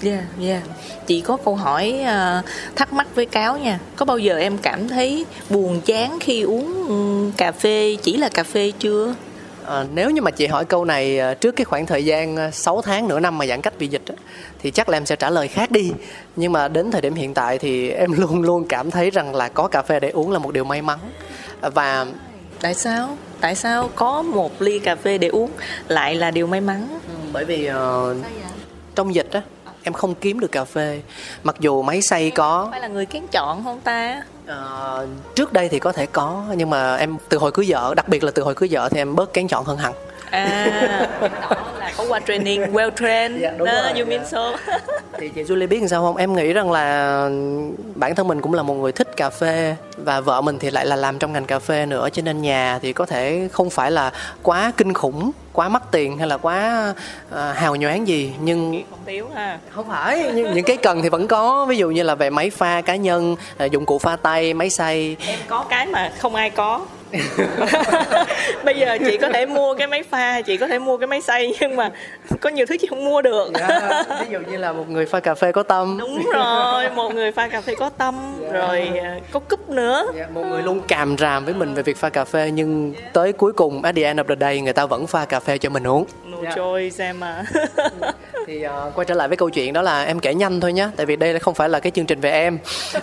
Yeah, 0.03 0.25
yeah. 0.41 0.63
Chị 1.07 1.21
có 1.21 1.37
câu 1.45 1.57
hỏi 1.57 2.01
uh, 2.03 2.45
thắc 2.77 2.93
mắc 2.93 3.07
với 3.15 3.27
cáo 3.27 3.59
nha. 3.59 3.79
Có 3.97 4.05
bao 4.05 4.19
giờ 4.19 4.39
em 4.39 4.59
cảm 4.59 4.89
thấy 4.89 5.27
buồn 5.51 5.81
chán 5.81 6.19
khi 6.21 6.43
uống 6.43 6.87
um, 6.89 7.31
cà 7.31 7.53
phê 7.53 7.97
chỉ 8.03 8.17
là 8.17 8.29
cà 8.29 8.45
phê 8.45 8.73
chưa? 8.79 9.15
À, 9.69 9.85
nếu 9.95 10.11
như 10.11 10.23
mà 10.23 10.31
chị 10.31 10.47
hỏi 10.47 10.65
câu 10.65 10.85
này 10.85 11.21
uh, 11.33 11.41
trước 11.41 11.53
cái 11.53 11.65
khoảng 11.65 11.87
thời 11.87 12.05
gian 12.05 12.49
uh, 12.49 12.55
6 12.55 12.83
tháng 12.83 13.09
nửa 13.09 13.21
năm 13.21 13.39
mà 13.39 13.47
giãn 13.47 13.63
cách 13.63 13.75
vì 13.79 13.87
dịch 13.87 14.03
thì 14.59 14.71
chắc 14.71 14.89
là 14.89 14.97
em 14.97 15.07
sẽ 15.07 15.17
trả 15.17 15.31
lời 15.31 15.49
khác 15.49 15.71
đi. 15.71 15.93
Nhưng 16.37 16.53
mà 16.53 16.69
đến 16.69 16.91
thời 16.91 17.01
điểm 17.01 17.15
hiện 17.15 17.35
tại 17.35 17.59
thì 17.59 17.91
em 17.91 18.13
luôn 18.19 18.43
luôn 18.43 18.65
cảm 18.69 18.91
thấy 18.91 19.11
rằng 19.11 19.35
là 19.35 19.49
có 19.49 19.69
cà 19.69 19.83
phê 19.83 20.01
để 20.01 20.11
uống 20.11 20.33
là 20.33 20.39
một 20.39 20.53
điều 20.53 20.65
may 20.65 20.83
mắn. 20.83 20.99
Và 21.61 22.07
tại 22.61 22.75
sao? 22.75 23.17
Tại 23.41 23.55
sao 23.55 23.91
có 23.95 24.23
một 24.23 24.63
ly 24.63 24.79
cà 24.79 24.97
phê 24.97 25.19
để 25.19 25.29
uống 25.29 25.51
lại 25.89 26.15
là 26.15 26.31
điều 26.31 26.47
may 26.47 26.61
mắn? 26.61 26.89
Ừ, 27.09 27.15
bởi 27.33 27.45
vì 27.45 27.71
uh, 27.71 28.17
trong 28.95 29.15
dịch 29.15 29.31
á 29.33 29.43
em 29.83 29.93
không 29.93 30.15
kiếm 30.15 30.41
được 30.41 30.53
cà 30.53 30.65
phê 30.65 31.01
mặc 31.43 31.57
dù 31.61 31.83
máy 31.83 32.03
xay 32.03 32.31
có 32.31 32.69
phải 32.71 32.81
là 32.81 32.89
người 32.89 33.07
kén 33.07 33.27
chọn 33.33 33.65
không 33.65 33.81
ta 33.81 34.23
Ờ, 34.49 35.07
trước 35.35 35.53
đây 35.53 35.69
thì 35.69 35.79
có 35.79 35.93
thể 35.93 36.07
có, 36.07 36.45
nhưng 36.57 36.71
mà 36.71 36.97
em, 36.97 37.17
từ 37.29 37.39
hồi 37.39 37.53
cưới 37.53 37.67
vợ, 37.69 37.95
đặc 37.95 38.09
biệt 38.09 38.25
là 38.25 38.31
từ 38.31 38.43
hồi 38.43 38.55
cưới 38.55 38.69
vợ 38.73 38.89
thì 38.89 39.01
em 39.01 39.15
bớt 39.15 39.33
kén 39.33 39.49
chọn 39.49 39.65
hơn 39.65 39.79
hẳn 39.79 39.93
à 40.31 41.09
đó 41.51 41.57
là 41.79 41.93
có 41.97 42.05
qua 42.09 42.21
training 42.27 42.63
well 42.73 42.91
trained. 42.91 43.43
Dạ, 43.43 43.53
đúng 43.57 43.69
đó, 43.69 43.83
rồi, 43.83 43.93
you 44.01 44.07
mean 44.09 44.21
dạ. 44.21 44.29
so. 44.31 44.57
Thì 45.19 45.29
chị 45.29 45.43
Julie 45.43 45.69
biết 45.69 45.79
làm 45.81 45.89
sao 45.89 46.03
không? 46.03 46.17
Em 46.17 46.37
nghĩ 46.37 46.53
rằng 46.53 46.71
là 46.71 47.29
bản 47.95 48.15
thân 48.15 48.29
mình 48.29 48.41
cũng 48.41 48.55
là 48.55 48.63
một 48.63 48.75
người 48.75 48.93
thích 48.93 49.17
cà 49.17 49.31
phê 49.31 49.77
và 49.97 50.21
vợ 50.21 50.41
mình 50.41 50.59
thì 50.59 50.71
lại 50.71 50.87
là 50.87 50.97
làm 50.97 51.19
trong 51.19 51.33
ngành 51.33 51.45
cà 51.45 51.59
phê 51.59 51.87
nữa 51.87 52.09
cho 52.13 52.23
nên 52.23 52.43
nhà 52.43 52.79
thì 52.83 52.93
có 52.93 53.07
thể 53.07 53.49
không 53.53 53.71
phải 53.71 53.91
là 53.91 54.13
quá 54.43 54.73
kinh 54.77 54.93
khủng 54.93 55.31
quá 55.53 55.69
mắc 55.69 55.83
tiền 55.91 56.19
hay 56.19 56.29
là 56.29 56.37
quá 56.37 56.95
uh, 57.29 57.57
hào 57.57 57.77
nhoáng 57.77 58.09
gì 58.09 58.33
nhưng 58.41 58.83
không 58.91 58.99
thiếu 59.07 59.27
ha. 59.35 59.59
Không 59.71 59.89
phải 59.89 60.31
nhưng 60.35 60.55
những 60.55 60.65
cái 60.65 60.77
cần 60.77 61.03
thì 61.03 61.09
vẫn 61.09 61.29
có. 61.29 61.67
Ví 61.67 61.77
dụ 61.77 61.91
như 61.91 62.03
là 62.03 62.15
về 62.15 62.31
máy 62.31 62.51
pha 62.51 62.81
cá 62.81 62.97
nhân 62.97 63.37
à, 63.57 63.65
dụng 63.65 63.87
cụ 63.87 63.99
pha 63.99 64.17
tay 64.17 64.55
máy 64.55 64.71
xay. 64.71 65.17
Em 65.27 65.39
có 65.47 65.65
cái 65.69 65.87
mà 65.87 66.13
không 66.19 66.35
ai 66.35 66.51
có 66.51 66.81
bây 68.65 68.79
giờ 68.79 68.99
chị 69.07 69.17
có 69.21 69.29
thể 69.29 69.47
mua 69.47 69.75
cái 69.75 69.87
máy 69.87 70.03
pha 70.11 70.41
chị 70.41 70.57
có 70.57 70.67
thể 70.69 70.79
mua 70.79 70.97
cái 70.97 71.07
máy 71.07 71.21
xay 71.21 71.53
nhưng 71.61 71.77
mà 71.77 71.91
có 72.41 72.51
nhiều 72.51 72.67
thứ 72.67 72.77
chị 72.81 72.87
không 72.87 73.05
mua 73.05 73.23
được. 73.23 73.51
Dạ, 73.59 74.05
ví 74.21 74.27
dụ 74.31 74.39
như 74.51 74.57
là 74.57 74.73
một 74.73 74.89
người 74.91 75.07
pha 75.07 75.21
cà 75.21 75.35
phê 75.35 75.53
có 75.53 75.63
tâm. 75.63 75.97
Đúng 76.01 76.31
rồi 76.35 76.91
một 76.91 77.15
người 77.15 77.33
pha 77.33 77.49
cà 77.49 77.61
phê 77.61 77.75
có 77.79 77.89
tâm 77.99 78.15
Dạ. 78.43 78.53
rồi 78.59 78.91
à, 79.03 79.17
có 79.33 79.41
cúp 79.41 79.71
nữa. 79.71 80.07
Dạ, 80.17 80.27
một 80.35 80.43
người 80.47 80.63
luôn 80.63 80.81
càm 80.89 81.19
ràm 81.19 81.45
với 81.45 81.55
mình 81.55 81.75
về 81.75 81.83
việc 81.83 81.97
pha 81.97 82.09
cà 82.09 82.25
phê 82.25 82.51
nhưng 82.55 82.95
tới 83.13 83.33
cuối 83.33 83.53
cùng 83.53 83.83
at 83.83 83.95
the 83.97 84.03
end 84.03 84.21
of 84.21 84.25
the 84.25 84.35
day 84.41 84.61
người 84.61 84.73
ta 84.73 84.87
vẫn 84.87 85.07
pha 85.07 85.25
cà 85.25 85.41
phê 85.41 85.59
cho 85.59 85.71
mình 85.71 85.87
uống. 85.87 86.05
No 86.25 86.37
Dạ. 86.45 86.53
choice 86.57 87.05
em 87.05 87.21
à. 87.25 87.45
Thì 88.47 88.67
uh, 88.67 88.95
quay 88.95 89.05
trở 89.05 89.15
lại 89.15 89.29
với 89.29 89.37
câu 89.37 89.51
chuyện 89.51 89.73
đó 89.73 89.83
là 89.83 90.05
em 90.05 90.21
kể 90.21 90.35
nhanh 90.35 90.61
thôi 90.61 90.73
nhé 90.73 90.89
tại 90.97 91.07
vì 91.07 91.17
đây 91.17 91.39
không 91.39 91.55
phải 91.55 91.69
là 91.69 91.81
cái 91.81 91.91
chương 91.91 92.07
trình 92.07 92.21
về 92.21 92.31
em. 92.31 92.59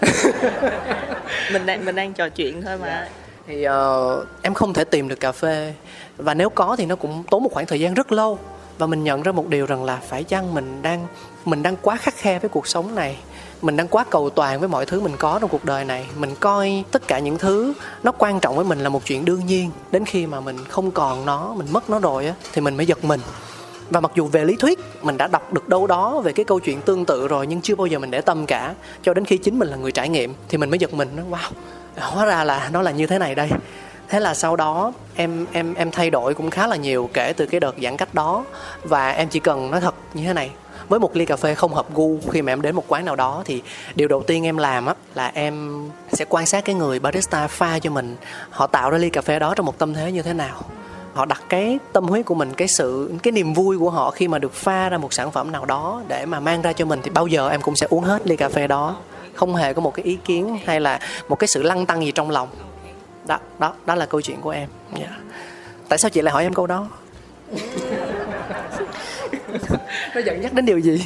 Mình 1.53 1.65
đang 1.65 1.85
mình 1.85 1.95
đang 1.95 2.13
trò 2.13 2.29
chuyện 2.29 2.61
thôi 2.61 2.77
mà 2.81 3.07
thì 3.47 3.67
uh, 3.67 4.27
em 4.41 4.53
không 4.53 4.73
thể 4.73 4.83
tìm 4.83 5.07
được 5.07 5.19
cà 5.19 5.31
phê. 5.31 5.73
Và 6.17 6.33
nếu 6.33 6.49
có 6.49 6.75
thì 6.75 6.85
nó 6.85 6.95
cũng 6.95 7.23
tốn 7.31 7.43
một 7.43 7.49
khoảng 7.53 7.65
thời 7.65 7.79
gian 7.79 7.93
rất 7.93 8.11
lâu. 8.11 8.39
Và 8.77 8.87
mình 8.87 9.03
nhận 9.03 9.23
ra 9.23 9.31
một 9.31 9.47
điều 9.47 9.65
rằng 9.65 9.83
là 9.83 9.99
phải 10.07 10.23
chăng 10.23 10.53
mình 10.53 10.81
đang 10.81 11.07
mình 11.45 11.63
đang 11.63 11.75
quá 11.81 11.95
khắc 11.95 12.15
khe 12.15 12.39
với 12.39 12.49
cuộc 12.49 12.67
sống 12.67 12.95
này? 12.95 13.17
Mình 13.61 13.77
đang 13.77 13.87
quá 13.87 14.05
cầu 14.09 14.29
toàn 14.29 14.59
với 14.59 14.69
mọi 14.69 14.85
thứ 14.85 15.01
mình 15.01 15.15
có 15.19 15.39
trong 15.41 15.49
cuộc 15.49 15.65
đời 15.65 15.85
này. 15.85 16.05
Mình 16.17 16.35
coi 16.39 16.83
tất 16.91 17.07
cả 17.07 17.19
những 17.19 17.37
thứ 17.37 17.73
nó 18.03 18.11
quan 18.11 18.39
trọng 18.39 18.55
với 18.55 18.65
mình 18.65 18.79
là 18.79 18.89
một 18.89 19.05
chuyện 19.05 19.25
đương 19.25 19.45
nhiên. 19.45 19.71
Đến 19.91 20.05
khi 20.05 20.27
mà 20.27 20.39
mình 20.39 20.57
không 20.69 20.91
còn 20.91 21.25
nó 21.25 21.53
mình 21.57 21.67
mất 21.71 21.89
nó 21.89 21.99
rồi 21.99 22.27
á 22.27 22.33
thì 22.53 22.61
mình 22.61 22.77
mới 22.77 22.85
giật 22.85 23.03
mình. 23.03 23.19
Và 23.89 23.99
mặc 23.99 24.11
dù 24.15 24.27
về 24.27 24.45
lý 24.45 24.55
thuyết 24.55 24.79
mình 25.01 25.17
đã 25.17 25.27
đọc 25.27 25.53
được 25.53 25.69
đâu 25.69 25.87
đó 25.87 26.21
về 26.21 26.31
cái 26.33 26.45
câu 26.45 26.59
chuyện 26.59 26.81
tương 26.81 27.05
tự 27.05 27.27
rồi 27.27 27.47
nhưng 27.47 27.61
chưa 27.61 27.75
bao 27.75 27.87
giờ 27.87 27.99
mình 27.99 28.11
để 28.11 28.21
tâm 28.21 28.45
cả. 28.45 28.73
Cho 29.03 29.13
đến 29.13 29.25
khi 29.25 29.37
chính 29.37 29.59
mình 29.59 29.67
là 29.67 29.77
người 29.77 29.91
trải 29.91 30.09
nghiệm 30.09 30.33
thì 30.49 30.57
mình 30.57 30.69
mới 30.69 30.79
giật 30.79 30.93
mình. 30.93 31.09
Nói 31.15 31.25
wow 31.31 31.51
hóa 31.97 32.25
ra 32.25 32.43
là 32.43 32.69
nó 32.71 32.81
là 32.81 32.91
như 32.91 33.07
thế 33.07 33.19
này 33.19 33.35
đây. 33.35 33.49
Thế 34.09 34.19
là 34.19 34.33
sau 34.33 34.55
đó 34.55 34.93
em 35.15 35.45
em 35.51 35.73
em 35.73 35.91
thay 35.91 36.09
đổi 36.09 36.33
cũng 36.33 36.49
khá 36.49 36.67
là 36.67 36.75
nhiều 36.75 37.09
kể 37.13 37.33
từ 37.37 37.45
cái 37.45 37.59
đợt 37.59 37.75
giãn 37.83 37.97
cách 37.97 38.13
đó. 38.13 38.43
Và 38.83 39.09
em 39.09 39.29
chỉ 39.29 39.39
cần 39.39 39.71
nói 39.71 39.81
thật 39.81 39.95
như 40.13 40.23
thế 40.27 40.33
này, 40.33 40.51
với 40.89 40.99
một 40.99 41.15
ly 41.15 41.25
cà 41.25 41.35
phê 41.35 41.55
không 41.55 41.73
hợp 41.73 41.93
gu 41.93 42.19
khi 42.31 42.41
mà 42.41 42.51
em 42.51 42.61
đến 42.61 42.75
một 42.75 42.83
quán 42.87 43.05
nào 43.05 43.15
đó 43.15 43.41
thì 43.45 43.61
điều 43.95 44.07
đầu 44.07 44.23
tiên 44.23 44.45
em 44.45 44.57
làm 44.57 44.85
á, 44.85 44.93
là 45.15 45.31
em 45.33 45.85
sẽ 46.13 46.25
quan 46.29 46.45
sát 46.45 46.65
cái 46.65 46.75
người 46.75 46.99
barista 46.99 47.47
pha 47.47 47.79
cho 47.79 47.89
mình. 47.89 48.15
Họ 48.49 48.67
tạo 48.67 48.89
ra 48.89 48.97
ly 48.97 49.09
cà 49.09 49.21
phê 49.21 49.39
đó 49.39 49.53
trong 49.55 49.65
một 49.65 49.77
tâm 49.77 49.93
thế 49.93 50.11
như 50.11 50.21
thế 50.21 50.33
nào. 50.33 50.61
Họ 51.13 51.25
đặt 51.25 51.43
cái 51.49 51.79
tâm 51.93 52.05
huyết 52.05 52.25
của 52.25 52.35
mình, 52.35 52.53
cái 52.53 52.67
sự, 52.67 53.13
cái 53.23 53.31
niềm 53.31 53.53
vui 53.53 53.77
của 53.77 53.89
họ 53.89 54.11
khi 54.11 54.27
mà 54.27 54.39
được 54.39 54.53
pha 54.53 54.89
ra 54.89 54.97
một 54.97 55.13
sản 55.13 55.31
phẩm 55.31 55.51
nào 55.51 55.65
đó 55.65 56.01
để 56.07 56.25
mà 56.25 56.39
mang 56.39 56.61
ra 56.61 56.73
cho 56.73 56.85
mình 56.85 56.99
thì 57.03 57.09
bao 57.09 57.27
giờ 57.27 57.49
em 57.49 57.61
cũng 57.61 57.75
sẽ 57.75 57.87
uống 57.89 58.03
hết 58.03 58.27
ly 58.27 58.35
cà 58.35 58.49
phê 58.49 58.67
đó 58.67 58.95
không 59.35 59.55
hề 59.55 59.73
có 59.73 59.81
một 59.81 59.93
cái 59.93 60.05
ý 60.05 60.17
kiến 60.25 60.59
hay 60.65 60.79
là 60.79 60.99
một 61.27 61.35
cái 61.35 61.47
sự 61.47 61.63
lăng 61.63 61.85
tăng 61.85 62.05
gì 62.05 62.11
trong 62.11 62.29
lòng. 62.29 62.49
Đó 63.27 63.39
đó 63.59 63.73
đó 63.85 63.95
là 63.95 64.05
câu 64.05 64.21
chuyện 64.21 64.41
của 64.41 64.49
em. 64.49 64.69
Dạ. 64.99 65.17
tại 65.89 65.99
sao 65.99 66.09
chị 66.09 66.21
lại 66.21 66.33
hỏi 66.33 66.43
em 66.43 66.53
câu 66.53 66.67
đó? 66.67 66.87
Nó 70.15 70.21
dẫn 70.25 70.43
dắt 70.43 70.53
đến 70.53 70.65
điều 70.65 70.79
gì? 70.79 71.05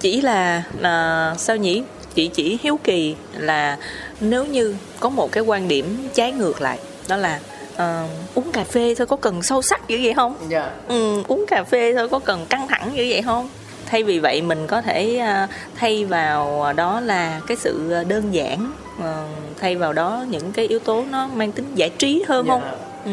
Chỉ 0.00 0.20
là 0.20 0.62
là 0.78 1.34
sao 1.38 1.56
nhỉ? 1.56 1.82
Chị 2.14 2.28
chỉ 2.28 2.58
hiếu 2.62 2.78
kỳ 2.84 3.16
là 3.38 3.78
nếu 4.20 4.44
như 4.44 4.76
có 5.00 5.08
một 5.08 5.32
cái 5.32 5.42
quan 5.42 5.68
điểm 5.68 6.08
trái 6.14 6.32
ngược 6.32 6.60
lại 6.60 6.78
đó 7.08 7.16
là 7.16 7.40
ờ, 7.76 8.08
uống 8.34 8.52
cà 8.52 8.64
phê 8.64 8.94
thôi 8.94 9.06
có 9.06 9.16
cần 9.16 9.42
sâu 9.42 9.62
sắc 9.62 9.88
dữ 9.88 9.98
vậy 10.02 10.14
không? 10.14 10.36
Dạ. 10.48 10.70
Ừ, 10.88 11.22
uống 11.28 11.44
cà 11.48 11.64
phê 11.64 11.94
thôi 11.96 12.08
có 12.08 12.18
cần 12.18 12.46
căng 12.46 12.68
thẳng 12.68 12.94
như 12.94 13.06
vậy 13.10 13.22
không 13.22 13.48
thay 13.92 14.02
vì 14.02 14.18
vậy 14.18 14.42
mình 14.42 14.66
có 14.66 14.82
thể 14.82 15.16
à, 15.16 15.48
thay 15.76 16.04
vào 16.04 16.72
đó 16.76 17.00
là 17.00 17.40
cái 17.46 17.56
sự 17.56 17.94
đơn 18.08 18.34
giản 18.34 18.72
ờ, 19.02 19.26
thay 19.60 19.76
vào 19.76 19.92
đó 19.92 20.24
những 20.28 20.52
cái 20.52 20.66
yếu 20.66 20.78
tố 20.78 21.04
nó 21.10 21.28
mang 21.34 21.52
tính 21.52 21.66
giải 21.74 21.90
trí 21.90 22.24
hơn 22.28 22.46
Dạ. 22.46 22.52
không 22.52 22.62
ừ. 23.04 23.10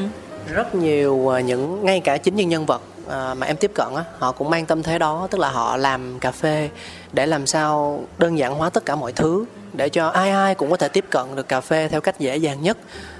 rất 0.54 0.76
nhiều 0.76 1.34
à, 1.36 1.40
những 1.42 1.86
ngay 1.86 2.00
cả 2.00 2.18
chính 2.18 2.36
những 2.36 2.50
nhân 2.50 2.66
vật 2.66 2.82
mà 3.10 3.48
em 3.48 3.56
tiếp 3.56 3.72
cận 3.76 3.88
á 3.96 4.04
họ 4.20 4.32
cũng 4.32 4.50
mang 4.50 4.66
tâm 4.66 4.84
thế 4.84 5.00
đó 5.00 5.28
tức 5.32 5.38
là 5.40 5.50
họ 5.50 5.78
làm 5.78 6.20
cà 6.20 6.32
phê 6.32 6.70
để 7.14 7.26
làm 7.26 7.48
sao 7.48 8.04
đơn 8.18 8.38
giản 8.38 8.56
hóa 8.56 8.70
tất 8.70 8.86
cả 8.86 8.96
mọi 8.96 9.12
thứ 9.12 9.46
để 9.74 9.90
cho 9.90 10.08
ai 10.08 10.32
ai 10.32 10.56
cũng 10.56 10.72
có 10.72 10.78
thể 10.78 10.88
tiếp 10.88 11.06
cận 11.10 11.36
được 11.36 11.48
cà 11.48 11.62
phê 11.62 11.88
theo 11.88 12.02
cách 12.02 12.20
dễ 12.20 12.38
dàng 12.38 12.62
nhất. 12.62 12.78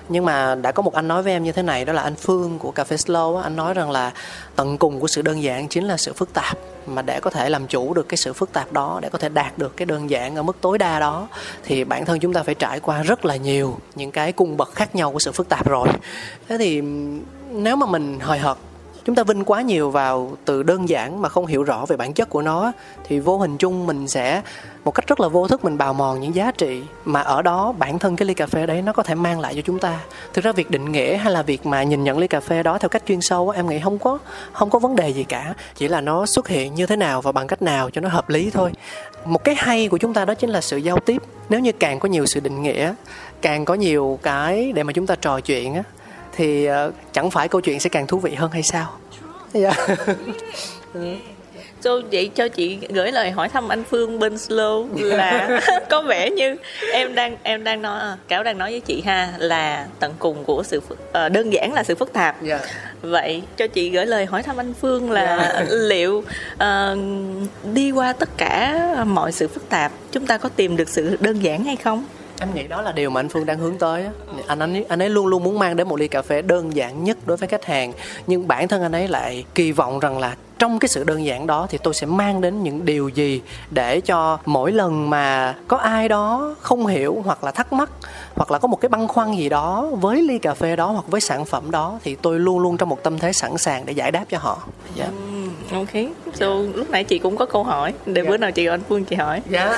Nhưng 0.10 0.26
mà 0.26 0.56
đã 0.56 0.72
có 0.72 0.84
một 0.84 0.94
anh 0.94 1.08
nói 1.08 1.24
với 1.24 1.34
em 1.34 1.44
như 1.44 1.52
thế 1.52 1.62
này, 1.62 1.86
đó 1.86 1.94
là 1.94 2.02
anh 2.02 2.16
Phương 2.16 2.60
của 2.60 2.72
cà 2.72 2.84
phê 2.84 2.96
Slow 2.96 3.38
anh 3.38 3.56
nói 3.56 3.74
rằng 3.74 3.92
là 3.92 4.12
tận 4.56 4.78
cùng 4.78 5.00
của 5.00 5.08
sự 5.08 5.22
đơn 5.22 5.44
giản 5.44 5.68
chính 5.68 5.88
là 5.88 5.98
sự 5.98 6.14
phức 6.14 6.34
tạp. 6.34 6.58
Mà 6.88 7.02
để 7.02 7.20
có 7.20 7.30
thể 7.30 7.50
làm 7.50 7.68
chủ 7.68 7.94
được 7.94 8.10
cái 8.10 8.18
sự 8.18 8.34
phức 8.34 8.54
tạp 8.54 8.74
đó, 8.74 9.00
để 9.02 9.10
có 9.10 9.18
thể 9.18 9.30
đạt 9.30 9.58
được 9.58 9.78
cái 9.78 9.86
đơn 9.86 10.10
giản 10.10 10.36
ở 10.36 10.44
mức 10.44 10.58
tối 10.62 10.78
đa 10.78 11.00
đó, 11.00 11.28
thì 11.64 11.84
bản 11.84 12.06
thân 12.06 12.20
chúng 12.20 12.34
ta 12.34 12.44
phải 12.44 12.56
trải 12.56 12.80
qua 12.80 13.04
rất 13.04 13.26
là 13.26 13.36
nhiều 13.36 13.78
những 13.96 14.12
cái 14.12 14.32
cung 14.32 14.58
bậc 14.58 14.76
khác 14.76 14.96
nhau 14.96 15.12
của 15.12 15.20
sự 15.20 15.32
phức 15.32 15.50
tạp 15.50 15.70
rồi. 15.70 15.88
Thế 16.48 16.58
thì 16.58 16.82
nếu 17.52 17.76
mà 17.76 17.86
mình 17.86 18.20
hời 18.20 18.40
hợt 18.40 18.58
chúng 19.10 19.16
ta 19.16 19.24
vinh 19.24 19.44
quá 19.44 19.62
nhiều 19.62 19.92
vào 19.92 20.32
từ 20.46 20.64
đơn 20.64 20.90
giản 20.90 21.22
mà 21.22 21.30
không 21.30 21.46
hiểu 21.46 21.64
rõ 21.64 21.86
về 21.86 21.98
bản 21.98 22.14
chất 22.14 22.30
của 22.30 22.42
nó 22.42 22.72
thì 23.04 23.20
vô 23.20 23.38
hình 23.38 23.58
chung 23.58 23.88
mình 23.88 24.08
sẽ, 24.08 24.42
một 24.84 24.92
cách 24.92 25.08
rất 25.08 25.20
là 25.20 25.28
vô 25.28 25.48
thức 25.48 25.64
mình 25.64 25.78
bào 25.78 25.94
mòn 25.94 26.20
những 26.20 26.36
giá 26.36 26.52
trị 26.52 26.82
mà 27.06 27.22
ở 27.22 27.42
đó 27.42 27.74
bản 27.78 28.00
thân 28.00 28.16
cái 28.16 28.26
ly 28.26 28.34
cà 28.34 28.48
phê 28.48 28.66
đấy 28.66 28.82
nó 28.82 28.94
có 28.94 29.04
thể 29.04 29.16
mang 29.16 29.40
lại 29.40 29.56
cho 29.56 29.62
chúng 29.62 29.80
ta. 29.80 30.00
Thực 30.34 30.44
ra 30.44 30.52
việc 30.52 30.72
định 30.72 30.92
nghĩa 30.92 31.18
hay 31.18 31.34
là 31.34 31.42
việc 31.42 31.66
mà 31.66 31.84
nhìn 31.84 32.04
nhận 32.04 32.18
ly 32.18 32.28
cà 32.28 32.40
phê 32.40 32.64
đó 32.64 32.78
theo 32.78 32.90
cách 32.90 33.04
chuyên 33.08 33.22
sâu 33.22 33.50
em 33.50 33.70
nghĩ 33.70 33.80
không 33.80 34.00
có 34.00 34.18
không 34.52 34.70
có 34.70 34.80
vấn 34.80 34.96
đề 34.96 35.10
gì 35.10 35.24
cả. 35.24 35.54
Chỉ 35.76 35.88
là 35.88 36.02
nó 36.02 36.26
xuất 36.26 36.48
hiện 36.48 36.76
như 36.76 36.86
thế 36.86 36.96
nào 36.96 37.22
và 37.22 37.32
bằng 37.32 37.48
cách 37.48 37.62
nào 37.62 37.90
cho 37.90 38.02
nó 38.02 38.10
hợp 38.10 38.30
lý 38.30 38.50
thôi. 38.50 38.72
Một 39.26 39.44
cái 39.44 39.56
hay 39.56 39.88
của 39.88 39.98
chúng 39.98 40.14
ta 40.14 40.26
đó 40.26 40.34
chính 40.34 40.50
là 40.50 40.62
sự 40.62 40.78
giao 40.78 41.00
tiếp. 41.00 41.22
Nếu 41.50 41.60
như 41.60 41.72
càng 41.72 42.00
có 42.00 42.10
nhiều 42.10 42.26
sự 42.26 42.40
định 42.40 42.62
nghĩa, 42.64 42.94
càng 43.42 43.66
có 43.66 43.74
nhiều 43.74 44.20
cái 44.24 44.72
để 44.72 44.84
mà 44.84 44.94
chúng 44.94 45.08
ta 45.08 45.16
trò 45.16 45.40
chuyện 45.40 45.74
á 45.74 45.84
thì 46.40 46.66
ờ, 46.66 46.92
chẳng 47.14 47.32
phải 47.32 47.48
câu 47.48 47.62
chuyện 47.62 47.80
sẽ 47.80 47.90
càng 47.90 48.08
thú 48.08 48.20
vị 48.20 48.34
hơn 48.34 48.52
hay 48.52 48.64
sao? 48.64 48.94
Dạ. 49.54 49.72
So, 51.82 51.92
vậy 52.12 52.32
cho 52.36 52.48
chị 52.48 52.78
gửi 52.90 53.12
lời 53.12 53.32
hỏi 53.32 53.50
thăm 53.50 53.70
anh 53.70 53.84
Phương 53.84 54.20
bên 54.20 54.36
Slow 54.36 54.88
là 54.96 55.62
có 55.90 56.02
vẻ 56.02 56.30
như 56.30 56.56
em 56.94 57.16
đang 57.16 57.38
em 57.44 57.64
đang 57.64 57.82
nói 57.82 58.00
à, 58.00 58.18
cáo 58.28 58.44
đang 58.44 58.58
nói 58.58 58.72
với 58.72 58.80
chị 58.80 59.02
ha 59.06 59.34
là 59.38 59.88
tận 60.00 60.14
cùng 60.20 60.44
của 60.44 60.64
sự 60.64 60.82
ờ, 61.12 61.30
đơn 61.30 61.54
giản 61.54 61.74
là 61.74 61.84
sự 61.84 61.96
phức 61.96 62.14
tạp. 62.14 62.44
Dạ. 62.44 62.60
vậy 63.02 63.42
cho 63.58 63.68
chị 63.68 63.90
gửi 63.90 64.06
lời 64.06 64.26
hỏi 64.26 64.44
thăm 64.44 64.58
anh 64.58 64.74
Phương 64.74 65.12
là 65.12 65.66
liệu 65.70 66.24
ờ, 66.58 66.98
đi 67.74 67.92
qua 67.92 68.14
tất 68.14 68.30
cả 68.38 68.96
mọi 69.08 69.32
sự 69.32 69.48
phức 69.48 69.70
tạp 69.70 69.92
chúng 70.12 70.26
ta 70.26 70.38
có 70.38 70.50
tìm 70.50 70.78
được 70.78 70.90
sự 70.90 71.18
đơn 71.20 71.44
giản 71.44 71.64
hay 71.64 71.76
không 71.76 72.06
em 72.40 72.54
nghĩ 72.54 72.68
đó 72.68 72.82
là 72.82 72.92
điều 72.92 73.10
mà 73.10 73.20
anh 73.20 73.30
Phương 73.30 73.46
đang 73.46 73.58
hướng 73.58 73.78
tới 73.78 74.06
anh 74.48 74.60
anh 74.60 74.74
ấy, 74.74 74.86
anh 74.90 75.02
ấy 75.02 75.10
luôn 75.10 75.28
luôn 75.28 75.44
muốn 75.44 75.60
mang 75.60 75.76
đến 75.76 75.88
một 75.88 76.00
ly 76.00 76.08
cà 76.08 76.22
phê 76.22 76.42
đơn 76.42 76.76
giản 76.76 77.04
nhất 77.04 77.18
đối 77.26 77.38
với 77.38 77.50
khách 77.50 77.66
hàng 77.66 77.94
nhưng 78.28 78.48
bản 78.48 78.68
thân 78.68 78.82
anh 78.82 78.92
ấy 78.92 79.08
lại 79.08 79.46
kỳ 79.56 79.72
vọng 79.72 80.00
rằng 80.00 80.20
là 80.20 80.36
trong 80.60 80.80
cái 80.80 80.90
sự 80.90 81.04
đơn 81.04 81.26
giản 81.26 81.48
đó 81.48 81.68
thì 81.70 81.78
tôi 81.84 81.94
sẽ 81.94 82.08
mang 82.08 82.42
đến 82.42 82.64
những 82.64 82.86
điều 82.86 83.10
gì 83.10 83.42
để 83.72 84.02
cho 84.02 84.40
mỗi 84.46 84.72
lần 84.72 85.10
mà 85.10 85.56
có 85.68 85.78
ai 85.78 86.10
đó 86.10 86.56
không 86.62 86.88
hiểu 86.88 87.22
hoặc 87.26 87.44
là 87.44 87.52
thắc 87.52 87.74
mắc 87.74 87.90
hoặc 88.36 88.52
là 88.52 88.60
có 88.60 88.68
một 88.68 88.82
cái 88.82 88.90
băn 88.90 89.08
khoăn 89.08 89.36
gì 89.36 89.50
đó 89.50 89.90
với 89.92 90.22
ly 90.22 90.40
cà 90.40 90.54
phê 90.54 90.76
đó 90.76 90.92
hoặc 90.92 91.06
với 91.08 91.22
sản 91.22 91.46
phẩm 91.46 91.72
đó 91.72 92.00
thì 92.04 92.16
tôi 92.16 92.40
luôn 92.40 92.60
luôn 92.60 92.78
trong 92.78 92.90
một 92.90 93.04
tâm 93.04 93.20
thế 93.20 93.34
sẵn 93.34 93.58
sàng 93.58 93.86
để 93.86 93.94
giải 93.94 94.12
đáp 94.12 94.26
cho 94.30 94.38
họ. 94.38 94.64
Dạ. 94.96 95.06
Ừm, 95.06 95.50
ok. 95.72 96.04
So 96.34 96.48
lúc 96.74 96.90
nãy 96.90 97.04
chị 97.04 97.20
cũng 97.20 97.38
có 97.38 97.46
câu 97.46 97.64
hỏi. 97.64 97.94
Để 98.06 98.24
bữa 98.24 98.38
nào 98.38 98.52
chị 98.52 98.66
gọi 98.66 98.74
anh 98.74 98.82
Phương 98.90 99.06
chị 99.06 99.16
hỏi. 99.16 99.42
Dạ 99.50 99.78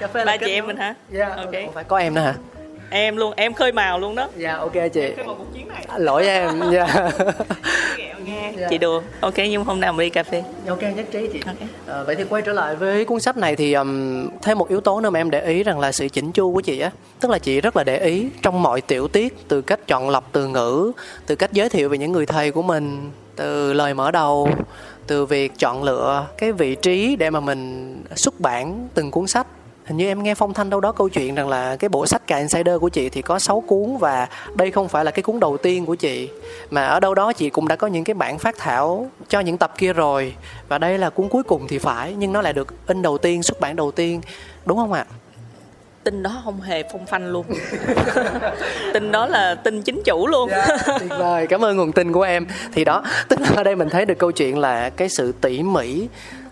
cà 0.00 0.06
phê 0.06 0.24
ba 0.24 0.36
chị 0.36 0.52
em 0.52 0.66
mình 0.66 0.76
hả? 0.76 0.94
Dạ 1.10 1.28
ok. 1.28 1.52
không 1.52 1.74
phải 1.74 1.84
có 1.84 1.98
em 1.98 2.14
nữa 2.14 2.20
hả 2.20 2.34
em 2.90 3.16
luôn 3.16 3.32
em 3.36 3.54
khơi 3.54 3.72
màu 3.72 3.98
luôn 3.98 4.14
đó. 4.14 4.28
Dạ 4.36 4.56
ok 4.56 4.72
chị. 4.92 5.12
Khơi 5.16 5.26
màu 5.26 5.34
cuộc 5.34 5.54
chiến 5.54 5.68
này. 5.68 5.84
Lỗi 5.98 6.26
em 6.26 6.62
dạ. 6.72 7.10
Nghe 8.24 8.52
chị 8.70 8.78
đùa. 8.78 9.02
Ok 9.20 9.34
nhưng 9.36 9.64
hôm 9.64 9.80
nào 9.80 9.92
mình 9.92 10.06
đi 10.06 10.10
cà 10.10 10.22
phê. 10.22 10.42
Ok 10.68 10.82
nhất 10.82 11.06
trí 11.10 11.28
chị. 11.32 11.40
Ok. 11.46 11.68
Ờ, 11.86 12.04
vậy 12.04 12.16
thì 12.16 12.24
quay 12.24 12.42
trở 12.42 12.52
lại 12.52 12.76
với 12.76 13.04
cuốn 13.04 13.20
sách 13.20 13.36
này 13.36 13.56
thì 13.56 13.72
um, 13.72 14.28
thêm 14.42 14.58
một 14.58 14.68
yếu 14.68 14.80
tố 14.80 15.00
nữa 15.00 15.10
mà 15.10 15.20
em 15.20 15.30
để 15.30 15.46
ý 15.46 15.62
rằng 15.62 15.80
là 15.80 15.92
sự 15.92 16.08
chỉnh 16.08 16.32
chu 16.32 16.54
của 16.54 16.60
chị 16.60 16.80
á. 16.80 16.90
Tức 17.20 17.30
là 17.30 17.38
chị 17.38 17.60
rất 17.60 17.76
là 17.76 17.84
để 17.84 17.98
ý 17.98 18.28
trong 18.42 18.62
mọi 18.62 18.80
tiểu 18.80 19.08
tiết 19.08 19.48
từ 19.48 19.62
cách 19.62 19.80
chọn 19.86 20.10
lọc 20.10 20.32
từ 20.32 20.48
ngữ 20.48 20.92
từ 21.26 21.36
cách 21.36 21.52
giới 21.52 21.68
thiệu 21.68 21.88
về 21.88 21.98
những 21.98 22.12
người 22.12 22.26
thầy 22.26 22.50
của 22.50 22.62
mình 22.62 23.10
từ 23.36 23.72
lời 23.72 23.94
mở 23.94 24.10
đầu 24.10 24.48
từ 25.06 25.26
việc 25.26 25.52
chọn 25.58 25.82
lựa 25.82 26.26
cái 26.38 26.52
vị 26.52 26.74
trí 26.74 27.16
để 27.16 27.30
mà 27.30 27.40
mình 27.40 28.02
xuất 28.14 28.40
bản 28.40 28.88
từng 28.94 29.10
cuốn 29.10 29.26
sách 29.26 29.46
hình 29.86 29.96
như 29.96 30.06
em 30.06 30.22
nghe 30.22 30.34
phong 30.34 30.54
thanh 30.54 30.70
đâu 30.70 30.80
đó 30.80 30.92
câu 30.92 31.08
chuyện 31.08 31.34
rằng 31.34 31.48
là 31.48 31.76
cái 31.76 31.88
bộ 31.88 32.06
sách 32.06 32.26
cả 32.26 32.36
insider 32.38 32.80
của 32.80 32.88
chị 32.88 33.08
thì 33.08 33.22
có 33.22 33.38
6 33.38 33.60
cuốn 33.60 33.96
và 34.00 34.28
đây 34.54 34.70
không 34.70 34.88
phải 34.88 35.04
là 35.04 35.10
cái 35.10 35.22
cuốn 35.22 35.40
đầu 35.40 35.56
tiên 35.56 35.86
của 35.86 35.94
chị. 35.94 36.28
Mà 36.70 36.86
ở 36.86 37.00
đâu 37.00 37.14
đó 37.14 37.32
chị 37.32 37.50
cũng 37.50 37.68
đã 37.68 37.76
có 37.76 37.86
những 37.86 38.04
cái 38.04 38.14
bản 38.14 38.38
phát 38.38 38.56
thảo 38.58 39.10
cho 39.28 39.40
những 39.40 39.58
tập 39.58 39.72
kia 39.78 39.92
rồi 39.92 40.34
và 40.68 40.78
đây 40.78 40.98
là 40.98 41.10
cuốn 41.10 41.28
cuối 41.28 41.42
cùng 41.42 41.68
thì 41.68 41.78
phải 41.78 42.14
nhưng 42.18 42.32
nó 42.32 42.42
lại 42.42 42.52
được 42.52 42.86
in 42.86 43.02
đầu 43.02 43.18
tiên 43.18 43.42
xuất 43.42 43.60
bản 43.60 43.76
đầu 43.76 43.90
tiên. 43.90 44.20
Đúng 44.64 44.78
không 44.78 44.92
ạ? 44.92 45.06
Tin 46.04 46.22
đó 46.22 46.40
không 46.44 46.60
hề 46.60 46.82
phong 46.92 47.06
phanh 47.06 47.32
luôn. 47.32 47.46
Tin 48.94 49.12
đó 49.12 49.26
là 49.26 49.54
tin 49.54 49.82
chính 49.82 50.02
chủ 50.04 50.26
luôn. 50.26 50.50
Tuyệt 50.98 51.10
vời. 51.18 51.46
Cảm 51.46 51.64
ơn 51.64 51.76
nguồn 51.76 51.92
tin 51.92 52.12
của 52.12 52.22
em. 52.22 52.46
Thì 52.72 52.84
đó 52.84 53.02
tức 53.28 53.40
là 53.40 53.48
ở 53.56 53.62
đây 53.62 53.76
mình 53.76 53.88
thấy 53.88 54.04
được 54.04 54.18
câu 54.18 54.32
chuyện 54.32 54.58
là 54.58 54.90
cái 54.90 55.08
sự 55.08 55.32
tỉ 55.40 55.62
mỉ 55.62 56.08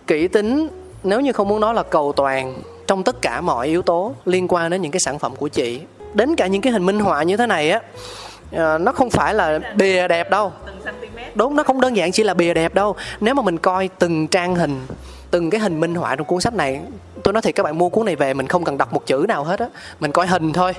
kỹ 0.06 0.28
tính 0.28 0.68
nếu 1.04 1.20
như 1.20 1.32
không 1.32 1.48
muốn 1.48 1.60
nói 1.60 1.74
là 1.74 1.82
cầu 1.82 2.12
toàn 2.16 2.54
trong 2.86 3.02
tất 3.02 3.22
cả 3.22 3.40
mọi 3.40 3.66
yếu 3.66 3.82
tố 3.82 4.14
liên 4.24 4.46
quan 4.48 4.70
đến 4.70 4.82
những 4.82 4.92
cái 4.92 5.00
sản 5.00 5.18
phẩm 5.18 5.36
của 5.36 5.48
chị. 5.48 5.80
Đến 6.14 6.36
cả 6.36 6.46
những 6.46 6.62
cái 6.62 6.72
hình 6.72 6.86
minh 6.86 7.00
họa 7.00 7.22
như 7.22 7.36
thế 7.36 7.46
này 7.46 7.70
á 7.70 7.80
ờ, 8.52 8.78
nó 8.78 8.92
không 8.92 9.10
phải 9.10 9.34
là 9.34 9.58
bìa 9.76 10.08
đẹp 10.08 10.30
đâu. 10.30 10.52
Đúng, 11.34 11.56
nó 11.56 11.62
không 11.62 11.80
đơn 11.80 11.96
giản 11.96 12.12
chỉ 12.12 12.24
là 12.24 12.34
bìa 12.34 12.54
đẹp 12.54 12.74
đâu. 12.74 12.96
Nếu 13.20 13.34
mà 13.34 13.42
mình 13.42 13.58
coi 13.58 13.88
từng 13.98 14.28
trang 14.28 14.54
hình, 14.54 14.86
từng 15.30 15.50
cái 15.50 15.60
hình 15.60 15.80
minh 15.80 15.94
họa 15.94 16.16
trong 16.16 16.26
cuốn 16.26 16.40
sách 16.40 16.54
này, 16.54 16.80
tôi 17.22 17.32
nói 17.32 17.42
thiệt 17.42 17.54
các 17.54 17.62
bạn, 17.62 17.78
mua 17.78 17.88
cuốn 17.88 18.06
này 18.06 18.16
về 18.16 18.34
mình 18.34 18.46
không 18.46 18.64
cần 18.64 18.78
đọc 18.78 18.92
một 18.92 19.06
chữ 19.06 19.24
nào 19.28 19.44
hết 19.44 19.60
á. 19.60 19.66
Mình 20.00 20.12
coi 20.12 20.26
hình 20.26 20.52
thôi 20.52 20.72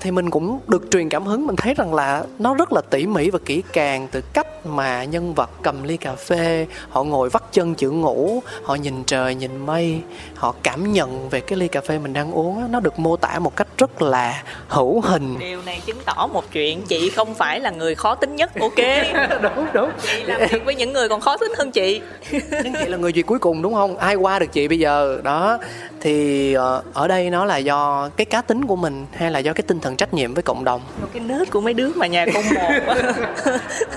thì 0.00 0.10
mình 0.10 0.30
cũng 0.30 0.60
được 0.68 0.90
truyền 0.90 1.08
cảm 1.08 1.26
hứng 1.26 1.46
mình 1.46 1.56
thấy 1.56 1.74
rằng 1.74 1.94
là 1.94 2.24
nó 2.38 2.54
rất 2.54 2.72
là 2.72 2.80
tỉ 2.90 3.06
mỉ 3.06 3.30
và 3.30 3.38
kỹ 3.44 3.62
càng 3.72 4.08
từ 4.10 4.20
cách 4.32 4.66
mà 4.66 5.04
nhân 5.04 5.34
vật 5.34 5.50
cầm 5.62 5.82
ly 5.82 5.96
cà 5.96 6.14
phê. 6.14 6.66
Họ 6.88 7.02
ngồi 7.02 7.28
vắt 7.28 7.42
chân 7.52 7.74
chữ 7.74 7.90
ngủ 7.90 8.42
họ 8.62 8.74
nhìn 8.74 9.04
trời 9.04 9.34
nhìn 9.34 9.66
mây 9.66 10.00
họ 10.34 10.54
cảm 10.62 10.92
nhận 10.92 11.28
về 11.28 11.40
cái 11.40 11.58
ly 11.58 11.68
cà 11.68 11.80
phê 11.80 11.98
mình 11.98 12.12
đang 12.12 12.32
uống 12.32 12.72
nó 12.72 12.80
được 12.80 12.98
mô 12.98 13.16
tả 13.16 13.38
một 13.38 13.56
cách 13.56 13.68
rất 13.78 14.02
là 14.02 14.42
hữu 14.68 15.00
hình. 15.00 15.38
Điều 15.38 15.62
này 15.66 15.80
chứng 15.86 15.98
tỏ 16.04 16.28
một 16.32 16.44
chuyện 16.52 16.82
chị 16.82 17.10
không 17.10 17.34
phải 17.34 17.60
là 17.60 17.70
người 17.70 17.94
khó 17.94 18.14
tính 18.14 18.36
nhất 18.36 18.50
ok? 18.60 18.76
Đúng 19.42 19.66
đúng. 19.72 19.90
Chị 20.02 20.22
làm 20.24 20.40
việc 20.50 20.64
với 20.64 20.74
những 20.74 20.92
người 20.92 21.08
còn 21.08 21.20
khó 21.20 21.36
tính 21.36 21.52
hơn 21.58 21.70
chị. 21.70 22.00
Nhưng 22.32 22.74
chị 22.80 22.86
là 22.86 22.96
người 22.96 23.12
duyệt 23.12 23.26
cuối 23.26 23.38
cùng 23.38 23.62
đúng 23.62 23.74
không? 23.74 23.96
Ai 23.96 24.14
qua 24.14 24.38
được 24.38 24.52
chị 24.52 24.68
bây 24.68 24.78
giờ? 24.78 25.20
Đó. 25.22 25.58
Thì 26.00 26.52
ờ, 26.54 26.82
ở 26.92 27.08
đây 27.08 27.30
nó 27.30 27.44
là 27.44 27.56
do 27.56 28.10
cái 28.16 28.24
cá 28.24 28.42
tính 28.42 28.64
của 28.64 28.76
mình 28.76 29.06
hay 29.12 29.30
là 29.30 29.38
do 29.38 29.52
cái 29.52 29.62
tinh 29.66 29.80
thần 29.80 29.89
trách 29.96 30.14
nhiệm 30.14 30.34
với 30.34 30.42
cộng 30.42 30.64
đồng. 30.64 30.80
Cái 31.12 31.22
nết 31.22 31.50
của 31.50 31.60
mấy 31.60 31.74
đứa 31.74 31.88
mà 31.88 32.06
nhà 32.06 32.26
con 32.34 32.44
một. 32.54 32.70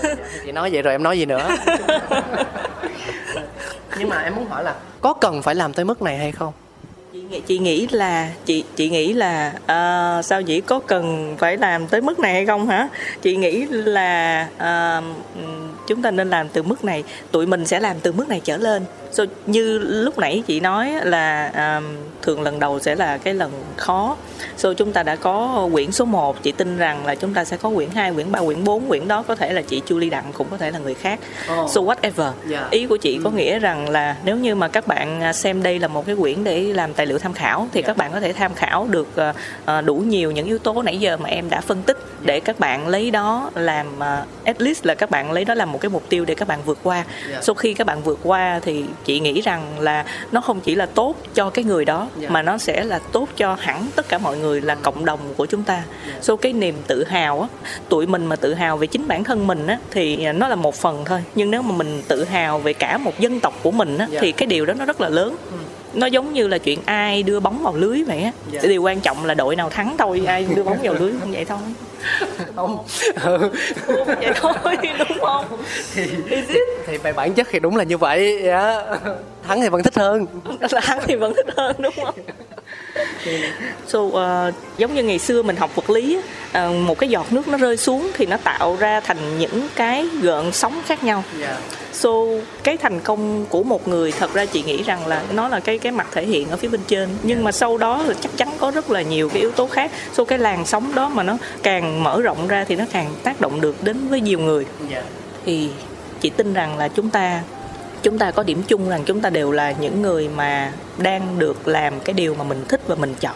Chị 0.46 0.52
nói 0.52 0.70
vậy 0.74 0.82
rồi 0.82 0.94
em 0.94 1.04
nói 1.04 1.20
gì 1.20 1.26
nữa? 1.26 1.50
Nhưng 3.98 4.10
mà 4.10 4.18
em 4.18 4.36
muốn 4.36 4.46
hỏi 4.46 4.64
là 4.64 4.76
có 5.02 5.14
cần 5.14 5.41
phải 5.41 5.56
làm 5.56 5.74
tới 5.74 5.86
mức 5.86 6.02
này 6.02 6.18
hay 6.18 6.32
không 6.32 6.54
chị 7.39 7.57
nghĩ 7.57 7.88
là 7.91 8.29
chị 8.45 8.63
chị 8.75 8.89
nghĩ 8.89 9.13
là 9.13 9.53
à, 9.65 10.21
sao 10.21 10.41
dĩ 10.41 10.61
có 10.61 10.79
cần 10.79 11.36
phải 11.39 11.57
làm 11.57 11.88
tới 11.88 12.01
mức 12.01 12.19
này 12.19 12.34
hay 12.34 12.45
không 12.45 12.67
hả? 12.67 12.88
Chị 13.21 13.36
nghĩ 13.36 13.65
là 13.69 14.47
ừm, 14.59 15.13
chúng 15.88 16.01
ta 16.01 16.11
nên 16.11 16.29
làm 16.29 16.49
từ 16.49 16.63
mức 16.63 16.86
này 16.86 17.03
tụi 17.31 17.45
mình 17.45 17.65
sẽ 17.65 17.79
làm 17.79 17.95
từ 18.01 18.11
mức 18.11 18.29
này 18.29 18.41
trở 18.43 18.57
lên. 18.57 18.84
So, 19.11 19.23
như 19.45 19.77
lúc 19.79 20.17
nãy 20.19 20.43
chị 20.47 20.59
nói 20.59 20.93
là 21.03 21.51
à, 21.53 21.81
thường 22.21 22.41
lần 22.41 22.59
đầu 22.59 22.79
sẽ 22.79 22.95
là 22.95 23.17
cái 23.17 23.34
lần 23.34 23.51
khó. 23.77 24.17
So 24.57 24.73
chúng 24.73 24.91
ta 24.91 25.03
đã 25.03 25.15
có 25.15 25.69
quyển 25.73 25.91
số 25.91 26.05
1 26.05 26.43
chị 26.43 26.51
tin 26.51 26.77
rằng 26.77 27.05
là 27.05 27.15
chúng 27.15 27.34
ta 27.34 27.45
sẽ 27.45 27.57
có 27.57 27.69
quyển 27.75 27.89
2, 27.89 28.13
quyển 28.13 28.31
3, 28.31 28.39
quyển 28.39 28.63
4 28.63 28.88
quyển 28.88 29.07
đó 29.07 29.23
có 29.27 29.36
thể 29.36 29.53
là 29.53 29.61
chị 29.61 29.81
Julie 29.88 30.09
Đặng 30.09 30.31
cũng 30.34 30.47
có 30.51 30.57
thể 30.57 30.71
là 30.71 30.79
người 30.79 30.93
khác. 30.93 31.19
Ồ. 31.47 31.67
so 31.69 31.81
whatever. 31.81 32.31
Dạ. 32.47 32.67
ý 32.71 32.86
của 32.86 32.97
chị 32.97 33.19
có 33.23 33.29
nghĩa 33.29 33.59
rằng 33.59 33.89
là 33.89 34.15
nếu 34.25 34.38
như 34.38 34.55
mà 34.55 34.67
các 34.67 34.88
bạn 34.88 35.21
à, 35.21 35.34
xem 35.34 35.63
đây 35.63 35.79
là 35.79 35.88
một 35.88 36.05
cái 36.05 36.15
quyển 36.15 36.43
để 36.43 36.61
làm 36.61 36.93
tài 36.93 37.05
liệu 37.05 37.19
tham 37.24 37.34
khảo 37.34 37.67
thì 37.71 37.82
các 37.82 37.97
bạn 37.97 38.11
có 38.13 38.19
thể 38.19 38.34
tham 38.34 38.53
khảo 38.53 38.88
được 38.89 39.07
uh, 39.69 39.86
đủ 39.86 39.95
nhiều 39.95 40.32
những 40.32 40.47
yếu 40.47 40.57
tố 40.57 40.82
nãy 40.82 40.97
giờ 40.97 41.17
mà 41.17 41.30
em 41.30 41.49
đã 41.49 41.61
phân 41.61 41.82
tích 41.82 41.97
để 42.21 42.39
các 42.39 42.59
bạn 42.59 42.88
lấy 42.88 43.11
đó 43.11 43.51
làm 43.55 43.88
uh, 43.97 44.28
at 44.43 44.61
least 44.61 44.86
là 44.86 44.95
các 44.95 45.09
bạn 45.09 45.32
lấy 45.32 45.45
đó 45.45 45.53
làm 45.53 45.71
một 45.71 45.82
cái 45.82 45.89
mục 45.89 46.03
tiêu 46.09 46.26
để 46.26 46.36
các 46.36 46.47
bạn 46.47 46.59
vượt 46.65 46.78
qua. 46.84 47.03
Sau 47.41 47.55
khi 47.55 47.74
các 47.74 47.88
bạn 47.88 48.01
vượt 48.01 48.19
qua 48.24 48.59
thì 48.63 48.86
chị 49.05 49.19
nghĩ 49.19 49.41
rằng 49.41 49.80
là 49.80 50.05
nó 50.32 50.41
không 50.41 50.61
chỉ 50.61 50.76
là 50.76 50.86
tốt 50.86 51.15
cho 51.34 51.49
cái 51.49 51.65
người 51.65 51.86
đó 51.86 52.07
mà 52.28 52.41
nó 52.41 52.57
sẽ 52.57 52.84
là 52.84 52.99
tốt 53.11 53.30
cho 53.38 53.57
hẳn 53.59 53.88
tất 53.95 54.09
cả 54.09 54.17
mọi 54.17 54.38
người 54.38 54.61
là 54.61 54.76
cộng 54.76 55.05
đồng 55.05 55.19
của 55.38 55.45
chúng 55.45 55.63
ta. 55.63 55.84
Số 56.21 56.36
cái 56.36 56.53
niềm 56.53 56.76
tự 56.88 57.03
hào 57.03 57.41
á 57.41 57.47
tụi 57.89 58.07
mình 58.07 58.26
mà 58.26 58.36
tự 58.36 58.53
hào 58.53 58.78
về 58.78 58.88
chính 58.88 59.07
bản 59.07 59.24
thân 59.24 59.47
mình 59.47 59.67
á 59.67 59.78
thì 59.91 60.32
nó 60.32 60.47
là 60.47 60.55
một 60.55 60.76
phần 60.76 61.05
thôi. 61.05 61.24
Nhưng 61.36 61.51
nếu 61.51 61.61
mà 61.61 61.76
mình 61.76 62.01
tự 62.07 62.24
hào 62.24 62.59
về 62.59 62.74
cả 62.74 62.97
một 62.97 63.19
dân 63.19 63.39
tộc 63.39 63.53
của 63.63 63.71
mình 63.71 63.97
á 63.97 64.07
thì 64.19 64.32
cái 64.32 64.47
điều 64.47 64.65
đó 64.65 64.74
nó 64.74 64.86
rất 64.86 65.01
là 65.01 65.09
lớn. 65.09 65.36
Ừ. 65.51 65.57
nó 65.94 66.08
giống 66.08 66.34
như 66.34 66.48
là 66.48 66.58
chuyện 66.58 66.80
ai 66.86 67.24
đưa 67.24 67.39
bóng 67.39 67.64
vào 67.64 67.76
lưới 67.76 68.04
vậy 68.04 68.22
á. 68.22 68.32
Yeah. 68.52 68.66
điều 68.66 68.82
quan 68.82 69.00
trọng 69.00 69.26
là 69.26 69.34
đội 69.34 69.56
nào 69.56 69.70
thắng 69.70 69.96
thôi 69.98 70.24
ai 70.28 70.48
đưa 70.56 70.64
bóng 70.64 70.78
vào 70.84 70.94
lưới 70.94 71.12
không 71.20 71.32
vậy 71.32 71.46
thôi. 71.46 71.60
Không. 72.56 72.84
Vậy 74.06 74.34
thôi 74.36 74.54
đúng 75.00 75.18
không? 75.22 75.46
Thì 75.96 76.08
thì 76.86 76.98
về 76.98 77.14
bản 77.14 77.34
chất 77.34 77.48
thì 77.52 77.60
đúng 77.60 77.78
là 77.78 77.84
như 77.84 77.98
vậy 77.98 78.41
yeah. 78.41 78.86
thắng 79.48 79.62
thì 79.62 79.70
vẫn 79.70 79.84
thích 79.84 79.96
hơn. 79.96 80.26
Thắng 80.82 81.00
thì 81.08 81.16
vẫn 81.16 81.34
thích 81.36 81.48
hơn 81.58 81.76
đúng 81.80 81.94
không 81.96 82.16
so 83.88 84.00
uh, 84.00 84.54
giống 84.78 84.96
như 84.96 85.04
ngày 85.04 85.20
xưa 85.20 85.44
mình 85.44 85.56
học 85.56 85.76
vật 85.76 85.89
lý 85.89 86.20
uh, 86.50 86.76
một 86.76 87.00
cái 87.00 87.10
giọt 87.10 87.34
nước 87.34 87.48
nó 87.48 87.58
rơi 87.58 87.78
xuống 87.78 88.12
thì 88.14 88.26
nó 88.26 88.38
tạo 88.38 88.76
ra 88.80 89.00
thành 89.00 89.38
những 89.39 89.68
cái 89.76 90.08
gợn 90.22 90.52
sóng 90.52 90.82
khác 90.86 91.04
nhau. 91.04 91.24
Yeah. 91.41 91.58
so 91.94 92.10
cái 92.64 92.78
thành 92.78 93.00
công 93.00 93.46
của 93.46 93.64
một 93.64 93.88
người 93.88 94.12
thật 94.12 94.34
ra 94.34 94.46
chị 94.46 94.64
nghĩ 94.64 94.84
rằng 94.84 95.08
là 95.08 95.24
nó 95.32 95.48
là 95.48 95.60
cái 95.60 95.78
cái 95.78 95.91
mặt 95.91 96.08
thể 96.12 96.26
hiện 96.26 96.50
ở 96.50 96.58
phía 96.58 96.68
bên 96.68 96.82
trên. 96.88 97.10
Nhưng 97.24 97.44
mà 97.44 97.52
sau 97.52 97.78
đó 97.78 98.04
là 98.04 98.14
chắc 98.22 98.32
chắn 98.38 98.50
có 98.60 98.72
rất 98.72 98.91
là 98.91 99.02
nhiều 99.02 99.30
cái 99.30 99.39
yếu 99.39 99.52
tố 99.52 99.68
khác. 99.68 99.91
So 100.14 100.26
cái 100.26 100.39
làn 100.39 100.66
sóng 100.66 100.96
đó 100.96 101.10
mà 101.10 101.24
nó 101.24 101.38
càng 101.64 102.04
mở 102.04 102.22
rộng 102.22 102.48
ra 102.48 102.66
thì 102.68 102.76
nó 102.76 102.86
càng 102.91 103.16
tác 103.24 103.41
động 103.41 103.62
được 103.62 103.84
đến 103.84 104.08
với 104.10 104.22
nhiều 104.22 104.39
người. 104.39 104.66
Yeah. 104.91 105.06
thì 105.46 105.70
chị 106.22 106.30
tin 106.30 106.54
rằng 106.54 106.78
là 106.78 106.88
chúng 106.88 107.10
ta 107.10 107.41
chúng 108.04 108.18
ta 108.18 108.32
có 108.32 108.43
điểm 108.43 108.64
chung 108.68 108.89
rằng 108.89 109.04
chúng 109.06 109.22
ta 109.22 109.30
đều 109.30 109.51
là 109.51 109.72
những 109.72 110.01
người 110.01 110.30
mà 110.36 110.72
đang 110.97 111.39
được 111.39 111.68
làm 111.68 111.99
cái 111.99 112.14
điều 112.14 112.36
mà 112.36 112.43
mình 112.43 112.66
thích 112.68 112.82
và 112.88 112.95
mình 112.95 113.14
chọn. 113.20 113.36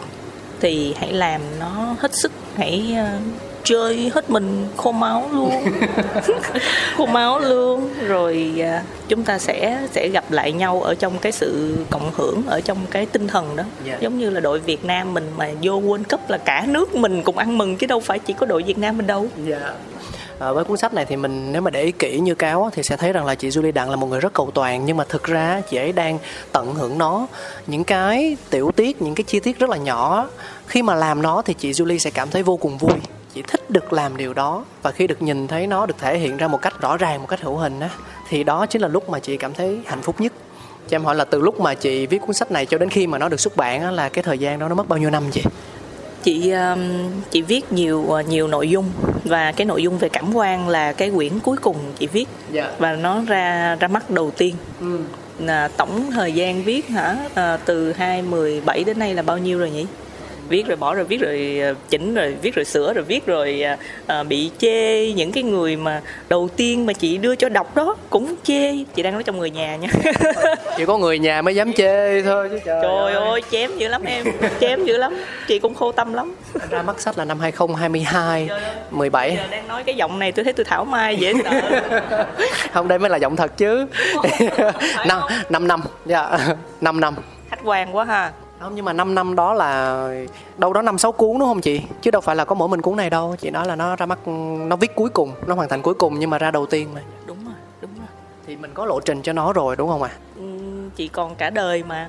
Thì 0.60 0.94
hãy 0.98 1.14
làm 1.14 1.42
nó 1.60 1.96
hết 2.00 2.16
sức 2.16 2.32
hãy 2.58 2.96
uh, 3.00 3.22
chơi 3.64 4.12
hết 4.14 4.30
mình 4.30 4.68
khô 4.78 4.92
máu 4.92 5.30
luôn. 5.34 5.52
Khô 6.98 7.06
máu 7.06 7.40
luôn. 7.40 7.90
Rồi 8.08 8.54
uh, 8.60 8.86
chúng 9.08 9.24
ta 9.24 9.40
sẽ 9.40 9.88
sẽ 9.92 10.08
gặp 10.08 10.32
lại 10.32 10.52
nhau 10.52 10.82
ở 10.82 10.96
trong 10.96 11.18
cái 11.18 11.32
sự 11.32 11.78
cộng 11.90 12.12
hưởng 12.16 12.44
ở 12.48 12.62
trong 12.62 12.78
cái 12.92 13.06
tinh 13.06 13.28
thần 13.28 13.56
đó. 13.56 13.64
Yeah. 13.64 13.86
Dạ. 13.86 13.98
giống 14.02 14.18
như 14.18 14.30
là 14.30 14.40
đội 14.40 14.60
Việt 14.60 14.86
Nam 14.86 15.14
mình 15.14 15.32
mà 15.38 15.50
vô 15.62 15.82
World 15.82 16.04
Cup 16.10 16.30
là 16.30 16.38
cả 16.38 16.66
nước 16.68 16.96
mình 16.96 17.24
cùng 17.24 17.38
ăn 17.38 17.58
mừng 17.58 17.78
chứ 17.78 17.88
đâu 17.88 18.00
phải 18.00 18.20
chỉ 18.20 18.34
có 18.34 18.46
đội 18.46 18.64
Việt 18.64 18.78
Nam 18.78 18.98
mình 18.98 19.08
đâu. 19.08 19.28
Yeah 19.48 19.62
dạ 19.62 19.74
à, 20.40 20.52
với 20.52 20.64
cuốn 20.64 20.78
sách 20.78 20.94
này 20.94 21.06
thì 21.06 21.16
mình 21.16 21.52
nếu 21.52 21.62
mà 21.62 21.72
để 21.72 21.84
ý 21.84 21.92
kỹ 21.92 22.20
như 22.20 22.36
cáo 22.36 22.70
thì 22.74 22.84
sẽ 22.84 22.98
thấy 22.98 23.14
rằng 23.14 23.26
là 23.26 23.36
chị 23.36 23.50
Julie 23.50 23.74
Đặng 23.74 23.90
là 23.90 23.96
một 23.96 24.08
người 24.08 24.20
rất 24.20 24.34
cầu 24.34 24.52
toàn 24.54 24.86
nhưng 24.86 24.98
mà 24.98 25.04
thực 25.10 25.24
ra 25.24 25.62
chị 25.70 25.78
ấy 25.78 25.92
đang 25.92 26.20
tận 26.52 26.76
hưởng 26.76 26.98
nó. 26.98 27.28
Những 27.68 27.84
cái 27.84 28.38
tiểu 28.50 28.72
tiết 28.76 29.02
những 29.02 29.16
cái 29.16 29.24
chi 29.24 29.40
tiết 29.40 29.60
rất 29.60 29.70
là 29.70 29.78
nhỏ 29.78 30.28
khi 30.68 30.82
mà 30.82 30.96
làm 30.96 31.22
nó 31.22 31.42
thì 31.42 31.54
chị 31.54 31.72
Julie 31.72 31.98
sẽ 31.98 32.12
cảm 32.12 32.30
thấy 32.30 32.44
vô 32.44 32.58
cùng 32.58 32.78
vui. 32.78 33.00
Chị 33.34 33.42
thích 33.48 33.70
được 33.70 33.94
làm 33.94 34.18
điều 34.18 34.34
đó 34.34 34.66
và 34.82 34.92
khi 34.92 35.08
được 35.08 35.22
nhìn 35.22 35.48
thấy 35.48 35.68
nó 35.68 35.86
được 35.86 35.96
thể 35.98 36.18
hiện 36.18 36.38
ra 36.38 36.48
một 36.48 36.62
cách 36.62 36.82
rõ 36.82 36.98
ràng 36.98 37.22
một 37.22 37.28
cách 37.28 37.42
hữu 37.42 37.56
hình 37.56 37.80
á 37.80 37.90
thì 38.30 38.44
đó 38.44 38.66
chính 38.66 38.82
là 38.82 38.88
lúc 38.88 39.10
mà 39.10 39.20
chị 39.20 39.38
cảm 39.38 39.54
thấy 39.54 39.80
hạnh 39.86 40.02
phúc 40.02 40.22
nhất. 40.22 40.34
Cho 40.90 40.96
em 40.96 41.06
hỏi 41.06 41.16
là 41.16 41.26
từ 41.26 41.42
lúc 41.42 41.60
mà 41.60 41.74
chị 41.74 42.08
viết 42.08 42.22
cuốn 42.22 42.34
sách 42.34 42.52
này 42.52 42.66
cho 42.66 42.78
đến 42.78 42.90
khi 42.90 43.08
mà 43.08 43.18
nó 43.18 43.30
được 43.30 43.40
xuất 43.40 43.56
bản 43.58 43.82
á, 43.82 43.92
là 43.92 44.10
cái 44.10 44.24
thời 44.24 44.38
gian 44.38 44.60
đó 44.60 44.68
nó 44.68 44.76
mất 44.76 44.88
bao 44.88 45.00
nhiêu 45.00 45.10
năm 45.10 45.24
chị 45.32 45.44
chị 46.24 46.52
um, 46.52 46.80
chị 47.32 47.42
viết 47.42 47.72
nhiều 47.72 48.06
uh, 48.08 48.28
nhiều 48.28 48.48
nội 48.48 48.70
dung 48.70 48.86
và 49.24 49.52
cái 49.52 49.66
nội 49.66 49.84
dung 49.84 49.98
về 49.98 50.10
cảm 50.10 50.36
quan 50.36 50.70
là 50.70 50.94
cái 50.94 51.12
quyển 51.12 51.40
cuối 51.40 51.58
cùng 51.58 51.76
chị 52.00 52.08
viết 52.08 52.28
yeah. 52.54 52.68
Dạ. 52.70 52.76
và 52.80 52.94
nó 52.94 53.22
ra 53.28 53.76
ra 53.80 53.88
mắt 53.88 54.10
đầu 54.10 54.32
tiên 54.32 54.56
ừ. 54.80 55.00
là 55.40 55.68
tổng 55.68 56.12
thời 56.12 56.32
gian 56.32 56.64
viết 56.64 56.90
hả 56.90 57.18
à, 57.34 57.58
từ 57.66 57.94
2017 57.94 58.84
đến 58.84 59.00
nay 59.00 59.14
là 59.14 59.22
bao 59.22 59.38
nhiêu 59.38 59.60
rồi 59.60 59.72
nhỉ 59.72 59.86
viết 60.50 60.68
rồi 60.68 60.78
bỏ 60.78 60.96
rồi 60.96 61.06
viết 61.06 61.22
rồi 61.22 61.60
ờ, 61.62 61.76
chỉnh 61.90 62.14
rồi 62.14 62.36
viết 62.42 62.56
rồi 62.56 62.66
sửa 62.66 62.94
rồi 62.94 63.04
viết 63.04 63.26
rồi 63.26 63.64
à, 64.08 64.24
bị 64.24 64.52
chê 64.58 65.12
những 65.12 65.32
cái 65.32 65.44
người 65.44 65.76
mà 65.76 66.02
đầu 66.30 66.50
tiên 66.56 66.86
mà 66.86 66.94
chị 66.94 67.18
đưa 67.18 67.36
cho 67.36 67.50
đọc 67.50 67.76
đó 67.76 67.96
cũng 68.10 68.36
chê. 68.44 68.72
Chị 68.96 69.04
đang 69.04 69.14
nói 69.14 69.24
trong 69.24 69.38
người 69.38 69.50
nhà 69.50 69.76
nha. 69.76 69.90
Chỉ 70.78 70.86
có 70.86 70.98
người 70.98 71.20
nhà 71.20 71.42
mới 71.42 71.56
dám 71.56 71.74
chê 71.74 72.22
thôi 72.22 72.50
chứ 72.52 72.60
trời, 72.66 72.80
trời 72.84 73.14
ơi. 73.14 73.42
chém 73.52 73.78
dữ 73.78 73.88
lắm 73.88 74.04
em 74.04 74.26
chém 74.60 74.86
dữ 74.86 74.98
lắm. 74.98 75.18
Chị 75.48 75.60
cũng 75.60 75.76
khô 75.76 75.92
tâm 75.92 76.14
lắm. 76.14 76.36
Ra 76.70 76.82
mắt 76.82 77.02
sách 77.02 77.18
là 77.18 77.26
năm 77.26 77.40
2022 77.40 78.50
17 78.92 79.36
giờ 79.38 79.48
đang 79.52 79.68
nói 79.68 79.84
cái 79.84 79.96
giọng 79.96 80.20
này 80.20 80.32
tôi 80.32 80.44
thấy 80.44 80.54
tôi 80.54 80.66
thảo 80.66 80.86
mai 80.86 81.16
dễ 81.16 81.34
sợ. 81.44 81.62
Không 82.74 82.88
đây 82.88 83.00
mới 83.00 83.10
là 83.10 83.18
giọng 83.18 83.36
thật 83.36 83.58
chứ. 83.58 83.86
Năm 85.08 85.22
năm 85.50 85.68
năm 85.68 85.82
dạ 86.06 86.38
năm 86.82 87.00
năm. 87.00 87.16
Khách 87.50 87.60
quan 87.64 87.96
quá 87.96 88.06
ha 88.06 88.32
không 88.60 88.76
nhưng 88.76 88.86
mà 88.86 88.94
5 88.94 89.16
năm 89.16 89.36
đó 89.36 89.54
là 89.54 90.10
đâu 90.58 90.74
đó 90.74 90.82
năm 90.82 90.98
sáu 90.98 91.12
cuốn 91.12 91.40
đúng 91.40 91.48
không 91.48 91.62
chị? 91.62 91.82
Chứ 92.02 92.12
đâu 92.12 92.22
phải 92.22 92.36
là 92.36 92.46
có 92.46 92.56
mỗi 92.56 92.68
mình 92.68 92.82
cuốn 92.82 92.96
này 92.96 93.10
đâu. 93.10 93.36
Chị 93.40 93.50
nói 93.50 93.68
là 93.68 93.76
nó 93.76 93.96
ra 93.96 94.06
mắt 94.06 94.28
nó 94.68 94.76
viết 94.76 94.96
cuối 94.96 95.10
cùng 95.10 95.32
nó 95.48 95.56
hoàn 95.56 95.70
thành 95.70 95.82
cuối 95.82 95.94
cùng 95.94 96.20
nhưng 96.20 96.30
mà 96.30 96.38
ra 96.38 96.52
đầu 96.52 96.66
tiên 96.66 96.88
mà. 96.96 97.02
Đúng 97.26 97.46
rồi 97.46 97.54
đúng 97.82 97.92
rồi. 97.98 98.08
Thì 98.48 98.56
mình 98.56 98.72
có 98.74 98.86
lộ 98.86 99.00
trình 99.00 99.22
cho 99.22 99.34
nó 99.34 99.54
rồi 99.54 99.76
đúng 99.76 99.90
không 99.90 100.04
ạ? 100.04 100.10
À? 100.14 100.20
ừ, 100.36 100.57
chị 100.96 101.08
còn 101.08 101.36
cả 101.36 101.50
đời 101.50 101.84
mà 101.84 102.08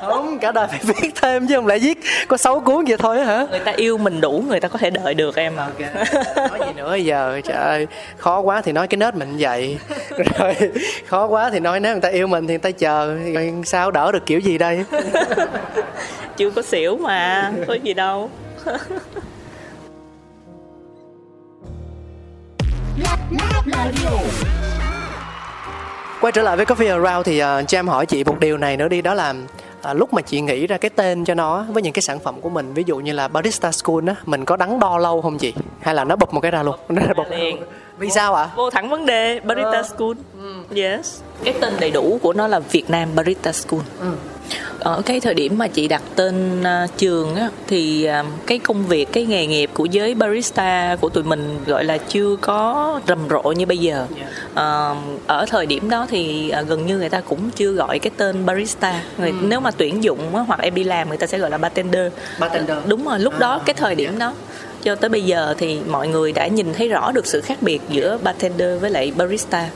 không 0.00 0.38
cả 0.38 0.52
đời 0.52 0.66
phải 0.68 0.80
viết 0.82 1.10
thêm 1.22 1.46
chứ 1.46 1.56
không 1.56 1.66
lẽ 1.66 1.78
viết 1.78 2.00
có 2.28 2.36
sáu 2.36 2.60
cuốn 2.60 2.84
vậy 2.84 2.96
thôi 2.96 3.24
hả 3.24 3.46
người 3.50 3.60
ta 3.60 3.72
yêu 3.76 3.98
mình 3.98 4.20
đủ 4.20 4.44
người 4.48 4.60
ta 4.60 4.68
có 4.68 4.78
thể 4.78 4.90
đợi 4.90 5.14
được 5.14 5.36
em 5.36 5.56
mà 5.56 5.64
okay. 5.64 5.90
nói 6.36 6.58
gì 6.66 6.72
nữa 6.76 6.94
giờ 6.94 7.40
trời 7.44 7.56
ơi 7.56 7.86
khó 8.16 8.40
quá 8.40 8.60
thì 8.60 8.72
nói 8.72 8.88
cái 8.88 8.96
nết 8.96 9.14
mình 9.14 9.36
vậy 9.38 9.78
rồi 10.38 10.54
khó 11.06 11.26
quá 11.26 11.50
thì 11.50 11.60
nói 11.60 11.80
nếu 11.80 11.92
người 11.92 12.00
ta 12.00 12.08
yêu 12.08 12.26
mình 12.26 12.46
thì 12.46 12.52
người 12.52 12.58
ta 12.58 12.70
chờ 12.70 13.14
rồi 13.34 13.54
sao 13.64 13.90
đỡ 13.90 14.12
được 14.12 14.26
kiểu 14.26 14.38
gì 14.38 14.58
đây 14.58 14.84
chưa 16.36 16.50
có 16.50 16.62
xỉu 16.62 16.96
mà 16.96 17.52
có 17.68 17.74
gì 17.74 17.94
đâu 17.94 18.30
quay 26.20 26.32
trở 26.32 26.42
lại 26.42 26.56
với 26.56 26.66
coffee 26.66 27.02
around 27.02 27.26
thì 27.26 27.42
uh, 27.42 27.68
cho 27.68 27.78
em 27.78 27.88
hỏi 27.88 28.06
chị 28.06 28.24
một 28.24 28.40
điều 28.40 28.58
này 28.58 28.76
nữa 28.76 28.88
đi 28.88 29.02
đó 29.02 29.14
là 29.14 29.34
à, 29.82 29.94
lúc 29.94 30.12
mà 30.12 30.22
chị 30.22 30.40
nghĩ 30.40 30.66
ra 30.66 30.78
cái 30.78 30.90
tên 30.90 31.24
cho 31.24 31.34
nó 31.34 31.66
với 31.68 31.82
những 31.82 31.92
cái 31.92 32.02
sản 32.02 32.18
phẩm 32.18 32.40
của 32.40 32.50
mình 32.50 32.74
ví 32.74 32.82
dụ 32.86 32.98
như 32.98 33.12
là 33.12 33.28
barista 33.28 33.72
school 33.72 34.08
á 34.08 34.14
mình 34.26 34.44
có 34.44 34.56
đắn 34.56 34.80
đo 34.80 34.98
lâu 34.98 35.22
không 35.22 35.38
chị? 35.38 35.54
Hay 35.80 35.94
là 35.94 36.04
nó 36.04 36.16
bụp 36.16 36.34
một 36.34 36.40
cái 36.40 36.50
ra 36.50 36.62
luôn? 36.62 36.76
Nó 36.88 37.02
bụp 37.16 37.26
liền. 37.30 37.56
Vì 37.98 38.10
sao 38.10 38.34
ạ? 38.34 38.42
À? 38.42 38.50
vô 38.56 38.70
thẳng 38.70 38.90
vấn 38.90 39.06
đề 39.06 39.40
barista 39.40 39.70
ờ. 39.70 39.82
school. 39.82 40.12
Ừ. 40.42 40.80
yes. 40.82 41.20
Cái 41.44 41.54
tên 41.60 41.72
đầy 41.80 41.90
đủ 41.90 42.18
của 42.22 42.32
nó 42.32 42.46
là 42.46 42.58
Việt 42.58 42.90
Nam 42.90 43.08
Barista 43.14 43.52
School. 43.52 43.80
Ừ 44.00 44.12
ở 44.78 45.02
cái 45.06 45.20
thời 45.20 45.34
điểm 45.34 45.58
mà 45.58 45.68
chị 45.68 45.88
đặt 45.88 46.02
tên 46.14 46.60
uh, 46.60 46.98
trường 46.98 47.34
á 47.36 47.48
thì 47.66 48.08
uh, 48.20 48.26
cái 48.46 48.58
công 48.58 48.86
việc 48.86 49.12
cái 49.12 49.26
nghề 49.26 49.46
nghiệp 49.46 49.70
của 49.74 49.84
giới 49.84 50.14
barista 50.14 50.96
của 51.00 51.08
tụi 51.08 51.24
mình 51.24 51.58
gọi 51.66 51.84
là 51.84 51.98
chưa 51.98 52.36
có 52.40 53.00
rầm 53.08 53.18
rộ 53.30 53.42
như 53.42 53.66
bây 53.66 53.78
giờ. 53.78 54.06
Uh, 54.52 54.96
ở 55.26 55.46
thời 55.48 55.66
điểm 55.66 55.90
đó 55.90 56.06
thì 56.10 56.52
gần 56.68 56.86
như 56.86 56.98
người 56.98 57.08
ta 57.08 57.20
cũng 57.20 57.50
chưa 57.50 57.72
gọi 57.72 57.98
cái 57.98 58.10
tên 58.16 58.46
barista. 58.46 59.02
Người, 59.18 59.30
ừ. 59.30 59.36
nếu 59.42 59.60
mà 59.60 59.70
tuyển 59.70 60.04
dụng 60.04 60.36
á, 60.36 60.42
hoặc 60.46 60.60
em 60.60 60.74
đi 60.74 60.84
làm 60.84 61.08
người 61.08 61.18
ta 61.18 61.26
sẽ 61.26 61.38
gọi 61.38 61.50
là 61.50 61.58
bartender. 61.58 62.12
Bartender. 62.38 62.76
Đúng 62.86 63.04
rồi 63.04 63.18
lúc 63.18 63.38
đó 63.38 63.60
cái 63.64 63.74
thời 63.74 63.94
điểm 63.94 64.18
đó. 64.18 64.32
Cho 64.82 64.94
tới 64.94 65.08
bây 65.08 65.22
giờ 65.22 65.54
thì 65.58 65.78
mọi 65.88 66.08
người 66.08 66.32
đã 66.32 66.46
nhìn 66.46 66.74
thấy 66.74 66.88
rõ 66.88 67.12
được 67.12 67.26
sự 67.26 67.40
khác 67.40 67.58
biệt 67.60 67.80
giữa 67.88 68.18
bartender 68.22 68.80
với 68.80 68.90
lại 68.90 69.12
barista 69.16 69.68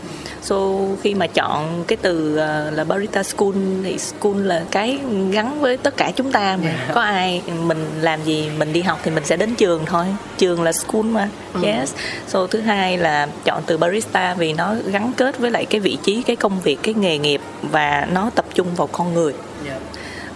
so 0.44 0.56
khi 1.02 1.14
mà 1.14 1.26
chọn 1.26 1.84
cái 1.86 1.96
từ 2.02 2.32
uh, 2.32 2.76
là 2.76 2.84
barista 2.84 3.22
school 3.22 3.52
thì 3.84 3.98
school 3.98 4.36
là 4.36 4.64
cái 4.70 4.98
gắn 5.30 5.60
với 5.60 5.76
tất 5.76 5.96
cả 5.96 6.12
chúng 6.16 6.32
ta 6.32 6.56
mà. 6.56 6.68
Yeah. 6.68 6.94
có 6.94 7.00
ai 7.00 7.42
mình 7.62 7.86
làm 8.00 8.24
gì 8.24 8.50
mình 8.58 8.72
đi 8.72 8.82
học 8.82 8.98
thì 9.02 9.10
mình 9.10 9.24
sẽ 9.24 9.36
đến 9.36 9.54
trường 9.54 9.86
thôi. 9.86 10.06
Trường 10.38 10.62
là 10.62 10.72
school 10.72 11.02
mà. 11.02 11.28
Ừ. 11.54 11.60
yes. 11.64 11.92
So 12.28 12.46
thứ 12.46 12.60
hai 12.60 12.98
là 12.98 13.28
chọn 13.44 13.62
từ 13.66 13.76
barista 13.76 14.34
vì 14.34 14.52
nó 14.52 14.74
gắn 14.86 15.12
kết 15.16 15.38
với 15.38 15.50
lại 15.50 15.64
cái 15.64 15.80
vị 15.80 15.98
trí 16.02 16.22
cái 16.22 16.36
công 16.36 16.60
việc 16.60 16.78
cái 16.82 16.94
nghề 16.94 17.18
nghiệp 17.18 17.40
và 17.62 18.08
nó 18.12 18.30
tập 18.34 18.44
trung 18.54 18.74
vào 18.76 18.86
con 18.86 19.14
người 19.14 19.32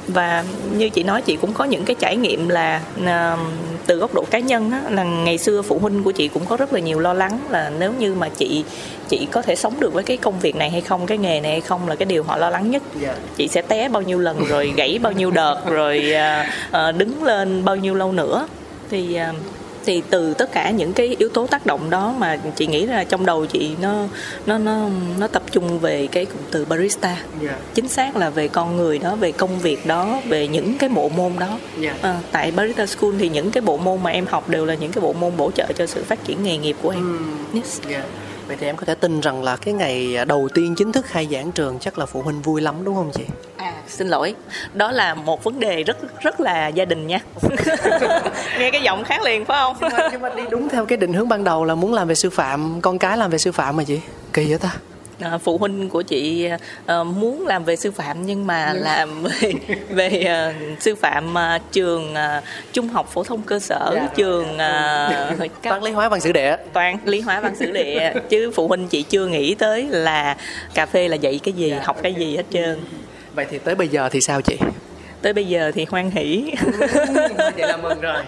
và 0.08 0.44
như 0.76 0.88
chị 0.88 1.02
nói 1.02 1.22
chị 1.22 1.36
cũng 1.36 1.52
có 1.52 1.64
những 1.64 1.84
cái 1.84 1.96
trải 1.98 2.16
nghiệm 2.16 2.48
là 2.48 2.80
uh, 3.00 3.38
từ 3.86 3.96
góc 3.96 4.14
độ 4.14 4.24
cá 4.30 4.38
nhân 4.38 4.70
á, 4.70 4.82
là 4.90 5.04
ngày 5.04 5.38
xưa 5.38 5.62
phụ 5.62 5.78
huynh 5.78 6.02
của 6.02 6.10
chị 6.10 6.28
cũng 6.28 6.46
có 6.46 6.56
rất 6.56 6.72
là 6.72 6.80
nhiều 6.80 6.98
lo 6.98 7.12
lắng 7.12 7.38
là 7.50 7.70
nếu 7.78 7.92
như 7.98 8.14
mà 8.14 8.28
chị 8.28 8.64
chị 9.08 9.26
có 9.30 9.42
thể 9.42 9.54
sống 9.56 9.80
được 9.80 9.92
với 9.92 10.04
cái 10.04 10.16
công 10.16 10.40
việc 10.40 10.56
này 10.56 10.70
hay 10.70 10.80
không 10.80 11.06
cái 11.06 11.18
nghề 11.18 11.40
này 11.40 11.50
hay 11.50 11.60
không 11.60 11.88
là 11.88 11.94
cái 11.94 12.06
điều 12.06 12.22
họ 12.22 12.36
lo 12.36 12.50
lắng 12.50 12.70
nhất 12.70 12.82
yeah. 13.02 13.16
Dạ. 13.16 13.22
chị 13.36 13.48
sẽ 13.48 13.62
té 13.62 13.88
bao 13.88 14.02
nhiêu 14.02 14.18
lần 14.18 14.44
rồi 14.44 14.72
gãy 14.76 14.98
bao 15.02 15.12
nhiêu 15.12 15.30
đợt 15.30 15.60
rồi 15.66 16.14
uh, 16.14 16.46
uh, 16.88 16.96
đứng 16.96 17.22
lên 17.22 17.64
bao 17.64 17.76
nhiêu 17.76 17.94
lâu 17.94 18.12
nữa 18.12 18.48
thì 18.90 19.18
uh, 19.30 19.36
thì 19.88 20.02
từ 20.10 20.34
tất 20.34 20.52
cả 20.52 20.70
những 20.70 20.92
cái 20.92 21.16
yếu 21.18 21.28
tố 21.28 21.46
tác 21.46 21.66
động 21.66 21.90
đó 21.90 22.14
mà 22.18 22.36
chị 22.36 22.66
nghĩ 22.66 22.86
là 22.86 23.04
trong 23.04 23.26
đầu 23.26 23.46
chị 23.46 23.70
nó 23.82 24.04
nó 24.46 24.58
nó 24.58 24.88
nó 25.18 25.26
tập 25.26 25.42
trung 25.50 25.78
về 25.78 26.06
cái 26.12 26.24
cụm 26.24 26.42
từ 26.50 26.64
barista. 26.64 27.16
Dạ. 27.42 27.58
Chính 27.74 27.88
xác 27.88 28.16
là 28.16 28.30
về 28.30 28.48
con 28.48 28.76
người 28.76 28.98
đó 28.98 29.16
về 29.16 29.32
công 29.32 29.58
việc 29.58 29.86
đó 29.86 30.20
về 30.28 30.48
những 30.48 30.78
cái 30.78 30.88
bộ 30.88 31.08
môn 31.08 31.32
đó. 31.40 31.58
Dạ. 31.78 31.94
À, 32.02 32.20
tại 32.32 32.50
barista 32.50 32.86
school 32.86 33.10
thì 33.18 33.28
những 33.28 33.50
cái 33.50 33.60
bộ 33.60 33.76
môn 33.76 34.02
mà 34.02 34.10
em 34.10 34.26
học 34.26 34.48
đều 34.48 34.66
là 34.66 34.74
những 34.74 34.92
cái 34.92 35.02
bộ 35.02 35.12
môn 35.12 35.36
bổ 35.36 35.50
trợ 35.50 35.66
cho 35.76 35.86
sự 35.86 36.04
phát 36.04 36.24
triển 36.24 36.42
nghề 36.42 36.56
nghiệp 36.56 36.76
của 36.82 36.90
em. 36.90 37.18
Yes. 37.54 37.80
Dạ. 37.88 38.02
Vậy 38.48 38.56
thì 38.60 38.66
em 38.66 38.76
có 38.76 38.84
thể 38.86 38.94
tin 38.94 39.20
rằng 39.20 39.42
là 39.42 39.56
cái 39.56 39.74
ngày 39.74 40.16
đầu 40.26 40.48
tiên 40.54 40.74
chính 40.76 40.92
thức 40.92 41.06
khai 41.06 41.28
giảng 41.30 41.52
trường 41.52 41.78
chắc 41.78 41.98
là 41.98 42.06
phụ 42.06 42.22
huynh 42.22 42.42
vui 42.42 42.60
lắm 42.60 42.74
đúng 42.84 42.94
không 42.94 43.10
chị? 43.14 43.24
À, 43.56 43.72
xin 43.86 44.08
lỗi, 44.08 44.34
đó 44.74 44.92
là 44.92 45.14
một 45.14 45.44
vấn 45.44 45.60
đề 45.60 45.82
rất 45.82 45.96
rất 46.20 46.40
là 46.40 46.68
gia 46.68 46.84
đình 46.84 47.06
nha. 47.06 47.18
Nghe 48.58 48.70
cái 48.70 48.82
giọng 48.82 49.04
khác 49.04 49.22
liền 49.22 49.44
phải 49.44 49.60
không? 49.60 49.76
Nhưng 49.80 49.90
mà, 49.92 50.08
nhưng 50.12 50.20
mà 50.20 50.28
đi 50.28 50.42
đúng 50.50 50.68
theo 50.68 50.86
cái 50.86 50.98
định 50.98 51.12
hướng 51.12 51.28
ban 51.28 51.44
đầu 51.44 51.64
là 51.64 51.74
muốn 51.74 51.94
làm 51.94 52.08
về 52.08 52.14
sư 52.14 52.30
phạm, 52.30 52.80
con 52.80 52.98
cái 52.98 53.16
làm 53.16 53.30
về 53.30 53.38
sư 53.38 53.52
phạm 53.52 53.76
mà 53.76 53.84
chị. 53.84 54.00
Kỳ 54.32 54.50
vậy 54.50 54.58
ta? 54.58 54.70
À, 55.20 55.38
phụ 55.38 55.58
huynh 55.58 55.88
của 55.88 56.02
chị 56.02 56.48
ờ, 56.86 57.04
muốn 57.04 57.46
làm 57.46 57.64
về 57.64 57.76
sư 57.76 57.90
phạm 57.90 58.26
nhưng 58.26 58.46
mà 58.46 58.72
làm 58.72 59.22
về 59.40 59.52
về 59.90 60.08
ờ, 60.22 60.52
sư 60.80 60.94
phạm 60.94 61.34
ờ, 61.34 61.58
trường 61.72 62.14
ờ, 62.14 62.40
trung 62.72 62.88
học 62.88 63.08
phổ 63.12 63.24
thông 63.24 63.42
cơ 63.42 63.58
sở, 63.58 63.92
Dạ. 63.94 64.08
trường 64.16 64.58
ờ, 64.58 65.34
cao 65.62 65.72
Toán 65.72 65.82
lý 65.82 65.90
hóa 65.92 66.08
văn 66.08 66.20
sử 66.20 66.32
địa. 66.32 66.56
toán 66.72 66.96
lý 67.04 67.20
hóa 67.20 67.40
văn 67.40 67.56
sử 67.56 67.70
địa 67.72 68.12
chứ 68.28 68.50
phụ 68.54 68.68
huynh 68.68 68.88
chị 68.88 69.02
chưa 69.02 69.26
nghĩ 69.26 69.54
tới 69.54 69.86
là 69.90 70.36
cà 70.74 70.86
phê 70.86 71.08
là 71.08 71.16
dạy 71.16 71.40
cái 71.42 71.52
gì, 71.54 71.70
học 71.82 71.96
cái 72.02 72.14
gì 72.14 72.36
hết 72.36 72.44
trơn. 72.50 72.78
Vậy 73.34 73.46
thì 73.50 73.58
tới 73.58 73.74
bây 73.74 73.88
giờ 73.88 74.08
thì 74.12 74.20
sao 74.20 74.40
chị? 74.40 74.56
Tới 75.22 75.32
bây 75.32 75.44
giờ 75.44 75.72
thì 75.74 75.86
hoan 75.90 76.10
hỷ. 76.10 76.52
Vậy 77.56 77.68
là 77.68 77.76
mừng 77.76 78.00
rồi. 78.00 78.22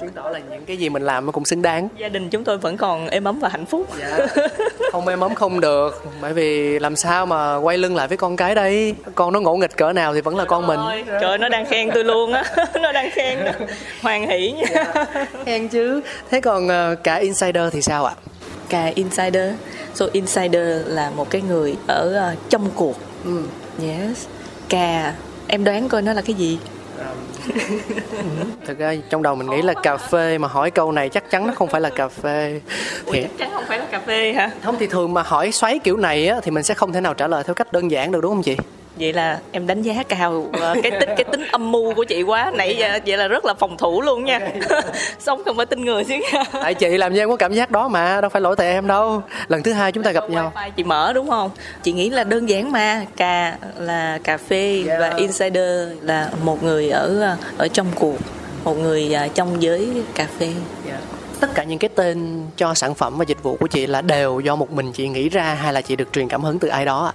Chứng 0.00 0.10
tỏ 0.10 0.28
là 0.30 0.38
những 0.50 0.64
cái 0.66 0.76
gì 0.76 0.88
mình 0.88 1.02
làm 1.02 1.26
nó 1.26 1.32
cũng 1.32 1.44
xứng 1.44 1.62
đáng. 1.62 1.88
Gia 1.98 2.08
đình 2.08 2.30
chúng 2.30 2.44
tôi 2.44 2.58
vẫn 2.58 2.76
còn 2.76 3.08
êm 3.08 3.24
ấm 3.24 3.38
và 3.38 3.48
hạnh 3.48 3.66
phúc. 3.66 3.86
Dạ. 4.00 4.26
Không 4.92 5.08
êm 5.08 5.20
ấm 5.20 5.34
không 5.34 5.60
được 5.60 6.04
Bởi 6.20 6.32
vì 6.32 6.78
làm 6.78 6.96
sao 6.96 7.26
mà 7.26 7.56
quay 7.56 7.78
lưng 7.78 7.96
lại 7.96 8.08
với 8.08 8.16
con 8.16 8.36
cái 8.36 8.54
đây 8.54 8.94
Con 9.14 9.32
nó 9.32 9.40
ngỗ 9.40 9.54
nghịch 9.56 9.76
cỡ 9.76 9.92
nào 9.92 10.14
thì 10.14 10.20
vẫn 10.20 10.36
là 10.36 10.44
con 10.44 10.66
mình 10.66 10.80
Ôi, 10.80 11.04
trời 11.06 11.22
ơi, 11.22 11.38
nó 11.38 11.48
đang 11.48 11.66
khen 11.66 11.90
tôi 11.94 12.04
luôn 12.04 12.32
á 12.32 12.44
nó 12.80 12.92
đang 12.92 13.10
khen 13.10 13.44
đó. 13.44 13.52
hoan 14.02 14.28
hỷ 14.28 14.52
nha 14.52 14.84
Khen 15.46 15.68
chứ 15.68 16.00
Thế 16.30 16.40
còn 16.40 16.68
ờ, 16.68 16.94
cả 17.02 17.14
Insider 17.14 17.72
thì 17.72 17.82
sao 17.82 18.04
ạ? 18.04 18.14
cà 18.68 18.90
insider 18.94 19.52
so 19.94 20.06
insider 20.12 20.80
là 20.86 21.10
một 21.16 21.30
cái 21.30 21.42
người 21.42 21.74
ở 21.88 22.12
ờ, 22.14 22.34
trong 22.48 22.70
cuộc 22.74 22.96
Ừ. 23.24 23.42
yes 23.82 24.26
cà 24.68 25.14
em 25.48 25.64
đoán 25.64 25.88
coi 25.88 26.02
nó 26.02 26.12
là 26.12 26.22
cái 26.22 26.34
gì 26.34 26.58
Thực 28.66 28.78
ra 28.78 28.94
trong 29.10 29.22
đầu 29.22 29.34
mình 29.34 29.50
nghĩ 29.50 29.62
là 29.62 29.74
cà 29.74 29.96
phê 29.96 30.38
Mà 30.38 30.48
hỏi 30.48 30.70
câu 30.70 30.92
này 30.92 31.08
chắc 31.08 31.30
chắn 31.30 31.46
nó 31.46 31.52
không 31.54 31.68
phải 31.68 31.80
là 31.80 31.90
cà 31.90 32.08
phê. 32.08 32.60
Thì 33.12 33.22
chắc 33.22 33.30
chắn 33.38 33.50
không 33.54 33.64
phải 33.68 33.78
là 33.78 33.86
cà 33.90 34.00
phê 34.06 34.32
hả? 34.32 34.50
Không 34.62 34.76
thì 34.78 34.86
thường 34.86 35.14
mà 35.14 35.22
hỏi 35.22 35.52
xoáy 35.52 35.78
kiểu 35.78 35.96
này 35.96 36.28
á 36.28 36.40
thì 36.42 36.50
mình 36.50 36.62
sẽ 36.62 36.74
không 36.74 36.92
thể 36.92 37.00
nào 37.00 37.14
trả 37.14 37.28
lời 37.28 37.44
theo 37.44 37.54
cách 37.54 37.72
đơn 37.72 37.90
giản 37.90 38.12
được 38.12 38.20
đúng 38.20 38.34
không 38.34 38.42
chị 38.42 38.56
vậy 38.96 39.12
là 39.12 39.38
em 39.52 39.66
đánh 39.66 39.82
giá 39.82 40.02
cao 40.08 40.46
ờ, 40.52 40.74
cái 40.82 40.90
tính 40.90 41.08
cái 41.16 41.24
tính 41.24 41.46
âm 41.50 41.72
mưu 41.72 41.94
của 41.94 42.04
chị 42.04 42.22
quá. 42.22 42.52
Nãy 42.54 42.76
giờ 42.78 42.98
vậy 43.06 43.16
là 43.16 43.28
rất 43.28 43.44
là 43.44 43.54
phòng 43.54 43.76
thủ 43.76 44.00
luôn 44.00 44.24
nha. 44.24 44.40
Sống 45.18 45.42
không 45.44 45.56
phải 45.56 45.66
tin 45.66 45.84
người 45.84 46.04
chứ 46.04 46.14
tại 46.52 46.74
chị 46.74 46.88
làm 46.96 47.14
cho 47.14 47.22
em 47.22 47.28
có 47.28 47.36
cảm 47.36 47.52
giác 47.52 47.70
đó 47.70 47.88
mà 47.88 48.20
đâu 48.20 48.28
phải 48.28 48.42
lỗi 48.42 48.56
tại 48.56 48.66
em 48.66 48.86
đâu. 48.86 49.22
Lần 49.48 49.62
thứ 49.62 49.72
hai 49.72 49.92
chúng 49.92 50.04
ta 50.04 50.10
gặp 50.12 50.30
nhau. 50.30 50.52
Wifi 50.54 50.70
chị 50.76 50.84
mở 50.84 51.12
đúng 51.12 51.30
không? 51.30 51.50
Chị 51.82 51.92
nghĩ 51.92 52.10
là 52.10 52.24
đơn 52.24 52.48
giản 52.48 52.72
mà 52.72 53.04
cà 53.16 53.56
là 53.78 54.18
cà 54.24 54.36
phê 54.36 54.82
Yeah. 54.86 55.00
và 55.00 55.12
insider 55.16 55.88
là 56.02 56.30
một 56.42 56.62
người 56.62 56.90
ở 56.90 57.36
ở 57.58 57.68
trong 57.68 57.86
cuộc 57.94 58.16
một 58.64 58.74
người 58.78 59.14
à, 59.14 59.28
trong 59.34 59.62
giới 59.62 59.88
cà 60.14 60.26
phê. 60.38 60.48
Tất 61.40 61.50
cả 61.54 61.64
những 61.64 61.78
cái 61.78 61.90
tên 61.94 62.46
cho 62.56 62.74
sản 62.74 62.94
phẩm 62.94 63.18
và 63.18 63.24
dịch 63.28 63.42
vụ 63.42 63.56
của 63.60 63.66
chị 63.66 63.86
là 63.86 64.02
đều 64.02 64.40
do 64.40 64.56
một 64.56 64.70
mình 64.70 64.92
chị 64.92 65.08
nghĩ 65.08 65.28
ra 65.28 65.42
hay 65.54 65.72
là 65.72 65.80
chị 65.80 65.96
được 65.96 66.08
truyền 66.12 66.28
cảm 66.28 66.42
hứng 66.42 66.58
từ 66.58 66.68
ai 66.68 66.84
đó 66.84 67.04
ạ 67.04 67.12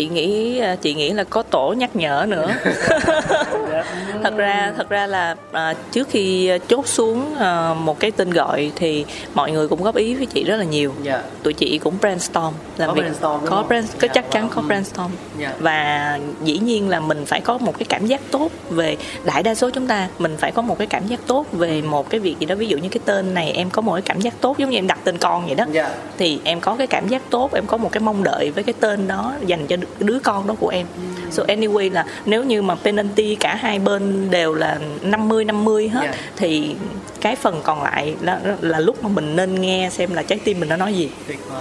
chị 0.00 0.08
nghĩ 0.08 0.58
à, 0.58 0.76
chị 0.76 0.94
nghĩ 0.94 1.10
là 1.12 1.24
có 1.24 1.42
tổ 1.42 1.74
nhắc 1.78 1.96
nhở 1.96 2.26
nữa 2.28 2.48
thật 4.22 4.36
ra 4.36 4.72
thật 4.76 4.88
ra 4.88 5.06
là 5.06 5.36
à, 5.52 5.74
trước 5.92 6.08
khi 6.10 6.50
chốt 6.68 6.86
xuống 6.86 7.34
à, 7.38 7.74
một 7.74 8.00
cái 8.00 8.10
tên 8.10 8.30
gọi 8.30 8.72
thì 8.76 9.04
mọi 9.34 9.52
người 9.52 9.68
cũng 9.68 9.82
góp 9.82 9.96
ý 9.96 10.14
với 10.14 10.26
chị 10.26 10.44
rất 10.44 10.56
là 10.56 10.64
nhiều 10.64 10.94
dạ 11.02 11.22
tụi 11.42 11.52
chị 11.52 11.78
cũng 11.78 11.94
brainstorm 12.00 12.54
làm 12.76 12.88
Có 12.88 12.94
việc 12.94 13.00
brainstorm 13.02 13.40
có 13.44 13.56
không? 13.56 13.68
brainstorm 13.68 14.00
có 14.00 14.06
Dạ, 14.08 14.12
chắc 14.14 14.30
chắn 14.30 14.46
wow. 14.48 14.50
có 14.54 14.62
Ừ. 14.62 14.66
brainstorm 14.66 15.10
Dạ. 15.38 15.52
và 15.58 16.18
dĩ 16.44 16.58
nhiên 16.58 16.88
là 16.88 17.00
mình 17.00 17.24
phải 17.26 17.40
có 17.40 17.58
một 17.58 17.78
cái 17.78 17.86
cảm 17.88 18.06
giác 18.06 18.20
tốt 18.30 18.50
về 18.70 18.96
đại 19.24 19.42
đa 19.42 19.54
số 19.54 19.70
chúng 19.70 19.86
ta 19.86 20.08
mình 20.18 20.36
phải 20.38 20.52
có 20.52 20.62
một 20.62 20.78
cái 20.78 20.86
cảm 20.86 21.06
giác 21.06 21.20
tốt 21.26 21.46
về 21.52 21.82
một 21.82 22.10
cái 22.10 22.20
việc 22.20 22.36
gì 22.40 22.46
đó 22.46 22.54
ví 22.54 22.66
dụ 22.66 22.78
như 22.78 22.88
cái 22.88 23.00
tên 23.04 23.34
này 23.34 23.50
em 23.52 23.70
có 23.70 23.82
một 23.82 23.92
cái 23.92 24.02
cảm 24.02 24.20
giác 24.20 24.34
tốt 24.40 24.58
giống 24.58 24.70
như 24.70 24.78
em 24.78 24.86
đặt 24.86 24.98
tên 25.04 25.18
con 25.18 25.46
vậy 25.46 25.54
đó 25.54 25.64
dạ 25.72 25.90
thì 26.18 26.40
em 26.44 26.60
có 26.60 26.74
cái 26.78 26.86
cảm 26.86 27.08
giác 27.08 27.22
tốt 27.30 27.54
em 27.54 27.66
có 27.66 27.76
một 27.76 27.92
cái 27.92 28.00
mong 28.00 28.22
đợi 28.24 28.50
với 28.50 28.64
cái 28.64 28.74
tên 28.80 29.08
đó 29.08 29.32
dành 29.46 29.66
cho 29.66 29.76
đứa 29.98 30.18
con 30.18 30.46
đó 30.46 30.54
của 30.60 30.68
em. 30.68 30.86
So 31.30 31.42
anyway 31.42 31.92
là 31.92 32.04
nếu 32.24 32.44
như 32.44 32.62
mà 32.62 32.74
penalty 32.74 33.34
cả 33.34 33.54
hai 33.54 33.78
bên 33.78 34.30
đều 34.30 34.54
là 34.54 34.78
50 35.02 35.44
50 35.44 35.88
hết 35.88 36.00
Yeah. 36.00 36.16
thì 36.36 36.76
cái 37.20 37.36
phần 37.36 37.60
còn 37.64 37.82
lại 37.82 38.14
là, 38.20 38.40
là 38.60 38.78
lúc 38.80 39.04
mà 39.04 39.08
mình 39.08 39.36
nên 39.36 39.60
nghe 39.60 39.88
xem 39.92 40.14
là 40.14 40.22
trái 40.22 40.40
tim 40.44 40.60
mình 40.60 40.68
nó 40.68 40.76
nói 40.76 40.94
gì. 40.94 41.10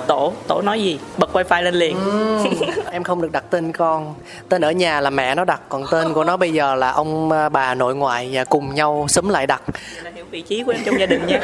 Tổ 0.08 0.34
tổ 0.48 0.62
nói 0.62 0.82
gì 0.82 1.00
bật 1.18 1.30
wifi 1.34 1.62
lên 1.64 1.76
liền. 1.76 1.98
Em 2.92 3.04
không 3.04 3.22
được 3.22 3.32
đặt 3.32 3.44
tên 3.50 3.72
con. 3.72 4.16
Tên 4.50 4.62
ở 4.62 4.72
nhà 4.72 5.02
là 5.02 5.10
mẹ 5.10 5.36
nó 5.36 5.46
đặt 5.46 5.62
còn 5.70 5.84
tên 5.92 6.14
của 6.14 6.24
nó 6.24 6.38
bây 6.38 6.54
giờ 6.54 6.76
là 6.76 6.92
ông 6.92 7.32
à, 7.32 7.50
bà 7.50 7.76
nội 7.76 7.96
ngoại 7.96 8.30
và 8.34 8.44
cùng 8.44 8.76
nhau 8.76 9.06
xúm 9.10 9.30
lại 9.30 9.48
đặt. 9.48 9.62
Vậy 9.68 10.04
là 10.04 10.12
hiểu 10.16 10.26
vị 10.32 10.42
trí 10.42 10.64
của 10.64 10.72
em 10.72 10.82
trong 10.86 11.00
gia 11.00 11.06
đình 11.06 11.28
nha. 11.28 11.42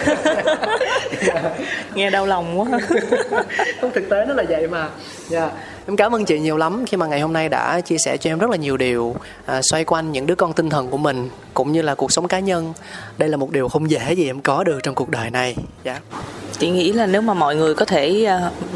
Nghe 1.93 2.09
đau 2.09 2.25
lòng 2.25 2.59
quá. 2.59 2.67
Không 3.81 3.91
thực 3.91 4.09
tế 4.09 4.25
nó 4.27 4.33
là 4.33 4.43
vậy 4.49 4.67
mà. 4.67 4.89
Dạ 5.27 5.49
em 5.88 5.95
cảm 5.95 6.15
ơn 6.15 6.25
chị 6.25 6.39
nhiều 6.39 6.57
lắm 6.57 6.86
khi 6.86 6.97
mà 6.97 7.07
ngày 7.07 7.19
hôm 7.21 7.33
nay 7.33 7.49
đã 7.49 7.81
chia 7.81 7.97
sẻ 7.97 8.17
cho 8.17 8.29
em 8.29 8.39
rất 8.39 8.49
là 8.49 8.57
nhiều 8.57 8.77
điều 8.77 9.15
à, 9.45 9.61
xoay 9.61 9.83
quanh 9.86 10.11
những 10.11 10.27
đứa 10.27 10.36
con 10.36 10.53
tinh 10.53 10.69
thần 10.69 10.89
của 10.89 10.97
mình 10.97 11.29
cũng 11.53 11.71
như 11.71 11.81
là 11.81 11.95
cuộc 11.95 12.11
sống 12.11 12.27
cá 12.27 12.39
nhân. 12.39 12.73
Đây 13.17 13.29
là 13.29 13.38
một 13.38 13.51
điều 13.51 13.67
không 13.67 13.89
dễ 13.89 14.13
gì 14.13 14.29
em 14.29 14.41
có 14.41 14.63
được 14.63 14.79
trong 14.83 14.95
cuộc 14.95 15.09
đời 15.09 15.29
này. 15.29 15.55
Dạ. 15.83 15.99
Chị 16.59 16.69
nghĩ 16.69 16.91
là 16.93 17.05
nếu 17.05 17.21
mà 17.21 17.33
mọi 17.33 17.55
người 17.55 17.75
có 17.75 17.86
thể 17.86 18.25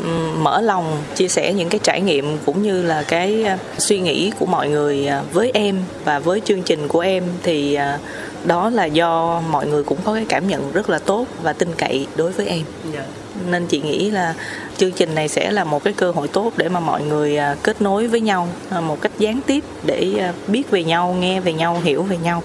ừm, 0.03 0.43
mở 0.43 0.61
lòng 0.61 1.01
chia 1.15 1.27
sẻ 1.27 1.53
những 1.53 1.69
cái 1.69 1.79
trải 1.83 2.01
nghiệm 2.01 2.37
cũng 2.45 2.63
như 2.63 2.83
là 2.83 3.03
cái 3.03 3.43
à, 3.43 3.57
suy 3.77 3.99
nghĩ 3.99 4.31
của 4.39 4.45
mọi 4.45 4.69
người 4.69 5.07
à, 5.07 5.21
với 5.33 5.51
em 5.53 5.77
và 6.05 6.19
với 6.19 6.41
chương 6.45 6.61
trình 6.61 6.87
của 6.87 6.99
em 6.99 7.23
thì 7.43 7.73
à, 7.73 7.99
đó 8.43 8.69
là 8.69 8.85
do 8.85 9.41
mọi 9.51 9.67
người 9.67 9.83
cũng 9.83 9.97
có 10.03 10.13
cái 10.13 10.25
cảm 10.29 10.47
nhận 10.47 10.71
rất 10.71 10.89
là 10.89 10.99
tốt 10.99 11.25
và 11.41 11.53
tin 11.53 11.69
cậy 11.77 12.07
đối 12.15 12.31
với 12.31 12.47
em. 12.47 12.63
Dạ 12.93 13.03
nên 13.51 13.67
chị 13.67 13.79
nghĩ 13.81 14.11
là 14.11 14.33
chương 14.77 14.91
trình 14.91 15.15
này 15.15 15.27
sẽ 15.27 15.51
là 15.51 15.63
một 15.63 15.83
cái 15.83 15.93
cơ 15.93 16.11
hội 16.11 16.27
tốt 16.27 16.53
để 16.57 16.69
mà 16.69 16.79
mọi 16.79 17.03
người 17.03 17.37
à, 17.37 17.55
kết 17.63 17.81
nối 17.81 18.07
với 18.07 18.21
nhau 18.21 18.47
à, 18.69 18.81
một 18.81 19.01
cách 19.01 19.11
gián 19.19 19.41
tiếp 19.47 19.63
để 19.85 20.13
à, 20.19 20.33
biết 20.47 20.71
về 20.71 20.83
nhau 20.83 21.15
nghe 21.19 21.39
về 21.39 21.53
nhau 21.53 21.81
hiểu 21.83 22.03
về 22.03 22.17
nhau 22.17 22.43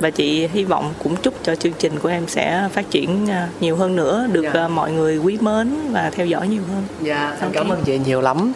và 0.00 0.10
chị 0.10 0.46
hy 0.46 0.64
vọng 0.64 0.94
cũng 1.02 1.16
chúc 1.16 1.34
cho 1.42 1.54
chương 1.56 1.72
trình 1.78 1.98
của 1.98 2.08
em 2.08 2.28
sẽ 2.28 2.68
phát 2.72 2.90
triển 2.90 3.26
nhiều 3.60 3.76
hơn 3.76 3.96
nữa 3.96 4.26
được 4.32 4.44
Dạ. 4.54 4.68
mọi 4.68 4.92
người 4.92 5.16
quý 5.18 5.38
mến 5.40 5.74
và 5.90 6.10
theo 6.14 6.26
dõi 6.26 6.48
nhiều 6.48 6.62
hơn 6.74 6.82
dạ 7.02 7.36
em 7.40 7.50
cảm 7.52 7.68
ơn 7.68 7.82
chị 7.84 7.98
nhiều 8.06 8.20
lắm 8.20 8.52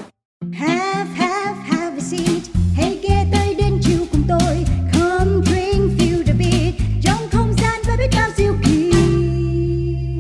Have, 0.59 1.05
have, 1.17 1.55
have 1.69 1.97
a 1.97 2.01
seat. 2.01 2.43
Hãy 2.77 2.99
ghé 3.03 3.25
tới 3.33 3.55
đến 3.55 3.79
chiều 3.83 3.99
cùng 4.13 4.23
tôi. 4.29 4.65
Come 4.93 5.31
drink, 5.47 5.91
feel 6.01 6.23
the 6.27 6.33
beat. 6.39 6.75
Trong 7.03 7.29
không 7.33 7.55
gian 7.63 7.83
với 7.87 7.97
biết 7.97 8.17
bao 8.17 8.29
diệu 8.37 8.53
kỳ. 8.65 8.91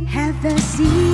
Have 0.06 0.50
a 0.50 0.58
seat. 0.58 1.07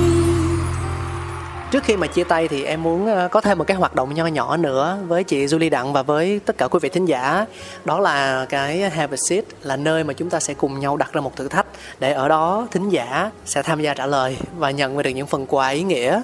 Trước 1.75 1.83
khi 1.83 1.95
mà 1.95 2.07
chia 2.07 2.23
tay 2.23 2.47
thì 2.47 2.63
em 2.63 2.83
muốn 2.83 3.07
ờ, 3.07 3.27
có 3.27 3.41
thêm 3.41 3.57
một 3.57 3.63
cái 3.67 3.77
hoạt 3.77 3.95
động 3.95 4.13
nho 4.13 4.25
nhỏ 4.25 4.57
nữa 4.57 4.97
với 5.07 5.23
chị 5.23 5.45
Julie 5.45 5.69
Đặng 5.69 5.93
và 5.93 6.03
với 6.03 6.39
tất 6.45 6.57
cả 6.57 6.67
quý 6.67 6.79
vị 6.81 6.89
thính 6.89 7.05
giả. 7.05 7.45
Đó 7.85 7.99
là 7.99 8.45
cái 8.49 8.89
Have 8.89 9.13
a 9.13 9.17
Seat 9.17 9.43
là 9.61 9.75
nơi 9.75 10.03
mà 10.03 10.13
chúng 10.13 10.29
ta 10.29 10.39
sẽ 10.39 10.53
cùng 10.53 10.79
nhau 10.79 10.97
đặt 10.97 11.13
ra 11.13 11.21
một 11.21 11.35
thử 11.35 11.47
thách 11.47 11.65
để 11.99 12.13
ở 12.13 12.27
đó 12.27 12.67
thính 12.71 12.89
giả 12.89 13.31
sẽ 13.45 13.63
tham 13.63 13.81
gia 13.81 13.93
trả 13.93 14.05
lời 14.05 14.37
và 14.57 14.71
nhận 14.71 14.97
về 14.97 15.03
được 15.03 15.09
những 15.09 15.27
phần 15.27 15.45
quà 15.45 15.69
ý 15.69 15.83
nghĩa. 15.83 16.21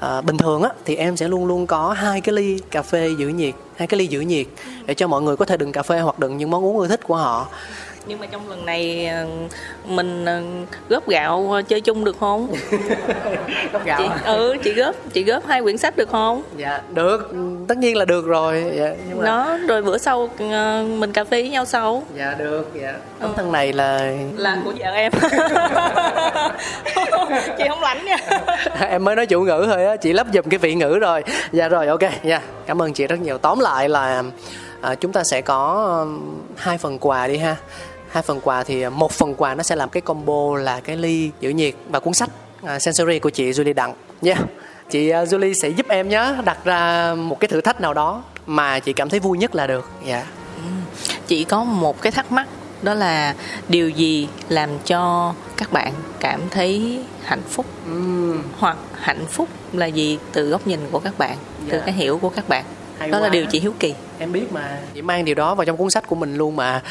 À, 0.00 0.20
bình 0.20 0.36
thường 0.36 0.62
á 0.62 0.70
thì 0.84 0.96
em 0.96 1.16
sẽ 1.16 1.28
luôn 1.28 1.46
luôn 1.46 1.66
có 1.66 1.92
hai 1.92 2.20
cái 2.20 2.34
ly 2.34 2.58
cà 2.70 2.82
phê 2.82 3.10
giữ 3.18 3.28
nhiệt, 3.28 3.54
hai 3.76 3.88
cái 3.88 3.98
ly 3.98 4.06
giữ 4.06 4.20
nhiệt 4.20 4.46
để 4.86 4.94
cho 4.94 5.08
mọi 5.08 5.22
người 5.22 5.36
có 5.36 5.44
thể 5.44 5.56
đựng 5.56 5.72
cà 5.72 5.82
phê 5.82 6.00
hoặc 6.00 6.18
đựng 6.18 6.36
những 6.36 6.50
món 6.50 6.64
uống 6.64 6.78
ưa 6.78 6.88
thích 6.88 7.00
của 7.06 7.16
họ 7.16 7.48
nhưng 8.06 8.20
mà 8.20 8.26
trong 8.26 8.50
lần 8.50 8.66
này 8.66 9.06
à, 9.06 9.24
mình 9.84 10.24
à, 10.24 10.40
góp 10.88 11.08
gạo 11.08 11.56
à, 11.56 11.62
chơi 11.62 11.80
chung 11.80 12.04
được 12.04 12.16
không? 12.20 12.54
Gốc 13.72 13.84
gạo 13.84 13.98
chị 13.98 14.04
ừ 14.24 14.56
chị 14.62 14.72
góp 14.72 14.94
chị 15.12 15.24
góp 15.24 15.46
hai 15.46 15.62
quyển 15.62 15.78
sách 15.78 15.96
được 15.96 16.08
không? 16.08 16.42
Dạ, 16.56 16.80
được, 16.94 17.34
tất 17.68 17.78
nhiên 17.78 17.96
là 17.96 18.04
được 18.04 18.26
rồi. 18.26 18.72
Dạ, 18.76 18.94
nhưng 19.08 19.22
mà... 19.22 19.58
rồi 19.68 19.82
bữa 19.82 19.98
sau 19.98 20.28
mình 20.98 21.12
cà 21.12 21.24
phê 21.24 21.42
với 21.42 21.50
nhau 21.50 21.64
sau. 21.64 22.02
Dạ 22.16 22.34
được, 22.38 22.70
dạ. 22.82 22.94
Tấm 23.18 23.32
thân 23.36 23.52
này 23.52 23.72
là 23.72 24.12
là 24.36 24.58
của 24.64 24.72
vợ 24.78 24.90
em. 24.90 25.12
Chị 27.58 27.64
không 27.68 27.80
lãnh 27.80 28.04
nha. 28.04 28.16
Em 28.90 29.04
mới 29.04 29.16
nói 29.16 29.26
chủ 29.26 29.40
ngữ 29.40 29.64
thôi 29.66 29.86
á 29.86 29.96
chị 29.96 30.12
lắp 30.12 30.26
giùm 30.34 30.44
cái 30.50 30.58
vị 30.58 30.74
ngữ 30.74 30.98
rồi. 31.00 31.24
Dạ 31.52 31.68
rồi 31.68 31.86
ok 31.86 32.24
nha 32.24 32.40
cảm 32.66 32.82
ơn 32.82 32.92
chị 32.92 33.06
rất 33.06 33.20
nhiều. 33.20 33.38
Tóm 33.38 33.58
lại 33.58 33.88
là 33.88 34.22
à, 34.80 34.94
chúng 34.94 35.12
ta 35.12 35.24
sẽ 35.24 35.40
có 35.40 36.06
hai 36.56 36.78
phần 36.78 36.98
quà 36.98 37.26
đi 37.26 37.36
ha 37.36 37.56
hai 38.12 38.22
phần 38.22 38.40
quà 38.44 38.64
thì 38.64 38.88
một 38.88 39.12
phần 39.12 39.34
quà 39.34 39.54
nó 39.54 39.62
sẽ 39.62 39.76
làm 39.76 39.88
cái 39.90 40.00
combo 40.00 40.56
là 40.56 40.80
cái 40.80 40.96
ly 40.96 41.30
giữ 41.40 41.50
nhiệt 41.50 41.74
và 41.88 42.00
cuốn 42.00 42.14
sách 42.14 42.30
uh, 42.64 42.82
sensory 42.82 43.18
của 43.18 43.30
chị 43.30 43.50
Julie 43.50 43.74
Đặng 43.74 43.94
nha 44.20 44.34
yeah. 44.34 44.46
chị 44.90 45.12
uh, 45.22 45.28
Julie 45.28 45.52
sẽ 45.52 45.68
giúp 45.68 45.86
em 45.88 46.08
nhé 46.08 46.34
đặt 46.44 46.64
ra 46.64 47.14
một 47.14 47.40
cái 47.40 47.48
thử 47.48 47.60
thách 47.60 47.80
nào 47.80 47.94
đó 47.94 48.22
mà 48.46 48.78
chị 48.80 48.92
cảm 48.92 49.08
thấy 49.08 49.20
vui 49.20 49.38
nhất 49.38 49.54
là 49.54 49.66
được 49.66 49.90
dạ 50.04 50.14
yeah. 50.14 50.26
chị 51.26 51.44
có 51.44 51.64
một 51.64 52.02
cái 52.02 52.12
thắc 52.12 52.32
mắc 52.32 52.48
đó 52.82 52.94
là 52.94 53.34
điều 53.68 53.90
gì 53.90 54.28
làm 54.48 54.70
cho 54.86 55.34
các 55.56 55.72
bạn 55.72 55.92
cảm 56.20 56.40
thấy 56.50 57.00
hạnh 57.24 57.42
phúc 57.48 57.66
uhm. 57.92 58.42
hoặc 58.58 58.76
hạnh 59.00 59.26
phúc 59.30 59.48
là 59.72 59.86
gì 59.86 60.18
từ 60.32 60.48
góc 60.48 60.66
nhìn 60.66 60.80
của 60.90 60.98
các 60.98 61.18
bạn 61.18 61.36
từ 61.70 61.78
Dạ. 61.78 61.82
cái 61.86 61.94
hiểu 61.94 62.18
của 62.18 62.28
các 62.28 62.48
bạn 62.48 62.64
Hay 62.98 63.10
đó 63.10 63.18
là 63.18 63.26
quá. 63.26 63.30
điều 63.30 63.46
chị 63.46 63.60
hiếu 63.60 63.74
kỳ 63.78 63.94
em 64.22 64.32
biết 64.32 64.52
mà. 64.52 64.78
Chị 64.94 65.02
mang 65.02 65.24
điều 65.24 65.34
đó 65.34 65.54
vào 65.54 65.64
trong 65.64 65.76
cuốn 65.76 65.90
sách 65.90 66.08
của 66.08 66.16
mình 66.16 66.36
luôn 66.36 66.56
mà. 66.56 66.82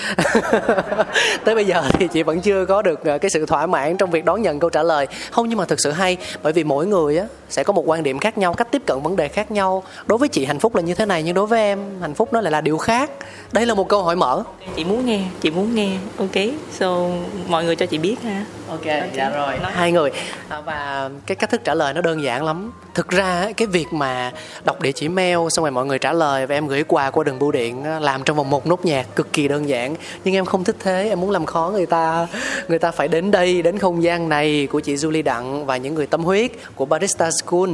Tới 1.45 1.55
bây 1.55 1.65
giờ 1.65 1.83
thì 1.93 2.07
chị 2.07 2.23
vẫn 2.23 2.41
chưa 2.41 2.65
có 2.65 2.81
được 2.81 3.05
ờ, 3.05 3.17
cái 3.17 3.29
sự 3.29 3.45
thỏa 3.45 3.65
mãn 3.65 3.97
trong 3.97 4.11
việc 4.11 4.25
đón 4.25 4.41
nhận 4.41 4.59
câu 4.59 4.69
trả 4.69 4.83
lời. 4.83 5.07
Không 5.31 5.49
nhưng 5.49 5.57
mà 5.57 5.65
thực 5.65 5.79
sự 5.79 5.91
hay 5.91 6.17
bởi 6.43 6.53
vì 6.53 6.63
mỗi 6.63 6.87
người 6.87 7.17
á 7.17 7.25
sẽ 7.49 7.63
có 7.63 7.73
một 7.73 7.83
quan 7.85 8.03
điểm 8.03 8.19
khác 8.19 8.37
nhau 8.37 8.53
cách 8.53 8.67
tiếp 8.71 8.81
cận 8.85 9.01
vấn 9.01 9.15
đề 9.15 9.27
khác 9.27 9.51
nhau. 9.51 9.83
Đối 10.05 10.17
với 10.17 10.27
chị 10.29 10.45
hạnh 10.45 10.59
phúc 10.59 10.75
là 10.75 10.81
như 10.81 10.93
thế 10.95 11.05
này 11.05 11.23
nhưng 11.23 11.35
đối 11.35 11.47
với 11.47 11.59
em 11.59 11.79
hạnh 12.01 12.13
phúc 12.13 12.33
nó 12.33 12.41
lại 12.41 12.51
là 12.51 12.61
điều 12.61 12.77
khác. 12.77 13.11
Đây 13.51 13.65
là 13.65 13.73
một 13.73 13.89
câu 13.89 14.03
hỏi 14.03 14.15
mở. 14.15 14.43
Chị 14.75 14.83
muốn 14.83 15.05
nghe 15.05 15.21
chị 15.41 15.51
muốn 15.51 15.75
nghe 15.75 15.97
ok? 16.17 16.43
So 16.71 17.07
mọi 17.47 17.63
người 17.63 17.75
cho 17.75 17.85
chị 17.85 17.97
biết 17.97 18.15
ha. 18.23 18.45
Ok 18.69 18.85
dạ 19.13 19.29
rồi. 19.29 19.53
hai 19.63 19.91
người. 19.91 20.11
À, 20.49 20.61
và 20.61 21.09
cái 21.25 21.35
cách 21.35 21.49
thức 21.49 21.61
trả 21.63 21.73
lời 21.73 21.93
nó 21.93 22.01
đơn 22.01 22.23
giản 22.23 22.45
lắm. 22.45 22.71
Thực 22.93 23.09
ra 23.09 23.51
cái 23.57 23.67
việc 23.67 23.93
mà 23.93 24.31
đọc 24.65 24.81
địa 24.81 24.91
chỉ 24.91 25.09
mail 25.09 25.37
xong 25.49 25.63
rồi 25.63 25.71
mọi 25.71 25.85
người 25.85 25.99
trả 25.99 26.13
lời 26.13 26.47
và 26.47 26.55
em 26.55 26.67
gửi 26.67 26.83
quà 26.87 27.11
qua 27.21 27.23
đường 27.23 27.39
bưu 27.39 27.51
điện 27.51 27.83
ờ, 27.83 27.99
làm 27.99 28.23
trong 28.23 28.37
vòng 28.37 28.49
một 28.49 28.67
nốt 28.67 28.85
nhạc 28.85 29.15
cực 29.15 29.33
kỳ 29.33 29.47
đơn 29.47 29.69
giản. 29.69 29.95
Nhưng 30.23 30.35
em 30.35 30.45
không 30.45 30.63
thích 30.63 30.75
thế, 30.79 31.09
em 31.09 31.21
muốn 31.21 31.31
làm 31.31 31.45
khó 31.45 31.69
người 31.73 31.85
ta. 31.85 32.27
Người 32.67 32.79
ta 32.79 32.91
phải 32.91 33.07
đến 33.07 33.31
đây, 33.31 33.61
đến 33.61 33.77
không 33.77 34.03
gian 34.03 34.29
này 34.29 34.67
của 34.71 34.79
chị 34.79 34.95
Julie 34.95 35.23
Đặng 35.23 35.65
và 35.65 35.77
những 35.77 35.95
người 35.95 36.07
tâm 36.07 36.23
huyết 36.23 36.51
của 36.75 36.85
Barista 36.85 37.31
School. 37.31 37.69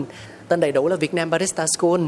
Tên 0.48 0.60
đầy 0.60 0.72
đủ 0.72 0.88
là 0.88 0.96
Việt 0.96 1.14
Nam 1.14 1.30
Barista 1.30 1.66
School. 1.68 2.02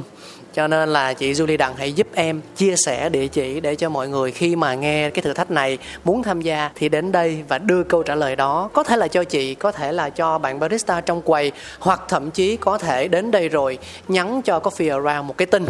Cho 0.53 0.67
nên 0.67 0.89
là 0.89 1.13
chị 1.13 1.33
Julie 1.33 1.57
Đặng 1.57 1.75
hãy 1.77 1.93
giúp 1.93 2.07
em 2.13 2.41
chia 2.55 2.75
sẻ 2.75 3.09
địa 3.09 3.27
chỉ 3.27 3.59
để 3.59 3.75
cho 3.75 3.89
mọi 3.89 4.07
người 4.09 4.31
khi 4.31 4.55
mà 4.55 4.73
nghe 4.73 5.09
cái 5.09 5.21
thử 5.21 5.33
thách 5.33 5.51
này 5.51 5.77
muốn 6.03 6.23
tham 6.23 6.41
gia 6.41 6.69
thì 6.75 6.89
đến 6.89 7.11
đây 7.11 7.43
và 7.47 7.57
đưa 7.57 7.83
câu 7.83 8.03
trả 8.03 8.15
lời 8.15 8.35
đó. 8.35 8.69
Có 8.73 8.83
thể 8.83 8.97
là 8.97 9.07
cho 9.07 9.23
chị, 9.23 9.55
có 9.55 9.71
thể 9.71 9.91
là 9.91 10.09
cho 10.09 10.37
bạn 10.37 10.59
barista 10.59 11.01
trong 11.01 11.21
quầy, 11.21 11.51
hoặc 11.79 12.01
thậm 12.09 12.31
chí 12.31 12.57
có 12.57 12.77
thể 12.77 13.07
đến 13.07 13.31
đây 13.31 13.49
rồi 13.49 13.77
nhắn 14.07 14.41
cho 14.41 14.59
Coffee 14.59 15.03
Around 15.03 15.27
một 15.27 15.37
cái 15.37 15.45
tin 15.45 15.65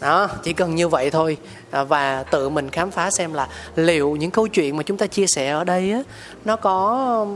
đó 0.00 0.28
chỉ 0.42 0.52
cần 0.52 0.74
như 0.74 0.88
vậy 0.88 1.10
thôi. 1.10 1.36
À, 1.70 1.84
và 1.84 2.22
tự 2.22 2.48
mình 2.48 2.70
khám 2.70 2.90
phá 2.90 3.10
xem 3.10 3.32
là 3.32 3.48
liệu 3.76 4.16
những 4.16 4.30
câu 4.30 4.48
chuyện 4.48 4.76
mà 4.76 4.82
chúng 4.82 4.96
ta 4.96 5.06
chia 5.06 5.26
sẻ 5.26 5.50
ở 5.50 5.64
đây 5.64 5.92
á 5.92 6.02
nó 6.44 6.56
có 6.56 7.26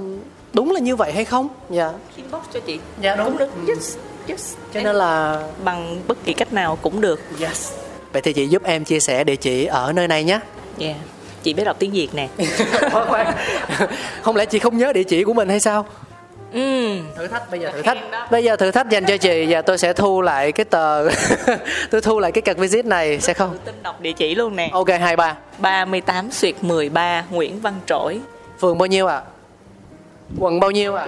đúng 0.52 0.72
là 0.72 0.80
như 0.80 0.96
vậy 0.96 1.12
hay 1.12 1.24
không? 1.24 1.48
Dạ. 1.70 1.92
Inbox 2.16 2.42
cho 2.52 2.60
chị. 2.60 2.78
Dạ 3.00 3.16
đúng. 3.16 3.26
cũng 3.26 3.38
được 3.38 3.50
yes 3.68 3.96
yes. 4.28 4.54
Cho 4.74 4.80
nên 4.80 4.96
là 4.96 5.42
bằng 5.64 6.00
bất 6.08 6.18
kỳ 6.24 6.32
cách 6.32 6.52
nào 6.52 6.78
cũng 6.82 7.00
được. 7.00 7.20
Yes. 7.40 7.72
Vậy 8.12 8.22
thì 8.22 8.32
chị 8.32 8.46
giúp 8.46 8.62
em 8.62 8.84
chia 8.84 9.00
sẻ 9.00 9.24
địa 9.24 9.36
chỉ 9.36 9.64
ở 9.64 9.92
nơi 9.92 10.08
này 10.08 10.24
nhé. 10.24 10.40
Yeah 10.78 10.96
chị 11.42 11.54
biết 11.54 11.64
đọc 11.64 11.76
tiếng 11.78 11.90
việt 11.90 12.08
nè. 12.14 12.28
Không 14.22 14.36
lẽ 14.36 14.44
chị 14.44 14.58
không 14.58 14.78
nhớ 14.78 14.92
địa 14.92 15.02
chỉ 15.02 15.24
của 15.24 15.32
mình 15.32 15.48
hay 15.48 15.60
sao 15.60 15.86
ừ. 16.52 16.96
Thử 17.16 17.26
thách 17.26 17.50
bây 17.50 17.60
giờ 17.60 17.70
thử 17.70 17.82
thách. 17.82 17.98
bây 18.30 18.44
giờ 18.44 18.56
thử 18.56 18.70
thách 18.70 18.90
dành 18.90 19.04
cho 19.04 19.16
chị 19.16 19.46
và 19.48 19.62
tôi 19.62 19.78
sẽ 19.78 19.92
thu 19.92 20.20
lại 20.20 20.52
cái 20.52 20.64
tờ 20.64 21.08
tôi 21.90 22.00
thu 22.00 22.18
lại 22.18 22.32
cái 22.32 22.42
card 22.42 22.60
visit 22.60 22.86
này 22.86 23.20
sẽ 23.20 23.34
không? 23.34 23.58
tin 23.64 23.74
đọc 23.82 24.00
địa 24.00 24.12
chỉ 24.12 24.34
luôn 24.34 24.56
nè. 24.56 24.68
Ok 24.72 24.88
hai 25.00 25.16
ba. 25.16 25.36
38 25.58 26.30
xuyệt 26.30 26.54
13 26.64 27.24
Nguyễn 27.30 27.60
Văn 27.60 27.74
Trỗi. 27.86 28.20
Phường 28.60 28.78
bao 28.78 28.86
nhiêu 28.86 29.06
ạ? 29.06 29.22
Quận 30.38 30.60
bao 30.60 30.70
nhiêu 30.70 30.94
ạ? 30.94 31.06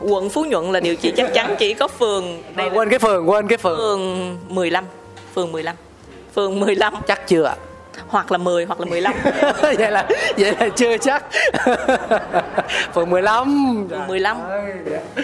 Quận 0.00 0.30
Phú 0.30 0.44
Nhuận 0.44 0.72
là 0.72 0.80
điều 0.80 0.96
chị 0.96 1.12
chắc 1.16 1.34
chắn 1.34 1.54
chỉ 1.58 1.74
có 1.74 1.88
phường 1.88 2.42
đây 2.54 2.66
là 2.70 2.74
quên 2.74 2.90
cái 2.90 2.98
phường 2.98 3.30
quên 3.30 3.48
cái 3.48 3.58
phường. 3.58 3.76
phường 3.76 4.36
15 4.48 4.84
phường 5.34 5.52
15 5.52 5.76
phường 6.34 6.60
15 6.60 6.94
chắc 7.06 7.28
chưa 7.28 7.42
ạ 7.44 7.56
hoặc 8.06 8.32
là 8.32 8.38
10 8.38 8.64
hoặc 8.64 8.80
là 8.80 8.86
15 8.86 9.14
vậy 9.62 9.90
là 9.90 10.08
vậy 10.38 10.54
là 10.60 10.68
chưa 10.76 10.98
chắc. 10.98 11.24
Phường 12.94 13.10
15 13.10 13.86
phường 13.90 14.06
15 14.06 14.36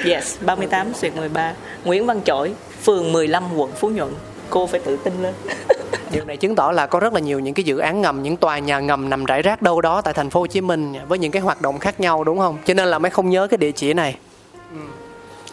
yes 0.04 0.36
38 0.40 0.94
xuyệt 0.94 1.16
13 1.16 1.52
Nguyễn 1.84 2.06
Văn 2.06 2.20
Trỗi 2.24 2.52
phường 2.82 3.12
15 3.12 3.56
quận 3.56 3.70
Phú 3.72 3.88
Nhuận. 3.88 4.10
Cô 4.50 4.66
phải 4.66 4.80
tự 4.80 4.96
tin 4.96 5.22
lên. 5.22 5.34
Điều 6.12 6.24
này 6.24 6.36
chứng 6.36 6.54
tỏ 6.54 6.72
là 6.72 6.86
có 6.86 7.00
rất 7.00 7.12
là 7.12 7.20
nhiều 7.20 7.40
những 7.40 7.54
cái 7.54 7.64
dự 7.64 7.78
án 7.78 8.02
ngầm, 8.02 8.22
những 8.22 8.36
tòa 8.36 8.58
nhà 8.58 8.80
ngầm 8.80 9.10
nằm 9.10 9.24
rải 9.24 9.42
rác 9.42 9.62
đâu 9.62 9.80
đó 9.80 10.00
tại 10.00 10.14
thành 10.14 10.30
phố 10.30 10.40
Hồ 10.40 10.46
Chí 10.46 10.60
Minh 10.60 10.94
với 11.08 11.18
những 11.18 11.32
cái 11.32 11.42
hoạt 11.42 11.62
động 11.62 11.78
khác 11.78 12.00
nhau 12.00 12.24
đúng 12.24 12.38
không? 12.38 12.58
Cho 12.64 12.74
nên 12.74 12.88
là 12.88 12.98
mới 12.98 13.10
không 13.10 13.30
nhớ 13.30 13.46
cái 13.50 13.58
địa 13.58 13.72
chỉ 13.72 13.92
này. 13.92 14.16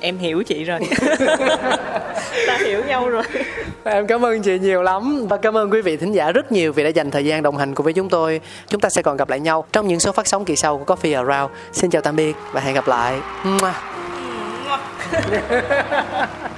Em 0.02 0.18
hiểu 0.18 0.44
chị 0.44 0.64
rồi 0.64 0.80
ta 2.48 2.58
hiểu 2.66 2.84
nhau 2.88 3.10
rồi 3.10 3.24
Em 3.84 4.08
cảm 4.08 4.26
ơn 4.26 4.42
chị 4.42 4.60
nhiều 4.60 4.82
lắm 4.84 5.28
và 5.30 5.38
cảm 5.38 5.58
ơn 5.58 5.72
quý 5.72 5.82
vị 5.82 5.98
thính 5.98 6.12
giả 6.12 6.32
rất 6.32 6.52
nhiều 6.52 6.74
vì 6.74 6.84
đã 6.84 6.90
dành 6.90 7.12
thời 7.12 7.26
gian 7.26 7.44
đồng 7.44 7.58
hành 7.58 7.76
cùng 7.76 7.84
với 7.84 7.94
chúng 7.94 8.10
tôi. 8.10 8.42
Chúng 8.68 8.82
ta 8.82 8.90
sẽ 8.90 9.02
còn 9.02 9.18
gặp 9.18 9.30
lại 9.30 9.40
nhau 9.40 9.66
trong 9.72 9.88
những 9.88 10.00
số 10.00 10.12
phát 10.12 10.28
sóng 10.28 10.46
kỳ 10.46 10.56
sau 10.56 10.78
của 10.78 10.96
Coffee 10.96 11.26
Around. 11.26 11.52
Xin 11.74 11.90
chào 11.90 12.02
tạm 12.02 12.16
biệt 12.16 12.36
và 12.52 12.62
hẹn 12.62 12.76
gặp 12.76 12.88
lại. 12.88 13.20
Mua. 13.44 13.72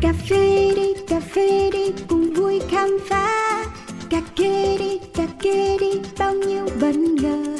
cà 0.00 0.12
phê 0.30 0.72
đi 0.76 0.94
cà 1.08 1.20
phê 1.34 1.70
đi 1.72 1.92
cùng 2.08 2.34
vui 2.34 2.60
khám 2.70 2.98
phá 3.08 3.64
cà 4.10 4.20
kê 4.36 4.76
đi 4.78 4.98
cà 5.14 5.22
kê 5.42 5.78
đi 5.80 6.00
bao 6.18 6.32
nhiêu 6.32 6.68
bất 6.80 6.96
ngờ 6.96 7.56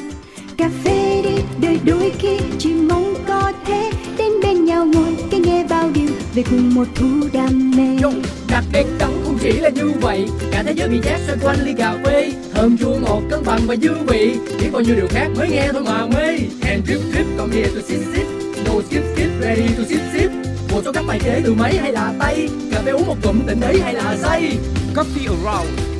cà 0.57 0.69
phê 0.83 1.21
đi 1.23 1.43
đời 1.61 1.79
đôi 1.85 2.11
khi 2.19 2.37
chỉ 2.59 2.73
mong 2.73 3.13
có 3.27 3.51
thế 3.65 3.91
đến 4.17 4.31
bên 4.43 4.65
nhau 4.65 4.85
ngồi 4.85 5.15
cái 5.31 5.39
nghe 5.39 5.65
bao 5.69 5.89
điều 5.93 6.09
về 6.35 6.43
cùng 6.49 6.75
một 6.75 6.87
thú 6.95 7.07
đam 7.33 7.71
mê. 7.77 7.97
Yo, 8.03 8.11
đặc 8.49 8.63
biệt 8.73 8.85
đắng 8.99 9.21
không 9.23 9.37
chỉ 9.41 9.51
là 9.51 9.69
như 9.69 9.91
vậy 10.01 10.25
Cả 10.51 10.63
thế 10.63 10.73
giới 10.75 10.89
bị 10.89 10.99
chát 11.03 11.19
xoay 11.27 11.37
quanh 11.43 11.65
ly 11.65 11.73
cà 11.77 11.97
phê 12.05 12.33
Thơm 12.53 12.77
chua 12.77 12.99
ngọt 12.99 13.21
cân 13.29 13.43
bằng 13.45 13.61
và 13.67 13.75
dư 13.75 13.93
vị. 14.07 14.37
Biết 14.59 14.69
bao 14.71 14.81
nhiêu 14.81 14.95
điều 14.95 15.07
khác 15.07 15.27
mới 15.37 15.49
nghe 15.49 15.69
thôi 15.73 15.83
mà 15.85 16.05
mê. 16.05 16.27
And 16.61 16.85
drip 16.85 16.99
drip 17.13 17.25
come 17.37 17.55
here 17.55 17.69
to 17.75 17.81
sip 17.87 17.99
sip. 18.13 18.27
No 18.65 18.71
skip 18.81 19.03
skip 19.15 19.41
ready 19.41 19.67
to 19.77 19.83
sip 19.89 20.01
sip. 20.13 20.31
Một 20.71 20.81
số 20.85 20.91
các 20.91 21.03
bài 21.07 21.19
kế 21.23 21.41
từ 21.45 21.53
máy 21.53 21.77
hay 21.77 21.91
là 21.91 22.13
tay 22.19 22.49
Cà 22.71 22.81
phê 22.85 22.91
uống 22.91 23.07
một 23.07 23.15
cụm 23.23 23.39
tỉnh 23.47 23.61
ấy 23.61 23.81
hay 23.81 23.93
là 23.93 24.17
say. 24.21 24.57
Coffee 24.95 25.29
Around, 25.29 25.69